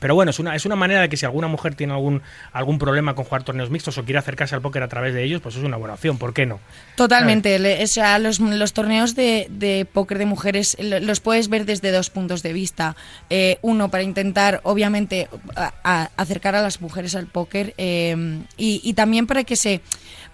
Pero 0.00 0.16
bueno, 0.16 0.30
es 0.30 0.40
una, 0.40 0.56
es 0.56 0.66
una 0.66 0.74
manera 0.74 1.02
de 1.02 1.08
que 1.08 1.16
si 1.16 1.24
alguna 1.24 1.46
mujer 1.46 1.76
tiene 1.76 1.92
algún, 1.92 2.20
algún 2.52 2.80
problema 2.80 3.14
con 3.14 3.24
jugar 3.24 3.44
torneos 3.44 3.70
mixtos 3.70 3.96
o 3.96 4.02
quiere 4.04 4.18
acercarse 4.18 4.56
al 4.56 4.60
póker 4.60 4.82
a 4.82 4.88
través 4.88 5.14
de 5.14 5.22
ellos, 5.22 5.40
pues 5.40 5.54
es 5.54 5.62
una 5.62 5.76
buena 5.76 5.94
opción. 5.94 6.18
¿Por 6.18 6.34
qué 6.34 6.46
no? 6.46 6.58
Totalmente. 6.96 7.56
Le- 7.60 7.80
O 7.80 7.86
sea, 7.86 8.18
los, 8.18 8.40
los 8.40 8.72
torneos 8.72 9.14
de, 9.14 9.46
de 9.50 9.86
póker 9.90 10.18
de 10.18 10.26
mujeres 10.26 10.76
lo- 10.80 10.98
los 10.98 11.20
puedes 11.20 11.48
ver 11.48 11.64
desde 11.64 11.92
dos 11.92 12.10
puntos 12.10 12.42
de 12.42 12.52
vista. 12.52 12.96
Eh, 13.30 13.58
uno, 13.62 13.88
para 13.88 14.02
intentar, 14.02 14.60
obviamente, 14.64 15.28
a- 15.54 15.74
a- 15.84 16.10
acercar 16.16 16.56
a 16.56 16.62
las 16.62 16.80
mujeres 16.80 17.14
al 17.14 17.28
póker 17.28 17.72
eh, 17.78 18.16
y, 18.56 18.80
y 18.82 18.94
también 18.94 19.28
para 19.28 19.44
que 19.44 19.54
se 19.54 19.80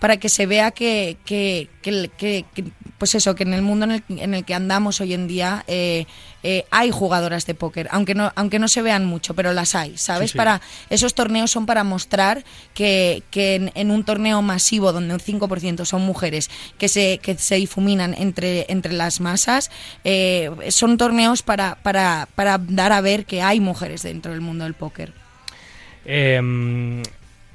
para 0.01 0.17
que 0.17 0.29
se 0.29 0.47
vea 0.47 0.73
que, 0.73 1.17
que, 1.25 1.69
que- 1.83 2.11
que- 2.17 2.45
que, 2.53 2.65
pues 2.99 3.15
eso, 3.15 3.35
que 3.35 3.45
en 3.45 3.55
el 3.55 3.63
mundo 3.63 3.85
en 3.87 3.93
el, 3.93 4.03
en 4.09 4.35
el 4.35 4.45
que 4.45 4.53
andamos 4.55 5.01
hoy 5.01 5.15
en 5.15 5.27
día 5.29 5.65
eh, 5.69 6.05
eh, 6.43 6.65
hay 6.71 6.91
jugadoras 6.91 7.47
de 7.47 7.55
póker, 7.55 7.89
aunque 7.93 8.15
no, 8.15 8.31
aunque 8.35 8.59
no 8.59 8.69
se 8.69 8.83
vean 8.83 9.07
mucho, 9.07 9.35
pero 9.35 9.53
las 9.55 9.75
hay, 9.75 9.97
¿sabes? 9.97 10.31
Sí, 10.31 10.33
sí. 10.33 10.37
Para 10.39 10.61
esos 10.91 11.15
torneos 11.15 11.51
son 11.51 11.65
para 11.65 11.83
mostrar 11.85 12.45
que, 12.75 13.23
que 13.31 13.55
en, 13.55 13.73
en 13.75 13.91
un 13.91 14.05
torneo 14.05 14.43
masivo 14.43 14.93
donde 14.93 15.15
un 15.15 15.21
5% 15.21 15.85
son 15.87 16.03
mujeres 16.03 16.51
que 16.79 16.89
se, 16.89 17.19
que 17.23 17.37
se 17.39 17.55
difuminan 17.57 18.15
entre, 18.15 18.67
entre 18.71 18.93
las 18.93 19.21
masas, 19.21 19.71
eh, 20.05 20.51
son 20.71 20.99
torneos 20.99 21.43
para, 21.43 21.77
para, 21.77 22.29
para 22.35 22.59
dar 22.59 22.93
a 22.93 23.01
ver 23.01 23.25
que 23.25 23.41
hay 23.41 23.61
mujeres 23.61 24.03
dentro 24.03 24.33
del 24.33 24.41
mundo 24.43 24.65
del 24.65 24.75
póker. 24.75 25.13
Eh, 26.05 27.03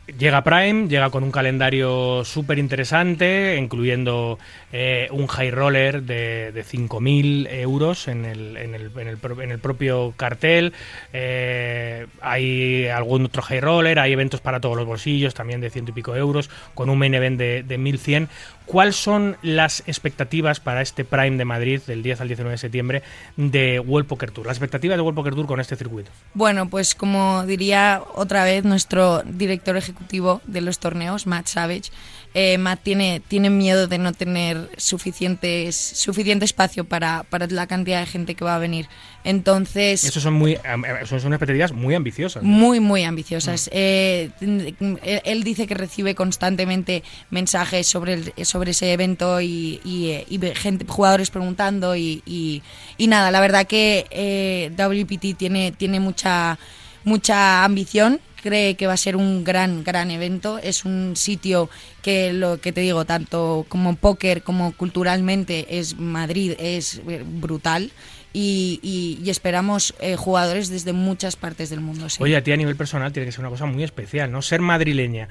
llega 0.08 0.44
Prime, 0.44 0.88
llega 0.88 1.10
con 1.10 1.24
un 1.24 1.32
calendario 1.32 2.24
súper 2.24 2.60
interesante, 2.60 3.56
incluyendo 3.58 4.40
eh, 4.72 5.08
un 5.12 5.28
high 5.28 5.52
roller 5.52 6.04
de, 6.04 6.52
de 6.52 6.64
5.000 6.64 7.48
euros 7.52 8.08
en 8.08 8.26
el, 8.26 8.58
en, 8.58 8.76
el, 8.76 8.92
en, 8.98 9.08
el, 9.08 9.18
en 9.42 9.52
el 9.52 9.60
propio 9.60 10.14
cartel. 10.16 10.74
Eh, 11.14 12.08
hay 12.22 12.88
algún 12.88 13.26
otro 13.26 13.42
high 13.42 13.62
roller, 13.62 14.00
hay 14.00 14.14
eventos 14.14 14.42
para 14.42 14.60
todos 14.60 14.76
los 14.76 14.86
bolsillos, 14.86 15.34
también 15.34 15.62
de 15.62 15.70
ciento 15.70 15.92
y 15.92 15.94
pico 15.94 16.16
euros, 16.16 16.50
con 16.74 16.90
un 16.90 16.98
main 16.98 17.14
event 17.14 17.38
de, 17.38 17.64
de 17.64 17.80
1.100. 17.80 18.28
¿Cuáles 18.66 18.96
son 18.96 19.38
las 19.42 19.84
expectativas 19.88 20.60
para 20.60 20.82
este 20.82 21.06
Prime 21.06 21.38
de 21.38 21.46
Madrid 21.46 21.82
del 21.86 22.02
10 22.02 22.22
al 22.22 22.28
19 22.28 22.52
de 22.52 22.58
septiembre 22.58 23.04
de 23.38 23.80
World 23.80 24.08
Poker 24.08 24.32
Tour? 24.32 24.48
Las 24.48 24.58
expectativas 24.58 24.98
de 24.98 25.02
World 25.02 25.16
Poker 25.16 25.36
Tour 25.36 25.46
con 25.46 25.60
este 25.60 25.76
circuito. 25.76 26.12
Bueno, 26.34 26.70
pues 26.70 26.96
como 26.96 27.46
diría 27.46 28.02
otra 28.16 28.44
vez 28.44 28.64
nuestro 28.64 29.22
director 29.24 29.78
ejecutivo 29.78 30.42
de 30.48 30.62
los 30.62 30.80
torneos, 30.80 31.28
Matt 31.28 31.48
Savage, 31.48 31.92
eh, 32.38 32.58
Matt 32.60 32.82
tiene, 32.84 33.22
tiene 33.28 33.50
miedo 33.50 33.88
de 33.88 33.98
no 33.98 34.12
tener 34.14 34.70
suficientes, 34.78 35.76
suficiente 35.76 36.46
espacio 36.46 36.84
para, 36.84 37.24
para 37.24 37.48
la 37.48 37.66
cantidad 37.66 38.02
de 38.02 38.06
gente 38.06 38.36
que 38.36 38.44
va 38.46 38.56
a 38.56 38.60
venir. 38.60 38.88
Entonces... 39.24 40.04
Eso 40.04 40.20
son 40.20 40.34
muy, 40.36 40.58
eso 41.02 41.20
son 41.20 41.34
expectativas 41.34 41.72
muy 41.72 41.96
ambiciosas. 41.96 42.44
¿no? 42.44 42.50
Muy, 42.50 42.80
muy 42.80 43.04
ambiciosas. 43.04 43.70
Eh, 43.74 44.30
él 44.42 44.76
él 45.24 45.44
dice 45.44 45.66
que 45.66 45.74
recibe 45.74 46.14
constantemente 46.14 47.04
mensajes 47.30 47.88
sobre, 47.88 48.14
el- 48.14 48.34
sobre 48.46 48.72
ese 48.72 48.92
evento 48.94 49.40
y, 49.42 49.80
y, 49.84 50.10
eh, 50.10 50.54
gente, 50.56 50.86
jugadores 50.88 51.30
preguntando 51.32 51.96
y, 51.96 52.22
y- 52.26 52.62
y 52.98 53.08
nada, 53.08 53.32
la 53.32 53.40
verdad 53.40 53.66
que 53.66 54.06
eh, 54.12 54.72
WPT 54.78 55.38
tiene, 55.38 55.72
tiene 55.72 56.00
mucha, 56.00 56.60
mucha 57.06 57.64
ambición. 57.64 58.20
Cree 58.46 58.76
que 58.76 58.86
va 58.86 58.94
a 58.94 58.98
ser 58.98 59.16
un 59.16 59.44
gran, 59.44 59.84
gran 59.84 60.12
evento. 60.12 60.60
Es 60.60 60.86
un 60.86 61.14
sitio 61.16 61.68
que, 62.04 62.32
lo 62.32 62.62
que 62.62 62.72
te 62.72 62.82
digo, 62.82 63.04
tanto 63.04 63.66
como 63.70 63.96
póker 63.96 64.44
como 64.44 64.72
culturalmente, 64.74 65.80
es 65.80 65.98
Madrid, 65.98 66.54
es 66.60 67.02
brutal. 67.26 67.90
Y, 68.34 68.80
y- 68.84 69.18
y 69.26 69.30
esperamos 69.32 69.96
eh, 70.00 70.16
jugadores 70.16 70.70
desde 70.70 70.94
muchas 70.94 71.36
partes 71.38 71.72
del 71.72 71.80
mundo. 71.80 72.08
sí. 72.10 72.22
Oye, 72.22 72.36
a 72.36 72.44
ti 72.44 72.52
a 72.52 72.58
nivel 72.58 72.76
personal 72.76 73.12
tiene 73.14 73.26
que 73.26 73.32
ser 73.32 73.40
una 73.40 73.50
cosa 73.50 73.66
muy 73.66 73.82
especial, 73.84 74.30
¿no? 74.32 74.42
Ser 74.44 74.60
madrileña, 74.62 75.28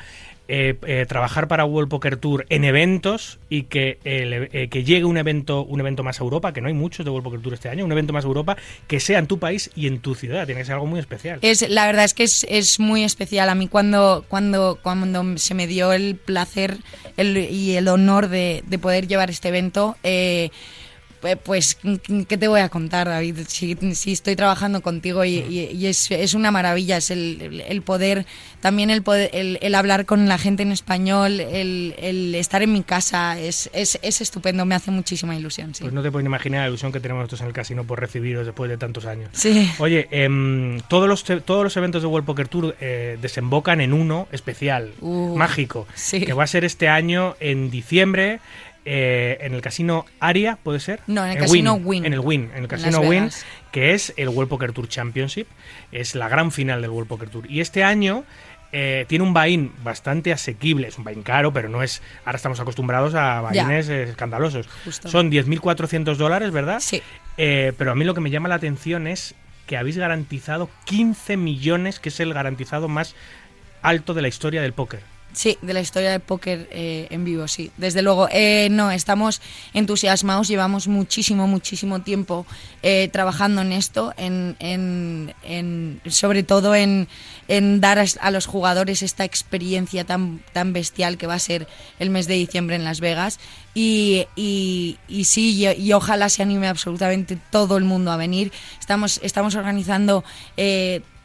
eh, 0.46 0.74
eh, 0.86 1.06
trabajar 1.08 1.48
para 1.48 1.64
World 1.64 1.88
Poker 1.88 2.16
Tour 2.18 2.44
en 2.50 2.64
eventos 2.64 3.38
y 3.48 3.62
que, 3.62 3.98
el- 4.04 4.48
eh, 4.52 4.68
que 4.68 4.84
llegue 4.84 5.04
un 5.06 5.16
evento, 5.16 5.64
un 5.64 5.80
evento 5.80 6.02
más 6.02 6.20
a 6.20 6.24
Europa, 6.24 6.52
que 6.52 6.60
no 6.60 6.68
hay 6.68 6.74
muchos 6.74 7.04
de 7.04 7.10
World 7.10 7.24
Poker 7.24 7.40
Tour 7.40 7.54
este 7.54 7.68
año, 7.70 7.84
un 7.84 7.92
evento 7.92 8.12
más 8.12 8.24
a 8.24 8.28
Europa 8.28 8.56
que 8.86 9.00
sea 9.00 9.18
en 9.18 9.26
tu 9.26 9.38
país 9.38 9.70
y 9.74 9.86
en 9.86 10.00
tu 10.00 10.14
ciudad. 10.14 10.44
Tiene 10.46 10.60
que 10.60 10.64
ser 10.66 10.74
algo 10.74 10.86
muy 10.86 11.00
especial. 11.00 11.38
Es, 11.42 11.68
la 11.68 11.86
verdad 11.86 12.04
es 12.04 12.12
que 12.14 12.24
es, 12.24 12.46
es 12.50 12.78
muy 12.78 13.04
especial. 13.04 13.48
A 13.48 13.54
mí 13.54 13.68
cuando, 13.68 14.24
cuando, 14.28 14.78
cuando 14.82 15.38
se 15.38 15.54
me 15.54 15.66
dio 15.66 15.92
el 15.92 16.16
placer 16.16 16.76
y 17.16 17.72
el 17.72 17.88
honor 17.88 18.28
de, 18.28 18.62
de 18.66 18.78
poder 18.78 19.06
llevar 19.08 19.30
este 19.30 19.48
evento, 19.48 19.96
eh, 20.02 20.50
pues, 21.42 21.78
¿qué 22.28 22.36
te 22.38 22.48
voy 22.48 22.60
a 22.60 22.68
contar, 22.68 23.08
David? 23.08 23.38
Si, 23.48 23.76
si 23.94 24.12
estoy 24.12 24.36
trabajando 24.36 24.82
contigo 24.82 25.24
y, 25.24 25.36
y- 25.38 25.70
y 25.72 25.86
es, 25.86 26.10
es 26.10 26.34
una 26.34 26.50
maravilla, 26.50 26.96
es 26.98 27.10
el, 27.10 27.82
poder, 27.84 28.26
también 28.60 28.90
el, 28.90 29.02
poder, 29.02 29.30
el, 29.32 29.58
el 29.62 29.74
hablar 29.74 30.04
con 30.06 30.28
la 30.28 30.38
gente 30.38 30.62
en 30.62 30.72
español, 30.72 31.40
el, 31.40 31.94
el 31.98 32.34
estar 32.34 32.62
en 32.62 32.72
mi 32.72 32.82
casa, 32.82 33.38
es, 33.40 33.70
es, 33.72 33.98
es 34.02 34.20
estupendo, 34.20 34.64
me 34.66 34.74
hace 34.74 34.90
muchísima 34.90 35.34
ilusión. 35.36 35.74
Sí. 35.74 35.82
Pues 35.84 35.92
no 35.94 36.02
te 36.02 36.10
puedes 36.10 36.26
imaginar 36.26 36.62
la 36.62 36.68
ilusión 36.68 36.92
que 36.92 37.00
tenemos 37.00 37.20
nosotros 37.22 37.40
en 37.42 37.46
el 37.48 37.52
casino 37.52 37.84
por 37.84 38.00
recibiros 38.00 38.46
después 38.46 38.70
de 38.70 38.76
tantos 38.76 39.06
años. 39.06 39.30
Sí. 39.32 39.70
Oye, 39.78 40.08
em, 40.10 40.80
todos, 40.88 41.08
los, 41.08 41.24
todos 41.44 41.64
los 41.64 41.76
eventos 41.76 42.02
de 42.02 42.08
World 42.08 42.26
Poker 42.26 42.48
Tour 42.48 42.76
eh, 42.80 43.18
desembocan 43.20 43.80
en 43.80 43.92
uno 43.92 44.28
especial, 44.32 44.92
Uh, 45.00 45.36
mágico, 45.36 45.86
sí. 45.94 46.20
que 46.24 46.32
va 46.32 46.44
a 46.44 46.46
ser 46.46 46.64
este 46.64 46.88
año 46.88 47.36
en 47.40 47.70
diciembre. 47.70 48.40
Eh, 48.84 49.38
en 49.40 49.54
el 49.54 49.62
casino 49.62 50.04
Aria, 50.20 50.58
¿puede 50.62 50.80
ser? 50.80 51.00
No, 51.06 51.24
en 51.24 51.32
el 51.32 51.38
casino 51.38 51.74
Wynn. 51.74 52.04
En 52.04 52.12
el 52.12 52.20
Win, 52.20 52.50
en 52.54 52.62
el 52.62 52.68
casino 52.68 53.00
Win, 53.00 53.30
que 53.72 53.94
es 53.94 54.12
el 54.16 54.28
World 54.28 54.48
Poker 54.48 54.72
Tour 54.72 54.88
Championship. 54.88 55.46
Es 55.92 56.14
la 56.14 56.28
gran 56.28 56.52
final 56.52 56.82
del 56.82 56.90
World 56.90 57.08
Poker 57.08 57.30
Tour. 57.30 57.50
Y 57.50 57.60
este 57.60 57.82
año 57.82 58.24
eh, 58.76 59.04
tiene 59.06 59.24
un 59.24 59.32
buy-in 59.32 59.72
bastante 59.84 60.32
asequible. 60.32 60.88
Es 60.88 60.98
un 60.98 61.04
buy-in 61.04 61.22
caro, 61.22 61.52
pero 61.52 61.68
no 61.68 61.82
es. 61.82 62.02
Ahora 62.24 62.36
estamos 62.36 62.58
acostumbrados 62.58 63.14
a 63.14 63.40
buy-ins 63.40 63.88
eh, 63.88 64.02
escandalosos. 64.02 64.68
Justo. 64.84 65.08
Son 65.08 65.30
10.400 65.30 66.16
dólares, 66.16 66.50
¿verdad? 66.50 66.80
Sí. 66.80 67.00
Eh, 67.36 67.72
pero 67.78 67.92
a 67.92 67.94
mí 67.94 68.04
lo 68.04 68.14
que 68.14 68.20
me 68.20 68.30
llama 68.30 68.48
la 68.48 68.56
atención 68.56 69.06
es 69.06 69.36
que 69.66 69.76
habéis 69.76 69.96
garantizado 69.96 70.68
15 70.86 71.36
millones, 71.36 72.00
que 72.00 72.08
es 72.08 72.18
el 72.18 72.34
garantizado 72.34 72.88
más 72.88 73.14
alto 73.80 74.12
de 74.12 74.22
la 74.22 74.28
historia 74.28 74.60
del 74.60 74.72
póker. 74.72 75.13
Sí, 75.34 75.58
de 75.62 75.74
la 75.74 75.80
historia 75.80 76.12
del 76.12 76.20
póker 76.20 76.68
eh, 76.70 77.08
en 77.10 77.24
vivo, 77.24 77.48
sí. 77.48 77.72
Desde 77.76 78.02
luego, 78.02 78.28
eh, 78.30 78.68
no, 78.70 78.92
estamos 78.92 79.42
entusiasmados, 79.72 80.46
llevamos 80.46 80.86
muchísimo, 80.86 81.48
muchísimo 81.48 82.02
tiempo 82.02 82.46
eh, 82.84 83.08
trabajando 83.12 83.60
en 83.62 83.72
esto, 83.72 84.14
en, 84.16 84.54
en- 84.60 85.34
en- 85.42 86.00
sobre 86.06 86.44
todo 86.44 86.76
en, 86.76 87.08
en 87.48 87.80
dar 87.80 87.98
a, 88.20 88.30
los 88.30 88.46
jugadores 88.46 89.02
esta 89.02 89.24
experiencia 89.24 90.04
tan, 90.04 90.40
tan 90.52 90.72
bestial 90.72 91.18
que 91.18 91.26
va 91.26 91.34
a 91.34 91.38
ser 91.40 91.66
el 91.98 92.10
mes 92.10 92.28
de 92.28 92.34
diciembre 92.34 92.76
en 92.76 92.84
Las 92.84 93.00
Vegas. 93.00 93.40
Y, 93.74 94.26
y, 94.36 94.98
sí, 95.24 95.50
y, 95.56 95.66
y 95.82 95.92
ojalá 95.94 96.28
se 96.28 96.44
anime 96.44 96.68
absolutamente 96.68 97.36
todo 97.50 97.76
el 97.76 97.82
mundo 97.82 98.12
a 98.12 98.16
venir. 98.16 98.52
Estamos, 98.78 99.18
estamos 99.24 99.56
organizando... 99.56 100.22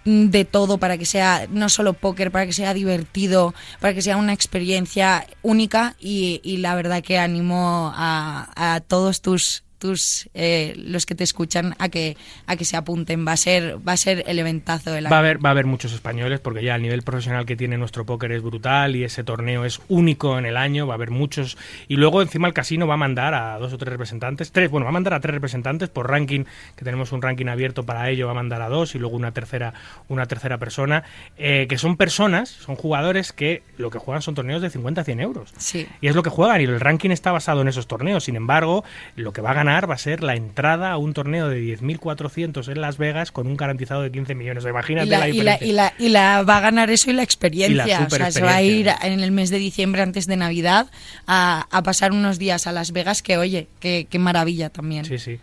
de 0.05 0.45
todo 0.45 0.77
para 0.77 0.97
que 0.97 1.05
sea 1.05 1.47
no 1.49 1.69
solo 1.69 1.93
póker, 1.93 2.31
para 2.31 2.45
que 2.45 2.53
sea 2.53 2.73
divertido, 2.73 3.53
para 3.79 3.93
que 3.93 4.01
sea 4.01 4.17
una 4.17 4.33
experiencia 4.33 5.27
única 5.41 5.95
y, 5.99 6.41
y 6.43 6.57
la 6.57 6.75
verdad 6.75 7.03
que 7.03 7.17
animo 7.17 7.91
a, 7.95 8.51
a 8.55 8.79
todos 8.81 9.21
tus 9.21 9.63
tus 9.79 10.29
eh, 10.33 10.73
los 10.77 11.05
que 11.05 11.15
te 11.15 11.23
escuchan 11.23 11.75
a 11.79 11.89
que 11.89 12.17
a 12.45 12.55
que 12.55 12.65
se 12.65 12.77
apunten 12.77 13.25
va 13.27 13.31
a 13.31 13.37
ser 13.37 13.77
va 13.87 13.93
a 13.93 13.97
ser 13.97 14.23
el 14.27 14.37
eventazo 14.37 14.91
del 14.91 15.05
año. 15.07 15.11
Va 15.11 15.17
a 15.17 15.19
haber, 15.19 15.43
va 15.43 15.49
a 15.49 15.51
haber 15.53 15.65
muchos 15.65 15.93
españoles 15.93 16.39
porque 16.39 16.63
ya 16.63 16.75
el 16.75 16.81
nivel 16.81 17.01
profesional 17.01 17.45
que 17.45 17.55
tiene 17.55 17.77
nuestro 17.77 18.05
póker 18.05 18.31
es 18.33 18.41
brutal 18.41 18.95
y 18.95 19.03
ese 19.03 19.23
torneo 19.23 19.65
es 19.65 19.81
único 19.87 20.37
en 20.37 20.45
el 20.45 20.57
año, 20.57 20.85
va 20.85 20.93
a 20.93 20.95
haber 20.95 21.11
muchos 21.11 21.57
y 21.87 21.95
luego 21.95 22.21
encima 22.21 22.47
el 22.47 22.53
casino 22.53 22.85
va 22.85 22.95
a 22.95 22.97
mandar 22.97 23.33
a 23.33 23.57
dos 23.57 23.73
o 23.73 23.77
tres 23.77 23.91
representantes, 23.91 24.51
tres, 24.51 24.69
bueno, 24.69 24.85
va 24.85 24.89
a 24.89 24.93
mandar 24.93 25.13
a 25.13 25.19
tres 25.19 25.33
representantes 25.33 25.89
por 25.89 26.09
ranking, 26.09 26.43
que 26.75 26.85
tenemos 26.85 27.11
un 27.11 27.21
ranking 27.21 27.47
abierto 27.47 27.85
para 27.85 28.09
ello, 28.09 28.25
va 28.25 28.31
a 28.31 28.35
mandar 28.35 28.61
a 28.61 28.69
dos 28.69 28.95
y 28.95 28.99
luego 28.99 29.15
una 29.15 29.31
tercera, 29.31 29.73
una 30.07 30.25
tercera 30.25 30.57
persona, 30.57 31.03
eh, 31.37 31.67
que 31.69 31.77
son 31.77 31.97
personas, 31.97 32.49
son 32.49 32.75
jugadores 32.75 33.31
que 33.33 33.63
lo 33.77 33.89
que 33.89 33.99
juegan 33.99 34.21
son 34.21 34.35
torneos 34.35 34.61
de 34.61 34.69
50 34.69 35.01
a 35.01 35.03
100 35.03 35.19
euros. 35.19 35.53
Sí. 35.57 35.87
Y 36.01 36.07
es 36.07 36.15
lo 36.15 36.23
que 36.23 36.29
juegan 36.29 36.61
y 36.61 36.65
el 36.65 36.79
ranking 36.79 37.11
está 37.11 37.31
basado 37.31 37.61
en 37.61 37.67
esos 37.67 37.87
torneos. 37.87 38.25
Sin 38.25 38.35
embargo, 38.35 38.83
lo 39.15 39.33
que 39.33 39.41
va 39.41 39.51
a 39.51 39.53
ganar 39.53 39.68
ganar 39.69 39.89
va 39.89 39.95
a 39.95 39.97
ser 39.97 40.23
la 40.23 40.35
entrada 40.35 40.91
a 40.91 40.97
un 40.97 41.13
torneo 41.13 41.47
de 41.47 41.61
10.400 41.61 42.71
en 42.71 42.81
Las 42.81 42.97
Vegas 42.97 43.31
con 43.31 43.47
un 43.47 43.55
garantizado 43.55 44.01
de 44.01 44.11
15 44.11 44.35
millones. 44.35 44.65
Imagínate 44.65 45.07
y 45.07 45.09
la, 45.09 45.19
la, 45.19 45.29
y, 45.29 45.41
la, 45.41 45.57
y, 45.61 45.71
la, 45.71 45.93
y 45.97 46.09
la 46.09 46.43
va 46.43 46.57
a 46.57 46.61
ganar 46.61 46.89
eso 46.89 47.09
y 47.11 47.13
la 47.13 47.23
experiencia. 47.23 48.01
Y 48.01 48.03
o 48.05 48.09
sea, 48.09 48.31
se 48.31 48.41
va 48.41 48.55
a 48.55 48.61
ir 48.61 48.89
en 49.01 49.19
el 49.19 49.31
mes 49.31 49.49
de 49.49 49.59
diciembre 49.59 50.01
antes 50.01 50.27
de 50.27 50.37
Navidad 50.37 50.87
a, 51.27 51.67
a 51.71 51.83
pasar 51.83 52.11
unos 52.11 52.39
días 52.39 52.67
a 52.67 52.71
Las 52.71 52.91
Vegas 52.91 53.21
que, 53.21 53.37
oye, 53.37 53.67
qué, 53.79 54.07
qué 54.09 54.19
maravilla 54.19 54.69
también. 54.69 55.05
Sí, 55.05 55.17
sí. 55.19 55.39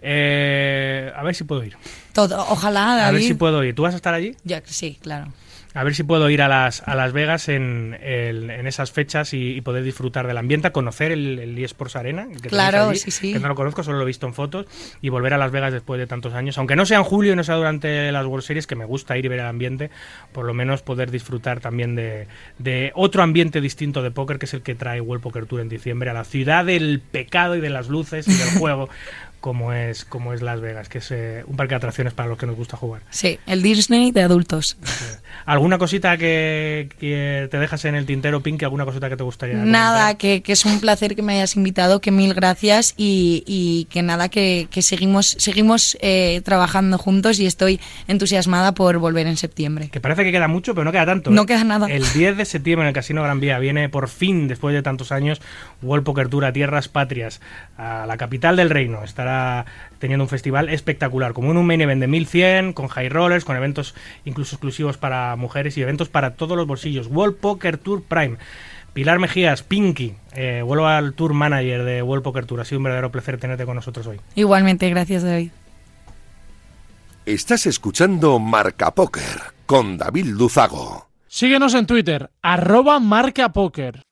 Eh, 0.00 1.12
a 1.14 1.22
ver 1.22 1.34
si 1.34 1.44
puedo 1.44 1.64
ir. 1.64 1.76
Todo, 2.12 2.38
ojalá, 2.50 2.96
David. 2.96 3.02
A 3.02 3.10
ver 3.12 3.22
si 3.22 3.34
puedo 3.34 3.64
ir. 3.64 3.74
¿Tú 3.74 3.82
vas 3.82 3.94
a 3.94 3.96
estar 3.96 4.14
allí? 4.14 4.34
Ya, 4.44 4.62
sí, 4.64 4.98
claro. 5.00 5.32
A 5.74 5.84
ver 5.84 5.94
si 5.94 6.02
puedo 6.02 6.28
ir 6.30 6.40
a 6.42 6.48
Las, 6.48 6.82
a 6.88 6.94
las 6.94 7.12
Vegas 7.12 7.48
en, 7.48 7.96
el- 8.02 8.50
en 8.50 8.66
esas 8.66 8.90
fechas 8.90 9.34
y, 9.34 9.52
y 9.54 9.60
poder 9.60 9.84
disfrutar 9.84 10.26
del 10.26 10.38
ambiente, 10.38 10.72
conocer 10.72 11.12
el, 11.12 11.38
el 11.38 11.58
eSports 11.62 11.94
Arena. 11.96 12.26
Que 12.42 12.48
Claro, 12.48 12.88
allí, 12.88 12.98
sí, 12.98 13.10
sí. 13.10 13.32
Que 13.34 13.38
no 13.38 13.48
lo 13.48 13.54
conozco, 13.54 13.82
solo 13.82 13.98
lo 13.98 14.04
he 14.04 14.06
visto 14.06 14.26
en 14.26 14.32
fotos. 14.34 14.66
Y 15.02 15.10
volver 15.10 15.34
a 15.34 15.38
Las 15.38 15.52
Vegas 15.52 15.72
después 15.72 15.98
de 16.00 16.06
tantos 16.06 16.32
años. 16.34 16.56
Aunque 16.58 16.74
no 16.74 16.86
sea 16.86 16.98
en 16.98 17.04
julio 17.04 17.34
y 17.34 17.36
no 17.36 17.44
sea 17.44 17.56
durante 17.56 18.10
las 18.10 18.24
World 18.26 18.44
Series, 18.44 18.66
que 18.66 18.76
me 18.76 18.86
gusta 18.86 19.16
ir 19.18 19.26
y 19.26 19.28
ver 19.28 19.40
el 19.40 19.46
ambiente, 19.46 19.90
por 20.32 20.46
lo 20.46 20.54
menos 20.54 20.82
poder 20.82 21.10
disfrutar 21.10 21.60
también 21.60 21.94
de, 21.94 22.26
de 22.58 22.90
otro 22.94 23.22
ambiente 23.22 23.60
distinto 23.60 24.02
de 24.02 24.10
póker, 24.10 24.38
que 24.38 24.46
es 24.46 24.54
el 24.54 24.62
que 24.62 24.74
trae 24.74 25.00
World 25.02 25.22
Poker 25.22 25.44
Tour 25.46 25.60
en 25.60 25.68
diciembre, 25.68 26.08
a 26.10 26.14
la 26.14 26.24
ciudad 26.24 26.64
del 26.64 27.00
pecado 27.00 27.56
y 27.56 27.60
de 27.60 27.70
las 27.70 27.88
luces 27.88 28.26
y 28.26 28.32
del 28.32 28.48
juego. 28.58 28.88
Como 29.40 29.72
es, 29.72 30.04
como 30.04 30.32
es 30.32 30.42
Las 30.42 30.60
Vegas, 30.60 30.88
que 30.88 30.98
es 30.98 31.10
eh, 31.10 31.44
un 31.46 31.56
parque 31.56 31.70
de 31.70 31.76
atracciones 31.76 32.12
para 32.12 32.28
los 32.28 32.38
que 32.38 32.46
nos 32.46 32.56
gusta 32.56 32.76
jugar. 32.76 33.02
Sí, 33.10 33.38
el 33.46 33.62
Disney 33.62 34.10
de 34.10 34.22
adultos. 34.22 34.76
¿Alguna 35.46 35.78
cosita 35.78 36.16
que, 36.16 36.88
que 36.98 37.48
te 37.50 37.58
dejas 37.58 37.84
en 37.84 37.94
el 37.94 38.04
tintero, 38.04 38.42
Pink? 38.42 38.62
¿Alguna 38.64 38.84
cosita 38.84 39.08
que 39.08 39.16
te 39.16 39.22
gustaría 39.22 39.56
Nada, 39.56 40.16
que, 40.16 40.42
que 40.42 40.52
es 40.52 40.64
un 40.64 40.80
placer 40.80 41.14
que 41.14 41.22
me 41.22 41.34
hayas 41.34 41.56
invitado, 41.56 42.00
que 42.00 42.10
mil 42.10 42.34
gracias 42.34 42.94
y, 42.96 43.44
y 43.46 43.86
que 43.86 44.02
nada, 44.02 44.28
que, 44.28 44.68
que 44.70 44.82
seguimos, 44.82 45.36
seguimos 45.38 45.96
eh, 46.00 46.42
trabajando 46.44 46.98
juntos 46.98 47.40
y 47.40 47.46
estoy 47.46 47.80
entusiasmada 48.08 48.72
por 48.72 48.98
volver 48.98 49.26
en 49.26 49.36
septiembre. 49.36 49.88
Que 49.90 50.00
parece 50.00 50.24
que 50.24 50.32
queda 50.32 50.48
mucho, 50.48 50.74
pero 50.74 50.84
no 50.84 50.92
queda 50.92 51.06
tanto. 51.06 51.30
No 51.30 51.42
¿eh? 51.42 51.46
queda 51.46 51.64
nada. 51.64 51.86
El 51.86 52.04
10 52.12 52.36
de 52.36 52.44
septiembre 52.44 52.84
en 52.84 52.88
el 52.88 52.94
Casino 52.94 53.22
Gran 53.22 53.40
Vía 53.40 53.58
viene 53.58 53.88
por 53.88 54.08
fin, 54.08 54.48
después 54.48 54.74
de 54.74 54.82
tantos 54.82 55.12
años, 55.12 55.40
World 55.82 56.04
Poker 56.04 56.28
Tour 56.28 56.44
a 56.44 56.52
Tierras 56.52 56.88
Patrias, 56.88 57.40
a 57.76 58.06
la 58.06 58.16
capital 58.16 58.56
del 58.56 58.70
reino. 58.70 59.04
Estará 59.04 59.37
teniendo 59.98 60.24
un 60.24 60.28
festival 60.28 60.68
espectacular, 60.68 61.32
como 61.32 61.50
un 61.50 61.66
main 61.66 61.80
event 61.80 62.00
de 62.00 62.06
1100, 62.06 62.72
con 62.72 62.88
high 62.88 63.08
rollers, 63.08 63.44
con 63.44 63.56
eventos 63.56 63.94
incluso 64.24 64.56
exclusivos 64.56 64.96
para 64.96 65.34
mujeres 65.36 65.76
y 65.76 65.82
eventos 65.82 66.08
para 66.08 66.34
todos 66.34 66.56
los 66.56 66.66
bolsillos. 66.66 67.08
World 67.08 67.36
Poker 67.36 67.78
Tour 67.78 68.02
Prime. 68.02 68.36
Pilar 68.92 69.18
Mejías, 69.18 69.62
Pinky, 69.62 70.14
eh, 70.34 70.62
vuelvo 70.64 70.86
al 70.86 71.14
tour 71.14 71.32
manager 71.32 71.84
de 71.84 72.02
World 72.02 72.24
Poker 72.24 72.46
Tour. 72.46 72.60
Ha 72.60 72.64
sido 72.64 72.78
un 72.78 72.84
verdadero 72.84 73.12
placer 73.12 73.38
tenerte 73.38 73.64
con 73.64 73.76
nosotros 73.76 74.06
hoy. 74.06 74.20
Igualmente, 74.34 74.88
gracias 74.90 75.22
David. 75.22 75.50
Estás 77.26 77.66
escuchando 77.66 78.38
Marca 78.38 78.94
Póker 78.94 79.22
con 79.66 79.98
David 79.98 80.26
Luzago. 80.28 81.08
Síguenos 81.28 81.74
en 81.74 81.86
Twitter, 81.86 82.30
arroba 82.40 82.98
marca 83.00 83.52
póker. 83.52 84.02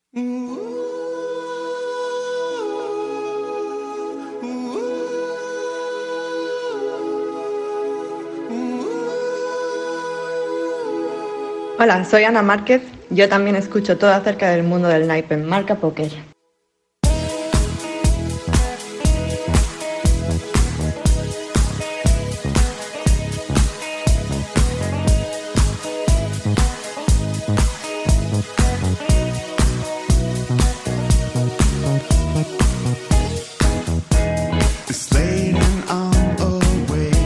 Hola, 11.79 12.07
soy 12.07 12.24
Ana 12.24 12.41
Márquez. 12.41 12.81
Yo 13.11 13.29
también 13.29 13.55
escucho 13.55 13.99
todo 13.99 14.11
acerca 14.11 14.49
del 14.49 14.62
mundo 14.62 14.89
del 14.89 15.07
naipe 15.07 15.35
en 15.35 15.45
Marca 15.45 15.74
Poker. 15.74 16.11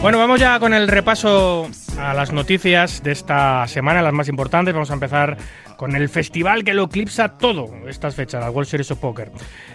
Bueno, 0.01 0.17
vamos 0.17 0.39
ya 0.39 0.59
con 0.59 0.73
el 0.73 0.87
repaso 0.87 1.69
a 1.99 2.15
las 2.15 2.33
noticias 2.33 3.03
de 3.03 3.11
esta 3.11 3.67
semana, 3.67 4.01
las 4.01 4.13
más 4.13 4.29
importantes. 4.29 4.73
Vamos 4.73 4.89
a 4.89 4.95
empezar 4.95 5.37
con 5.77 5.95
el 5.95 6.09
festival 6.09 6.63
que 6.63 6.73
lo 6.73 6.85
eclipsa 6.85 7.37
todo 7.37 7.69
estas 7.87 8.15
fechas, 8.15 8.41
la 8.41 8.49
World 8.49 8.67
Series 8.67 8.89
of 8.89 8.97
Poker, 8.97 9.31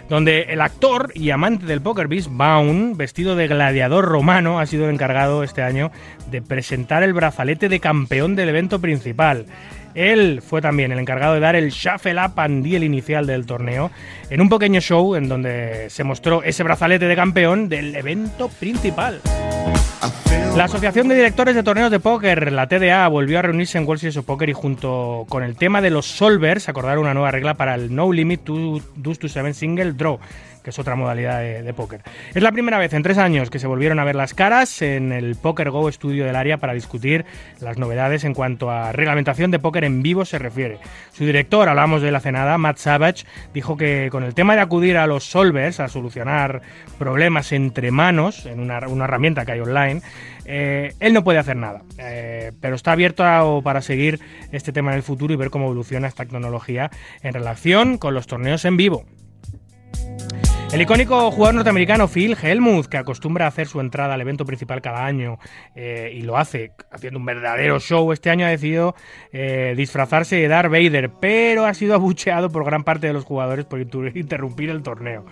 donde 0.08 0.42
el 0.48 0.62
actor 0.62 1.12
y 1.14 1.30
amante 1.30 1.66
del 1.66 1.80
Poker 1.80 2.08
Beast, 2.08 2.28
Baun, 2.32 2.96
vestido 2.96 3.36
de 3.36 3.46
gladiador 3.46 4.04
romano, 4.04 4.58
ha 4.58 4.66
sido 4.66 4.86
el 4.86 4.94
encargado 4.94 5.44
este 5.44 5.62
año 5.62 5.92
de 6.28 6.42
presentar 6.42 7.04
el 7.04 7.12
brazalete 7.12 7.68
de 7.68 7.78
campeón 7.78 8.34
del 8.34 8.48
evento 8.48 8.80
principal. 8.80 9.46
Él 9.96 10.42
fue 10.42 10.60
también 10.60 10.92
el 10.92 10.98
encargado 10.98 11.34
de 11.34 11.40
dar 11.40 11.56
el 11.56 11.70
Shuffle 11.70 12.22
Up 12.22 12.38
and 12.38 12.62
Deal 12.62 12.84
inicial 12.84 13.26
del 13.26 13.46
torneo 13.46 13.90
en 14.28 14.42
un 14.42 14.50
pequeño 14.50 14.80
show 14.80 15.16
en 15.16 15.26
donde 15.26 15.88
se 15.88 16.04
mostró 16.04 16.42
ese 16.42 16.62
brazalete 16.62 17.06
de 17.06 17.16
campeón 17.16 17.70
del 17.70 17.96
evento 17.96 18.48
principal. 18.48 19.22
La 20.54 20.64
Asociación 20.64 21.08
de 21.08 21.14
Directores 21.14 21.54
de 21.54 21.62
Torneos 21.62 21.90
de 21.90 22.00
Póker, 22.00 22.52
la 22.52 22.66
TDA, 22.66 23.08
volvió 23.08 23.38
a 23.38 23.42
reunirse 23.42 23.78
en 23.78 23.86
World 23.86 24.00
Series 24.00 24.18
of 24.18 24.26
Poker 24.26 24.48
y 24.48 24.52
junto 24.52 25.24
con 25.28 25.42
el 25.42 25.56
tema 25.56 25.80
de 25.80 25.90
los 25.90 26.06
solvers 26.06 26.68
acordaron 26.68 27.04
una 27.04 27.14
nueva 27.14 27.30
regla 27.30 27.54
para 27.54 27.74
el 27.74 27.94
No 27.94 28.12
Limit 28.12 28.42
to 28.44 28.80
to 29.02 29.28
Seven 29.28 29.54
Single 29.54 29.92
Draw, 29.92 30.18
que 30.66 30.70
es 30.70 30.80
otra 30.80 30.96
modalidad 30.96 31.42
de, 31.42 31.74
póker. 31.74 32.00
Es 32.34 32.42
la 32.42 32.50
primera 32.50 32.76
vez 32.76 32.92
en 32.92 33.04
tres 33.04 33.18
años 33.18 33.50
que 33.50 33.60
se 33.60 33.68
volvieron 33.68 34.00
a 34.00 34.04
ver 34.04 34.16
las 34.16 34.34
caras 34.34 34.82
en 34.82 35.12
el 35.12 35.36
Poker 35.36 35.70
Go 35.70 35.88
estudio 35.88 36.24
del 36.24 36.34
área 36.34 36.56
para 36.56 36.72
discutir 36.72 37.24
las 37.60 37.78
novedades 37.78 38.24
en 38.24 38.34
cuanto 38.34 38.68
a 38.68 38.90
reglamentación 38.90 39.52
de 39.52 39.60
póker 39.60 39.84
en 39.84 40.02
vivo 40.02 40.24
se 40.24 40.40
refiere. 40.40 40.80
Su 41.12 41.24
director, 41.24 41.68
hablamos 41.68 42.02
de 42.02 42.10
la 42.10 42.18
cenada, 42.18 42.58
Matt 42.58 42.78
Savage, 42.78 43.26
dijo 43.54 43.76
que 43.76 44.08
con 44.10 44.24
el 44.24 44.34
tema 44.34 44.56
de 44.56 44.62
acudir 44.62 44.96
a 44.96 45.06
los 45.06 45.22
solvers 45.22 45.78
a 45.78 45.86
solucionar 45.86 46.62
problemas 46.98 47.52
entre 47.52 47.92
manos 47.92 48.44
en 48.44 48.58
una, 48.58 48.78
herramienta 48.78 49.46
que 49.46 49.52
hay 49.52 49.60
online, 49.60 50.02
eh, 50.46 50.94
él 50.98 51.12
no 51.12 51.22
puede 51.22 51.38
hacer 51.38 51.54
nada, 51.54 51.82
eh, 51.98 52.50
pero 52.60 52.74
está 52.74 52.90
abierto 52.90 53.60
para 53.62 53.82
seguir 53.82 54.18
este 54.50 54.72
tema 54.72 54.90
en 54.90 54.96
el 54.96 55.04
futuro 55.04 55.32
y 55.32 55.36
ver 55.36 55.50
cómo 55.50 55.66
evoluciona 55.66 56.08
esta 56.08 56.24
tecnología 56.24 56.90
en 57.22 57.34
relación 57.34 57.98
con 57.98 58.14
los 58.14 58.26
torneos 58.26 58.64
en 58.64 58.76
vivo. 58.76 59.04
El 60.72 60.82
icónico 60.82 61.30
jugador 61.30 61.54
norteamericano 61.54 62.08
Phil 62.08 62.36
Hellmuth, 62.40 62.86
que 62.86 62.98
acostumbra 62.98 63.44
a 63.44 63.48
hacer 63.48 63.68
su 63.68 63.80
entrada 63.80 64.14
al 64.14 64.20
evento 64.20 64.44
principal 64.44 64.82
cada 64.82 65.06
año 65.06 65.38
eh, 65.76 66.12
y 66.12 66.22
lo 66.22 66.36
hace 66.36 66.72
haciendo 66.90 67.20
un 67.20 67.24
verdadero 67.24 67.78
show, 67.78 68.12
este 68.12 68.30
año 68.30 68.44
ha 68.44 68.50
decidido 68.50 68.94
eh, 69.32 69.74
disfrazarse 69.76 70.36
de 70.36 70.48
Darth 70.48 70.70
Vader, 70.70 71.10
pero 71.20 71.64
ha 71.64 71.72
sido 71.72 71.94
abucheado 71.94 72.50
por 72.50 72.64
gran 72.64 72.82
parte 72.82 73.06
de 73.06 73.12
los 73.12 73.24
jugadores 73.24 73.64
por 73.64 73.80
interrumpir 74.16 74.68
el 74.68 74.82
torneo. 74.82 75.24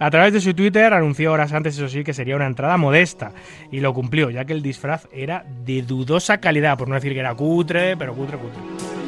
A 0.00 0.10
través 0.10 0.32
de 0.32 0.40
su 0.40 0.54
Twitter 0.54 0.92
anunció 0.92 1.32
horas 1.32 1.52
antes, 1.52 1.76
eso 1.76 1.88
sí, 1.88 2.02
que 2.02 2.12
sería 2.12 2.36
una 2.36 2.46
entrada 2.46 2.76
modesta 2.76 3.32
y 3.70 3.80
lo 3.80 3.94
cumplió, 3.94 4.28
ya 4.28 4.44
que 4.44 4.52
el 4.52 4.62
disfraz 4.62 5.06
era 5.12 5.46
de 5.64 5.82
dudosa 5.82 6.38
calidad, 6.38 6.76
por 6.76 6.88
no 6.88 6.96
decir 6.96 7.12
que 7.14 7.20
era 7.20 7.34
cutre, 7.34 7.96
pero 7.96 8.12
cutre, 8.12 8.36
cutre. 8.36 8.99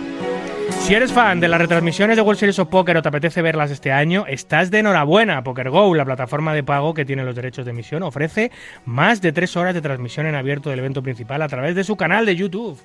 Si 0.82 0.94
eres 0.94 1.12
fan 1.12 1.38
de 1.38 1.46
las 1.46 1.60
retransmisiones 1.60 2.16
de 2.16 2.22
World 2.22 2.40
Series 2.40 2.58
of 2.58 2.68
Poker 2.68 2.96
o 2.96 3.02
te 3.02 3.08
apetece 3.08 3.40
verlas 3.40 3.70
este 3.70 3.92
año, 3.92 4.26
estás 4.26 4.72
de 4.72 4.80
enhorabuena. 4.80 5.44
PokerGo, 5.44 5.94
la 5.94 6.04
plataforma 6.04 6.52
de 6.54 6.64
pago 6.64 6.92
que 6.92 7.04
tiene 7.04 7.22
los 7.22 7.36
derechos 7.36 7.64
de 7.64 7.70
emisión, 7.70 8.02
ofrece 8.02 8.50
más 8.84 9.22
de 9.22 9.30
tres 9.30 9.56
horas 9.56 9.74
de 9.74 9.80
transmisión 9.80 10.26
en 10.26 10.34
abierto 10.34 10.70
del 10.70 10.80
evento 10.80 11.00
principal 11.00 11.40
a 11.40 11.48
través 11.48 11.76
de 11.76 11.84
su 11.84 11.96
canal 11.96 12.26
de 12.26 12.34
YouTube. 12.34 12.80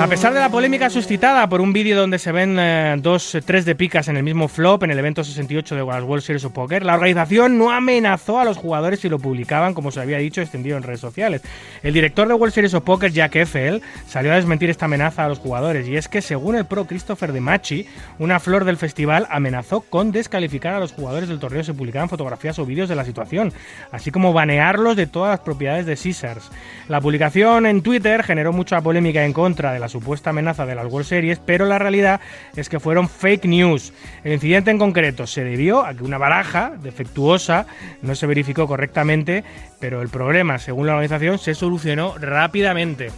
A 0.00 0.08
pesar 0.08 0.34
de 0.34 0.40
la 0.40 0.50
polémica 0.50 0.90
suscitada 0.90 1.48
por 1.48 1.60
un 1.60 1.72
vídeo 1.72 1.96
donde 1.96 2.18
se 2.18 2.32
ven 2.32 2.58
eh, 2.58 2.96
dos, 2.98 3.34
eh, 3.36 3.40
tres 3.40 3.64
de 3.64 3.74
picas 3.76 4.08
en 4.08 4.16
el 4.16 4.24
mismo 4.24 4.48
flop 4.48 4.82
en 4.82 4.90
el 4.90 4.98
evento 4.98 5.22
68 5.22 5.76
de 5.76 5.84
las 5.84 6.02
World 6.02 6.22
Series 6.22 6.44
of 6.44 6.52
Poker, 6.52 6.84
la 6.84 6.94
organización 6.94 7.56
no 7.58 7.70
amenazó 7.70 8.40
a 8.40 8.44
los 8.44 8.56
jugadores 8.56 9.00
si 9.00 9.08
lo 9.08 9.18
publicaban, 9.18 9.72
como 9.72 9.92
se 9.92 10.00
había 10.00 10.18
dicho, 10.18 10.42
extendido 10.42 10.76
en 10.76 10.82
redes 10.82 11.00
sociales. 11.00 11.42
El 11.82 11.94
director 11.94 12.26
de 12.26 12.34
World 12.34 12.52
Series 12.52 12.74
of 12.74 12.82
Poker, 12.82 13.12
Jack 13.12 13.36
Effel, 13.36 13.82
salió 14.06 14.32
a 14.32 14.36
desmentir 14.36 14.68
esta 14.68 14.86
amenaza 14.86 15.24
a 15.24 15.28
los 15.28 15.38
jugadores, 15.38 15.86
y 15.86 15.96
es 15.96 16.08
que 16.08 16.20
según 16.20 16.56
el 16.56 16.66
pro 16.66 16.86
Christopher 16.86 17.32
De 17.32 17.40
Machi, 17.40 17.86
una 18.18 18.40
flor 18.40 18.64
del 18.64 18.76
festival 18.76 19.26
amenazó 19.30 19.80
con 19.80 20.10
descalificar 20.12 20.74
a 20.74 20.80
los 20.80 20.92
jugadores 20.92 21.28
del 21.28 21.38
torneo 21.38 21.62
si 21.62 21.72
publicaban 21.72 22.08
fotografías 22.08 22.58
o 22.58 22.66
vídeos 22.66 22.88
de 22.88 22.96
la 22.96 23.04
situación, 23.04 23.52
así 23.92 24.10
como 24.10 24.32
banearlos 24.32 24.96
de 24.96 25.06
todas 25.06 25.30
las 25.30 25.40
propiedades 25.40 25.86
de 25.86 25.96
Caesars. 25.96 26.50
La 26.88 27.00
publicación 27.00 27.64
en 27.64 27.80
Twitter 27.80 28.22
generó 28.22 28.52
mucha 28.52 28.80
polémica 28.80 29.24
en 29.24 29.32
contra 29.32 29.72
de 29.72 29.83
la 29.84 29.88
supuesta 29.90 30.30
amenaza 30.30 30.64
de 30.64 30.74
las 30.74 30.86
World 30.86 31.06
Series, 31.06 31.38
pero 31.44 31.66
la 31.66 31.78
realidad 31.78 32.18
es 32.56 32.70
que 32.70 32.80
fueron 32.80 33.06
fake 33.06 33.44
news. 33.44 33.92
El 34.24 34.32
incidente 34.32 34.70
en 34.70 34.78
concreto 34.78 35.26
se 35.26 35.44
debió 35.44 35.84
a 35.84 35.92
que 35.92 36.04
una 36.04 36.16
baraja 36.16 36.72
defectuosa 36.82 37.66
no 38.00 38.14
se 38.14 38.26
verificó 38.26 38.66
correctamente, 38.66 39.44
pero 39.80 40.00
el 40.00 40.08
problema, 40.08 40.58
según 40.58 40.86
la 40.86 40.94
organización, 40.94 41.38
se 41.38 41.54
solucionó 41.54 42.16
rápidamente. 42.16 43.10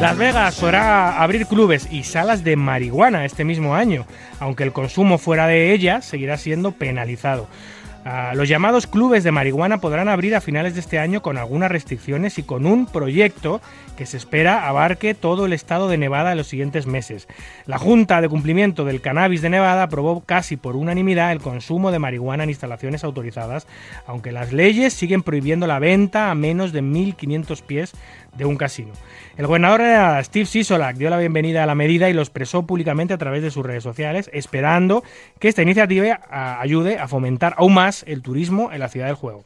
Las 0.00 0.18
Vegas 0.18 0.58
podrá 0.58 1.22
abrir 1.22 1.46
clubes 1.46 1.86
y 1.92 2.02
salas 2.02 2.42
de 2.42 2.56
marihuana 2.56 3.24
este 3.24 3.44
mismo 3.44 3.76
año, 3.76 4.06
aunque 4.40 4.64
el 4.64 4.72
consumo 4.72 5.18
fuera 5.18 5.46
de 5.46 5.72
ellas 5.72 6.04
seguirá 6.04 6.36
siendo 6.36 6.72
penalizado. 6.72 7.48
Ah, 8.08 8.34
los 8.36 8.48
llamados 8.48 8.86
clubes 8.86 9.24
de 9.24 9.32
marihuana 9.32 9.80
podrán 9.80 10.08
abrir 10.08 10.36
a 10.36 10.40
finales 10.40 10.74
de 10.74 10.80
este 10.80 11.00
año 11.00 11.22
con 11.22 11.38
algunas 11.38 11.72
restricciones 11.72 12.38
y 12.38 12.44
con 12.44 12.64
un 12.64 12.86
proyecto 12.86 13.60
que 13.96 14.06
se 14.06 14.16
espera 14.16 14.68
abarque 14.68 15.14
todo 15.14 15.44
el 15.44 15.52
estado 15.52 15.88
de 15.88 15.98
Nevada 15.98 16.30
en 16.30 16.38
los 16.38 16.46
siguientes 16.46 16.86
meses. 16.86 17.26
La 17.66 17.78
Junta 17.78 18.20
de 18.20 18.28
Cumplimiento 18.28 18.84
del 18.84 19.00
Cannabis 19.00 19.42
de 19.42 19.50
Nevada 19.50 19.82
aprobó 19.82 20.20
casi 20.20 20.56
por 20.56 20.76
unanimidad 20.76 21.32
el 21.32 21.40
consumo 21.40 21.90
de 21.90 21.98
marihuana 21.98 22.44
en 22.44 22.50
instalaciones 22.50 23.02
autorizadas, 23.02 23.66
aunque 24.06 24.30
las 24.30 24.52
leyes 24.52 24.94
siguen 24.94 25.24
prohibiendo 25.24 25.66
la 25.66 25.80
venta 25.80 26.30
a 26.30 26.36
menos 26.36 26.72
de 26.72 26.84
1.500 26.84 27.60
pies 27.62 27.92
de 28.36 28.44
un 28.44 28.56
casino. 28.56 28.92
El 29.36 29.46
gobernador 29.46 29.82
Steve 30.24 30.46
Sisolak 30.46 30.96
dio 30.96 31.10
la 31.10 31.18
bienvenida 31.18 31.62
a 31.62 31.66
la 31.66 31.74
medida 31.74 32.08
y 32.08 32.12
lo 32.12 32.22
expresó 32.22 32.66
públicamente 32.66 33.14
a 33.14 33.18
través 33.18 33.42
de 33.42 33.50
sus 33.50 33.64
redes 33.64 33.82
sociales, 33.82 34.30
esperando 34.32 35.04
que 35.38 35.48
esta 35.48 35.62
iniciativa 35.62 36.20
ayude 36.60 36.98
a 36.98 37.08
fomentar 37.08 37.54
aún 37.58 37.74
más 37.74 38.04
el 38.06 38.22
turismo 38.22 38.72
en 38.72 38.80
la 38.80 38.88
ciudad 38.88 39.06
del 39.06 39.16
juego. 39.16 39.44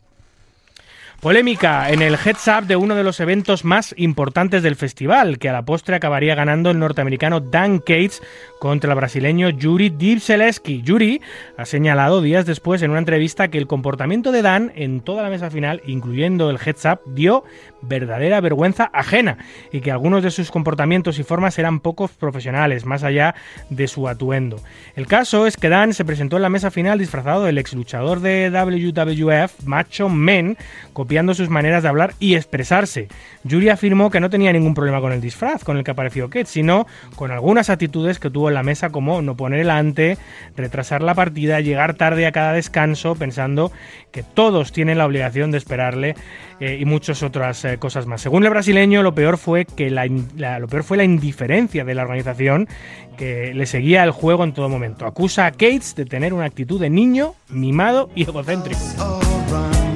Polémica 1.21 1.91
en 1.91 2.01
el 2.01 2.15
heads 2.15 2.49
up 2.49 2.67
de 2.67 2.77
uno 2.77 2.95
de 2.95 3.05
los 3.05 3.21
eventos 3.21 3.63
más 3.63 3.95
importantes 3.99 4.63
del 4.63 4.75
festival, 4.75 5.39
que 5.39 5.51
a 5.51 5.53
la 5.53 5.67
postre 5.67 5.95
acabaría 5.95 6.35
ganando 6.35 6.71
el 6.71 6.79
norteamericano 6.79 7.41
Dan 7.41 7.81
Cates 7.81 8.23
contra 8.61 8.93
el 8.93 8.97
brasileño 8.97 9.49
Yuri 9.49 9.89
Dibseleski. 9.89 10.83
Yuri 10.83 11.21
ha 11.57 11.65
señalado 11.65 12.21
días 12.21 12.47
después 12.47 12.83
en 12.83 12.91
una 12.91 13.01
entrevista 13.01 13.49
que 13.49 13.59
el 13.59 13.67
comportamiento 13.67 14.31
de 14.31 14.43
Dan 14.43 14.71
en 14.77 15.01
toda 15.01 15.23
la 15.25 15.31
mesa 15.31 15.51
final, 15.51 15.83
incluyendo 15.87 16.51
el 16.51 16.59
heads 16.65 16.85
up, 16.85 17.01
dio 17.07 17.43
verdadera 17.83 18.41
vergüenza 18.43 18.91
ajena 18.93 19.39
y 19.73 19.81
que 19.81 19.91
algunos 19.91 20.23
de 20.23 20.31
sus 20.31 20.51
comportamientos 20.51 21.19
y 21.19 21.23
formas 21.23 21.59
eran 21.59 21.81
poco 21.81 22.09
profesionales, 22.09 22.85
más 22.85 23.03
allá 23.03 23.35
de 23.71 23.89
su 23.89 24.07
atuendo. 24.07 24.61
El 24.95 25.07
caso 25.07 25.47
es 25.47 25.57
que 25.57 25.71
Dan 25.71 25.95
se 25.95 26.05
presentó 26.05 26.37
en 26.37 26.43
la 26.43 26.51
mesa 26.51 26.71
final 26.71 26.99
disfrazado 26.99 27.45
del 27.45 27.57
ex 27.57 27.73
luchador 27.73 28.21
de 28.21 28.51
WWF, 28.51 29.65
Macho 29.65 30.11
Men, 30.11 30.59
copiando 30.93 31.33
sus 31.33 31.49
maneras 31.49 31.83
de 31.83 31.89
hablar 31.89 32.13
y 32.21 32.35
expresarse. 32.35 33.09
Yuri 33.45 33.71
afirmó 33.71 34.11
que 34.11 34.21
no 34.21 34.29
tenía 34.29 34.53
ningún 34.53 34.75
problema 34.75 35.01
con 35.01 35.13
el 35.13 35.23
disfraz 35.23 35.65
con 35.65 35.79
el 35.79 35.85
que 35.85 35.93
apareció 35.93 36.29
Kate, 36.29 36.45
sino 36.45 36.87
con 37.17 37.31
algunas 37.31 37.71
actitudes 37.71 38.19
que 38.19 38.29
tuvo 38.29 38.50
en 38.51 38.55
la 38.55 38.63
mesa 38.63 38.91
como 38.91 39.23
no 39.23 39.37
poner 39.37 39.61
el 39.61 39.71
ante, 39.71 40.19
retrasar 40.57 41.03
la 41.03 41.15
partida, 41.15 41.61
llegar 41.61 41.95
tarde 41.95 42.27
a 42.27 42.33
cada 42.33 42.53
descanso 42.53 43.15
pensando 43.15 43.73
que 44.13 44.23
todos 44.23 44.73
tienen 44.73 44.99
la 44.99 45.07
obligación 45.07 45.51
de 45.51 45.59
esperarle 45.59 46.15
eh, 46.61 46.79
y 46.81 46.85
muchas 46.85 47.23
otras 47.23 47.65
eh, 47.65 47.79
cosas 47.79 48.07
más. 48.07 48.21
Según 48.21 48.45
el 48.45 48.51
brasileño, 48.51 49.03
lo 49.03 49.15
peor 49.15 49.39
fue 49.39 49.65
que 49.65 49.91
la, 49.91 50.07
lo 50.07 50.69
peor 50.69 50.85
fue 50.85 50.97
la 50.97 51.05
indiferencia 51.05 51.85
de 51.85 51.95
la 51.95 52.03
organización 52.03 52.69
que 53.17 53.55
le 53.55 53.67
seguía 53.67 54.05
el 54.05 54.11
juego 54.11 54.45
en 54.45 54.53
todo 54.53 54.69
momento. 54.69 55.07
Acusa 55.07 55.47
a 55.47 55.53
Cates 55.53 55.95
de 55.95 56.05
tener 56.05 56.35
una 56.35 56.45
actitud 56.45 56.81
de 56.81 56.91
niño, 56.91 57.35
mimado 57.49 58.11
y 58.15 58.23
egocéntrico. 58.23 58.81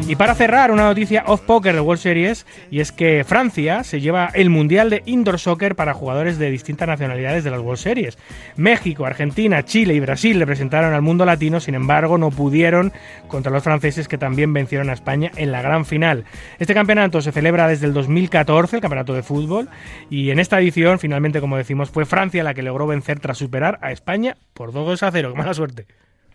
Y 0.06 0.16
para 0.16 0.34
cerrar, 0.34 0.70
una 0.70 0.84
noticia 0.84 1.24
off-poker 1.26 1.74
de 1.74 1.80
World 1.80 2.02
Series, 2.02 2.44
y 2.70 2.80
es 2.80 2.92
que 2.92 3.24
Francia 3.24 3.82
se 3.84 4.02
lleva 4.02 4.28
el 4.34 4.50
Mundial 4.50 4.90
de 4.90 5.02
Indoor 5.06 5.38
Soccer 5.38 5.74
para 5.76 5.94
jugadores 5.94 6.38
de 6.38 6.50
distintas 6.50 6.86
nacionalidades 6.86 7.42
de 7.42 7.50
las 7.50 7.60
World 7.60 7.78
Series. 7.78 8.18
México, 8.56 9.06
Argentina, 9.06 9.64
Chile 9.64 9.94
y 9.94 10.00
Brasil 10.00 10.38
representaron 10.38 10.92
al 10.92 11.00
mundo 11.00 11.24
latino, 11.24 11.58
sin 11.58 11.74
embargo, 11.74 12.18
no 12.18 12.30
pudieron 12.30 12.92
contra 13.28 13.50
los 13.50 13.62
franceses 13.62 14.06
que 14.06 14.18
también 14.18 14.52
vencieron 14.52 14.90
a 14.90 14.92
España 14.92 15.30
en 15.36 15.50
la 15.50 15.62
gran 15.62 15.86
final. 15.86 16.26
Este 16.58 16.74
campeonato 16.74 17.22
se 17.22 17.32
celebra 17.32 17.66
desde 17.66 17.86
el 17.86 17.94
2014, 17.94 18.76
el 18.76 18.82
campeonato 18.82 19.14
de 19.14 19.22
fútbol, 19.22 19.70
y 20.10 20.28
en 20.28 20.38
esta 20.38 20.60
edición, 20.60 20.98
finalmente, 20.98 21.40
como 21.40 21.56
decimos, 21.56 21.88
fue 21.88 22.04
Francia 22.04 22.44
la 22.44 22.52
que 22.52 22.62
logró 22.62 22.86
vencer 22.86 23.20
tras 23.20 23.38
superar 23.38 23.78
a 23.80 23.90
España 23.90 24.36
por 24.52 24.72
2 24.72 25.02
a 25.02 25.10
0. 25.10 25.30
¡Qué 25.32 25.38
mala 25.38 25.54
suerte! 25.54 25.86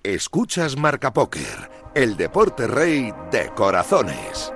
Escuchas 0.03 0.77
Marca 0.77 1.11
Póker, 1.11 1.69
el 1.93 2.15
deporte 2.17 2.67
rey 2.67 3.13
de 3.31 3.49
corazones. 3.55 4.53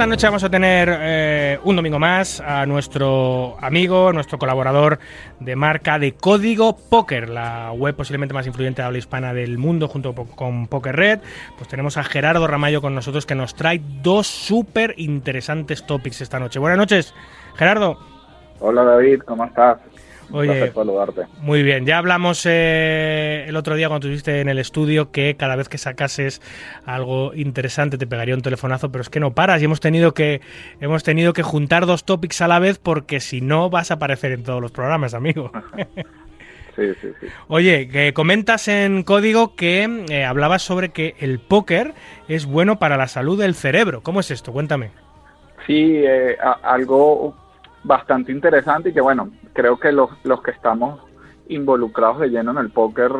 Esta 0.00 0.08
noche 0.08 0.26
vamos 0.28 0.44
a 0.44 0.48
tener 0.48 0.88
eh, 0.90 1.58
un 1.62 1.76
domingo 1.76 1.98
más 1.98 2.40
a 2.40 2.64
nuestro 2.64 3.58
amigo, 3.60 4.14
nuestro 4.14 4.38
colaborador 4.38 4.98
de 5.40 5.56
marca 5.56 5.98
de 5.98 6.12
Código 6.12 6.74
Póker, 6.74 7.28
la 7.28 7.70
web 7.72 7.94
posiblemente 7.94 8.32
más 8.32 8.46
influyente 8.46 8.80
de 8.80 8.86
habla 8.86 8.96
hispana 8.96 9.34
del 9.34 9.58
mundo 9.58 9.88
junto 9.88 10.14
con 10.14 10.68
Poker 10.68 10.96
Red. 10.96 11.18
Pues 11.58 11.68
tenemos 11.68 11.98
a 11.98 12.04
Gerardo 12.04 12.46
Ramallo 12.46 12.80
con 12.80 12.94
nosotros 12.94 13.26
que 13.26 13.34
nos 13.34 13.54
trae 13.54 13.82
dos 14.00 14.26
súper 14.26 14.94
interesantes 14.96 15.84
topics 15.84 16.22
esta 16.22 16.40
noche. 16.40 16.58
Buenas 16.58 16.78
noches, 16.78 17.14
Gerardo. 17.56 17.98
Hola 18.60 18.84
David, 18.84 19.20
¿cómo 19.26 19.44
estás? 19.44 19.80
Oye, 20.32 20.72
muy 21.42 21.62
bien. 21.62 21.86
Ya 21.86 21.98
hablamos 21.98 22.46
eh, 22.46 23.44
el 23.48 23.56
otro 23.56 23.74
día 23.74 23.88
cuando 23.88 24.06
estuviste 24.06 24.40
en 24.40 24.48
el 24.48 24.58
estudio 24.58 25.10
que 25.10 25.36
cada 25.36 25.56
vez 25.56 25.68
que 25.68 25.78
sacases 25.78 26.40
algo 26.84 27.34
interesante 27.34 27.98
te 27.98 28.06
pegaría 28.06 28.34
un 28.34 28.42
telefonazo, 28.42 28.90
pero 28.92 29.02
es 29.02 29.10
que 29.10 29.20
no 29.20 29.32
paras 29.32 29.60
y 29.60 29.64
hemos 29.64 29.80
tenido 29.80 30.14
que 30.14 30.40
hemos 30.80 31.02
tenido 31.02 31.32
que 31.32 31.42
juntar 31.42 31.86
dos 31.86 32.04
topics 32.04 32.40
a 32.42 32.48
la 32.48 32.58
vez 32.58 32.78
porque 32.78 33.20
si 33.20 33.40
no 33.40 33.70
vas 33.70 33.90
a 33.90 33.94
aparecer 33.94 34.32
en 34.32 34.44
todos 34.44 34.60
los 34.60 34.70
programas, 34.70 35.14
amigo. 35.14 35.50
Sí, 36.76 36.94
sí, 37.00 37.08
sí. 37.20 37.26
Oye, 37.48 37.88
que 37.88 38.12
comentas 38.12 38.68
en 38.68 39.02
código 39.02 39.54
que 39.54 40.04
eh, 40.08 40.24
hablabas 40.24 40.62
sobre 40.62 40.90
que 40.90 41.14
el 41.18 41.40
póker 41.40 41.94
es 42.28 42.46
bueno 42.46 42.78
para 42.78 42.96
la 42.96 43.08
salud 43.08 43.38
del 43.38 43.54
cerebro. 43.54 44.02
¿Cómo 44.02 44.20
es 44.20 44.30
esto? 44.30 44.52
Cuéntame. 44.52 44.90
Sí, 45.66 46.02
eh, 46.04 46.36
algo 46.62 47.34
bastante 47.82 48.32
interesante 48.32 48.90
y 48.90 48.92
que 48.92 49.00
bueno, 49.00 49.30
creo 49.52 49.78
que 49.78 49.92
los, 49.92 50.10
los 50.24 50.42
que 50.42 50.50
estamos 50.50 51.00
involucrados 51.48 52.20
de 52.20 52.28
lleno 52.28 52.52
en 52.52 52.58
el 52.58 52.70
póker 52.70 53.12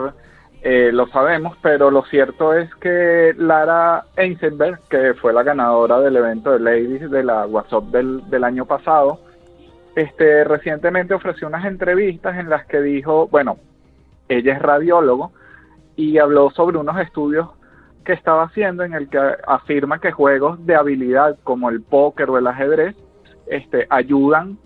eh, 0.63 0.91
lo 0.93 1.07
sabemos, 1.09 1.57
pero 1.63 1.91
lo 1.91 2.05
cierto 2.05 2.53
es 2.53 2.75
que 2.77 3.35
Lara 3.39 4.05
Eisenberg, 4.17 4.79
que 4.91 5.15
fue 5.15 5.33
la 5.33 5.43
ganadora 5.43 6.01
del 6.01 6.17
evento 6.17 6.53
de 6.53 6.61
Ladies 6.61 7.11
de 7.11 7.23
la 7.23 7.47
WhatsApp 7.47 7.85
del, 7.85 8.29
del 8.29 8.45
año 8.45 8.67
pasado, 8.67 9.21
este, 9.97 10.45
recientemente 10.45 11.15
ofreció 11.15 11.49
unas 11.49 11.65
entrevistas 11.65 12.37
en 12.39 12.51
las 12.51 12.67
que 12.67 12.83
dijo, 12.83 13.27
bueno, 13.29 13.57
ella 14.29 14.55
es 14.55 14.63
radiólogo 14.63 15.33
y 15.97 16.19
habló 16.19 16.51
sobre 16.51 16.79
unos 16.79 16.99
estudios 17.01 17.49
que 18.05 18.13
estaba 18.13 18.45
haciendo 18.45 18.85
en 18.85 18.93
el 18.93 19.09
que 19.09 19.19
afirma 19.47 19.99
que 19.99 20.13
juegos 20.13 20.65
de 20.67 20.75
habilidad 20.75 21.39
como 21.43 21.71
el 21.71 21.83
póker 21.83 22.29
o 22.31 22.39
el 22.39 22.47
ajedrez 22.47 22.95
este, 23.47 23.87
ayudan 23.89 24.59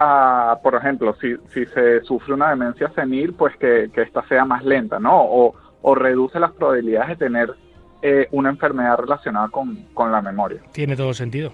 a, 0.00 0.58
por 0.62 0.74
ejemplo, 0.74 1.14
si, 1.20 1.36
si 1.52 1.66
se 1.66 2.00
sufre 2.02 2.34
una 2.34 2.50
demencia 2.50 2.90
senil, 2.94 3.34
pues 3.34 3.54
que, 3.56 3.90
que 3.94 4.02
esta 4.02 4.26
sea 4.26 4.44
más 4.44 4.64
lenta, 4.64 4.98
¿no? 4.98 5.22
O, 5.22 5.54
o 5.82 5.94
reduce 5.94 6.40
las 6.40 6.52
probabilidades 6.52 7.10
de 7.10 7.26
tener 7.26 7.54
eh, 8.02 8.26
una 8.30 8.48
enfermedad 8.48 8.98
relacionada 8.98 9.48
con, 9.48 9.76
con 9.92 10.10
la 10.10 10.22
memoria. 10.22 10.60
Tiene 10.72 10.96
todo 10.96 11.12
sentido. 11.12 11.52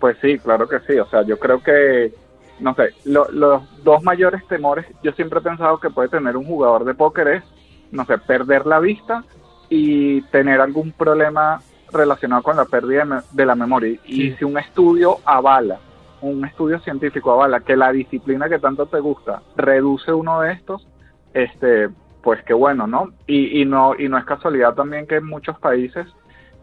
Pues 0.00 0.16
sí, 0.22 0.38
claro 0.38 0.66
que 0.68 0.80
sí. 0.80 0.98
O 0.98 1.06
sea, 1.06 1.22
yo 1.22 1.38
creo 1.38 1.62
que, 1.62 2.12
no 2.60 2.74
sé, 2.74 2.94
los 3.04 3.84
dos 3.84 4.02
mayores 4.02 4.46
temores, 4.48 4.86
yo 5.02 5.12
siempre 5.12 5.40
he 5.40 5.42
pensado 5.42 5.78
que 5.78 5.90
puede 5.90 6.08
tener 6.08 6.36
un 6.36 6.46
jugador 6.46 6.84
de 6.84 6.94
póker 6.94 7.28
es, 7.28 7.44
no 7.92 8.06
sé, 8.06 8.16
perder 8.18 8.66
la 8.66 8.80
vista 8.80 9.22
y 9.68 10.22
tener 10.22 10.60
algún 10.60 10.92
problema 10.92 11.60
relacionado 11.92 12.42
con 12.42 12.56
la 12.56 12.64
pérdida 12.64 13.24
de, 13.30 13.46
la 13.46 13.54
memoria. 13.54 13.98
Y 14.06 14.32
si 14.32 14.44
un 14.44 14.58
estudio 14.58 15.18
avala, 15.24 15.78
un 16.20 16.44
estudio 16.44 16.78
científico 16.80 17.32
avala 17.32 17.60
que 17.60 17.76
la 17.76 17.92
disciplina 17.92 18.48
que 18.48 18.58
tanto 18.58 18.86
te 18.86 19.00
gusta 19.00 19.42
reduce 19.56 20.12
uno 20.12 20.40
de 20.40 20.52
estos, 20.52 20.86
este, 21.34 21.88
pues 22.22 22.42
qué 22.44 22.54
bueno, 22.54 22.86
¿no? 22.86 23.12
Y, 23.26 23.60
y 23.60 23.64
no 23.64 23.94
y 23.98 24.08
no 24.08 24.18
es 24.18 24.24
casualidad 24.24 24.74
también 24.74 25.06
que 25.06 25.16
en 25.16 25.26
muchos 25.26 25.58
países 25.58 26.06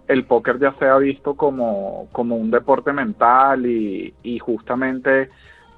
el 0.07 0.25
póker 0.25 0.59
ya 0.59 0.73
se 0.80 0.85
ha 0.85 0.97
visto 0.97 1.35
como, 1.35 2.07
como 2.11 2.35
un 2.35 2.51
deporte 2.51 2.91
mental 2.91 3.65
y, 3.65 4.13
justamente 4.39 5.30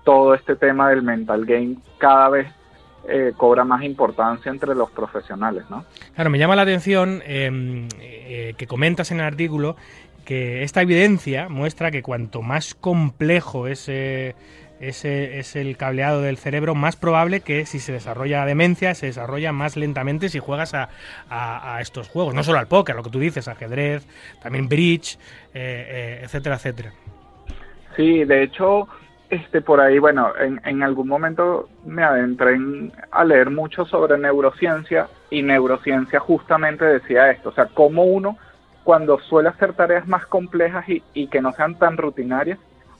todo 0.03 0.33
este 0.35 0.55
tema 0.55 0.89
del 0.89 1.01
mental 1.01 1.45
game 1.45 1.77
cada 1.97 2.29
vez 2.29 2.47
eh, 3.07 3.33
cobra 3.37 3.63
más 3.63 3.83
importancia 3.83 4.51
entre 4.51 4.73
los 4.73 4.89
profesionales, 4.91 5.63
¿no? 5.69 5.85
Claro, 6.15 6.29
me 6.29 6.39
llama 6.39 6.55
la 6.55 6.63
atención 6.63 7.21
em, 7.25 7.87
eh, 7.99 8.53
que 8.57 8.67
comentas 8.67 9.11
en 9.11 9.19
el 9.19 9.25
artículo 9.25 9.75
que 10.25 10.63
esta 10.63 10.81
evidencia 10.81 11.47
muestra 11.49 11.91
que 11.91 12.01
cuanto 12.01 12.41
más 12.41 12.75
complejo 12.75 13.67
es, 13.67 13.87
ese 13.87 15.39
es 15.39 15.55
el 15.55 15.77
cableado 15.77 16.21
del 16.21 16.37
cerebro, 16.37 16.75
más 16.75 16.95
probable 16.95 17.39
que 17.41 17.65
si 17.65 17.79
se 17.79 17.93
desarrolla 17.93 18.39
la 18.39 18.45
demencia, 18.45 18.93
se 18.93 19.05
desarrolla 19.05 19.53
más 19.53 19.77
lentamente 19.77 20.27
si 20.29 20.39
juegas 20.39 20.73
a, 20.73 20.89
estos 21.79 22.09
juegos. 22.09 22.33
No 22.33 22.43
solo 22.43 22.59
al 22.59 22.67
póker, 22.67 22.95
lo 22.95 23.03
que 23.03 23.09
tú 23.09 23.19
dices, 23.19 23.47
ajedrez, 23.47 24.05
también 24.41 24.67
bridge, 24.67 25.17
eh, 25.53 26.21
etcétera, 26.23 26.55
etcétera. 26.55 26.91
Sí, 27.95 28.25
de 28.25 28.43
hecho, 28.43 28.89
este, 29.29 29.61
por 29.61 29.79
ahí, 29.79 29.99
bueno, 29.99 30.33
en, 30.37 30.59
en 30.65 30.83
algún 30.83 31.07
momento 31.07 31.69
me 31.85 32.03
adentré 32.03 32.57
a 33.11 33.23
leer 33.23 33.49
mucho 33.49 33.85
sobre 33.85 34.17
neurociencia 34.17 35.07
y 35.29 35.41
neurociencia 35.41 36.19
justamente 36.19 36.83
decía 36.83 37.31
esto, 37.31 37.49
o 37.49 37.53
sea, 37.53 37.67
cómo 37.73 38.03
uno 38.03 38.37
cuando 38.85 39.19
suele 39.19 39.49
hacer 39.49 39.73
tareas 39.73 40.07
más 40.07 40.27
complejas 40.27 40.85
y, 40.87 41.27
que 41.27 41.41
no 41.41 41.51
sean 41.53 41.73
tan 41.75 41.97
rutinarias, 41.97 42.59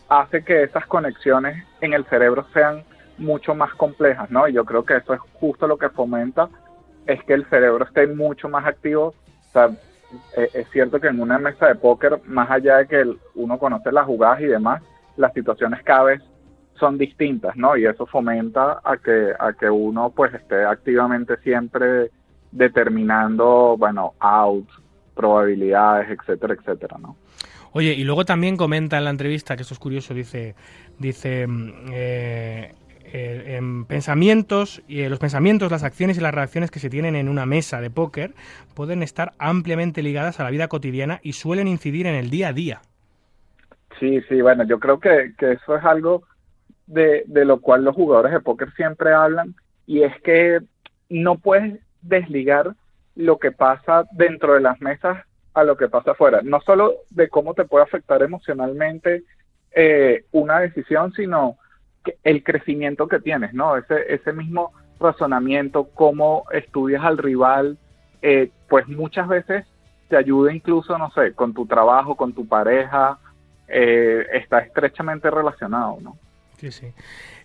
hace 0.09 0.43
que 0.43 0.63
esas 0.63 0.87
conexiones 0.87 1.63
en 1.79 1.93
el 1.93 2.05
cerebro 2.05 2.43
sean 2.53 2.83
mucho 3.19 3.53
más 3.53 3.71
complejas, 3.75 4.31
¿no? 4.31 4.47
Y 4.47 4.53
yo 4.53 4.65
creo 4.65 4.83
que 4.83 4.97
eso 4.97 5.13
es 5.13 5.19
justo 5.39 5.67
lo 5.67 5.77
que 5.77 5.89
fomenta, 5.89 6.49
es 7.05 7.23
que 7.25 7.33
el 7.33 7.45
cerebro 7.45 7.85
esté 7.85 8.07
mucho 8.07 8.49
más 8.49 8.65
activo. 8.65 9.13
O 9.49 9.51
sea, 9.53 9.69
e, 10.35 10.49
es 10.55 10.67
cierto 10.71 10.99
que 10.99 11.07
en 11.07 11.21
una 11.21 11.37
mesa 11.37 11.67
de 11.67 11.75
póker, 11.75 12.19
más 12.25 12.49
allá 12.49 12.77
de 12.77 12.87
que 12.87 13.15
uno 13.35 13.59
conoce 13.59 13.91
las 13.91 14.07
jugadas 14.07 14.41
y 14.41 14.47
demás, 14.47 14.81
las 15.17 15.33
situaciones 15.33 15.83
cada 15.83 16.05
vez 16.05 16.21
son 16.79 16.97
distintas, 16.97 17.55
¿no? 17.55 17.77
Y 17.77 17.85
eso 17.85 18.07
fomenta 18.07 18.81
a 18.83 18.97
que, 18.97 19.33
a 19.37 19.53
que 19.53 19.69
uno 19.69 20.09
pues 20.09 20.33
esté 20.33 20.65
activamente 20.65 21.37
siempre 21.37 22.09
determinando, 22.51 23.75
bueno, 23.77 24.13
outs, 24.19 24.81
probabilidades, 25.15 26.09
etcétera, 26.09 26.53
etcétera, 26.53 26.97
¿no? 26.99 27.15
Oye, 27.71 27.93
y 27.93 28.03
luego 28.05 28.23
también 28.23 28.55
comenta 28.55 28.97
en 28.97 29.03
la 29.03 29.09
entrevista, 29.09 29.55
que 29.55 29.63
esto 29.63 29.73
es 29.73 29.79
curioso, 29.79 30.13
dice, 30.13 30.55
dice 30.97 31.45
mm, 31.45 31.71
eh, 31.91 32.71
eh, 33.11 33.55
en 33.57 33.83
pensamientos 33.85 34.81
y 34.87 35.01
en 35.01 35.09
los 35.09 35.19
pensamientos, 35.19 35.69
las 35.69 35.83
acciones 35.83 36.17
y 36.17 36.21
las 36.21 36.33
reacciones 36.33 36.71
que 36.71 36.79
se 36.79 36.89
tienen 36.89 37.15
en 37.15 37.27
una 37.27 37.45
mesa 37.45 37.81
de 37.81 37.89
póker 37.89 38.33
pueden 38.73 39.03
estar 39.03 39.33
ampliamente 39.39 40.01
ligadas 40.03 40.39
a 40.39 40.43
la 40.43 40.51
vida 40.51 40.69
cotidiana 40.69 41.19
y 41.21 41.33
suelen 41.33 41.67
incidir 41.67 42.07
en 42.07 42.15
el 42.15 42.29
día 42.29 42.47
a 42.47 42.53
día. 42.53 42.81
Sí, 43.99 44.21
sí, 44.29 44.41
bueno, 44.41 44.63
yo 44.63 44.79
creo 44.79 44.99
que, 44.99 45.33
eso 45.37 45.75
es 45.75 45.83
algo 45.83 46.23
de, 46.87 47.23
de 47.27 47.45
lo 47.45 47.59
cual 47.59 47.83
los 47.83 47.95
jugadores 47.95 48.31
de 48.31 48.39
póker 48.39 48.71
siempre 48.73 49.13
hablan 49.13 49.53
y 49.85 50.03
es 50.03 50.13
que 50.21 50.59
no 51.09 51.39
puedes 51.39 51.79
desligar 52.01 52.73
lo 53.15 53.37
que 53.37 53.51
pasa 53.51 54.05
dentro 54.11 54.53
de 54.53 54.61
las 54.61 54.79
mesas 54.81 55.25
a 55.53 55.63
lo 55.63 55.77
que 55.77 55.87
pasa 55.87 56.11
afuera. 56.11 56.41
No 56.43 56.59
solo 56.61 56.93
de 57.09 57.29
cómo 57.29 57.53
te 57.53 57.65
puede 57.65 57.83
afectar 57.85 58.21
emocionalmente 58.21 59.23
eh, 59.71 60.25
una 60.31 60.59
decisión, 60.59 61.13
sino 61.13 61.57
que 62.03 62.17
el 62.23 62.43
crecimiento 62.43 63.07
que 63.07 63.19
tienes, 63.19 63.53
¿no? 63.53 63.77
Ese, 63.77 64.13
ese 64.13 64.33
mismo 64.33 64.73
razonamiento, 64.99 65.89
cómo 65.93 66.45
estudias 66.51 67.03
al 67.03 67.17
rival, 67.17 67.77
eh, 68.21 68.51
pues 68.69 68.87
muchas 68.87 69.27
veces 69.27 69.65
te 70.09 70.17
ayuda 70.17 70.53
incluso, 70.53 70.97
no 70.97 71.09
sé, 71.11 71.33
con 71.33 71.53
tu 71.53 71.65
trabajo, 71.65 72.15
con 72.15 72.33
tu 72.33 72.47
pareja, 72.47 73.17
eh, 73.67 74.25
está 74.33 74.59
estrechamente 74.59 75.29
relacionado, 75.31 75.97
¿no? 76.01 76.17
Sí, 76.59 76.71
sí. 76.71 76.87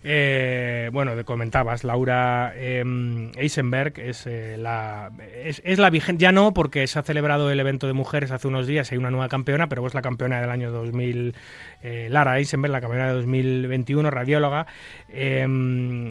Eh, 0.03 0.89
bueno, 0.93 1.15
te 1.15 1.23
comentabas, 1.23 1.83
Laura 1.83 2.53
em, 2.55 3.31
Eisenberg 3.35 3.99
es, 3.99 4.25
eh, 4.25 4.55
la, 4.57 5.11
es, 5.43 5.61
la 5.77 5.89
vigente, 5.89 6.21
ya 6.21 6.31
no 6.31 6.53
porque 6.53 6.87
se 6.87 6.97
ha 6.97 7.03
celebrado 7.03 7.51
el 7.51 7.59
evento 7.59 7.87
de 7.87 7.93
mujeres 7.93 8.31
hace 8.31 8.47
unos 8.47 8.67
días, 8.67 8.91
hay 8.91 8.97
una 8.97 9.11
nueva 9.11 9.27
campeona, 9.27 9.67
pero 9.67 9.85
es 9.85 9.93
la 9.93 10.01
campeona 10.01 10.39
del 10.39 10.49
año 10.49 10.71
2000, 10.71 11.35
Lara 12.09 12.39
Eisenberg, 12.39 12.71
la 12.71 12.81
campeona 12.81 13.07
de 13.07 13.13
2021, 13.13 14.09
radióloga, 14.09 14.65
em, 15.09 16.09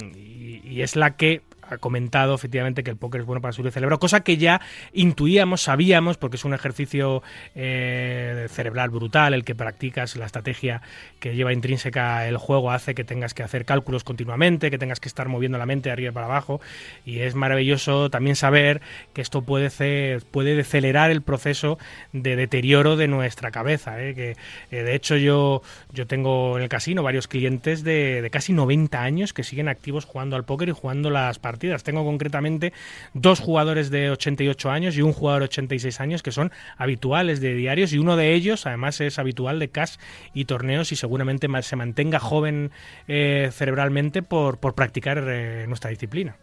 y 0.63 0.83
es 0.83 0.95
la 0.95 1.17
que 1.17 1.43
ha 1.71 1.79
comentado 1.79 2.35
efectivamente 2.35 2.83
que 2.83 2.91
el 2.91 2.97
póker 2.97 3.23
es 3.23 3.27
bueno 3.27 3.41
para 3.41 3.53
su 3.53 3.63
cerebro, 3.71 3.99
cosa 3.99 4.21
que 4.21 4.37
ya 4.37 4.61
intuíamos, 4.93 5.63
sabíamos, 5.63 6.17
porque 6.17 6.37
es 6.37 6.45
un 6.45 6.55
ejercicio 6.55 7.23
eh, 7.55 8.47
cerebral 8.51 8.91
brutal, 8.91 9.35
el 9.35 9.45
que 9.45 9.55
practicas, 9.55 10.17
la 10.17 10.27
estrategia 10.27 10.83
que 11.21 11.35
lleva 11.35 11.53
intrínseca 11.53 12.27
el 12.27 12.37
juego 12.37 12.71
hace 12.71 12.95
que 12.95 13.05
tengas 13.05 13.35
que 13.35 13.43
hacer 13.43 13.65
cálculos 13.65 14.05
continuamente, 14.05 14.71
que 14.71 14.79
tengas 14.79 15.01
que 15.01 15.09
estar 15.09 15.29
moviendo 15.29 15.59
la 15.59 15.67
mente 15.67 15.89
de 15.89 15.93
arriba 15.93 16.13
para 16.13 16.27
abajo, 16.27 16.61
y 17.05 17.21
es 17.21 17.35
maravilloso 17.35 18.11
también 18.11 18.37
saber 18.37 18.81
que 19.13 19.21
esto 19.21 19.43
puede, 19.43 20.21
puede 20.31 20.61
acelerar 20.61 21.11
el 21.11 21.23
proceso 21.23 21.79
de 22.13 22.37
deterioro 22.37 22.97
de 22.97 23.09
nuestra 23.09 23.51
cabeza, 23.51 24.03
¿eh? 24.03 24.15
que 24.15 24.37
eh, 24.71 24.83
de 24.83 24.95
hecho 24.95 25.17
yo, 25.17 25.63
yo 25.93 26.07
tengo 26.07 26.57
en 26.57 26.63
el 26.63 26.69
casino 26.69 27.03
varios 27.03 27.29
clientes 27.29 27.85
de, 27.85 28.23
de 28.23 28.31
casi 28.31 28.53
90 28.53 29.03
años 29.03 29.33
que 29.33 29.45
siguen 29.45 29.69
activos 29.69 30.05
jugando 30.05 30.37
al 30.37 30.45
póker 30.45 30.69
y 30.69 30.73
jugando 30.73 31.11
las 31.11 31.39
partidas 31.39 31.60
tengo 31.83 32.05
concretamente 32.05 32.73
dos 33.15 33.41
jugadores 33.41 33.91
de 33.91 34.11
88 34.11 34.71
años 34.71 34.97
y 34.97 35.03
un 35.03 35.13
jugador 35.13 35.43
de 35.43 35.47
86 35.47 36.01
años 36.01 36.23
que 36.23 36.33
son 36.33 36.51
habituales 36.77 37.41
de 37.41 37.55
diarios 37.55 37.93
y 37.93 37.99
uno 37.99 38.17
de 38.17 38.33
ellos 38.33 38.67
además 38.67 39.01
es 39.01 39.19
habitual 39.19 39.59
de 39.59 39.69
cash 39.69 39.97
y 40.35 40.47
torneos 40.47 40.93
y 40.93 40.97
seguramente 40.97 41.49
se 41.63 41.77
mantenga 41.77 42.19
joven 42.19 42.71
eh, 43.09 43.51
cerebralmente 43.53 44.23
por, 44.23 44.59
por 44.59 44.75
practicar 44.75 45.23
eh, 45.27 45.67
nuestra 45.69 45.91
disciplina. 45.91 46.37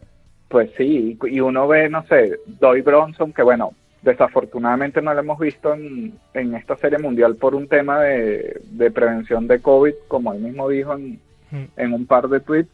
Pues 0.47 0.69
sí, 0.77 1.17
y 1.29 1.39
uno 1.39 1.67
ve, 1.67 1.89
no 1.89 2.05
sé, 2.07 2.39
Doy 2.45 2.81
Bronson, 2.81 3.33
que 3.33 3.43
bueno, 3.43 3.73
desafortunadamente 4.01 5.01
no 5.01 5.13
lo 5.13 5.19
hemos 5.19 5.39
visto 5.39 5.73
en, 5.73 6.13
en 6.33 6.55
esta 6.55 6.77
serie 6.77 6.99
mundial 6.99 7.35
por 7.35 7.55
un 7.55 7.67
tema 7.67 8.01
de, 8.01 8.61
de, 8.71 8.91
prevención 8.91 9.47
de 9.47 9.59
COVID, 9.59 9.93
como 10.07 10.33
él 10.33 10.39
mismo 10.39 10.69
dijo 10.69 10.93
en, 10.93 11.19
mm. 11.51 11.65
en 11.75 11.93
un 11.93 12.05
par 12.05 12.29
de 12.29 12.39
tweets, 12.39 12.69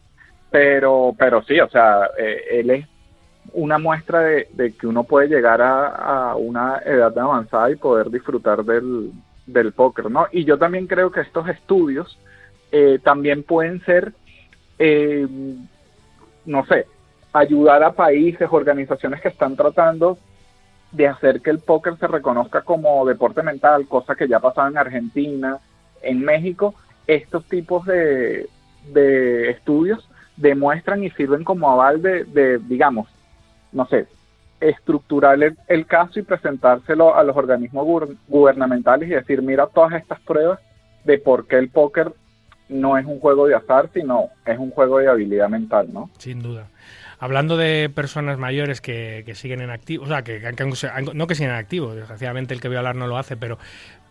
pero, 0.54 1.12
pero 1.18 1.42
sí, 1.42 1.58
o 1.58 1.68
sea, 1.68 2.10
eh, 2.16 2.60
él 2.60 2.70
es 2.70 2.86
una 3.54 3.76
muestra 3.76 4.20
de, 4.20 4.74
que 4.78 4.86
uno 4.86 5.02
puede 5.02 5.26
llegar 5.26 5.60
a, 5.60 6.36
una 6.36 6.78
edad 6.86 7.18
avanzada 7.18 7.72
y 7.72 7.74
poder 7.74 8.08
disfrutar 8.08 8.64
del, 8.64 9.10
del 9.46 9.72
póker, 9.72 10.08
¿no? 10.12 10.28
Y 10.30 10.44
yo 10.44 10.56
también 10.56 10.86
creo 10.86 11.10
que 11.10 11.22
estos 11.22 11.48
estudios 11.48 12.16
eh, 12.70 13.00
también 13.02 13.42
pueden 13.42 13.84
ser, 13.84 14.12
eh, 14.78 15.26
no 16.46 16.64
sé, 16.66 16.86
ayudar 17.32 17.82
a 17.82 17.90
países, 17.90 18.46
organizaciones 18.48 19.20
que 19.22 19.30
están 19.30 19.56
tratando 19.56 20.18
de 20.92 21.08
hacer 21.08 21.40
que 21.40 21.50
el 21.50 21.58
póker 21.58 21.98
se 21.98 22.06
reconozca 22.06 22.62
como 22.62 23.04
deporte 23.04 23.42
mental, 23.42 23.88
cosa 23.88 24.14
que 24.14 24.28
ya 24.28 24.38
pasaba 24.38 24.68
en 24.68 24.78
Argentina, 24.78 25.58
en 26.00 26.20
México, 26.20 26.76
estos 27.08 27.44
tipos 27.46 27.84
de, 27.86 28.48
de 28.92 29.50
estudios 29.50 30.08
demuestran 30.36 31.04
y 31.04 31.10
sirven 31.10 31.44
como 31.44 31.70
aval 31.70 32.02
de, 32.02 32.60
digamos, 32.66 33.08
no 33.72 33.86
sé, 33.86 34.06
estructurar 34.60 35.38
el, 35.68 35.86
caso 35.86 36.18
y 36.18 36.22
presentárselo 36.22 37.14
a 37.14 37.22
los 37.22 37.36
organismos 37.36 37.86
gubernamentales 38.28 39.08
y 39.08 39.12
decir, 39.12 39.42
mira 39.42 39.66
todas 39.66 39.92
estas 39.94 40.20
pruebas 40.20 40.58
de 41.04 41.18
por 41.18 41.46
qué 41.46 41.56
el 41.56 41.68
póker 41.68 42.12
no 42.68 42.96
es 42.96 43.04
un 43.04 43.20
juego 43.20 43.46
de 43.46 43.54
azar, 43.54 43.90
sino 43.92 44.30
es 44.46 44.58
un 44.58 44.70
juego 44.70 44.98
de 44.98 45.08
habilidad 45.08 45.48
mental, 45.48 45.88
¿no? 45.92 46.10
Sin 46.18 46.42
duda. 46.42 46.68
Hablando 47.18 47.56
de 47.56 47.90
personas 47.94 48.38
mayores 48.38 48.80
que, 48.80 49.30
siguen 49.34 49.60
en 49.60 49.70
activo, 49.70 50.04
o 50.04 50.06
sea, 50.08 50.22
que, 50.22 50.40
no 51.14 51.26
que 51.26 51.34
siguen 51.34 51.52
en 51.52 51.56
activo, 51.56 51.94
desgraciadamente 51.94 52.54
el 52.54 52.60
que 52.60 52.68
voy 52.68 52.76
a 52.76 52.80
hablar 52.80 52.96
no 52.96 53.06
lo 53.06 53.16
hace, 53.16 53.36
pero 53.36 53.58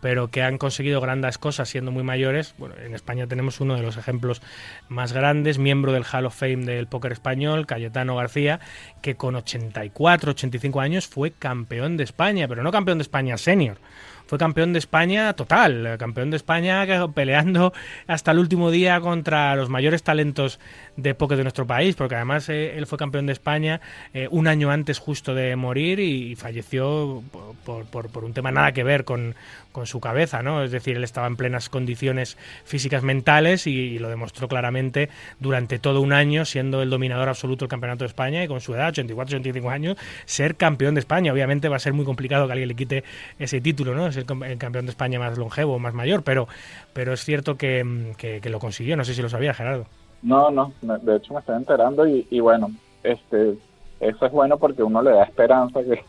pero 0.04 0.28
que 0.28 0.42
han 0.42 0.58
conseguido 0.58 1.00
grandes 1.00 1.38
cosas 1.38 1.66
siendo 1.70 1.90
muy 1.90 2.02
mayores. 2.02 2.54
Bueno, 2.58 2.74
en 2.76 2.94
España 2.94 3.26
tenemos 3.26 3.62
uno 3.62 3.74
de 3.74 3.80
los 3.80 3.96
ejemplos 3.96 4.42
más 4.86 5.14
grandes, 5.14 5.56
miembro 5.56 5.92
del 5.92 6.04
Hall 6.04 6.26
of 6.26 6.38
Fame 6.38 6.66
del 6.66 6.86
póker 6.88 7.10
español, 7.10 7.66
Cayetano 7.66 8.14
García, 8.14 8.60
que 9.00 9.14
con 9.14 9.34
84, 9.34 10.32
85 10.32 10.80
años 10.82 11.06
fue 11.06 11.30
campeón 11.30 11.96
de 11.96 12.04
España, 12.04 12.46
pero 12.46 12.62
no 12.62 12.70
campeón 12.70 12.98
de 12.98 13.02
España 13.02 13.38
senior 13.38 13.78
fue 14.26 14.38
campeón 14.38 14.72
de 14.72 14.78
España 14.78 15.34
total, 15.34 15.96
campeón 15.98 16.30
de 16.30 16.36
España 16.36 16.86
peleando 17.14 17.72
hasta 18.06 18.30
el 18.30 18.38
último 18.38 18.70
día 18.70 19.00
contra 19.00 19.54
los 19.54 19.68
mayores 19.68 20.02
talentos 20.02 20.60
de 20.96 21.14
póker 21.14 21.36
de 21.36 21.44
nuestro 21.44 21.66
país, 21.66 21.96
porque 21.96 22.14
además 22.14 22.48
eh, 22.48 22.76
él 22.76 22.86
fue 22.86 22.98
campeón 22.98 23.26
de 23.26 23.32
España 23.32 23.80
eh, 24.12 24.28
un 24.30 24.46
año 24.46 24.70
antes 24.70 24.98
justo 24.98 25.34
de 25.34 25.56
morir 25.56 26.00
y, 26.00 26.36
falleció 26.36 27.22
por, 27.64 27.86
por, 27.86 28.24
un 28.24 28.32
tema 28.32 28.50
nada 28.50 28.72
que 28.72 28.84
ver 28.84 29.04
con, 29.04 29.34
con, 29.72 29.86
su 29.86 30.00
cabeza, 30.00 30.42
¿no? 30.42 30.62
Es 30.62 30.70
decir, 30.70 30.96
él 30.96 31.04
estaba 31.04 31.26
en 31.26 31.36
plenas 31.36 31.68
condiciones 31.68 32.36
físicas 32.64 33.02
mentales 33.02 33.66
y, 33.66 33.98
lo 33.98 34.08
demostró 34.08 34.48
claramente 34.48 35.08
durante 35.40 35.78
todo 35.78 36.00
un 36.00 36.12
año, 36.12 36.44
siendo 36.44 36.82
el 36.82 36.90
dominador 36.90 37.28
absoluto 37.28 37.64
del 37.64 37.70
Campeonato 37.70 38.04
de 38.04 38.08
España 38.08 38.42
y 38.42 38.48
con 38.48 38.60
su 38.60 38.74
edad, 38.74 38.88
84, 38.88 39.38
85 39.38 39.70
años, 39.70 39.96
ser 40.26 40.56
campeón 40.56 40.94
de 40.94 41.00
España. 41.00 41.32
Obviamente 41.32 41.68
va 41.68 41.76
a 41.76 41.80
ser 41.80 41.92
muy 41.92 42.04
complicado 42.04 42.46
que 42.46 42.52
alguien 42.52 42.68
le 42.68 42.74
quite 42.74 43.04
ese 43.38 43.60
título, 43.60 43.94
¿no? 43.94 44.08
Es 44.08 44.16
el, 44.16 44.26
campeón 44.26 44.86
de 44.86 44.90
España 44.90 45.18
más 45.18 45.38
longevo, 45.38 45.78
más 45.78 45.94
mayor, 45.94 46.22
pero, 46.22 46.48
pero 46.92 47.12
es 47.12 47.24
cierto 47.24 47.56
que, 47.56 48.12
que 48.18 48.50
lo 48.50 48.58
consiguió. 48.58 48.96
No 48.96 49.04
sé 49.04 49.14
si 49.14 49.22
lo 49.22 49.28
sabía, 49.28 49.54
Gerardo. 49.54 49.86
No, 50.24 50.50
no, 50.50 50.72
de 50.80 51.16
hecho 51.16 51.34
me 51.34 51.40
estoy 51.40 51.56
enterando 51.56 52.06
y, 52.08 52.26
y 52.30 52.40
bueno, 52.40 52.70
este, 53.02 53.56
eso 54.00 54.26
es 54.26 54.32
bueno 54.32 54.56
porque 54.56 54.82
uno 54.82 55.02
le 55.02 55.10
da 55.10 55.24
esperanza 55.24 55.80
que 55.82 56.02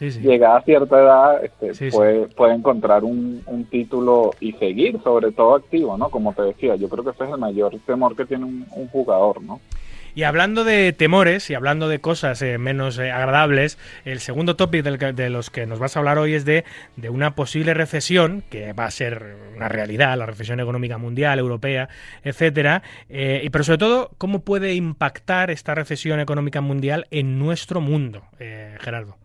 llegada 0.20 0.56
a 0.56 0.62
cierta 0.62 0.98
edad 0.98 1.44
este, 1.44 1.90
puede, 1.90 2.26
puede 2.28 2.54
encontrar 2.54 3.04
un, 3.04 3.42
un, 3.46 3.64
título 3.66 4.30
y 4.40 4.52
seguir 4.52 4.98
sobre 5.02 5.30
todo 5.30 5.56
activo, 5.56 5.98
¿no? 5.98 6.08
Como 6.08 6.32
te 6.32 6.42
decía, 6.42 6.74
yo 6.76 6.88
creo 6.88 7.04
que 7.04 7.10
ese 7.10 7.24
es 7.24 7.30
el 7.30 7.38
mayor 7.38 7.78
temor 7.84 8.16
que 8.16 8.24
tiene 8.24 8.46
un, 8.46 8.66
un 8.74 8.88
jugador, 8.88 9.42
¿no? 9.42 9.60
Y 10.14 10.24
hablando 10.24 10.64
de 10.64 10.92
temores 10.92 11.50
y 11.50 11.54
hablando 11.54 11.88
de 11.88 12.00
cosas 12.00 12.42
eh, 12.42 12.58
menos 12.58 12.98
eh, 12.98 13.10
agradables, 13.10 13.78
el 14.04 14.18
segundo 14.18 14.56
topic 14.56 14.82
del, 14.82 15.14
de 15.14 15.30
los 15.30 15.50
que 15.50 15.66
nos 15.66 15.78
vas 15.78 15.96
a 15.96 16.00
hablar 16.00 16.18
hoy 16.18 16.34
es 16.34 16.44
de, 16.44 16.64
de, 16.96 17.10
una 17.10 17.34
posible 17.34 17.74
recesión, 17.74 18.42
que 18.50 18.72
va 18.72 18.86
a 18.86 18.90
ser 18.90 19.36
una 19.56 19.68
realidad, 19.68 20.16
la 20.16 20.26
recesión 20.26 20.60
económica 20.60 20.98
mundial, 20.98 21.38
europea, 21.38 21.88
etcétera, 22.24 22.82
eh, 23.08 23.48
pero 23.52 23.64
sobre 23.64 23.78
todo, 23.78 24.10
cómo 24.18 24.40
puede 24.40 24.74
impactar 24.74 25.50
esta 25.50 25.74
recesión 25.74 26.20
económica 26.20 26.60
mundial 26.60 27.06
en 27.10 27.38
nuestro 27.38 27.80
mundo, 27.80 28.22
Gerardo. 28.38 29.16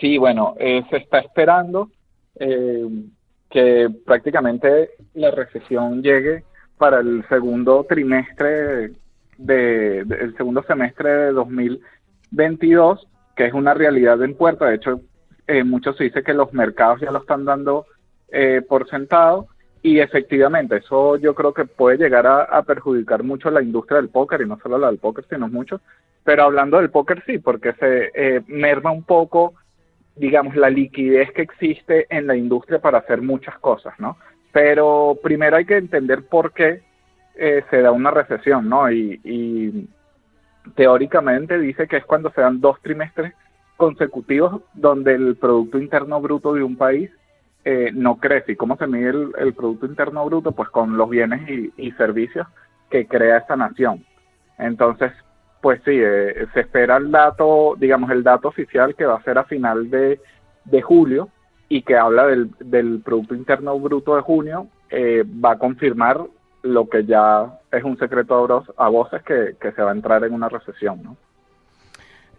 Sí, 0.00 0.18
bueno, 0.18 0.54
se 0.58 0.96
está 0.96 1.18
esperando 1.18 1.90
que 3.50 3.88
prácticamente 4.06 4.90
la 5.14 5.30
recesión 5.30 6.02
llegue 6.02 6.44
para 6.78 7.00
el 7.00 7.22
segundo 7.28 7.84
trimestre 7.88 8.92
de, 9.40 10.00
el 10.00 10.36
segundo 10.36 10.62
semestre 10.62 11.10
de 11.10 11.32
2022, 11.32 13.08
que 13.34 13.46
es 13.46 13.54
una 13.54 13.74
realidad 13.74 14.22
en 14.22 14.34
puerta. 14.34 14.66
De 14.66 14.76
hecho, 14.76 15.00
eh, 15.46 15.64
mucho 15.64 15.92
se 15.94 16.04
dice 16.04 16.22
que 16.22 16.34
los 16.34 16.52
mercados 16.52 17.00
ya 17.00 17.10
lo 17.10 17.18
están 17.18 17.44
dando 17.44 17.86
eh, 18.28 18.62
por 18.68 18.88
sentado 18.88 19.48
y 19.82 19.98
efectivamente 19.98 20.76
eso 20.76 21.16
yo 21.16 21.34
creo 21.34 21.54
que 21.54 21.64
puede 21.64 21.96
llegar 21.96 22.26
a, 22.26 22.62
perjudicar 22.62 23.22
mucho 23.22 23.50
la 23.50 23.62
industria 23.62 23.96
del 23.96 24.10
póker 24.10 24.42
y 24.42 24.46
no 24.46 24.58
solo 24.62 24.78
la 24.78 24.88
del 24.88 24.98
póker, 24.98 25.24
sino 25.28 25.48
mucho. 25.48 25.80
Pero 26.22 26.44
hablando 26.44 26.76
del 26.76 26.90
póker 26.90 27.22
sí, 27.24 27.38
porque 27.38 27.72
se 27.72 28.10
eh, 28.14 28.42
merma 28.46 28.90
un 28.90 29.04
poco, 29.04 29.54
digamos, 30.16 30.54
la 30.54 30.68
liquidez 30.68 31.32
que 31.32 31.42
existe 31.42 32.06
en 32.10 32.26
la 32.26 32.36
industria 32.36 32.78
para 32.78 32.98
hacer 32.98 33.22
muchas 33.22 33.58
cosas, 33.58 33.94
¿no? 33.98 34.18
Pero 34.52 35.18
primero 35.22 35.56
hay 35.56 35.64
que 35.64 35.78
entender 35.78 36.26
por 36.26 36.52
qué 36.52 36.82
eh, 37.36 37.64
se 37.70 37.80
da 37.80 37.92
una 37.92 38.10
recesión, 38.10 38.68
¿no? 38.68 38.90
Y, 38.90 39.88
teóricamente 40.74 41.58
dice 41.58 41.88
que 41.88 41.96
es 41.96 42.04
cuando 42.04 42.30
se 42.32 42.42
dan 42.42 42.60
dos 42.60 42.78
trimestres 42.82 43.32
consecutivos 43.78 44.60
donde 44.74 45.14
el 45.14 45.36
Producto 45.36 45.78
Interno 45.78 46.20
Bruto 46.20 46.52
de 46.52 46.62
un 46.62 46.76
país 46.76 47.10
eh, 47.64 47.90
no 47.94 48.16
crece. 48.18 48.52
¿Y 48.52 48.56
cómo 48.56 48.76
se 48.76 48.86
mide 48.86 49.08
el, 49.38 49.54
Producto 49.54 49.86
Interno 49.86 50.24
Bruto? 50.26 50.52
Pues 50.52 50.68
con 50.68 50.98
los 50.98 51.08
bienes 51.08 51.72
y, 51.76 51.90
servicios 51.92 52.46
que 52.90 53.06
crea 53.06 53.38
esa 53.38 53.56
nación. 53.56 54.04
Entonces, 54.58 55.12
pues 55.62 55.80
sí, 55.86 55.92
eh, 55.94 56.46
se 56.52 56.60
espera 56.60 56.98
el 56.98 57.10
dato, 57.10 57.74
digamos, 57.78 58.10
el 58.10 58.22
dato 58.22 58.48
oficial 58.48 58.94
que 58.94 59.06
va 59.06 59.16
a 59.16 59.24
ser 59.24 59.38
a 59.38 59.44
final 59.44 59.88
de, 59.88 60.20
julio 60.82 61.30
y 61.70 61.82
que 61.82 61.96
habla 61.96 62.26
del, 62.26 62.50
del 62.60 63.00
Producto 63.02 63.34
Interno 63.34 63.78
Bruto 63.78 64.14
de 64.14 64.22
junio, 64.22 64.68
va 64.92 65.52
a 65.52 65.58
confirmar 65.58 66.20
lo 66.62 66.88
que 66.88 67.04
ya 67.04 67.60
es 67.70 67.84
un 67.84 67.98
secreto 67.98 68.64
a 68.76 68.88
voces 68.88 69.22
que, 69.22 69.56
que 69.60 69.72
se 69.72 69.82
va 69.82 69.90
a 69.90 69.94
entrar 69.94 70.24
en 70.24 70.34
una 70.34 70.48
recesión, 70.48 71.02
¿no? 71.02 71.16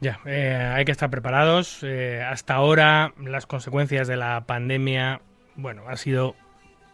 Ya, 0.01 0.19
eh, 0.25 0.55
hay 0.55 0.83
que 0.83 0.91
estar 0.91 1.11
preparados. 1.11 1.83
Eh, 1.83 2.23
hasta 2.27 2.55
ahora 2.55 3.13
las 3.23 3.45
consecuencias 3.45 4.07
de 4.07 4.17
la 4.17 4.45
pandemia, 4.47 5.21
bueno, 5.55 5.83
han 5.87 5.97
sido 5.97 6.35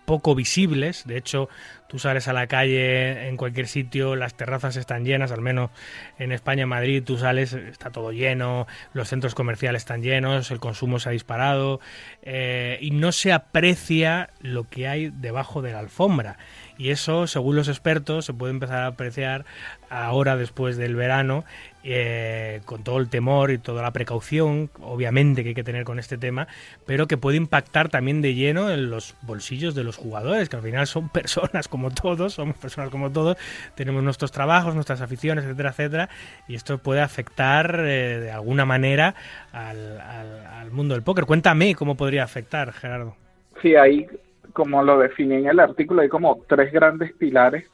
poco 0.08 0.36
visibles. 0.36 1.06
De 1.06 1.18
hecho, 1.18 1.48
tú 1.88 2.00
sales 2.00 2.28
a 2.30 2.34
la 2.34 2.48
calle 2.48 3.28
en 3.28 3.38
cualquier 3.38 3.68
sitio, 3.68 4.16
las 4.16 4.36
terrazas 4.36 4.78
están 4.78 5.04
llenas, 5.06 5.34
al 5.34 5.42
menos 5.42 5.70
en 6.18 6.32
España, 6.32 6.66
Madrid, 6.66 7.04
tú 7.04 7.18
sales, 7.18 7.54
está 7.54 7.92
todo 7.92 8.12
lleno, 8.12 8.68
los 8.94 9.10
centros 9.10 9.36
comerciales 9.36 9.82
están 9.82 10.02
llenos, 10.02 10.50
el 10.50 10.60
consumo 10.60 11.00
se 11.00 11.10
ha 11.10 11.12
disparado 11.12 11.82
eh, 12.22 12.78
y 12.82 12.92
no 12.92 13.12
se 13.12 13.34
aprecia 13.34 14.30
lo 14.42 14.64
que 14.64 14.88
hay 14.88 15.10
debajo 15.10 15.62
de 15.62 15.74
la 15.74 15.80
alfombra. 15.80 16.38
Y 16.78 16.92
eso, 16.92 17.28
según 17.28 17.56
los 17.56 17.68
expertos, 17.68 18.26
se 18.26 18.34
puede 18.34 18.52
empezar 18.52 18.84
a 18.84 18.88
apreciar 18.88 19.46
ahora 19.90 20.36
después 20.36 20.78
del 20.78 20.96
verano, 20.96 21.44
eh, 21.84 22.60
con 22.66 22.84
todo 22.84 22.98
el 22.98 23.10
temor 23.10 23.50
y 23.52 23.58
toda 23.58 23.82
la 23.82 23.92
precaución, 23.92 24.70
obviamente 24.82 25.42
que 25.42 25.50
hay 25.50 25.56
que 25.56 25.64
tener 25.64 25.86
con 25.86 26.00
este 26.00 26.18
tema, 26.18 26.48
pero 26.86 27.08
que 27.08 27.18
puede 27.18 27.38
impactar 27.38 27.90
también 27.90 28.22
de 28.22 28.34
lleno 28.34 28.70
en 28.70 28.90
los 28.90 29.16
bolsillos 29.22 29.74
de 29.74 29.84
los 29.84 29.96
jugadores, 29.96 30.50
que 30.50 30.58
al 30.58 30.62
final 30.62 30.86
son 30.86 31.10
personas 31.14 31.68
como 31.68 31.90
todos, 31.92 32.34
somos 32.34 32.58
personas 32.58 32.90
como 32.90 33.12
todos, 33.12 33.38
tenemos 33.76 34.04
nuestros 34.04 34.32
trabajos, 34.32 34.76
nuestras 34.76 35.02
aficiones, 35.02 35.46
etcétera, 35.46 35.70
etcétera, 35.70 36.10
y 36.48 36.56
esto 36.56 36.78
puede 36.78 37.02
afectar 37.02 37.80
eh, 37.80 38.20
de 38.20 38.32
alguna 38.32 38.66
manera 38.66 39.16
al, 39.52 40.00
al 40.02 40.72
mundo 40.72 40.94
del 40.94 41.04
póker. 41.04 41.26
Cuéntame 41.26 41.74
cómo 41.74 41.96
podría 41.96 42.24
afectar, 42.24 42.74
Gerardo. 42.74 43.16
Sí, 43.62 43.76
ahí 43.76 44.06
como 44.54 44.84
lo 44.84 45.00
definí 45.00 45.36
en 45.36 45.48
el 45.48 45.60
artículo, 45.60 46.02
hay 46.02 46.10
como 46.10 46.40
tres 46.48 46.72
grandes 46.72 47.14
pilares 47.14 47.70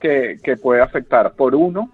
que, 0.00 0.38
que 0.42 0.56
puede 0.56 0.80
afectar. 0.80 1.32
Por 1.34 1.54
uno, 1.54 1.90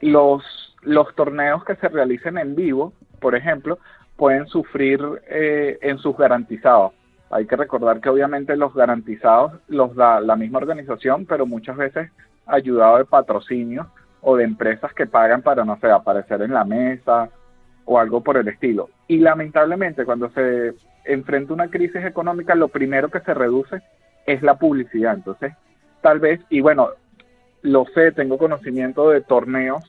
los, 0.00 0.42
los 0.82 1.14
torneos 1.14 1.64
que 1.64 1.76
se 1.76 1.88
realicen 1.88 2.38
en 2.38 2.54
vivo, 2.54 2.92
por 3.20 3.34
ejemplo, 3.34 3.78
pueden 4.16 4.46
sufrir 4.46 5.00
eh, 5.28 5.78
en 5.82 5.98
sus 5.98 6.16
garantizados. 6.16 6.92
Hay 7.30 7.46
que 7.46 7.56
recordar 7.56 8.00
que 8.00 8.08
obviamente 8.08 8.56
los 8.56 8.72
garantizados 8.74 9.52
los 9.68 9.94
da 9.94 10.20
la 10.20 10.36
misma 10.36 10.58
organización, 10.58 11.26
pero 11.26 11.44
muchas 11.44 11.76
veces 11.76 12.10
ayudado 12.46 12.98
de 12.98 13.04
patrocinio 13.04 13.90
o 14.20 14.36
de 14.36 14.44
empresas 14.44 14.92
que 14.94 15.06
pagan 15.06 15.42
para, 15.42 15.64
no 15.64 15.78
sé, 15.80 15.90
aparecer 15.90 16.42
en 16.42 16.52
la 16.52 16.64
mesa 16.64 17.28
o 17.84 17.98
algo 17.98 18.22
por 18.22 18.36
el 18.36 18.48
estilo. 18.48 18.88
Y 19.08 19.18
lamentablemente 19.18 20.04
cuando 20.04 20.30
se 20.30 20.74
enfrenta 21.06 21.52
una 21.52 21.68
crisis 21.68 22.04
económica, 22.04 22.54
lo 22.54 22.68
primero 22.68 23.10
que 23.10 23.20
se 23.20 23.34
reduce 23.34 23.82
es 24.26 24.42
la 24.42 24.54
publicidad. 24.54 25.14
Entonces, 25.14 25.54
tal 26.00 26.20
vez, 26.20 26.40
y 26.50 26.60
bueno, 26.60 26.90
lo 27.62 27.84
sé, 27.94 28.12
tengo 28.12 28.38
conocimiento 28.38 29.10
de 29.10 29.20
torneos 29.20 29.84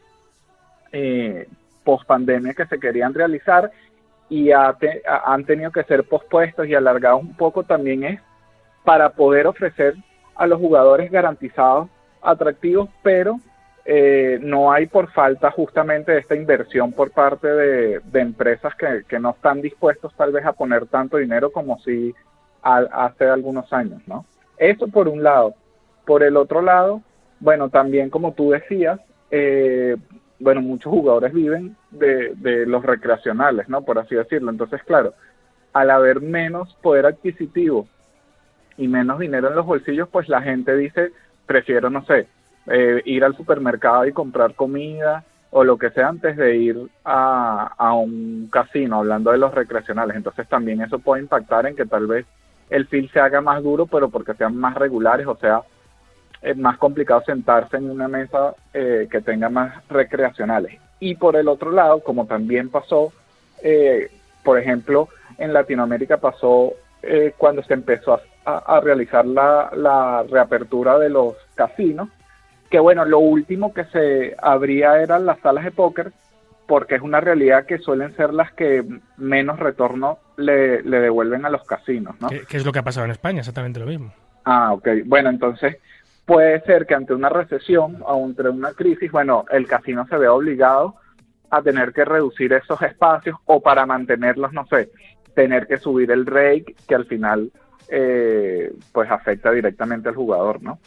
eh, 0.92 1.48
post 1.84 2.06
pandemia 2.06 2.54
que 2.54 2.66
se 2.66 2.80
querían 2.80 3.14
realizar 3.14 3.72
y 4.30 4.52
han 4.52 5.46
tenido 5.46 5.72
que 5.72 5.84
ser 5.84 6.04
pospuestos 6.04 6.68
y 6.68 6.76
alargados 6.76 7.22
un 7.22 7.36
poco 7.36 7.64
también 7.64 8.04
es 8.04 8.22
para 8.84 9.10
poder 9.12 9.48
ofrecer 9.48 9.96
a 10.36 10.48
los 10.48 10.60
jugadores 10.60 11.10
garantizados 11.10 11.90
atractivos, 12.22 12.90
pero 13.04 13.40
eh, 13.90 14.38
no 14.42 14.70
hay 14.70 14.88
por 14.88 15.10
falta 15.14 15.50
justamente 15.50 16.12
de 16.12 16.20
esta 16.20 16.36
inversión 16.36 16.92
por 16.92 17.12
parte 17.12 17.48
de, 17.48 18.02
empresas 18.16 18.74
que, 18.76 19.18
no 19.18 19.30
están 19.30 19.62
dispuestos 19.62 20.14
tal 20.18 20.34
vez 20.34 20.46
a 20.46 20.52
poner 20.52 20.88
tanto 20.88 21.16
dinero 21.16 21.54
como 21.54 21.80
si 21.80 22.14
hace 22.62 23.30
algunos 23.30 23.72
años, 23.72 24.02
¿no? 24.06 24.26
Eso 24.58 24.90
por 24.90 25.08
un 25.08 25.24
lado. 25.24 25.54
Por 26.06 26.22
el 26.24 26.36
otro 26.36 26.62
lado, 26.62 27.02
bueno, 27.40 27.70
también 27.70 28.10
como 28.10 28.34
tú 28.34 28.52
decías, 28.52 29.00
eh, 29.32 29.96
bueno, 30.38 30.62
muchos 30.62 30.92
jugadores 30.92 31.32
viven 31.32 31.78
de, 31.92 32.34
de 32.36 32.66
los 32.66 32.84
recreacionales, 32.84 33.70
¿no? 33.70 33.86
Por 33.86 34.00
así 34.00 34.16
decirlo. 34.16 34.52
Entonces, 34.52 34.84
claro, 34.84 35.14
al 35.72 35.92
haber 35.92 36.20
menos 36.20 36.76
poder 36.82 37.06
adquisitivo 37.06 37.88
y 38.76 38.90
menos 38.90 39.20
dinero 39.20 39.48
en 39.48 39.56
los 39.56 39.66
bolsillos, 39.66 40.10
pues 40.10 40.28
la 40.28 40.42
gente 40.42 40.76
dice, 40.76 41.14
prefiero, 41.46 41.90
no 41.90 42.04
sé, 42.04 42.28
eh, 42.70 43.02
ir 43.06 43.24
al 43.24 43.36
supermercado 43.36 44.06
y 44.06 44.12
comprar 44.12 44.54
comida 44.56 45.24
o 45.52 45.64
lo 45.64 45.78
que 45.78 45.90
sea 45.92 46.10
antes 46.10 46.36
de 46.36 46.58
ir 46.58 46.78
a, 47.06 47.74
a 47.78 47.94
un 47.94 48.50
casino, 48.52 48.98
hablando 48.98 49.32
de 49.32 49.38
los 49.38 49.54
recreacionales. 49.54 50.16
Entonces 50.16 50.48
también 50.48 50.82
eso 50.82 51.00
puede 51.00 51.22
impactar 51.22 51.66
en 51.66 51.76
que 51.76 51.86
tal 51.86 52.08
vez 52.08 52.26
el 52.70 52.88
feel 52.88 53.10
se 53.12 53.20
haga 53.20 53.42
más 53.42 53.64
duro, 53.64 53.86
pero 53.86 54.10
porque 54.10 54.34
sean 54.34 54.58
más 54.58 54.76
regulares, 54.76 55.26
o 55.26 55.38
sea, 55.38 55.62
es 56.42 56.58
más 56.58 56.78
complicado 56.78 57.22
sentarse 57.26 57.78
en 57.78 57.90
una 57.90 58.08
mesa 58.08 58.54
eh, 58.74 59.08
que 59.10 59.22
tenga 59.22 59.50
más 59.50 59.88
recreacionales. 59.88 60.80
Y 61.00 61.16
por 61.16 61.36
el 61.36 61.48
otro 61.48 61.72
lado, 61.72 62.02
como 62.02 62.26
también 62.26 62.70
pasó, 62.70 63.12
eh, 63.64 64.12
por 64.44 64.60
ejemplo, 64.60 65.10
en 65.38 65.54
Latinoamérica 65.54 66.18
pasó 66.18 66.74
eh, 67.02 67.34
cuando 67.38 67.64
se 67.64 67.74
empezó 67.74 68.20
a, 68.46 68.58
a 68.58 68.80
realizar 68.80 69.26
la, 69.26 69.70
la, 69.76 70.24
reapertura 70.24 70.98
de 70.98 71.10
los 71.10 71.36
casinos, 71.56 72.10
que 72.70 72.80
bueno, 72.80 73.06
lo 73.06 73.20
último 73.20 73.74
que 73.74 73.86
se 73.86 74.36
abría 74.42 75.02
eran 75.02 75.26
las 75.26 75.40
salas 75.40 75.64
de 75.64 75.72
póker, 75.72 76.12
porque 76.68 76.96
es 76.96 77.02
una 77.02 77.22
realidad 77.22 77.66
que 77.66 77.78
suelen 77.78 78.16
ser 78.16 78.34
las 78.34 78.52
que 78.54 78.84
menos 79.18 79.60
retorno 79.60 80.20
le, 80.36 80.82
le 80.84 81.00
devuelven 81.00 81.46
a 81.46 81.50
los 81.50 81.64
casinos, 81.64 82.16
¿no? 82.20 82.28
¿Qué, 82.28 82.44
¿Qué, 82.48 82.58
es 82.58 82.66
lo 82.66 82.74
que 82.74 82.80
ha 82.80 82.84
pasado 82.84 83.06
en 83.06 83.12
España? 83.12 83.40
Exactamente 83.40 83.80
lo 83.80 83.86
mismo. 83.86 84.12
Ah, 84.44 84.74
ok. 84.74 84.88
Bueno, 85.06 85.30
entonces 85.30 85.78
puede 86.26 86.60
ser 86.62 86.86
que 86.86 86.94
ante 86.94 87.14
una 87.14 87.30
recesión 87.30 88.00
o 88.06 88.26
ante 88.26 88.50
una 88.50 88.74
crisis, 88.74 89.12
bueno, 89.12 89.46
el 89.50 89.66
casino 89.66 90.06
se 90.08 90.18
vea 90.18 90.34
obligado 90.34 90.96
a 91.50 91.62
tener 91.62 91.94
que 91.94 92.04
reducir 92.04 92.52
esos 92.52 92.82
espacios 92.82 93.38
o 93.46 93.62
para 93.62 93.86
mantenerlos, 93.86 94.52
no 94.52 94.66
sé, 94.68 94.90
tener 95.34 95.68
que 95.68 95.78
subir 95.78 96.12
el 96.12 96.26
rake 96.26 96.76
que 96.88 96.96
al 96.96 97.06
final 97.06 97.52
eh, 97.90 98.74
pues 98.92 99.10
afecta 99.10 99.52
directamente 99.52 100.10
al 100.10 100.16
jugador, 100.16 100.62
¿no? 100.62 100.80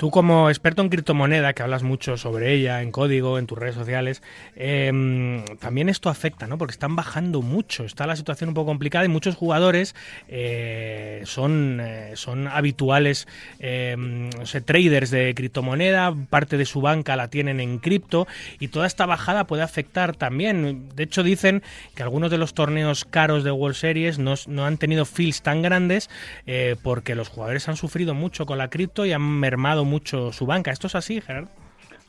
Tú 0.00 0.10
como 0.10 0.48
experto 0.48 0.80
en 0.80 0.88
criptomoneda, 0.88 1.52
que 1.52 1.62
hablas 1.62 1.82
mucho 1.82 2.16
sobre 2.16 2.54
ella, 2.54 2.80
en 2.80 2.90
código, 2.90 3.38
en 3.38 3.46
tus 3.46 3.58
redes 3.58 3.74
sociales, 3.74 4.22
eh, 4.56 5.44
también 5.60 5.90
esto 5.90 6.08
afecta, 6.08 6.46
¿no? 6.46 6.56
Porque 6.56 6.72
están 6.72 6.96
bajando 6.96 7.42
mucho, 7.42 7.84
está 7.84 8.06
la 8.06 8.16
situación 8.16 8.48
un 8.48 8.54
poco 8.54 8.68
complicada 8.68 9.04
y 9.04 9.08
muchos 9.08 9.36
jugadores 9.36 9.94
eh, 10.26 11.20
son, 11.26 11.80
eh, 11.82 12.12
son 12.14 12.48
habituales 12.48 13.28
no 13.60 14.46
sé, 14.46 14.62
traders 14.62 15.10
de 15.10 15.34
criptomoneda, 15.34 16.14
parte 16.30 16.56
de 16.56 16.64
su 16.64 16.80
banca 16.80 17.14
la 17.14 17.28
tienen 17.28 17.60
en 17.60 17.78
cripto 17.78 18.26
y 18.58 18.68
toda 18.68 18.86
esta 18.86 19.04
bajada 19.04 19.46
puede 19.46 19.64
afectar 19.64 20.16
también. 20.16 20.88
De 20.94 21.02
hecho, 21.02 21.22
dicen 21.22 21.62
que 21.94 22.02
algunos 22.02 22.30
de 22.30 22.38
los 22.38 22.54
torneos 22.54 23.04
caros 23.04 23.44
de 23.44 23.50
World 23.50 23.76
Series 23.76 24.18
no, 24.18 24.32
no 24.46 24.64
han 24.64 24.78
tenido 24.78 25.04
feels 25.04 25.42
tan 25.42 25.60
grandes 25.60 26.08
porque 26.82 27.14
los 27.14 27.28
jugadores 27.28 27.68
han 27.68 27.76
sufrido 27.76 28.14
mucho 28.14 28.46
con 28.46 28.56
la 28.56 28.70
cripto 28.70 29.04
y 29.04 29.12
han 29.12 29.20
mermado 29.20 29.89
mucho 29.90 30.32
su 30.32 30.46
banca. 30.46 30.70
¿Esto 30.70 30.86
es 30.86 30.94
así, 30.94 31.20
Gerardo? 31.20 31.50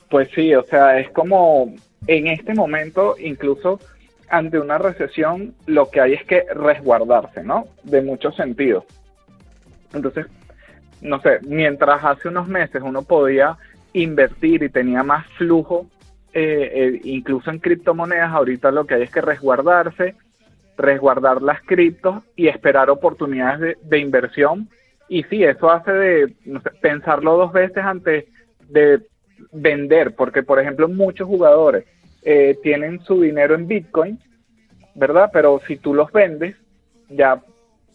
Pues 0.08 0.28
sí, 0.34 0.54
o 0.54 0.62
sea, 0.64 0.98
es 0.98 1.10
como 1.10 1.74
en 2.06 2.26
este 2.28 2.54
momento, 2.54 3.16
incluso 3.18 3.80
ante 4.28 4.58
una 4.58 4.78
recesión, 4.78 5.54
lo 5.66 5.90
que 5.90 6.00
hay 6.00 6.14
es 6.14 6.24
que 6.24 6.44
resguardarse, 6.54 7.42
¿no? 7.42 7.66
De 7.82 8.00
muchos 8.00 8.34
sentidos. 8.34 8.84
Entonces, 9.92 10.26
no 11.02 11.20
sé, 11.20 11.40
mientras 11.46 12.02
hace 12.02 12.28
unos 12.28 12.48
meses 12.48 12.82
uno 12.82 13.02
podía 13.02 13.58
invertir 13.92 14.62
y 14.62 14.70
tenía 14.70 15.02
más 15.02 15.26
flujo, 15.36 15.86
eh, 16.32 16.70
eh, 16.72 17.00
incluso 17.04 17.50
en 17.50 17.58
criptomonedas, 17.58 18.32
ahorita 18.32 18.70
lo 18.70 18.86
que 18.86 18.94
hay 18.94 19.02
es 19.02 19.10
que 19.10 19.20
resguardarse, 19.20 20.14
resguardar 20.78 21.42
las 21.42 21.60
criptos 21.60 22.24
y 22.34 22.48
esperar 22.48 22.88
oportunidades 22.88 23.60
de, 23.60 23.78
de 23.82 23.98
inversión 23.98 24.70
y 25.08 25.22
sí, 25.24 25.44
eso 25.44 25.70
hace 25.70 25.92
de 25.92 26.34
no 26.44 26.60
sé, 26.60 26.70
pensarlo 26.80 27.36
dos 27.36 27.52
veces 27.52 27.78
antes 27.78 28.24
de 28.68 29.02
vender, 29.52 30.14
porque 30.14 30.42
por 30.42 30.60
ejemplo 30.60 30.88
muchos 30.88 31.26
jugadores 31.26 31.84
eh, 32.22 32.58
tienen 32.62 33.00
su 33.00 33.20
dinero 33.20 33.54
en 33.54 33.66
Bitcoin, 33.66 34.18
¿verdad? 34.94 35.30
Pero 35.32 35.60
si 35.66 35.76
tú 35.76 35.94
los 35.94 36.10
vendes, 36.12 36.56
ya 37.08 37.42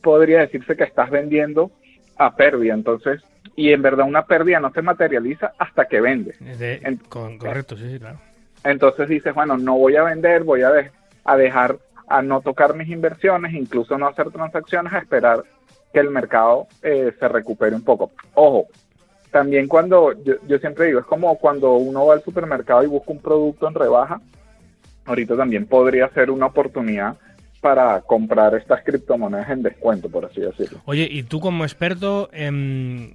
podría 0.01 0.41
decirse 0.41 0.75
que 0.75 0.83
estás 0.83 1.09
vendiendo 1.09 1.71
a 2.17 2.35
pérdida, 2.35 2.73
entonces, 2.73 3.21
y 3.55 3.71
en 3.71 3.81
verdad 3.81 4.07
una 4.07 4.25
pérdida 4.25 4.59
no 4.59 4.71
se 4.71 4.81
materializa 4.81 5.53
hasta 5.57 5.85
que 5.85 6.01
vendes. 6.01 6.37
De, 6.39 6.79
en, 6.83 6.97
con, 6.97 7.37
correcto, 7.37 7.77
sí, 7.77 7.89
sí, 7.91 7.99
claro. 7.99 8.19
Entonces 8.63 9.07
dices, 9.07 9.33
bueno, 9.33 9.57
no 9.57 9.77
voy 9.77 9.95
a 9.95 10.03
vender, 10.03 10.43
voy 10.43 10.61
a, 10.63 10.71
de, 10.71 10.91
a 11.23 11.37
dejar, 11.37 11.77
a 12.07 12.21
no 12.21 12.41
tocar 12.41 12.75
mis 12.75 12.89
inversiones, 12.89 13.53
incluso 13.53 13.97
no 13.97 14.07
hacer 14.07 14.29
transacciones, 14.31 14.93
a 14.93 14.99
esperar 14.99 15.43
que 15.97 16.01
el 16.01 16.11
mercado 16.11 16.67
eh, 16.83 17.11
se 17.19 17.27
recupere 17.27 17.75
un 17.75 17.83
poco. 17.83 18.11
Ojo, 18.35 18.67
también 19.31 19.67
cuando, 19.67 20.13
yo, 20.23 20.59
siempre 20.59 20.85
digo, 20.85 20.99
es 20.99 21.07
como 21.07 21.35
cuando 21.39 21.73
uno 21.73 22.05
va 22.05 22.13
al 22.13 22.23
supermercado 22.23 22.83
y 22.83 22.87
busca 22.87 23.11
un 23.11 23.19
producto 23.19 23.67
en 23.67 23.73
rebaja, 23.73 24.21
ahorita 25.05 25.35
también 25.35 25.65
podría 25.65 26.07
ser 26.09 26.29
una 26.29 26.45
oportunidad 26.45 27.15
para 27.61 27.99
comprar 28.01 28.53
estas 28.53 28.83
criptomonedas 28.83 29.49
en 29.49 29.63
descuento, 29.63 30.07
por 30.07 30.25
así 30.25 30.39
decirlo. 30.39 30.81
Oye, 30.85 31.07
y 31.09 31.23
tú 31.23 31.39
como 31.39 31.63
experto, 31.65 32.29
eh, 32.31 33.11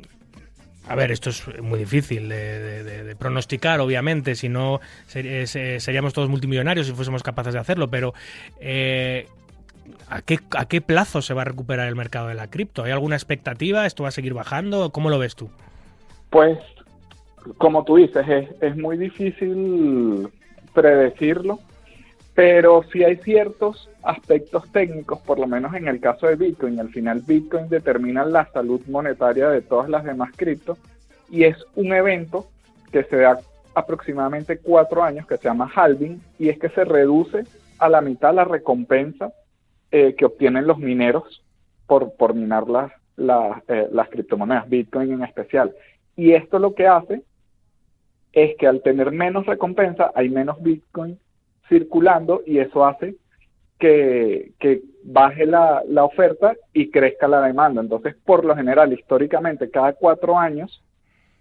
a 0.89 0.97
ver, 0.97 1.13
esto 1.13 1.31
es 1.31 1.63
muy 1.63 1.79
difícil 1.79 2.29
de, 2.31 3.15
pronosticar, 3.17 3.79
obviamente, 3.79 4.35
si 4.35 4.49
no 4.49 4.81
ser, 5.07 5.47
seríamos 5.47 6.15
todos 6.15 6.29
multimillonarios 6.29 6.89
si 6.89 6.93
fuésemos 6.93 7.23
capaces 7.23 7.55
de 7.55 7.61
hacerlo, 7.61 7.87
pero 7.87 8.13
eh, 8.59 9.29
¿A 10.09 10.23
qué, 10.23 10.39
¿A 10.57 10.67
qué 10.67 10.81
plazo 10.81 11.23
se 11.23 11.35
va 11.35 11.43
a 11.43 11.45
recuperar 11.47 11.89
el 11.89 11.97
mercado 11.97 12.29
de 12.29 12.35
la 12.35 12.49
cripto? 12.49 12.85
¿Hay 12.85 12.93
alguna 12.93 13.17
expectativa? 13.17 13.87
¿Esto 13.87 14.03
va 14.03 14.11
a 14.11 14.13
seguir 14.13 14.35
bajando? 14.35 14.91
¿Cómo 14.91 15.11
lo 15.11 15.19
ves 15.19 15.37
tú? 15.37 15.51
Pues, 16.31 16.59
como 17.59 17.85
tú 17.85 17.97
dices, 17.97 18.27
es, 18.29 18.49
es 18.61 18.77
muy 18.77 18.97
difícil 18.97 20.29
predecirlo, 20.75 21.59
pero 22.35 22.83
sí 22.93 23.05
hay 23.05 23.17
ciertos 23.17 23.91
aspectos 24.03 24.71
técnicos, 24.73 25.21
por 25.21 25.39
lo 25.39 25.47
menos 25.47 25.75
en 25.75 25.89
el 25.89 26.01
caso 26.01 26.27
de 26.27 26.37
Bitcoin. 26.37 26.81
Al 26.81 26.91
final, 26.91 27.23
Bitcoin 27.27 27.69
determina 27.69 28.25
la 28.25 28.51
salud 28.53 28.81
monetaria 28.89 29.49
de 29.49 29.63
todas 29.63 29.89
las 29.89 30.05
demás 30.05 30.31
criptos 30.37 30.79
y 31.31 31.45
es 31.45 31.57
un 31.75 31.93
evento 31.93 32.49
que 32.91 33.05
se 33.05 33.17
da 33.17 33.39
aproximadamente 33.75 34.59
cuatro 34.59 35.03
años, 35.03 35.27
que 35.27 35.39
se 35.39 35.45
llama 35.45 35.71
halving, 35.75 36.21
y 36.39 36.51
es 36.51 36.59
que 36.59 36.69
se 36.69 36.85
reduce 36.85 37.45
a 37.79 37.89
la 37.89 38.01
mitad 38.01 38.35
la 38.35 38.45
recompensa 38.45 39.33
eh, 39.93 40.15
que 40.17 40.25
obtienen 40.25 40.67
los 40.67 40.79
mineros 40.79 41.43
por, 41.87 42.15
por 42.17 42.35
minar 42.35 42.69
las, 42.69 42.91
las, 43.17 43.63
eh, 43.69 43.89
las 43.93 44.09
criptomonedas, 44.09 44.69
Bitcoin 44.69 45.13
en 45.13 45.23
especial. 45.23 45.75
Y 46.17 46.33
esto 46.33 46.59
lo 46.59 46.75
que 46.75 46.87
hace 46.87 47.23
es 48.33 48.57
que 48.57 48.67
al 48.67 48.83
tener 48.83 49.13
menos 49.13 49.45
recompensa 49.47 50.11
hay 50.15 50.31
menos 50.31 50.63
Bitcoin 50.63 51.19
circulando 51.69 52.43
y 52.47 52.59
eso 52.59 52.85
hace 52.87 53.17
que, 53.79 54.53
que 54.59 54.81
baje 55.05 55.45
la, 55.45 55.83
la, 55.89 56.05
oferta 56.05 56.55
y 56.73 56.91
crezca 56.91 57.29
la 57.29 57.43
demanda. 57.43 57.81
Entonces, 57.81 58.15
por 58.25 58.45
lo 58.45 58.57
general, 58.57 58.93
históricamente, 58.93 59.71
cada 59.71 59.93
cuatro 59.93 60.39
años, 60.39 60.83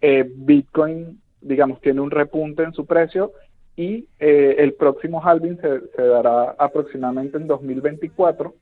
eh, 0.01 0.25
Bitcoin, 0.27 1.21
digamos, 1.39 1.79
tiene 1.81 2.01
un 2.01 2.11
repunte 2.11 2.63
en 2.63 2.73
su 2.73 2.85
precio 2.85 3.31
y 3.75 4.07
eh, 4.19 4.55
el 4.59 4.73
próximo 4.73 5.21
halving 5.23 5.59
se, 5.59 5.81
se, 5.95 6.01
dará 6.01 6.55
aproximadamente 6.57 7.37
en 7.37 7.47
2024. 7.47 8.53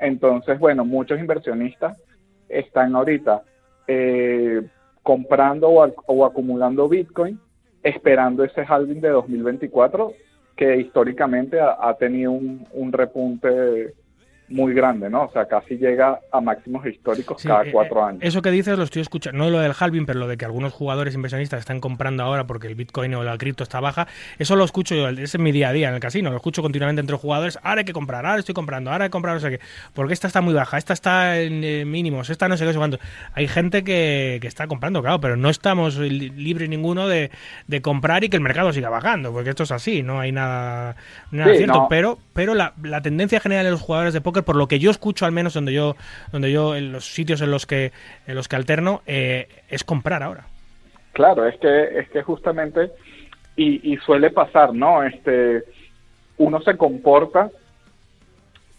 Entonces, 0.00 0.58
bueno, 0.58 0.84
muchos 0.84 1.18
inversionistas 1.18 1.96
están 2.48 2.94
ahorita 2.94 3.42
eh, 3.86 4.62
comprando 5.02 5.68
o, 5.68 6.24
acumulando 6.24 6.88
Bitcoin, 6.88 7.38
esperando 7.82 8.44
ese 8.44 8.62
halving 8.62 9.00
de 9.00 9.10
2024, 9.10 10.12
que 10.56 10.76
históricamente 10.78 11.60
ha, 11.60 11.94
tenido 11.98 12.32
un 12.32 12.92
repunte 12.92 13.94
muy 14.48 14.74
grande, 14.74 15.10
¿no? 15.10 15.24
O 15.24 15.32
sea, 15.32 15.46
casi 15.46 15.76
llega 15.76 16.20
a 16.30 16.40
máximos 16.40 16.86
históricos 16.86 17.42
sí, 17.42 17.48
cada 17.48 17.64
cuatro 17.70 18.04
años. 18.04 18.20
Eso 18.22 18.42
que 18.42 18.50
dices 18.50 18.78
lo 18.78 18.84
estoy 18.84 19.02
escuchando, 19.02 19.38
no 19.38 19.50
lo 19.50 19.58
del 19.58 19.72
halving, 19.78 20.06
pero 20.06 20.20
lo 20.20 20.28
de 20.28 20.36
que 20.36 20.44
algunos 20.44 20.72
jugadores 20.72 21.14
inversionistas 21.14 21.60
están 21.60 21.80
comprando 21.80 22.22
ahora 22.22 22.46
porque 22.46 22.68
el 22.68 22.74
Bitcoin 22.74 23.14
o 23.14 23.24
la 23.24 23.36
cripto 23.38 23.64
está 23.64 23.80
baja, 23.80 24.06
eso 24.38 24.54
lo 24.54 24.64
escucho 24.64 24.94
yo, 24.94 25.08
ese 25.08 25.22
es 25.22 25.38
mi 25.38 25.52
día 25.52 25.70
a 25.70 25.72
día 25.72 25.88
en 25.88 25.94
el 25.94 26.00
casino, 26.00 26.30
lo 26.30 26.36
escucho 26.36 26.62
continuamente 26.62 27.00
entre 27.00 27.16
jugadores, 27.16 27.58
ahora 27.62 27.80
hay 27.80 27.84
que 27.84 27.92
comprar, 27.92 28.24
ahora 28.24 28.38
estoy 28.38 28.54
comprando, 28.54 28.92
ahora 28.92 29.04
hay 29.04 29.08
que 29.08 29.12
comprar, 29.12 29.34
no 29.34 29.40
sé 29.40 29.50
qué, 29.50 29.60
porque 29.94 30.14
esta 30.14 30.28
está 30.28 30.40
muy 30.40 30.54
baja, 30.54 30.78
esta 30.78 30.92
está 30.92 31.40
en 31.40 31.64
eh, 31.64 31.84
mínimos, 31.84 32.30
esta 32.30 32.48
no 32.48 32.56
sé 32.56 32.64
qué, 32.64 32.72
sé 32.72 32.78
cuánto. 32.78 32.98
Hay 33.34 33.48
gente 33.48 33.82
que, 33.82 34.38
que, 34.40 34.46
está 34.46 34.66
comprando, 34.66 35.02
claro, 35.02 35.20
pero 35.20 35.36
no 35.36 35.50
estamos 35.50 35.98
libres 35.98 36.68
ninguno 36.68 37.08
de, 37.08 37.30
de, 37.66 37.82
comprar 37.82 38.24
y 38.24 38.28
que 38.28 38.36
el 38.36 38.42
mercado 38.42 38.72
siga 38.72 38.90
bajando, 38.90 39.32
porque 39.32 39.50
esto 39.50 39.64
es 39.64 39.72
así, 39.72 40.02
no 40.02 40.20
hay 40.20 40.32
nada, 40.32 40.96
nada 41.30 41.52
sí, 41.52 41.58
cierto, 41.58 41.80
no. 41.80 41.88
pero, 41.88 42.18
pero 42.32 42.54
la, 42.54 42.74
la 42.82 43.00
tendencia 43.00 43.40
general 43.40 43.64
de 43.64 43.70
los 43.72 43.80
jugadores 43.80 44.14
de 44.14 44.20
por 44.42 44.56
lo 44.56 44.68
que 44.68 44.78
yo 44.78 44.90
escucho 44.90 45.24
al 45.24 45.32
menos 45.32 45.54
donde 45.54 45.72
yo 45.72 45.96
donde 46.32 46.52
yo 46.52 46.76
en 46.76 46.92
los 46.92 47.06
sitios 47.06 47.40
en 47.40 47.50
los 47.50 47.66
que 47.66 47.92
en 48.26 48.34
los 48.34 48.48
que 48.48 48.56
alterno 48.56 49.02
eh, 49.06 49.48
es 49.68 49.84
comprar 49.84 50.22
ahora. 50.22 50.46
Claro 51.12 51.46
es 51.46 51.56
que 51.58 51.98
es 51.98 52.08
que 52.10 52.22
justamente 52.22 52.90
y, 53.56 53.96
suele 54.04 54.30
pasar 54.30 54.74
no 54.74 55.02
este 55.02 55.64
uno 56.36 56.60
se 56.60 56.76
comporta 56.76 57.50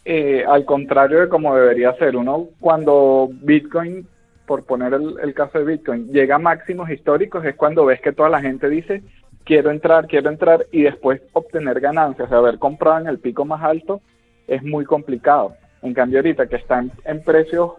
eh, 0.06 0.44
al 0.48 0.64
contrario 0.64 1.22
de 1.22 1.30
como 1.30 1.56
debería 1.56 1.94
ser. 1.96 2.16
Uno 2.16 2.48
cuando 2.60 3.30
Bitcoin 3.32 4.08
por 4.46 4.64
poner 4.64 4.94
el, 4.94 5.16
el 5.22 5.34
caso 5.34 5.60
de 5.60 5.66
Bitcoin 5.66 6.12
llega 6.12 6.36
a 6.36 6.40
máximos 6.40 6.90
históricos 6.90 7.44
es 7.44 7.56
cuando 7.56 7.86
ves 7.86 8.00
que 8.02 8.14
toda 8.14 8.30
la 8.30 8.40
gente 8.40 8.70
dice 8.70 9.04
quiero 9.48 9.72
entrar, 9.72 10.08
quiero 10.08 10.30
entrar 10.30 10.68
y 10.72 10.84
después 10.84 11.22
obtener 11.32 11.80
ganancias, 11.80 12.32
haber 12.32 12.60
comprado 12.60 13.00
en 13.00 13.08
el 13.08 13.20
pico 13.20 13.46
más 13.46 13.64
alto 13.64 14.02
es 14.48 14.64
muy 14.64 14.86
complicado. 14.86 15.56
En 15.82 15.94
cambio, 15.94 16.20
ahorita 16.20 16.48
que 16.48 16.56
están 16.56 16.92
en 17.06 17.24
precios 17.24 17.74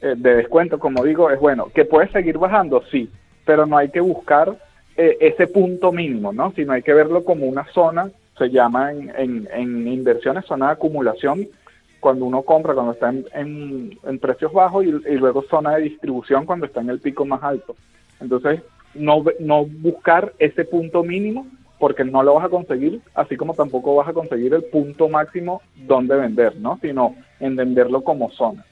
eh, 0.00 0.14
de 0.16 0.36
descuento, 0.36 0.78
como 0.78 1.04
digo, 1.04 1.30
es 1.30 1.40
bueno. 1.40 1.70
¿Que 1.74 1.84
puede 1.84 2.08
seguir 2.10 2.38
bajando? 2.38 2.82
Sí, 2.90 3.10
pero 3.44 3.66
no 3.66 3.78
hay 3.78 3.90
que 3.90 4.00
buscar 4.00 4.56
eh, 4.96 5.16
ese 5.20 5.46
punto 5.46 5.92
mínimo, 5.92 6.32
¿no? 6.32 6.52
Sino 6.52 6.72
hay 6.72 6.82
que 6.82 6.94
verlo 6.94 7.24
como 7.24 7.46
una 7.46 7.64
zona, 7.72 8.10
se 8.36 8.50
llama 8.50 8.92
en, 8.92 9.12
en, 9.16 9.48
en 9.52 9.88
inversiones 9.88 10.44
zona 10.44 10.66
de 10.66 10.72
acumulación, 10.72 11.48
cuando 12.00 12.24
uno 12.24 12.42
compra, 12.42 12.74
cuando 12.74 12.92
está 12.92 13.08
en, 13.08 13.24
en, 13.34 13.98
en 14.04 14.18
precios 14.18 14.52
bajos 14.52 14.84
y, 14.84 14.88
y, 14.88 15.16
luego 15.16 15.42
zona 15.42 15.76
de 15.76 15.82
distribución 15.82 16.46
cuando 16.46 16.66
está 16.66 16.80
en 16.80 16.90
el 16.90 17.00
pico 17.00 17.24
más 17.24 17.42
alto. 17.42 17.74
Entonces, 18.20 18.60
no, 18.94 19.24
no 19.40 19.64
buscar 19.64 20.32
ese 20.38 20.64
punto 20.64 21.02
mínimo 21.02 21.46
porque 21.78 22.04
no 22.04 22.22
lo 22.22 22.34
vas 22.34 22.46
a 22.46 22.50
conseguir, 22.50 23.00
así 23.14 23.36
como 23.36 23.54
tampoco 23.54 23.94
vas 23.94 24.08
a 24.08 24.12
conseguir 24.12 24.54
el 24.54 24.64
punto 24.64 25.08
máximo 25.08 25.62
donde 25.74 26.16
vender, 26.16 26.56
¿no? 26.56 26.78
Sino 26.82 27.14
en 27.40 27.56
venderlo 27.56 28.02
como 28.02 28.30
zona. 28.30 28.64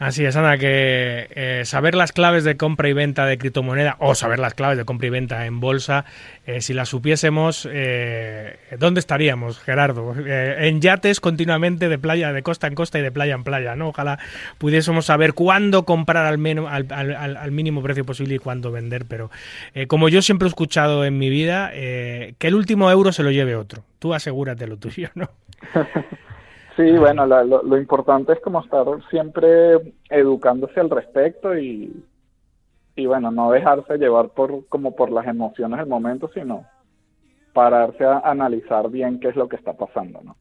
Así 0.00 0.24
es, 0.24 0.34
Ana, 0.34 0.56
que 0.56 1.28
eh, 1.30 1.62
saber 1.66 1.94
las 1.94 2.12
claves 2.12 2.42
de 2.42 2.56
compra 2.56 2.88
y 2.88 2.94
venta 2.94 3.26
de 3.26 3.36
criptomoneda 3.36 3.96
o 3.98 4.14
saber 4.14 4.38
las 4.38 4.54
claves 4.54 4.78
de 4.78 4.86
compra 4.86 5.08
y 5.08 5.10
venta 5.10 5.44
en 5.44 5.60
bolsa, 5.60 6.06
eh, 6.46 6.62
si 6.62 6.72
las 6.72 6.88
supiésemos, 6.88 7.68
eh, 7.70 8.56
¿dónde 8.78 9.00
estaríamos, 9.00 9.58
Gerardo? 9.58 10.14
En 10.16 10.80
yates 10.80 11.20
continuamente 11.20 11.90
de 11.90 11.98
playa, 11.98 12.32
de 12.32 12.42
costa 12.42 12.66
en 12.66 12.74
costa 12.76 12.98
y 12.98 13.02
de 13.02 13.12
playa 13.12 13.34
en 13.34 13.44
playa, 13.44 13.76
¿no? 13.76 13.88
Ojalá 13.88 14.18
pudiésemos 14.56 15.04
saber 15.04 15.34
cuándo 15.34 15.84
comprar 15.84 16.24
al, 16.24 16.38
menos, 16.38 16.72
al, 16.72 16.86
al, 16.88 17.36
al 17.36 17.50
mínimo 17.52 17.82
precio 17.82 18.06
posible 18.06 18.36
y 18.36 18.38
cuándo 18.38 18.72
vender, 18.72 19.04
pero 19.04 19.30
como 19.86 20.08
yo 20.08 20.22
siempre 20.22 20.46
he 20.46 20.48
escuchado 20.48 21.04
en 21.04 21.18
mi 21.18 21.28
vida, 21.28 21.72
que 21.72 22.36
el 22.40 22.54
último 22.54 22.90
euro 22.90 23.12
se 23.12 23.22
lo 23.22 23.30
lleve 23.30 23.54
otro. 23.54 23.84
Tú 23.98 24.14
asegúrate 24.14 24.66
lo 24.66 24.78
tuyo, 24.78 25.10
¿no? 25.14 25.30
Sí, 26.80 26.96
bueno, 26.96 27.26
la, 27.26 27.44
lo, 27.44 27.62
lo, 27.62 27.76
importante 27.76 28.32
es 28.32 28.40
como 28.40 28.60
estar 28.60 28.86
siempre 29.10 29.94
educándose 30.08 30.80
al 30.80 30.88
respecto 30.88 31.56
y, 31.58 32.04
y 32.96 33.06
bueno, 33.06 33.30
no 33.30 33.50
dejarse 33.50 33.98
llevar 33.98 34.30
por 34.30 34.66
como 34.68 34.96
por 34.96 35.10
las 35.10 35.26
emociones 35.26 35.78
del 35.78 35.88
momento, 35.88 36.30
sino 36.32 36.64
pararse 37.52 38.04
a 38.04 38.20
analizar 38.20 38.88
bien 38.88 39.20
qué 39.20 39.28
es 39.28 39.36
lo 39.36 39.46
que 39.48 39.56
está 39.56 39.74
pasando, 39.74 40.20
¿no? 40.22 40.36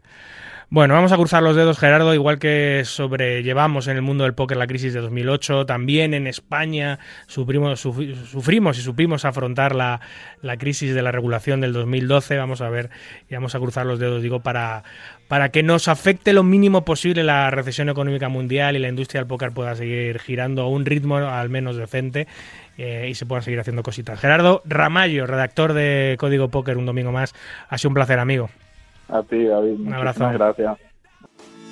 Bueno, 0.71 0.93
vamos 0.93 1.11
a 1.11 1.17
cruzar 1.17 1.41
los 1.41 1.55
dedos, 1.55 1.79
Gerardo, 1.79 2.13
igual 2.13 2.37
que 2.37 2.83
sobrellevamos 2.85 3.87
en 3.87 3.95
el 3.95 4.03
mundo 4.03 4.25
del 4.25 4.35
póker 4.35 4.55
la 4.55 4.67
crisis 4.67 4.93
de 4.93 4.99
2008, 4.99 5.65
también 5.65 6.13
en 6.13 6.27
España 6.27 6.99
sufrimos, 7.25 7.79
sufrimos 7.79 8.77
y 8.77 8.83
supimos 8.83 9.25
afrontar 9.25 9.73
la, 9.73 9.99
la, 10.43 10.57
crisis 10.57 10.93
de 10.93 11.01
la 11.01 11.11
regulación 11.11 11.59
del 11.59 11.73
2012. 11.73 12.37
Vamos 12.37 12.61
a 12.61 12.69
ver 12.69 12.91
y 13.27 13.33
vamos 13.33 13.55
a 13.55 13.59
cruzar 13.59 13.87
los 13.87 13.97
dedos, 13.97 14.21
digo, 14.21 14.41
para, 14.41 14.83
que 15.51 15.63
nos 15.63 15.87
afecte 15.87 16.33
lo 16.33 16.43
mínimo 16.43 16.85
posible 16.85 17.23
la 17.23 17.49
recesión 17.49 17.89
económica 17.89 18.29
mundial 18.29 18.75
y 18.75 18.79
la 18.79 18.89
industria 18.89 19.21
del 19.21 19.27
póker 19.27 19.51
pueda 19.51 19.75
seguir 19.75 20.19
girando 20.19 20.61
a 20.61 20.69
un 20.69 20.85
ritmo 20.85 21.17
al 21.17 21.49
menos 21.49 21.77
decente 21.77 22.27
eh, 22.77 23.07
y 23.09 23.15
se 23.15 23.25
puedan 23.25 23.41
seguir 23.41 23.59
haciendo 23.59 23.81
cositas. 23.81 24.19
Gerardo 24.19 24.61
Ramallo, 24.65 25.25
redactor 25.25 25.73
de 25.73 26.15
Código 26.19 26.49
Póker, 26.49 26.77
un 26.77 26.85
domingo 26.85 27.11
más. 27.11 27.33
Ha 27.69 27.79
sido 27.79 27.89
un 27.89 27.95
placer, 27.95 28.19
amigo. 28.19 28.51
A 29.11 29.23
ti, 29.23 29.45
David. 29.45 29.79
Un 29.79 29.93
abrazo. 29.93 30.29
Gracias. 30.31 30.77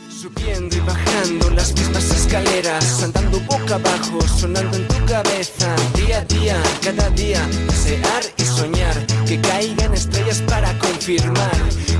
Subiendo 0.10 0.76
y 0.76 0.80
bajando 0.80 1.50
las 1.52 1.74
mismas 1.76 2.10
escaleras, 2.10 3.04
andando 3.04 3.40
boca 3.42 3.76
abajo, 3.76 4.20
sonando 4.22 4.76
en 4.76 4.88
tu 4.88 5.06
cabeza, 5.06 5.76
día 5.94 6.18
a 6.20 6.26
día, 6.26 6.56
cada 6.84 7.10
día, 7.12 7.40
desear 7.68 8.24
y 8.36 8.42
soñar, 8.42 8.96
que 9.28 9.40
caigan 9.40 9.94
estrellas 9.94 10.42
para 10.48 10.74
confirmar, 10.80 11.52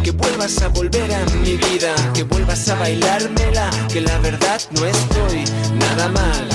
que 0.04 0.10
vuelvas 0.10 0.60
a 0.64 0.70
volver 0.70 1.14
a 1.14 1.24
mi 1.44 1.58
vida, 1.58 1.94
que 2.16 2.24
vuelvas 2.24 2.68
a 2.70 2.76
bailármela, 2.76 3.70
que 3.94 4.02
la 4.02 4.18
verdad 4.20 4.60
no 4.72 4.86
estoy 4.86 5.44
nada 5.78 6.10
mal. 6.10 6.50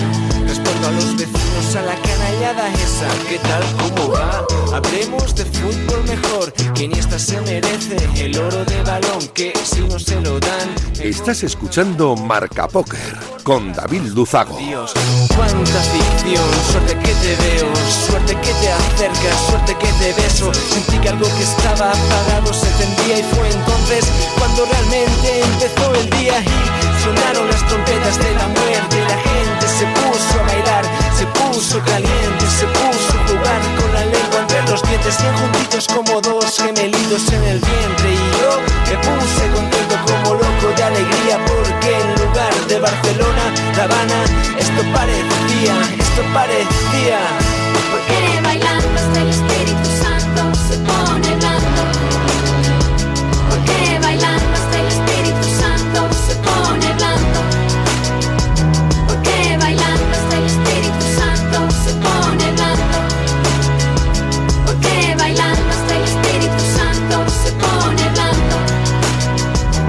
Respondo 0.49 0.89
a 0.89 0.91
los 0.91 1.17
vecinos 1.17 1.42
a 1.63 1.83
la 1.83 1.95
canallada 1.95 2.69
esa, 2.75 3.09
¿qué 3.29 3.39
tal 3.39 3.63
cómo 3.79 4.11
va? 4.11 4.45
Hablemos 4.77 5.35
de 5.35 5.45
fútbol 5.45 6.05
mejor, 6.05 6.53
que 6.75 6.89
ni 6.89 6.99
esta 6.99 7.19
se 7.19 7.41
merece 7.41 7.97
el 8.17 8.37
oro 8.37 8.65
de 8.65 8.83
balón, 8.83 9.29
que 9.33 9.55
si 9.65 9.81
no 9.81 9.99
se 9.99 10.21
lo 10.21 10.39
dan... 10.41 10.75
Estás 11.01 11.43
escuchando 11.45 12.15
Marca 12.17 12.69
Póker 12.69 13.17
con 13.43 13.73
David 13.73 14.03
Luzago. 14.15 14.59
Dios, 14.59 14.93
cuánta 15.35 15.81
ficción, 15.81 16.45
suerte 16.71 16.95
que 16.99 17.15
te 17.15 17.37
veo, 17.37 17.73
suerte 18.07 18.35
que 18.35 18.53
te 18.55 18.73
acercas, 18.73 19.47
suerte 19.49 19.75
que 19.77 19.93
te 19.93 20.13
beso. 20.21 20.53
Sentí 20.53 20.99
que 20.99 21.09
algo 21.09 21.27
que 21.27 21.43
estaba 21.43 21.91
apagado 21.91 22.53
se 22.53 22.67
encendía 22.67 23.19
y 23.21 23.23
fue 23.35 23.49
entonces 23.49 24.05
cuando 24.39 24.65
realmente 24.67 25.41
empezó 25.41 25.95
el 25.95 26.11
día 26.11 26.41
y 26.41 27.03
sonaron 27.03 27.49
las 27.49 27.67
trompetas 27.67 28.19
de 28.19 28.35
la 28.35 28.49
muerte. 28.49 29.01
La 29.09 29.19
gente 29.19 29.67
se 29.69 29.87
puso 29.87 30.41
a 30.41 30.47
bailar, 30.47 30.85
se 31.23 31.29
puso 31.29 31.81
caliente, 31.85 32.47
se 32.59 32.67
puso 32.67 33.13
a 33.17 33.29
jugar 33.29 33.61
con 33.79 33.95
la 33.95 34.05
lengua 34.07 34.41
entre 34.41 34.63
los 34.63 34.83
dientes, 34.83 35.23
bien 35.23 35.35
juntitos 35.37 35.87
como 35.87 36.21
dos 36.21 36.57
gemelitos 36.57 37.33
en 37.33 37.45
el 37.45 37.61
vientre. 37.61 38.13
Y 38.13 38.41
yo 38.41 38.51
me 38.89 38.97
puse 39.07 39.47
contento 39.55 39.97
como 40.05 40.35
loco 40.35 40.67
de 40.77 40.83
alegría 40.83 41.39
porque 41.47 41.91
en 41.95 42.27
lugar 42.27 42.55
de 42.67 42.79
Barcelona, 42.81 43.45
La 43.77 43.85
Habana, 43.85 44.25
esto 44.59 44.83
parecía, 44.93 45.75
esto 45.97 46.23
parecía. 46.35 47.21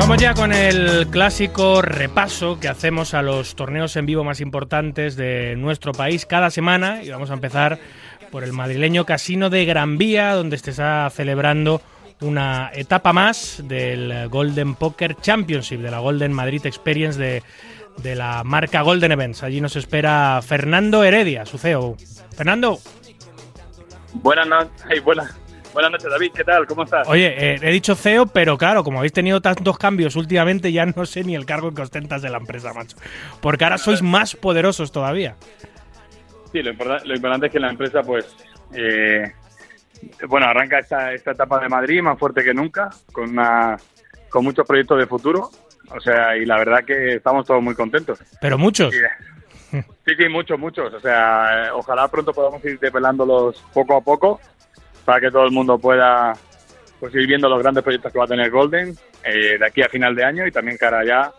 Vamos 0.04 0.18
ya 0.18 0.34
con 0.34 0.52
el 0.52 1.08
clásico 1.08 1.82
repaso 1.82 2.60
que 2.60 2.68
hacemos 2.68 3.14
a 3.14 3.22
los 3.22 3.56
torneos 3.56 3.96
en 3.96 4.06
vivo 4.06 4.26
más 4.26 4.42
importantes 4.42 5.16
de 5.16 5.56
nuestro 5.56 5.94
país 5.94 6.26
cada 6.26 6.50
semana 6.50 7.02
y 7.02 7.10
vamos 7.10 7.32
a 7.32 7.36
empezar 7.36 7.80
por 8.30 8.44
el 8.44 8.52
madrileño 8.52 9.06
Casino 9.06 9.50
de 9.50 9.64
Gran 9.64 9.98
Vía 9.98 10.34
donde 10.34 10.58
se 10.58 10.72
está 10.72 11.10
celebrando 11.10 11.82
una 12.20 12.70
etapa 12.74 13.14
más 13.14 13.64
del 13.64 14.28
Golden 14.28 14.76
Poker 14.76 15.16
Championship, 15.16 15.80
de 15.80 15.90
la 15.90 16.00
Golden 16.00 16.34
Madrid 16.34 16.66
Experience 16.66 17.18
de, 17.18 17.42
de 18.00 18.16
la 18.16 18.44
marca 18.44 18.82
Golden 18.82 19.14
Events. 19.14 19.42
Allí 19.42 19.62
nos 19.62 19.78
espera 19.78 20.42
Fernando 20.46 21.06
Heredia, 21.06 21.46
su 21.46 21.58
CEO. 21.58 21.96
Fernando. 22.36 22.78
Buenas 24.16 24.48
noches, 24.48 25.02
buenas, 25.02 25.34
buenas 25.74 25.91
noches 25.91 26.10
David, 26.10 26.32
¿qué 26.34 26.44
tal? 26.44 26.66
¿Cómo 26.68 26.84
estás? 26.84 27.08
Oye, 27.08 27.34
eh, 27.38 27.60
he 27.62 27.72
dicho 27.72 27.95
CEO, 27.95 28.28
pero 28.28 28.58
claro, 28.58 28.84
como 28.84 29.00
habéis 29.00 29.14
tenido 29.14 29.41
tantos 29.41 29.78
cambios 29.78 30.16
últimamente, 30.16 30.72
ya 30.72 30.86
no 30.86 31.06
sé 31.06 31.24
ni 31.24 31.36
el 31.36 31.45
cargo 31.45 31.74
que 31.74 31.82
ostentas 31.82 32.22
de 32.22 32.30
la 32.30 32.38
empresa, 32.38 32.74
macho. 32.74 32.98
Porque 33.41 33.64
ahora 33.64 33.78
sois 33.78 34.02
más 34.02 34.36
poderosos 34.36 34.91
todavía. 34.91 35.36
Sí, 36.52 36.62
lo, 36.62 36.72
importante, 36.72 37.08
lo 37.08 37.16
importante 37.16 37.48
es 37.48 37.52
que 37.52 37.60
la 37.60 37.70
empresa, 37.70 38.04
pues, 38.04 38.36
eh, 38.74 39.32
bueno, 40.28 40.45
arranca 40.45 40.80
esta, 40.80 41.14
esta 41.14 41.32
etapa 41.32 41.60
de 41.60 41.70
Madrid 41.70 42.02
más 42.02 42.20
fuerte 42.20 42.44
que 42.44 42.54
nunca, 42.54 42.90
con, 43.12 43.32
una, 43.32 43.78
con 44.30 44.44
muchos 44.44 44.66
proyectos 44.68 45.00
de 45.00 45.08
futuro. 45.08 45.50
O 45.90 46.00
sea, 46.00 46.38
y 46.38 46.45
la 46.45 46.58
verdad 46.58 46.84
que 46.86 47.16
estamos 47.16 47.45
todos 47.45 47.62
muy 47.62 47.76
contentos. 47.76 48.20
Pero 48.40 48.58
muchos. 48.58 48.94
Sí, 50.06 50.14
sí, 50.18 50.30
muchos, 50.30 50.60
muchos. 50.60 50.94
O 50.94 51.00
sea, 51.00 51.72
ojalá 51.74 52.08
pronto 52.08 52.32
podamos 52.32 52.64
ir 52.64 52.80
desvelándolos 52.80 53.64
poco 53.74 53.98
a 53.98 54.02
poco 54.02 54.40
para 55.04 55.20
que 55.20 55.32
todo 55.32 55.46
el 55.46 55.52
mundo 55.52 55.78
pueda 55.78 56.34
pues, 57.00 57.14
ir 57.16 57.28
viendo 57.28 57.50
los 57.50 57.62
grandes 57.62 57.84
proyectos 57.84 58.12
que 58.12 58.20
va 58.20 58.26
a 58.26 58.28
tener 58.28 58.50
Golden 58.50 58.96
eh, 59.24 59.58
de 59.60 59.66
aquí 59.66 59.82
a 59.82 59.90
final 59.90 60.16
de 60.16 60.24
año 60.24 60.48
y 60.48 60.52
también 60.52 60.78
cara 60.78 61.04
ya 61.06 61.32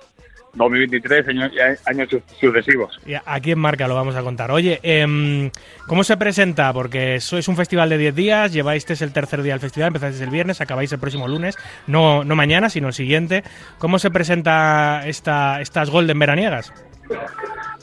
2023, 0.55 1.29
años, 1.29 1.53
años 1.87 2.09
sucesivos. 2.41 2.99
Y 3.07 3.15
aquí 3.25 3.53
en 3.53 3.59
Marca 3.59 3.89
lo 3.89 3.95
vamos 3.95 4.17
a 4.17 4.23
contar. 4.23 4.51
Oye, 4.51 4.81
eh, 4.83 5.51
¿cómo 5.87 6.05
se 6.05 6.17
presenta? 6.17 6.73
Porque 6.73 7.17
eso 7.17 7.37
es 7.39 7.49
un 7.49 7.57
festival 7.57 7.89
de 7.89 7.99
10 7.99 8.15
días, 8.15 8.53
lleváis 8.53 8.89
el 9.03 9.13
tercer 9.13 9.43
día 9.43 9.55
del 9.55 9.61
festival, 9.61 9.89
empezáis 9.89 10.21
el 10.21 10.31
viernes, 10.31 10.61
acabáis 10.61 10.93
el 10.93 11.01
próximo 11.01 11.29
lunes, 11.29 11.57
no, 11.87 12.25
no 12.25 12.37
mañana, 12.37 12.71
sino 12.71 12.89
el 12.89 12.95
siguiente. 12.95 13.43
¿Cómo 13.79 13.99
se 13.99 14.11
presenta 14.11 15.03
esta, 15.07 15.61
estas 15.61 15.91
Golden 15.91 16.19
veraniegas? 16.19 16.73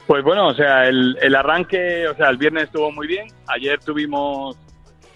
Pues 0.07 0.23
bueno, 0.23 0.47
o 0.47 0.53
sea, 0.53 0.87
el, 0.87 1.17
el 1.21 1.35
arranque, 1.35 2.07
o 2.07 2.15
sea, 2.15 2.29
el 2.29 2.37
viernes 2.37 2.63
estuvo 2.63 2.91
muy 2.91 3.07
bien, 3.07 3.27
ayer 3.47 3.79
tuvimos, 3.79 4.57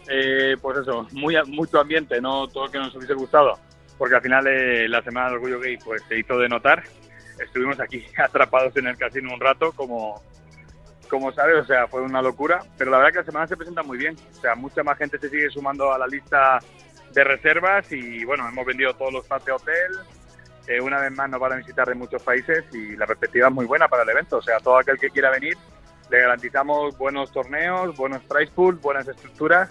eh, 0.08 0.56
pues 0.62 0.80
eso, 0.80 1.08
muy, 1.12 1.36
mucho 1.48 1.80
ambiente, 1.80 2.22
no 2.22 2.48
todo 2.48 2.66
lo 2.66 2.72
que 2.72 2.78
nos 2.78 2.96
hubiese 2.96 3.14
gustado, 3.14 3.60
porque 3.98 4.16
al 4.16 4.22
final 4.22 4.48
eh, 4.48 4.88
la 4.88 5.02
Semana 5.02 5.28
del 5.28 5.36
Orgullo 5.36 5.60
Gay 5.60 5.78
pues 5.78 6.04
se 6.08 6.20
hizo 6.20 6.38
de 6.38 6.50
notar 6.50 6.84
estuvimos 7.40 7.80
aquí 7.80 8.06
atrapados 8.18 8.76
en 8.78 8.88
el 8.88 8.98
casino 8.98 9.34
un 9.34 9.40
rato, 9.40 9.72
como, 9.74 10.22
como 11.10 11.32
sabes, 11.32 11.56
o 11.58 11.66
sea, 11.66 11.88
fue 11.88 12.02
una 12.02 12.22
locura. 12.22 12.60
Pero 12.78 12.92
la 12.92 12.98
verdad 12.98 13.12
que 13.12 13.20
la 13.20 13.26
semana 13.26 13.48
se 13.48 13.58
presenta 13.58 13.84
muy 13.84 13.98
bien. 13.98 14.16
O 14.32 14.42
sea, 14.42 14.56
mucha 14.56 14.84
más 14.84 14.98
gente 14.98 15.18
se 15.20 15.30
sigue 15.30 15.50
sumando 15.50 15.92
a 15.92 15.98
la 15.98 16.08
lista 16.08 16.60
de 17.14 17.24
reservas 17.24 17.92
y 17.92 18.26
bueno, 18.26 18.48
hemos 18.48 18.66
vendido 18.66 18.94
todos 18.94 19.14
los 19.14 19.26
pases 19.26 19.46
de 19.46 19.52
hotel. 19.54 19.92
eh, 20.68 20.82
una 20.82 21.00
vez 21.00 21.12
más 21.12 21.30
nos 21.30 21.40
van 21.40 21.54
a 21.54 21.58
visitar 21.58 21.88
de 21.88 21.96
muchos 21.96 22.22
países 22.24 22.66
y 22.74 22.96
la 22.96 23.06
perspectiva 23.06 23.48
es 23.48 23.54
muy 23.54 23.66
buena 23.66 23.88
para 23.88 24.04
el 24.04 24.10
evento. 24.10 24.38
O 24.38 24.42
sea, 24.42 24.60
todo 24.60 24.78
aquel 24.78 24.98
que 24.98 25.10
quiera 25.10 25.30
venir, 25.30 25.58
le 26.10 26.20
garantizamos 26.20 26.98
buenos 26.98 27.32
torneos, 27.32 27.96
buenos 27.96 28.24
prize 28.24 28.52
pools, 28.54 28.82
buenas 28.82 29.08
estructuras 29.08 29.70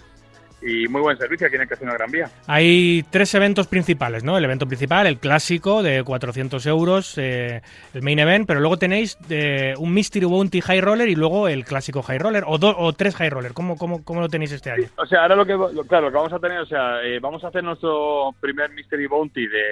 y 0.65 0.89
muy 0.89 1.03
buen 1.03 1.16
servicio 1.19 1.47
aquí 1.47 1.57
en 1.57 1.62
el 1.62 1.69
Casino 1.69 1.93
Gran 1.93 2.11
Vía. 2.11 2.31
Hay 2.47 3.05
tres 3.11 3.35
eventos 3.35 3.66
principales, 3.66 4.24
¿no? 4.24 4.39
El 4.39 4.45
evento 4.45 4.66
principal, 4.66 5.07
el 5.07 5.19
clásico 5.19 5.82
de 5.82 6.03
400 6.03 6.65
euros, 6.66 7.19
eh, 7.19 7.61
el 7.93 8.03
main 8.03 8.19
event, 8.19 8.47
pero 8.47 8.61
luego 8.61 8.78
tenéis 8.78 9.19
eh, 9.28 9.74
un 9.78 9.93
Mystery 9.93 10.24
Bounty 10.27 10.61
High 10.61 10.81
Roller 10.81 11.09
y 11.09 11.15
luego 11.16 11.49
el 11.49 11.65
clásico 11.65 12.03
High 12.03 12.19
Roller, 12.19 12.45
o, 12.47 12.57
dos 12.59 12.74
o 12.78 12.93
tres 12.95 13.15
High 13.16 13.31
Roller. 13.31 13.53
¿Cómo, 13.53 13.77
cómo, 13.77 14.03
¿Cómo 14.05 14.20
lo 14.20 14.28
tenéis 14.28 14.53
este 14.53 14.70
año? 14.70 14.85
O 14.97 15.07
sea, 15.07 15.23
ahora 15.23 15.36
lo 15.36 15.45
que, 15.45 15.53
lo- 15.53 15.85
claro, 15.86 16.07
lo 16.07 16.11
que 16.11 16.16
vamos 16.16 16.32
a 16.32 16.39
tener, 16.39 16.59
o 16.61 16.66
sea, 16.66 17.03
eh, 17.03 17.19
vamos 17.20 17.45
a 17.45 17.49
hacer 17.49 17.62
nuestro 17.62 18.35
primer 18.41 18.70
Mystery 18.70 19.07
Bounty 19.07 19.47
de 19.47 19.65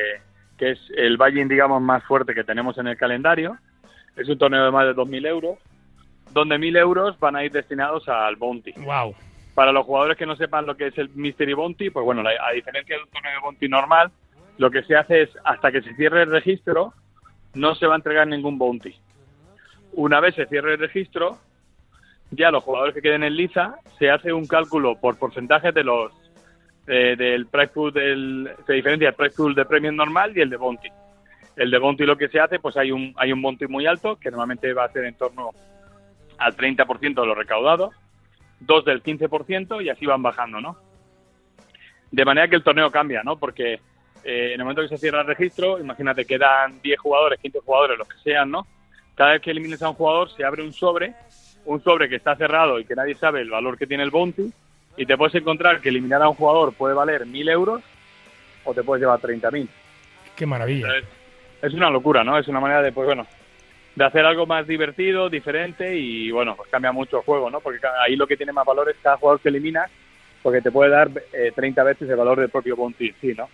que 0.59 0.73
es 0.73 0.79
el 0.97 1.17
buy 1.17 1.33
digamos, 1.45 1.81
más 1.83 2.05
fuerte 2.05 2.35
que 2.35 2.45
tenemos 2.45 2.77
en 2.79 2.87
el 2.87 2.97
calendario. 2.97 3.57
Es 4.15 4.29
un 4.29 4.39
torneo 4.39 4.65
de 4.67 4.71
más 4.71 4.85
de 4.85 4.95
2.000 4.95 5.27
euros, 5.27 5.59
donde 6.33 6.57
1.000 6.57 6.79
euros 6.79 7.19
van 7.19 7.35
a 7.35 7.45
ir 7.45 7.51
destinados 7.51 8.09
al 8.09 8.37
Bounty. 8.37 8.73
Wow. 8.77 9.15
Para 9.55 9.73
los 9.73 9.85
jugadores 9.85 10.17
que 10.17 10.27
no 10.27 10.37
sepan 10.37 10.67
lo 10.67 10.77
que 10.77 10.87
es 10.89 10.99
el 10.99 11.11
Mystery 11.11 11.53
Bounty, 11.53 11.91
pues 11.91 12.05
bueno, 12.05 12.23
a 12.23 12.53
diferencia 12.53 12.97
de 12.97 13.03
un 13.03 13.11
torneo 13.11 13.33
de 13.33 13.39
Bounty 13.41 13.69
normal, 13.69 14.11
lo 14.59 14.71
que 14.71 14.83
se 14.83 14.97
hace 14.97 15.23
es, 15.23 15.31
hasta 15.45 15.71
que 15.71 15.83
se 15.83 15.95
cierre 15.95 16.23
el 16.23 16.31
registro, 16.31 16.95
no 17.55 17.75
se 17.75 17.87
va 17.87 17.95
a 17.95 17.97
entregar 17.97 18.27
ningún 18.27 18.59
Bounty. 18.59 18.95
Una 19.95 20.21
vez 20.21 20.35
se 20.35 20.47
cierre 20.47 20.75
el 20.75 20.79
registro, 20.79 21.39
ya 22.31 22.51
los 22.51 22.65
jugadores 22.65 22.95
que 22.95 23.03
queden 23.03 23.25
en 23.25 23.37
liza, 23.37 23.77
se 23.99 24.11
hace 24.11 24.33
un 24.33 24.47
cálculo 24.47 24.97
por 24.97 25.19
porcentajes 25.19 25.75
de 25.75 25.85
los 25.85 26.13
eh, 26.87 27.15
del 27.17 27.47
price 27.47 27.73
pool 27.73 27.93
del 27.93 28.51
se 28.67 28.73
diferencia 28.73 29.11
el 29.11 29.15
price 29.15 29.37
pool 29.37 29.55
de 29.55 29.65
premium 29.65 29.95
normal 29.95 30.37
y 30.37 30.41
el 30.41 30.51
de 30.51 30.57
bounty. 30.57 30.89
El 31.55 31.71
de 31.71 31.79
bounty 31.79 32.05
lo 32.05 32.17
que 32.17 32.29
se 32.29 32.41
hace, 32.41 32.59
pues 32.59 32.77
hay 32.77 32.91
un 32.91 33.15
hay 33.17 33.33
un 33.33 33.43
bounty 33.43 33.67
muy 33.67 33.87
alto 33.87 34.17
que 34.17 34.31
normalmente 34.31 34.73
va 34.73 34.85
a 34.85 34.93
ser 34.93 35.05
en 35.05 35.15
torno 35.15 35.51
al 36.39 36.57
30% 36.57 37.21
de 37.21 37.27
lo 37.27 37.35
recaudado, 37.35 37.93
dos 38.67 38.85
del 38.85 39.03
15% 39.03 39.85
y 39.85 39.89
así 39.89 40.07
van 40.07 40.23
bajando, 40.23 40.61
¿no? 40.61 40.77
De 42.11 42.25
manera 42.25 42.49
que 42.49 42.57
el 42.57 42.63
torneo 42.63 42.91
cambia, 42.91 43.23
¿no? 43.23 43.39
Porque 43.39 43.75
eh, 44.25 44.53
en 44.55 44.61
el 44.61 44.65
momento 44.65 44.83
que 44.83 44.89
se 44.89 44.99
cierra 44.99 45.23
el 45.23 45.27
registro, 45.27 45.79
imagínate, 45.79 46.25
quedan 46.25 46.81
10 46.83 46.99
jugadores, 46.99 47.41
15 47.41 47.61
jugadores, 47.61 47.99
los 47.99 48.09
que 48.09 48.19
sean, 48.19 48.51
¿no? 48.51 48.67
Cada 49.15 49.33
vez 49.33 49.43
que 49.43 49.51
elimines 49.51 49.83
a 49.83 49.89
un 49.89 49.95
jugador 49.95 50.31
se 50.31 50.45
abre 50.45 50.63
un 50.63 50.73
sobre, 50.73 51.15
un 51.65 51.83
sobre 51.83 52.09
que 52.09 52.17
está 52.17 52.37
cerrado 52.37 52.79
y 52.79 52.85
que 52.85 52.95
nadie 52.95 53.15
sabe 53.15 53.41
el 53.41 53.51
valor 53.51 53.79
que 53.79 53.87
tiene 53.87 54.03
el 54.03 54.11
bounty, 54.11 54.53
y 54.97 55.07
te 55.07 55.17
puedes 55.17 55.35
encontrar 55.35 55.81
que 55.81 55.89
eliminar 55.89 56.23
a 56.23 56.29
un 56.29 56.35
jugador 56.35 56.75
puede 56.75 56.95
valer 56.95 57.27
1.000 57.27 57.51
euros 57.51 57.83
o 58.65 58.75
te 58.75 58.83
puedes 58.83 59.01
llevar 59.01 59.21
30.000. 59.21 59.69
Qué 60.37 60.47
maravilla. 60.47 60.99
Es, 60.99 61.05
es 61.63 61.75
una 61.75 61.91
locura, 61.91 62.23
¿no? 62.23 62.39
Es 62.39 62.47
una 62.49 62.61
manera 62.61 62.83
de, 62.83 62.93
pues 62.93 63.07
bueno, 63.07 63.27
de 63.95 64.05
hacer 64.05 64.25
algo 64.25 64.47
más 64.47 64.67
divertido, 64.67 65.29
diferente 65.29 65.97
y, 65.97 66.31
bueno, 66.31 66.57
pues 66.57 66.71
cambia 66.71 66.93
mucho 66.93 67.19
el 67.19 67.25
juego, 67.25 67.51
¿no? 67.51 67.61
Porque 67.61 67.79
ahí 68.05 68.17
lo 68.17 68.27
que 68.27 68.37
tiene 68.37 68.53
más 68.53 68.65
valor 68.65 68.89
es 68.89 68.97
cada 69.03 69.19
jugador 69.19 69.41
que 69.41 69.51
eliminas, 69.51 69.91
porque 70.43 70.63
te 70.63 70.73
puede 70.73 70.91
dar 70.91 71.11
eh, 71.33 71.53
30 71.55 71.85
veces 71.85 72.09
el 72.09 72.17
valor 72.17 72.41
del 72.41 72.49
propio 72.49 72.77
bounty 72.77 73.13
sí, 73.21 73.35
¿no? 73.37 73.49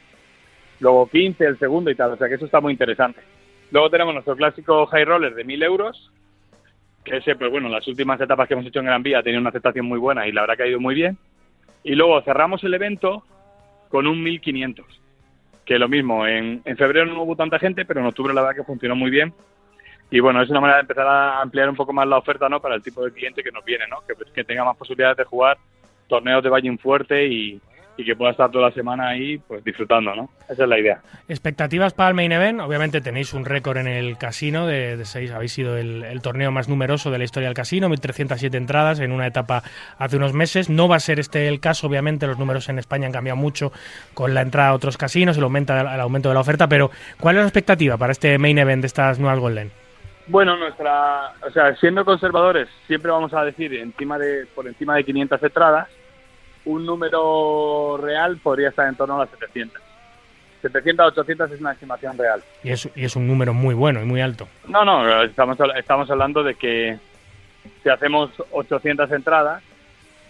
Luego 0.81 1.09
15 1.09 1.45
el 1.45 1.59
segundo 1.59 1.91
y 1.91 1.97
tal, 1.97 2.13
o 2.13 2.17
sea 2.17 2.29
que 2.29 2.35
eso 2.35 2.47
está 2.47 2.61
muy 2.61 2.73
interesante. 2.73 3.21
Luego 3.71 3.91
tenemos 3.91 4.15
nuestro 4.15 4.37
clásico 4.37 4.87
high 4.87 5.05
roller 5.05 5.35
de 5.35 5.45
1.000 5.45 5.65
euros, 5.65 6.11
que 7.05 7.17
ese, 7.17 7.35
pues 7.35 7.51
bueno, 7.51 7.69
las 7.69 7.87
últimas 7.89 8.21
etapas 8.21 8.47
que 8.47 8.55
hemos 8.55 8.67
hecho 8.67 8.79
en 8.79 8.87
Gran 8.87 9.03
Vía 9.03 9.19
ha 9.19 9.23
tenido 9.23 9.41
una 9.41 9.51
aceptación 9.51 9.87
muy 9.87 9.99
buena 9.99 10.27
y 10.27 10.33
la 10.33 10.43
verdad 10.43 10.57
que 10.57 10.63
ha 10.63 10.69
ido 10.69 10.81
muy 10.81 10.95
bien. 10.95 11.19
Y 11.83 11.95
luego 11.95 12.21
cerramos 12.23 12.63
el 12.65 12.75
evento 12.75 13.25
con 13.89 14.07
un 14.07 14.23
1500, 14.23 14.87
que 15.65 15.79
lo 15.79 15.89
mismo, 15.89 16.27
en, 16.27 16.63
en 16.65 16.77
febrero 16.77 17.07
no 17.07 17.23
hubo 17.23 17.37
tanta 17.37 17.59
gente, 17.59 17.85
pero 17.85 18.01
en 18.01 18.07
octubre 18.07 18.33
la 18.33 18.43
verdad 18.43 18.57
que 18.57 18.65
funcionó 18.65 18.95
muy 18.95 19.11
bien. 19.11 19.35
Y 20.11 20.21
bueno, 20.21 20.43
es 20.43 20.49
una 20.49 20.61
manera 20.61 20.79
de 20.79 20.83
empezar 20.83 21.07
a 21.07 21.41
ampliar 21.41 21.69
un 21.69 21.77
poco 21.77 21.93
más 21.93 22.07
la 22.07 22.17
oferta 22.17 22.49
¿no? 22.49 22.61
para 22.61 22.75
el 22.75 22.83
tipo 22.83 23.05
de 23.05 23.13
cliente 23.13 23.43
que 23.43 23.53
nos 23.53 23.65
viene, 23.65 23.87
¿no? 23.89 23.99
que, 24.07 24.15
que 24.33 24.45
tenga 24.45 24.65
más 24.65 24.77
posibilidades 24.77 25.19
de 25.19 25.25
jugar 25.25 25.59
torneos 26.09 26.43
de 26.43 26.49
Valle 26.49 26.77
fuerte 26.79 27.27
y, 27.27 27.61
que 27.97 28.15
pueda 28.15 28.31
estar 28.31 28.49
toda 28.49 28.69
la 28.69 28.75
semana 28.75 29.09
ahí 29.09 29.39
pues 29.39 29.65
disfrutando, 29.65 30.15
¿no? 30.15 30.31
Esa 30.49 30.63
es 30.63 30.69
la 30.69 30.79
idea. 30.79 31.01
Expectativas 31.29 31.95
para 31.95 32.11
el 32.11 32.15
main 32.15 32.31
event. 32.31 32.61
Obviamente 32.61 33.01
tenéis 33.01 33.35
un 33.35 33.45
récord 33.45 33.77
en 33.77 33.89
el 33.89 34.17
casino 34.17 34.69
de, 34.69 35.05
seis. 35.05 35.33
Habéis 35.33 35.51
sido 35.51 35.77
el, 35.77 36.05
el 36.05 36.23
torneo 36.23 36.53
más 36.53 36.69
numeroso 36.69 37.11
de 37.11 37.19
la 37.19 37.25
historia 37.25 37.49
del 37.49 37.57
casino, 37.57 37.89
1.307 37.89 38.55
entradas 38.55 39.01
en 39.01 39.11
una 39.11 39.27
etapa 39.27 39.65
hace 39.99 40.17
unos 40.17 40.33
meses. 40.33 40.71
No 40.71 40.87
va 40.87 40.95
a 40.95 41.01
ser 41.01 41.19
este 41.19 41.49
el 41.49 41.59
caso, 41.59 41.89
obviamente. 41.89 42.29
Los 42.29 42.39
números 42.39 42.69
en 42.69 42.79
España 42.79 43.07
han 43.07 43.13
cambiado 43.13 43.37
mucho 43.37 43.73
con 44.15 44.33
la 44.33 44.43
entrada 44.43 44.69
a 44.69 44.75
otros 44.75 44.97
casinos, 44.97 45.37
el, 45.37 45.43
aumenta, 45.43 45.81
el 45.81 46.01
aumento 46.01 46.29
de 46.29 46.37
la 46.37 46.41
oferta. 46.41 46.69
Pero, 46.69 46.93
¿cuál 47.19 47.35
es 47.35 47.43
la 47.43 47.49
expectativa 47.49 47.97
para 47.97 48.13
este 48.13 48.39
main 48.39 48.59
event 48.59 48.83
de 48.83 48.87
estas 48.87 49.19
nuevas 49.19 49.41
Golden? 49.41 49.73
Bueno, 50.29 50.57
nuestra, 50.57 51.33
o 51.47 51.51
sea, 51.51 51.75
siendo 51.77 52.05
conservadores, 52.05 52.69
siempre 52.87 53.11
vamos 53.11 53.33
a 53.33 53.45
decir 53.45 53.73
encima 53.75 54.19
de, 54.19 54.47
por 54.55 54.67
encima 54.67 54.95
de 54.97 55.05
500 55.05 55.43
entradas, 55.43 55.89
un 56.67 56.85
número 56.85 57.99
real 58.01 58.37
podría 58.43 58.69
estar 58.69 58.87
en 58.89 58.95
torno 58.95 59.17
a 59.17 59.21
las 59.21 59.31
700. 59.31 59.81
700 60.61 61.05
a 61.05 61.07
800 61.09 61.53
es 61.53 61.61
una 61.61 61.73
estimación 61.73 62.19
real. 62.19 62.43
Y 62.63 62.71
es, 62.71 62.89
y 62.95 63.05
es 63.05 63.17
un 63.17 63.27
número 63.27 63.55
muy 63.55 63.75
bueno 63.75 64.03
y 64.03 64.05
muy 64.05 64.21
alto. 64.21 64.49
No, 64.67 64.85
no, 64.85 65.23
estamos, 65.23 65.57
estamos 65.77 66.11
hablando 66.11 66.43
de 66.43 66.57
que 66.57 66.99
si 67.83 67.89
hacemos 67.89 68.31
800 68.51 69.11
entradas, 69.13 69.63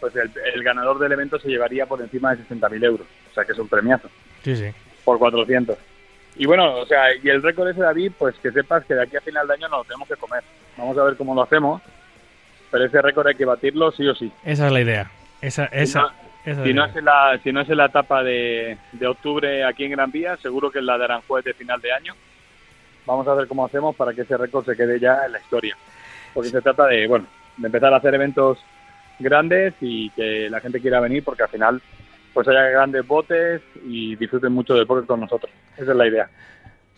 pues 0.01 0.15
el, 0.15 0.31
el 0.55 0.63
ganador 0.63 0.99
del 1.01 1.11
evento 1.13 1.41
se 1.41 1.49
llevaría 1.49 1.87
por 1.87 2.01
encima 2.01 2.35
de 2.37 2.45
60.000 2.45 2.85
euros. 2.85 3.07
O 3.31 3.35
sea 3.35 3.45
que 3.45 3.53
es 3.53 3.59
un 3.59 3.69
premiazo 3.69 4.09
Sí, 4.45 4.55
sí. 4.55 4.67
por 5.05 5.19
400. 5.19 5.77
Y 6.37 6.47
bueno, 6.47 6.77
o 6.77 6.87
sea, 6.87 7.15
y 7.15 7.29
el 7.29 7.43
récord 7.43 7.69
ese, 7.69 7.81
David, 7.81 8.13
pues 8.19 8.37
que 8.37 8.53
sepas 8.53 8.85
que 8.85 8.95
de 8.95 9.03
aquí 9.03 9.17
a 9.17 9.21
final 9.21 9.47
de 9.47 9.55
año 9.55 9.69
nos 9.69 9.81
lo 9.81 9.85
tenemos 9.85 10.09
que 10.09 10.17
comer. 10.17 10.43
Vamos 10.77 10.97
a 10.97 11.05
ver 11.05 11.17
cómo 11.17 11.35
lo 11.35 11.43
hacemos, 11.43 11.83
pero 12.71 12.85
ese 12.85 13.03
récord 13.03 13.27
hay 13.27 13.35
que 13.35 13.45
batirlo 13.45 13.91
sí 13.91 14.07
o 14.07 14.15
sí. 14.15 14.33
Esa 14.45 14.67
es 14.67 14.73
la 14.73 14.81
idea. 14.81 15.11
Esa, 15.41 15.67
esa, 15.67 16.13
Si 16.45 16.51
es 16.51 16.75
no, 16.75 16.85
es 16.85 16.97
en 16.97 17.05
la, 17.05 17.39
si 17.43 17.53
no 17.53 17.61
es 17.61 17.71
en 17.71 17.77
la 17.77 17.87
etapa 17.87 18.23
de, 18.23 18.79
de 18.93 19.07
octubre 19.07 19.65
aquí 19.65 19.85
en 19.85 19.93
Gran 19.93 20.11
Vía, 20.11 20.37
seguro 20.37 20.71
que 20.71 20.79
en 20.79 20.87
la 20.87 20.99
de 20.99 21.05
Aranjuez 21.05 21.45
de 21.45 21.55
final 21.55 21.81
de 21.81 21.93
año. 21.93 22.15
Vamos 23.07 23.27
a 23.27 23.35
ver 23.35 23.49
cómo 23.49 23.65
hacemos 23.65 23.97
para 23.97 24.13
que 24.13 24.23
ese 24.23 24.37
récord 24.37 24.65
se 24.65 24.77
quede 24.77 25.01
ya 25.01 25.25
en 25.27 25.33
la 25.33 25.41
historia. 25.41 25.77
Porque 26.35 26.51
se 26.51 26.61
trata 26.61 26.87
de, 26.87 27.07
bueno, 27.07 27.27
de 27.57 27.67
empezar 27.67 27.93
a 27.93 27.97
hacer 27.97 28.15
eventos 28.15 28.59
grandes 29.19 29.75
y 29.81 30.11
que 30.11 30.49
la 30.51 30.61
gente 30.61 30.81
quiera 30.81 31.01
venir 31.01 31.25
porque 31.25 31.43
al 31.43 31.49
final 31.49 31.83
pues 32.39 32.47
haya 32.57 32.69
grandes 32.69 33.05
botes 33.05 33.61
y 33.85 34.15
disfruten 34.15 34.53
mucho 34.53 34.73
del 34.75 34.87
póker 34.87 35.07
con 35.07 35.19
nosotros. 35.19 35.51
Esa 35.77 35.91
es 35.91 35.97
la 35.97 36.07
idea. 36.07 36.29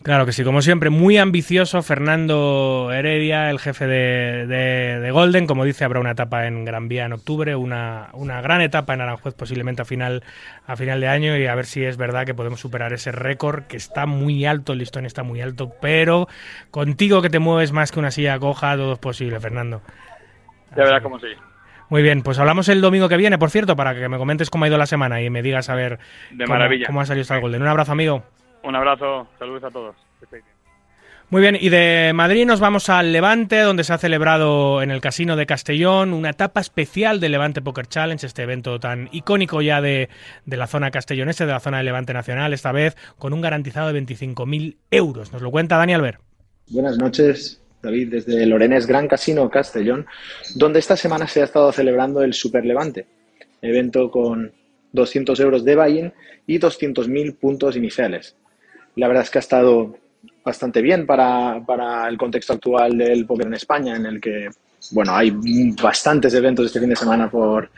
Claro 0.03 0.27
que 0.27 0.33
sí, 0.33 0.43
como 0.43 0.61
siempre, 0.61 0.91
muy 0.91 1.17
ambicioso 1.17 1.81
Fernando 1.81 2.91
Heredia, 2.93 3.49
el 3.49 3.57
jefe 3.57 3.87
de, 3.87 4.45
de- 4.45 4.99
de 4.99 5.11
Golden. 5.11 5.47
Como 5.47 5.65
dice, 5.65 5.83
habrá 5.83 5.99
una 5.99 6.11
etapa 6.11 6.45
en 6.45 6.63
Gran 6.63 6.87
Vía 6.87 7.05
en 7.05 7.13
octubre, 7.13 7.55
una, 7.55 8.09
una 8.13 8.39
gran 8.41 8.61
etapa 8.61 8.93
en 8.93 9.01
Aranjuez 9.01 9.33
posiblemente 9.33 9.81
a 9.81 9.85
final, 9.85 10.23
a 10.67 10.75
final 10.75 11.01
de 11.01 11.07
año 11.07 11.35
y 11.37 11.47
a 11.47 11.55
ver 11.55 11.65
si 11.65 11.83
es 11.83 11.97
verdad 11.97 12.25
que 12.27 12.35
podemos 12.35 12.59
superar 12.59 12.93
ese 12.93 13.11
récord 13.11 13.63
que 13.63 13.77
está 13.77 14.05
muy 14.05 14.45
alto, 14.45 14.73
el 14.73 14.79
listón 14.79 15.07
está 15.07 15.23
muy 15.23 15.41
alto, 15.41 15.71
pero 15.81 16.27
contigo 16.69 17.23
que 17.23 17.31
te 17.31 17.39
mueves 17.39 17.71
más 17.71 17.91
que 17.91 17.97
una 17.97 18.11
silla 18.11 18.37
coja, 18.37 18.75
todo 18.77 18.93
es 18.93 18.99
posible, 18.99 19.39
Fernando. 19.39 19.81
Ya 20.77 20.83
verás 20.83 21.01
cómo 21.01 21.19
sigue. 21.19 21.37
Muy 21.91 22.03
bien, 22.03 22.21
pues 22.21 22.39
hablamos 22.39 22.69
el 22.69 22.79
domingo 22.79 23.09
que 23.09 23.17
viene, 23.17 23.37
por 23.37 23.49
cierto, 23.49 23.75
para 23.75 23.93
que 23.93 24.07
me 24.07 24.17
comentes 24.17 24.49
cómo 24.49 24.63
ha 24.63 24.69
ido 24.69 24.77
la 24.77 24.85
semana 24.85 25.21
y 25.21 25.29
me 25.29 25.41
digas 25.41 25.69
a 25.69 25.75
ver 25.75 25.99
De 26.31 26.45
cómo, 26.45 26.57
maravilla. 26.57 26.85
cómo 26.87 27.01
ha 27.01 27.05
salido 27.05 27.23
esta 27.23 27.37
Golden. 27.37 27.61
Un 27.61 27.67
abrazo, 27.67 27.91
amigo. 27.91 28.23
Un 28.63 28.77
abrazo, 28.77 29.27
saludos 29.37 29.65
a 29.65 29.71
todos. 29.71 29.97
Muy 31.29 31.41
bien, 31.41 31.57
y 31.59 31.67
de 31.67 32.13
Madrid 32.15 32.45
nos 32.45 32.61
vamos 32.61 32.87
al 32.87 33.11
Levante, 33.11 33.59
donde 33.59 33.83
se 33.83 33.91
ha 33.91 33.97
celebrado 33.97 34.81
en 34.81 34.89
el 34.89 35.01
Casino 35.01 35.35
de 35.35 35.45
Castellón 35.45 36.13
una 36.13 36.29
etapa 36.29 36.61
especial 36.61 37.19
del 37.19 37.33
Levante 37.33 37.61
Poker 37.61 37.87
Challenge, 37.87 38.25
este 38.25 38.43
evento 38.43 38.79
tan 38.79 39.09
icónico 39.11 39.61
ya 39.61 39.81
de, 39.81 40.07
de 40.45 40.57
la 40.57 40.67
zona 40.67 40.91
castellonense, 40.91 41.45
de 41.45 41.51
la 41.51 41.59
zona 41.59 41.77
del 41.77 41.87
Levante 41.87 42.13
Nacional, 42.13 42.53
esta 42.53 42.71
vez 42.71 42.95
con 43.17 43.33
un 43.33 43.41
garantizado 43.41 43.91
de 43.91 44.01
25.000 44.01 44.77
euros. 44.91 45.33
Nos 45.33 45.41
lo 45.41 45.51
cuenta 45.51 45.75
Dani 45.75 45.93
Albert. 45.93 46.21
Buenas 46.69 46.97
noches, 46.97 47.61
David, 47.81 48.09
desde 48.11 48.45
Lorenes 48.45 48.85
Gran 48.87 49.07
Casino 49.07 49.49
Castellón, 49.49 50.05
donde 50.55 50.79
esta 50.79 50.95
semana 50.95 51.27
se 51.27 51.41
ha 51.41 51.45
estado 51.45 51.71
celebrando 51.71 52.21
el 52.21 52.33
Super 52.33 52.65
Levante, 52.65 53.05
evento 53.61 54.09
con 54.11 54.51
200 54.91 55.39
euros 55.39 55.63
de 55.65 55.75
buy-in 55.75 56.13
y 56.47 56.59
200.000 56.59 57.35
puntos 57.37 57.75
iniciales. 57.75 58.35
La 58.95 59.07
verdad 59.07 59.23
es 59.23 59.29
que 59.29 59.37
ha 59.37 59.41
estado 59.41 59.97
bastante 60.43 60.81
bien 60.81 61.05
para, 61.05 61.63
para 61.65 62.07
el 62.07 62.17
contexto 62.17 62.53
actual 62.53 62.97
del 62.97 63.25
póker 63.25 63.47
en 63.47 63.53
España, 63.53 63.95
en 63.95 64.05
el 64.05 64.19
que, 64.21 64.49
bueno, 64.91 65.15
hay 65.15 65.31
bastantes 65.81 66.33
eventos 66.33 66.65
este 66.65 66.79
fin 66.79 66.89
de 66.89 66.95
semana 66.95 67.29
por, 67.29 67.69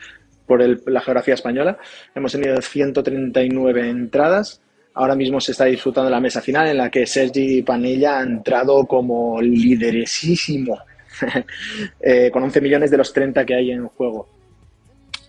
por 0.46 0.60
el- 0.60 0.82
la 0.86 1.00
geografía 1.00 1.34
española. 1.34 1.78
Hemos 2.14 2.32
tenido 2.32 2.60
139 2.60 3.88
entradas. 3.88 4.60
Ahora 4.94 5.16
mismo 5.16 5.40
se 5.40 5.52
está 5.52 5.64
disfrutando 5.64 6.08
la 6.08 6.20
mesa 6.20 6.40
final 6.40 6.68
en 6.68 6.76
la 6.76 6.88
que 6.88 7.06
Sergi 7.06 7.62
Panella 7.62 8.18
ha 8.18 8.22
entrado 8.22 8.86
como 8.86 9.42
lideresísimo, 9.42 10.78
eh, 12.00 12.30
con 12.32 12.44
11 12.44 12.60
millones 12.60 12.90
de 12.92 12.96
los 12.96 13.12
30 13.12 13.44
que 13.44 13.54
hay 13.54 13.72
en 13.72 13.88
juego. 13.88 14.28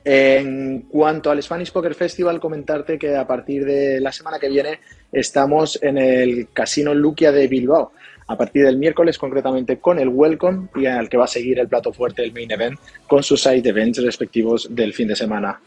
En 0.04 0.82
cuanto 0.82 1.32
al 1.32 1.42
Spanish 1.42 1.72
Poker 1.72 1.96
Festival, 1.96 2.40
comentarte 2.40 3.00
que 3.00 3.16
a 3.16 3.26
partir 3.26 3.66
de 3.66 4.00
la 4.00 4.12
semana 4.12 4.38
que 4.38 4.50
viene 4.50 4.80
estamos 5.12 5.80
en 5.82 5.98
el 5.98 6.50
Casino 6.54 6.94
Luquia 6.94 7.32
de 7.32 7.48
Bilbao. 7.48 7.92
A 8.28 8.38
partir 8.38 8.66
del 8.66 8.78
miércoles, 8.78 9.18
concretamente 9.18 9.80
con 9.80 9.98
el 9.98 10.10
Welcome 10.10 10.70
y 10.76 10.86
al 10.86 11.10
que 11.10 11.18
va 11.18 11.26
a 11.26 11.28
seguir 11.28 11.58
el 11.60 11.68
plato 11.68 11.92
fuerte, 11.92 12.24
el 12.24 12.34
Main 12.34 12.52
Event, 12.52 12.80
con 13.08 13.24
sus 13.24 13.42
side 13.42 13.68
events 13.68 14.04
respectivos 14.04 14.68
del 14.70 14.94
fin 14.94 15.08
de 15.08 15.16
semana. 15.16 15.60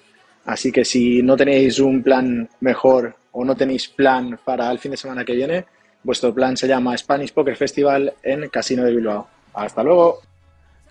Así 0.44 0.70
que 0.70 0.84
si 0.84 1.20
no 1.22 1.36
tenéis 1.36 1.80
un 1.80 2.02
plan 2.02 2.48
mejor 2.60 3.16
o 3.38 3.44
no 3.44 3.54
tenéis 3.54 3.86
plan 3.86 4.36
para 4.44 4.68
el 4.72 4.80
fin 4.80 4.90
de 4.90 4.96
semana 4.96 5.24
que 5.24 5.32
viene, 5.32 5.64
vuestro 6.02 6.34
plan 6.34 6.56
se 6.56 6.66
llama 6.66 6.96
Spanish 6.98 7.32
Poker 7.32 7.54
Festival 7.54 8.14
en 8.24 8.48
Casino 8.48 8.82
de 8.82 8.92
Bilbao. 8.92 9.28
Hasta 9.54 9.84
luego. 9.84 10.20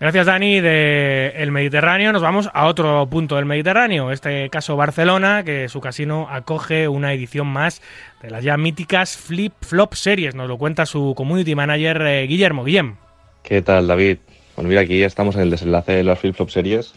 Gracias, 0.00 0.26
Dani, 0.26 0.60
del 0.60 1.32
el 1.36 1.50
Mediterráneo. 1.50 2.10
Nos 2.10 2.22
vamos 2.22 2.48
a 2.54 2.66
otro 2.66 3.06
punto 3.10 3.36
del 3.36 3.44
Mediterráneo, 3.44 4.12
este 4.12 4.48
caso 4.48 4.76
Barcelona, 4.76 5.42
que 5.44 5.68
su 5.68 5.80
casino 5.80 6.26
acoge 6.30 6.88
una 6.88 7.12
edición 7.12 7.48
más 7.48 7.82
de 8.22 8.30
las 8.30 8.42
ya 8.42 8.56
míticas 8.56 9.18
Flip 9.18 9.52
Flop 9.60 9.92
Series. 9.92 10.34
Nos 10.34 10.48
lo 10.48 10.56
cuenta 10.56 10.86
su 10.86 11.14
community 11.14 11.54
manager 11.54 12.00
eh, 12.00 12.26
Guillermo. 12.26 12.64
Guillem. 12.64 12.96
¿Qué 13.42 13.60
tal, 13.60 13.88
David? 13.88 14.18
Bueno, 14.56 14.70
mira, 14.70 14.80
aquí 14.80 15.02
estamos 15.02 15.34
en 15.34 15.42
el 15.42 15.50
desenlace 15.50 15.92
de 15.92 16.04
las 16.04 16.18
Flip 16.18 16.34
Flop 16.34 16.48
Series, 16.48 16.94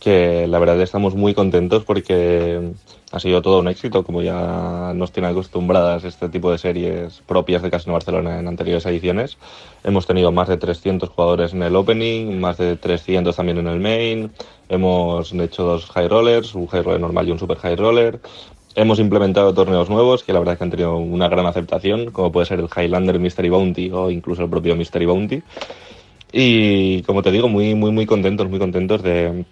que 0.00 0.46
la 0.46 0.58
verdad 0.58 0.80
estamos 0.80 1.14
muy 1.14 1.34
contentos 1.34 1.84
porque 1.84 2.72
ha 3.14 3.20
sido 3.20 3.42
todo 3.42 3.60
un 3.60 3.68
éxito, 3.68 4.02
como 4.04 4.22
ya 4.22 4.92
nos 4.94 5.12
tiene 5.12 5.28
acostumbradas 5.28 6.02
este 6.04 6.28
tipo 6.28 6.50
de 6.50 6.58
series 6.58 7.22
propias 7.26 7.62
de 7.62 7.70
Casino 7.70 7.92
Barcelona 7.92 8.40
en 8.40 8.48
anteriores 8.48 8.84
ediciones. 8.86 9.38
Hemos 9.84 10.06
tenido 10.06 10.32
más 10.32 10.48
de 10.48 10.56
300 10.56 11.10
jugadores 11.10 11.52
en 11.52 11.62
el 11.62 11.76
opening, 11.76 12.40
más 12.40 12.58
de 12.58 12.76
300 12.76 13.36
también 13.36 13.58
en 13.58 13.68
el 13.68 13.78
main. 13.78 14.32
Hemos 14.68 15.32
hecho 15.32 15.62
dos 15.62 15.86
high 15.90 16.08
rollers, 16.08 16.54
un 16.54 16.66
high 16.66 16.82
roller 16.82 17.00
normal 17.00 17.28
y 17.28 17.30
un 17.30 17.38
super 17.38 17.56
high 17.58 17.76
roller. 17.76 18.20
Hemos 18.74 18.98
implementado 18.98 19.54
torneos 19.54 19.88
nuevos 19.88 20.24
que 20.24 20.32
la 20.32 20.40
verdad 20.40 20.58
que 20.58 20.64
han 20.64 20.70
tenido 20.70 20.96
una 20.96 21.28
gran 21.28 21.46
aceptación, 21.46 22.10
como 22.10 22.32
puede 22.32 22.46
ser 22.46 22.58
el 22.58 22.68
Highlander 22.74 23.20
Mystery 23.20 23.48
Bounty 23.48 23.92
o 23.92 24.10
incluso 24.10 24.42
el 24.42 24.50
propio 24.50 24.74
Mystery 24.74 25.06
Bounty. 25.06 25.40
Y 26.32 27.02
como 27.02 27.22
te 27.22 27.30
digo, 27.30 27.48
muy, 27.48 27.76
muy, 27.76 27.92
muy 27.92 28.06
contentos, 28.06 28.48
muy 28.50 28.58
contentos 28.58 29.04
de, 29.04 29.44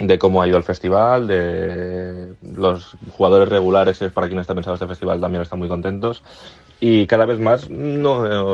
de 0.00 0.18
cómo 0.18 0.42
ha 0.42 0.48
ido 0.48 0.56
el 0.56 0.64
festival, 0.64 1.26
de 1.26 2.34
los 2.56 2.96
jugadores 3.12 3.48
regulares, 3.48 3.98
para 4.14 4.28
quien 4.28 4.40
está 4.40 4.54
pensado 4.54 4.74
este 4.74 4.86
festival, 4.86 5.20
también 5.20 5.42
están 5.42 5.58
muy 5.58 5.68
contentos. 5.68 6.22
Y 6.80 7.06
cada 7.06 7.26
vez 7.26 7.38
más 7.38 7.68
no, 7.68 8.48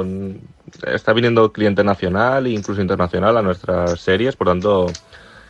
está 0.84 1.12
viniendo 1.12 1.52
cliente 1.52 1.84
nacional 1.84 2.46
e 2.46 2.50
incluso 2.50 2.80
internacional 2.80 3.36
a 3.36 3.42
nuestras 3.42 4.00
series, 4.00 4.34
por 4.34 4.48
tanto 4.48 4.86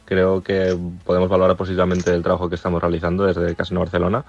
creo 0.04 0.42
que 0.42 0.76
podemos 1.04 1.28
valorar 1.28 1.56
positivamente 1.56 2.12
el 2.12 2.22
trabajo 2.22 2.48
que 2.48 2.54
estamos 2.54 2.80
realizando 2.80 3.24
desde 3.24 3.56
Casino 3.56 3.80
Barcelona. 3.80 4.24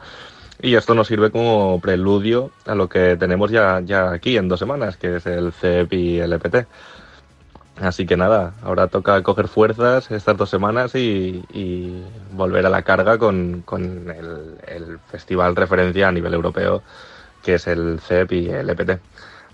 Y 0.60 0.74
esto 0.74 0.96
nos 0.96 1.08
sirve 1.08 1.30
como 1.30 1.80
preludio 1.80 2.50
a 2.66 2.74
lo 2.74 2.90
que 2.90 3.16
tenemos 3.16 3.52
ya, 3.52 3.82
ya 3.82 4.12
aquí 4.12 4.38
en 4.38 4.48
dos 4.48 4.60
semanas, 4.60 4.98
que 4.98 5.18
es 5.18 5.26
el 5.28 5.52
CEP 5.52 5.94
y 5.94 6.20
el 6.20 6.34
EPT. 6.34 6.68
Así 7.82 8.08
que 8.08 8.18
nada, 8.18 8.54
ahora 8.64 8.88
toca 8.88 9.22
coger 9.22 9.48
fuerzas 9.48 10.10
estas 10.10 10.36
dos 10.36 10.50
semanas 10.50 10.96
y, 10.96 11.44
y 11.54 12.04
volver 12.32 12.66
a 12.66 12.70
la 12.70 12.82
carga 12.82 13.20
con, 13.20 13.62
con 13.62 14.10
el, 14.10 15.00
festival 15.08 15.56
referencia 15.56 16.08
a 16.08 16.12
nivel 16.12 16.34
europeo 16.34 16.82
que 17.44 17.54
es 17.56 17.68
el 17.68 18.00
CEP 18.00 18.32
y 18.34 18.50
el 18.50 18.70
EPT. 18.70 18.90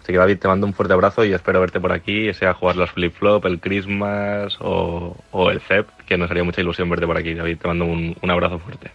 Así 0.02 0.12
que 0.12 0.18
David, 0.18 0.40
te 0.40 0.48
mando 0.48 0.66
un 0.66 0.74
fuerte 0.74 0.94
abrazo 0.94 1.24
y 1.26 1.34
espero 1.34 1.60
verte 1.60 1.80
por 1.80 1.92
aquí, 1.92 2.34
sea 2.34 2.54
jugar 2.54 2.76
los 2.76 2.92
flip-flop, 2.92 3.46
el 3.46 3.60
Christmas 3.60 4.58
o, 4.60 5.16
o, 5.32 5.52
el 5.52 5.62
CEP, 5.62 5.88
que 6.06 6.18
nos 6.18 6.32
haría 6.32 6.44
mucha 6.44 6.62
ilusión 6.62 6.90
verte 6.90 7.06
por 7.06 7.18
aquí. 7.18 7.34
David, 7.34 7.58
te 7.60 7.68
mando 7.68 7.86
un, 7.86 8.16
un 8.22 8.32
abrazo 8.32 8.60
fuerte. 8.60 8.92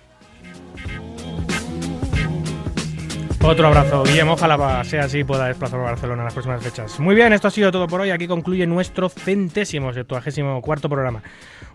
Otro 3.41 3.69
abrazo, 3.69 4.03
Guillermo. 4.03 4.33
Ojalá 4.33 4.85
sea 4.85 5.05
así 5.05 5.25
pueda 5.25 5.47
desplazar 5.47 5.81
a 5.81 5.85
Barcelona 5.85 6.23
en 6.23 6.25
las 6.25 6.35
próximas 6.35 6.63
fechas. 6.63 6.99
Muy 6.99 7.15
bien, 7.15 7.33
esto 7.33 7.49
ha 7.49 7.51
sido 7.51 7.71
todo 7.71 7.87
por 7.87 8.01
hoy. 8.01 8.11
Aquí 8.11 8.27
concluye 8.27 8.67
nuestro 8.67 9.09
centésimo, 9.09 9.93
septuagésimo 9.93 10.61
cuarto 10.61 10.89
programa. 10.89 11.23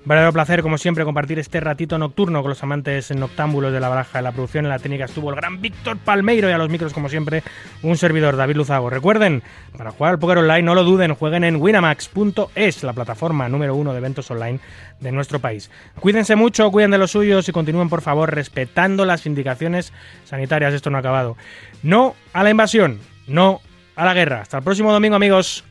Un 0.04 0.10
verdadero 0.10 0.34
placer, 0.34 0.62
como 0.62 0.78
siempre, 0.78 1.06
compartir 1.06 1.40
este 1.40 1.62
ratito 1.62 1.98
nocturno 1.98 2.42
con 2.42 2.50
los 2.50 2.62
amantes 2.62 3.10
noctámbulos 3.12 3.72
de 3.72 3.80
la 3.80 3.88
baraja. 3.88 4.20
En 4.20 4.26
la 4.26 4.34
producción, 4.34 4.66
en 4.66 4.70
la 4.70 4.80
técnica 4.80 5.06
estuvo 5.06 5.30
el 5.30 5.38
gran 5.38 5.62
Víctor 5.62 5.98
Palmeiro 5.98 6.50
y 6.50 6.52
a 6.52 6.58
los 6.58 6.70
micros, 6.70 6.92
como 6.92 7.08
siempre, 7.08 7.42
un 7.82 7.96
servidor, 7.96 8.36
David 8.36 8.58
Luzago. 8.58 8.90
Recuerden, 8.90 9.42
para 9.78 9.92
jugar 9.92 10.12
al 10.12 10.20
póker 10.20 10.40
online, 10.40 10.64
no 10.64 10.76
lo 10.76 10.84
duden, 10.84 11.16
jueguen 11.16 11.46
en 11.46 11.56
winamax.es, 11.56 12.84
la 12.84 12.94
plataforma 12.94 13.48
número 13.48 13.76
uno 13.76 13.94
de 13.94 14.00
eventos 14.00 14.30
online 14.30 14.60
de 15.04 15.12
nuestro 15.12 15.40
país. 15.40 15.70
Cuídense 16.00 16.36
mucho, 16.36 16.72
cuiden 16.72 16.92
de 16.92 16.98
los 16.98 17.12
suyos 17.12 17.48
y 17.48 17.52
continúen, 17.52 17.90
por 17.90 18.02
favor, 18.02 18.34
respetando 18.34 19.06
las 19.06 19.26
indicaciones 19.26 19.94
sanitarias. 20.26 20.74
Esto 20.74 20.90
no 20.90 20.98
ha 20.98 21.02
acabado. 21.02 21.38
No 21.84 22.16
a 22.34 22.44
la 22.44 22.50
invasión, 22.50 23.00
no 23.28 23.62
a 23.96 24.06
la 24.06 24.14
guerra. 24.14 24.42
Hasta 24.42 24.58
el 24.58 24.64
próximo 24.64 24.92
domingo, 24.92 25.16
amigos. 25.16 25.64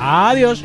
Adiós. 0.00 0.64